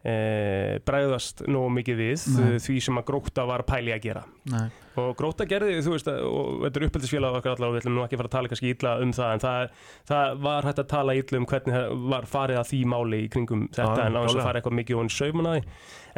e, 0.05 0.79
bræðast 0.87 1.43
nógu 1.51 1.69
mikið 1.75 1.97
við 1.99 2.21
Nei. 2.37 2.45
uh, 2.55 2.59
því 2.63 2.75
sem 2.85 2.95
að 3.01 3.05
Gróta 3.09 3.43
var 3.49 3.63
að 3.65 3.67
pæli 3.73 3.91
að 3.91 4.01
gera 4.05 4.23
Nei. 4.47 4.69
Og 4.99 5.15
Gróta 5.19 5.45
gerði, 5.49 5.77
þú 5.85 5.93
veist, 5.95 6.07
og 6.11 6.59
þetta 6.65 6.79
er 6.81 6.85
uppeldisfélag 6.89 7.37
okkar 7.39 7.55
allavega, 7.55 7.75
við 7.75 7.81
ætlum 7.83 7.95
nú 7.97 8.03
ekki 8.05 8.17
að 8.17 8.21
fara 8.21 8.29
að 8.31 8.35
tala 8.35 8.51
kannski 8.53 8.71
illa 8.75 8.93
um 9.03 9.13
það, 9.17 9.31
en 9.37 9.43
það, 9.43 9.73
það 10.11 10.41
var 10.45 10.67
hægt 10.69 10.81
að 10.83 10.89
tala 10.93 11.15
illa 11.19 11.39
um 11.41 11.47
hvernig 11.53 11.75
það 11.77 11.95
var 12.13 12.29
farið 12.33 12.59
að 12.61 12.69
því 12.71 12.81
máli 12.93 13.21
í 13.25 13.29
kringum 13.35 13.63
þetta, 13.69 13.95
Já, 13.99 14.05
en 14.09 14.17
á 14.17 14.21
þess 14.25 14.37
að 14.39 14.47
fara 14.49 14.61
eitthvað 14.61 14.77
mikið 14.81 14.95
og 14.99 15.03
hann 15.05 15.13
sauman 15.17 15.49
að 15.51 15.57
því, 15.59 15.63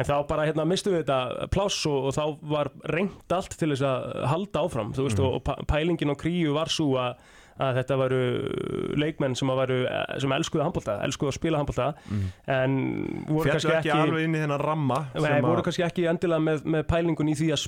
en 0.02 0.08
þá 0.10 0.14
bara 0.32 0.46
hérna 0.48 0.68
mistum 0.72 0.96
við 0.96 1.04
þetta 1.04 1.50
pláss 1.56 1.80
og, 1.90 2.08
og 2.10 2.16
þá 2.16 2.24
var 2.54 2.72
reynd 2.96 3.36
allt 3.38 3.58
til 3.60 3.70
þess 3.74 3.86
að 3.92 4.08
halda 4.32 4.64
áfram, 4.66 4.92
þú 4.96 5.06
veist, 5.08 5.22
Mhm. 5.22 5.28
og, 5.28 5.52
og 5.58 5.66
pælingin 5.70 6.12
á 6.12 6.16
kríu 6.18 6.54
var 6.56 6.68
svo 6.72 6.96
að 6.98 7.14
að 7.62 7.76
þetta 7.80 7.96
varu 8.00 8.20
leikmenn 8.98 9.34
sem, 9.38 9.50
varu, 9.54 9.78
sem 10.22 10.32
elskuðu 10.36 10.64
handbólta, 10.66 10.96
elskuðu 11.06 11.30
að 11.32 11.36
spila 11.38 11.60
handbólta 11.60 11.86
en 12.50 12.76
voru 13.28 13.52
kannski 13.52 13.72
ekki 13.76 13.90
ekki, 13.92 13.92
alveg 13.96 14.26
inn 14.26 14.36
í 14.36 14.40
þennan 14.42 14.62
ramma 14.62 14.98
Nei, 15.14 15.40
voru 15.44 15.64
kannski 15.66 15.84
ekki 15.86 16.06
endilega 16.10 16.42
með, 16.42 16.64
með 16.76 16.84
pælingun 16.90 17.30
í 17.32 17.36
því 17.38 17.48
að, 17.54 17.66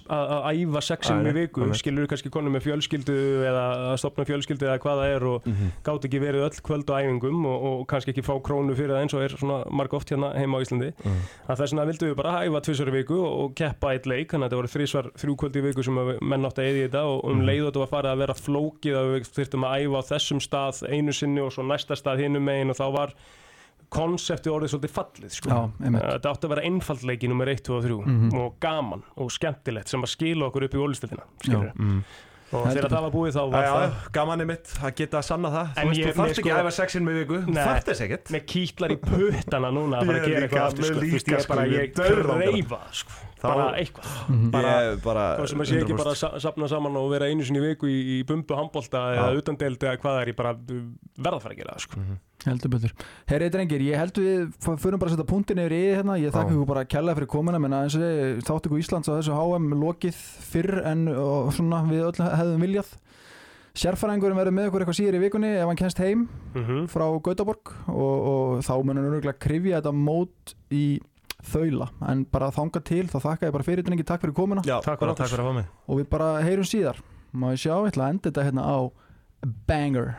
æfa 0.54 0.82
sexin 0.88 1.28
í 1.30 1.34
viku, 1.36 1.68
skilur 1.78 2.08
kannski 2.10 2.32
konum 2.34 2.54
með 2.56 2.66
fjölskyldu 2.68 3.16
eða 3.48 3.64
að 3.92 3.96
stopna 4.02 4.26
fjölskyldu 4.28 4.68
eða 4.68 4.80
hvað 4.84 5.02
það 5.04 5.14
er 5.18 5.28
og 5.32 5.40
Mhm. 5.44 5.70
gátt 5.84 6.04
ekki 6.08 6.18
verið 6.22 6.44
öll 6.46 6.60
kvöld 6.64 6.88
á 6.90 6.94
æfingum 7.04 7.44
og, 7.46 7.64
og 7.68 7.86
kannski 7.90 8.10
ekki 8.14 8.22
fá 8.24 8.32
krónu 8.42 8.74
fyrir 8.74 8.94
það 8.94 9.02
eins 9.04 9.14
og 9.14 9.22
er 9.22 9.34
svona 9.36 9.58
marg 9.70 9.92
oft 9.94 10.08
hérna 10.10 10.32
heima 10.34 10.56
á 10.58 10.62
Íslandi 10.64 10.90
Mhm. 11.04 11.20
að 11.48 11.58
þess 11.60 11.74
vegna 11.74 11.86
vildum 11.90 12.08
við 12.10 12.16
bara 12.16 12.32
æfa 12.46 12.60
tvisar 12.64 12.88
í 12.88 12.94
viku 12.96 13.18
og, 13.20 13.32
og 13.44 13.54
keppa 13.54 13.92
eitt 13.92 14.06
leik, 14.06 14.32
þannig 14.32 14.46
að 14.46 14.50
þetta 14.50 14.60
voru 14.60 14.72
þrísvar 14.74 15.10
þrjú 15.20 15.36
kvöld 15.42 15.56
í 15.60 15.64
viku 15.68 15.84
sem 15.84 15.94
menn 16.22 16.44
átti 16.48 16.64
að 16.64 16.70
æfa 19.84 20.00
á 20.00 20.08
þessum 20.10 20.40
stað 20.42 20.82
einu 20.90 21.12
sinni 21.12 21.40
og 21.44 21.52
svo 21.52 21.62
næsta 21.68 21.96
stað 21.96 22.24
hinum 22.24 22.44
megin 22.48 22.70
og 22.74 22.76
þá 22.80 22.86
var 22.98 23.14
konseptið 23.94 24.50
orðið 24.56 24.70
svolítið 24.72 24.92
fallið 24.96 25.34
sko. 25.36 25.48
Já, 25.52 25.58
einmitt. 25.86 26.02
þetta 26.02 26.30
átti 26.32 26.46
að 26.48 26.52
vera 26.54 26.62
einfaldleiki 26.66 27.28
nummer 27.30 27.46
1, 27.52 27.60
2 27.68 27.76
og 27.76 27.84
3 27.84 27.98
Mhm. 28.06 28.34
og 28.40 28.56
gaman 28.60 29.02
og 29.16 29.30
skemmtilegt 29.30 29.88
sem 29.88 30.02
að 30.02 30.10
skila 30.16 30.46
okkur 30.50 30.64
upp 30.64 30.74
í 30.74 30.82
ólistildina 30.82 31.22
Já. 31.44 31.72
Og 32.52 32.66
þegar 32.68 32.88
það 32.92 33.02
var 33.04 33.12
búið 33.14 33.32
þá 33.34 33.42
var 33.50 33.64
já, 33.64 33.70
það 33.74 33.84
já, 33.84 34.10
gaman 34.18 34.40
er 34.44 34.48
mitt 34.50 34.72
að 34.84 34.94
geta 35.00 35.18
að 35.18 35.24
sanna 35.28 35.48
það 35.54 35.66
En 35.74 35.84
Þú 35.84 35.88
veist, 35.90 36.00
ég- 36.00 36.04
þú 36.04 36.14
þarft 36.14 36.24
mér 36.24 36.34
ekki 36.34 36.44
sko- 36.44 36.54
að 36.54 36.64
æfa 36.64 36.72
sexin 36.78 37.04
með 37.08 37.14
viku 37.20 37.38
Nei. 37.48 37.64
Þarft 37.64 37.86
þess 37.90 38.02
ekkert 38.04 38.32
með 38.34 38.42
kýtlar 38.52 38.90
í 38.94 38.98
puttana 39.04 39.70
núna 39.74 39.94
að 40.00 40.06
fara 40.06 40.18
Ég 40.18 40.24
að 40.24 40.28
gera 40.34 40.46
eitthvað 40.48 40.66
aftur 40.68 40.84
sko. 40.84 40.94
Þú 40.94 41.12
veist, 41.14 41.28
ég 41.34 41.40
sko, 41.44 41.54
bara 41.54 41.64
ég 41.66 41.80
ég 41.80 41.94
dauðlangar. 41.94 42.50
kreifa 42.52 42.80
sko. 42.92 43.12
Þá- 43.44 43.48
bara 43.54 43.72
eitthvað 43.80 44.50
Bara, 44.54 44.74
ég, 44.84 45.02
bara 45.04 45.24
Hvað 45.38 45.48
sem 45.48 45.58
að 45.60 45.68
sé 45.68 45.80
ekki 45.82 45.96
bara 45.98 46.10
að 46.14 46.16
sa- 46.20 46.38
safna 46.38 46.68
saman 46.68 46.96
og 46.96 47.10
vera 47.10 47.26
einu 47.28 47.44
sinni 47.44 47.60
viku 47.60 47.86
í, 47.90 48.24
bumbu 48.24 48.54
handbolta 48.56 49.02
eða 49.16 49.34
utandeld 49.40 49.78
eða 49.84 49.98
hvað 50.00 50.20
er, 50.22 50.26
ég 50.32 50.36
bara 50.36 50.54
verða 50.54 51.36
að 51.36 51.42
fara 51.42 51.54
að 51.54 51.58
gera 51.58 51.74
það 51.74 51.80
sko. 51.88 51.96
Heldur 52.44 52.70
betur. 52.74 52.92
Herri 53.30 53.48
drengir, 53.50 53.80
ég 53.80 53.96
held 53.98 54.12
við 54.20 54.48
f- 54.60 54.80
förum 54.82 54.98
bara 55.00 55.10
að 55.10 55.16
setja 55.16 55.28
punktin 55.30 55.58
yfir 55.62 55.72
í 55.76 55.82
hérna, 55.96 56.18
ég 56.20 56.32
þakka 56.34 56.52
ykkur 56.54 56.66
bara 56.68 56.84
kærlega 56.84 57.16
fyrir 57.20 57.30
komuna. 57.34 57.58
Menna 57.62 57.82
eins 57.84 57.94
og 57.96 58.02
þið 58.04 58.42
þátt 58.48 58.68
ykkur 58.68 58.82
Íslands 58.84 59.08
á 59.08 59.16
þessu 59.18 59.36
HM 59.38 59.70
lokið 59.80 60.18
fyrr 60.52 60.82
en 60.92 61.08
og 61.14 61.52
svona 61.56 61.80
við 61.88 62.04
öll 62.10 62.20
hefðum 62.28 62.60
viljað. 62.68 62.92
Sérfæringurum 63.74 64.38
verður 64.38 64.54
með 64.54 64.68
okkur 64.70 64.84
eitthvað 64.84 64.98
síður 65.00 65.16
í 65.18 65.22
vikunni 65.24 65.48
ef 65.58 65.66
hann 65.66 65.76
kennst 65.80 65.98
heim 65.98 66.28
Mhm. 66.54 66.84
frá 66.86 67.08
Gautaborg 67.26 67.72
og, 67.88 68.18
og 68.30 68.62
þá 68.62 68.74
munum 68.86 69.02
við 69.08 69.16
örgulega 69.18 69.38
krifja 69.42 69.80
þetta 69.80 69.92
mót 69.98 70.54
í 70.70 71.00
þaula. 71.42 71.88
En 72.06 72.22
bara 72.24 72.52
þanga 72.54 72.84
til 72.84 73.08
þá 73.10 73.18
þakka 73.24 73.48
ég 73.48 73.52
bara 73.52 73.64
fyrir 73.66 73.82
drengi, 73.82 74.04
takk 74.06 74.22
fyrir 74.22 74.32
komuna. 74.36 74.62
Já, 74.62 74.78
Takk 74.80 75.00
bara 75.00 75.12
fyrir 75.12 75.16
takk 75.18 75.32
fyrir 75.34 75.42
að 75.42 75.50
fá 75.50 75.54
mig. 75.58 75.66
Og 75.88 75.98
við 75.98 76.08
bara 76.08 76.28
heyrum 76.46 76.64
síðar. 76.70 77.00
Má 77.34 77.50
ég 77.50 77.58
sjá, 77.64 77.74
ég 77.82 77.90
ætla 77.92 78.06
að 78.06 78.10
enda 78.14 78.30
þetta 78.30 78.44
hérna 78.46 78.62
á 78.62 78.78
banger 79.66 80.14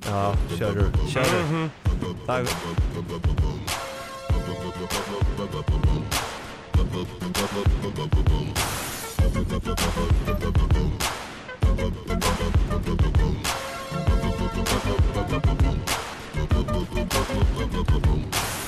Já, 0.00 0.34
sjáður, 0.56 0.90
sjáður 1.06 1.70
Takk 2.26 2.48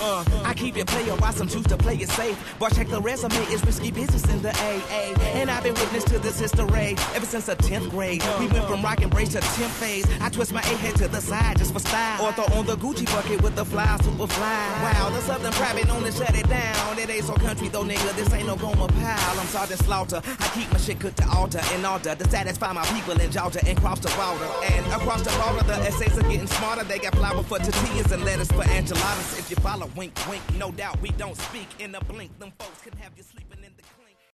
Uh, 0.04 0.43
I 0.54 0.56
keep 0.56 0.76
it 0.76 0.86
player 0.86 1.16
while 1.16 1.32
some 1.32 1.48
choose 1.48 1.66
to 1.66 1.76
play 1.76 1.96
it 1.96 2.08
safe. 2.10 2.38
But 2.60 2.76
check 2.76 2.86
the 2.86 3.00
resume, 3.00 3.34
it's 3.50 3.64
risky 3.64 3.90
business 3.90 4.22
in 4.32 4.40
the 4.40 4.50
AA. 4.50 5.18
And 5.34 5.50
I've 5.50 5.64
been 5.64 5.74
witness 5.74 6.04
to 6.04 6.20
this 6.20 6.38
history 6.38 6.94
ever 7.12 7.26
since 7.26 7.46
the 7.46 7.56
10th 7.56 7.90
grade. 7.90 8.22
We 8.38 8.46
went 8.46 8.64
from 8.68 8.80
rock 8.80 9.02
and 9.02 9.10
brace 9.10 9.30
to 9.30 9.40
10th 9.40 9.74
phase. 9.82 10.06
I 10.20 10.28
twist 10.28 10.52
my 10.52 10.60
A 10.60 10.76
head 10.76 10.94
to 10.96 11.08
the 11.08 11.20
side 11.20 11.58
just 11.58 11.72
for 11.72 11.80
style. 11.80 12.24
Or 12.24 12.32
throw 12.34 12.44
on 12.56 12.66
the 12.66 12.76
Gucci 12.76 13.04
bucket 13.06 13.42
with 13.42 13.56
the 13.56 13.64
fly, 13.64 13.98
super 14.04 14.28
fly. 14.28 14.92
Wow, 14.94 15.10
the 15.10 15.20
Southern 15.22 15.52
private 15.54 15.88
known 15.88 16.04
to 16.04 16.12
shut 16.12 16.38
it 16.38 16.48
down. 16.48 16.98
It 17.00 17.10
ain't 17.10 17.24
so 17.24 17.34
country 17.34 17.66
though, 17.66 17.82
nigga. 17.82 18.14
This 18.14 18.32
ain't 18.32 18.46
no 18.46 18.54
Goma 18.54 18.86
pile. 18.86 19.40
I'm 19.40 19.46
Sergeant 19.48 19.80
Slaughter. 19.80 20.22
I 20.24 20.48
keep 20.54 20.70
my 20.70 20.78
shit 20.78 21.00
cooked 21.00 21.16
to 21.16 21.28
altar 21.30 21.62
in 21.74 21.84
order 21.84 22.14
to 22.14 22.30
satisfy 22.30 22.72
my 22.72 22.84
people 22.94 23.20
in 23.20 23.32
Georgia 23.32 23.58
and 23.66 23.76
cross 23.76 23.98
the 23.98 24.08
border. 24.10 24.48
And 24.72 24.86
across 24.86 25.22
the 25.22 25.34
border, 25.42 25.66
the 25.66 25.84
essays 25.88 26.16
are 26.16 26.22
getting 26.22 26.46
smarter. 26.46 26.84
They 26.84 27.00
got 27.00 27.16
flour 27.16 27.42
for 27.42 27.58
tortillas 27.58 28.12
and 28.12 28.24
lettuce 28.24 28.52
for 28.52 28.62
enchiladas. 28.62 29.36
If 29.40 29.50
you 29.50 29.56
follow, 29.56 29.90
wink, 29.96 30.12
wink. 30.30 30.43
No 30.58 30.70
doubt 30.70 31.00
we 31.00 31.10
don't 31.10 31.36
speak 31.36 31.68
in 31.80 31.94
a 31.94 32.00
blink. 32.04 32.38
Them 32.38 32.52
folks 32.58 32.82
can 32.82 32.96
have 32.98 33.12
you 33.16 33.22
sleeping. 33.22 33.63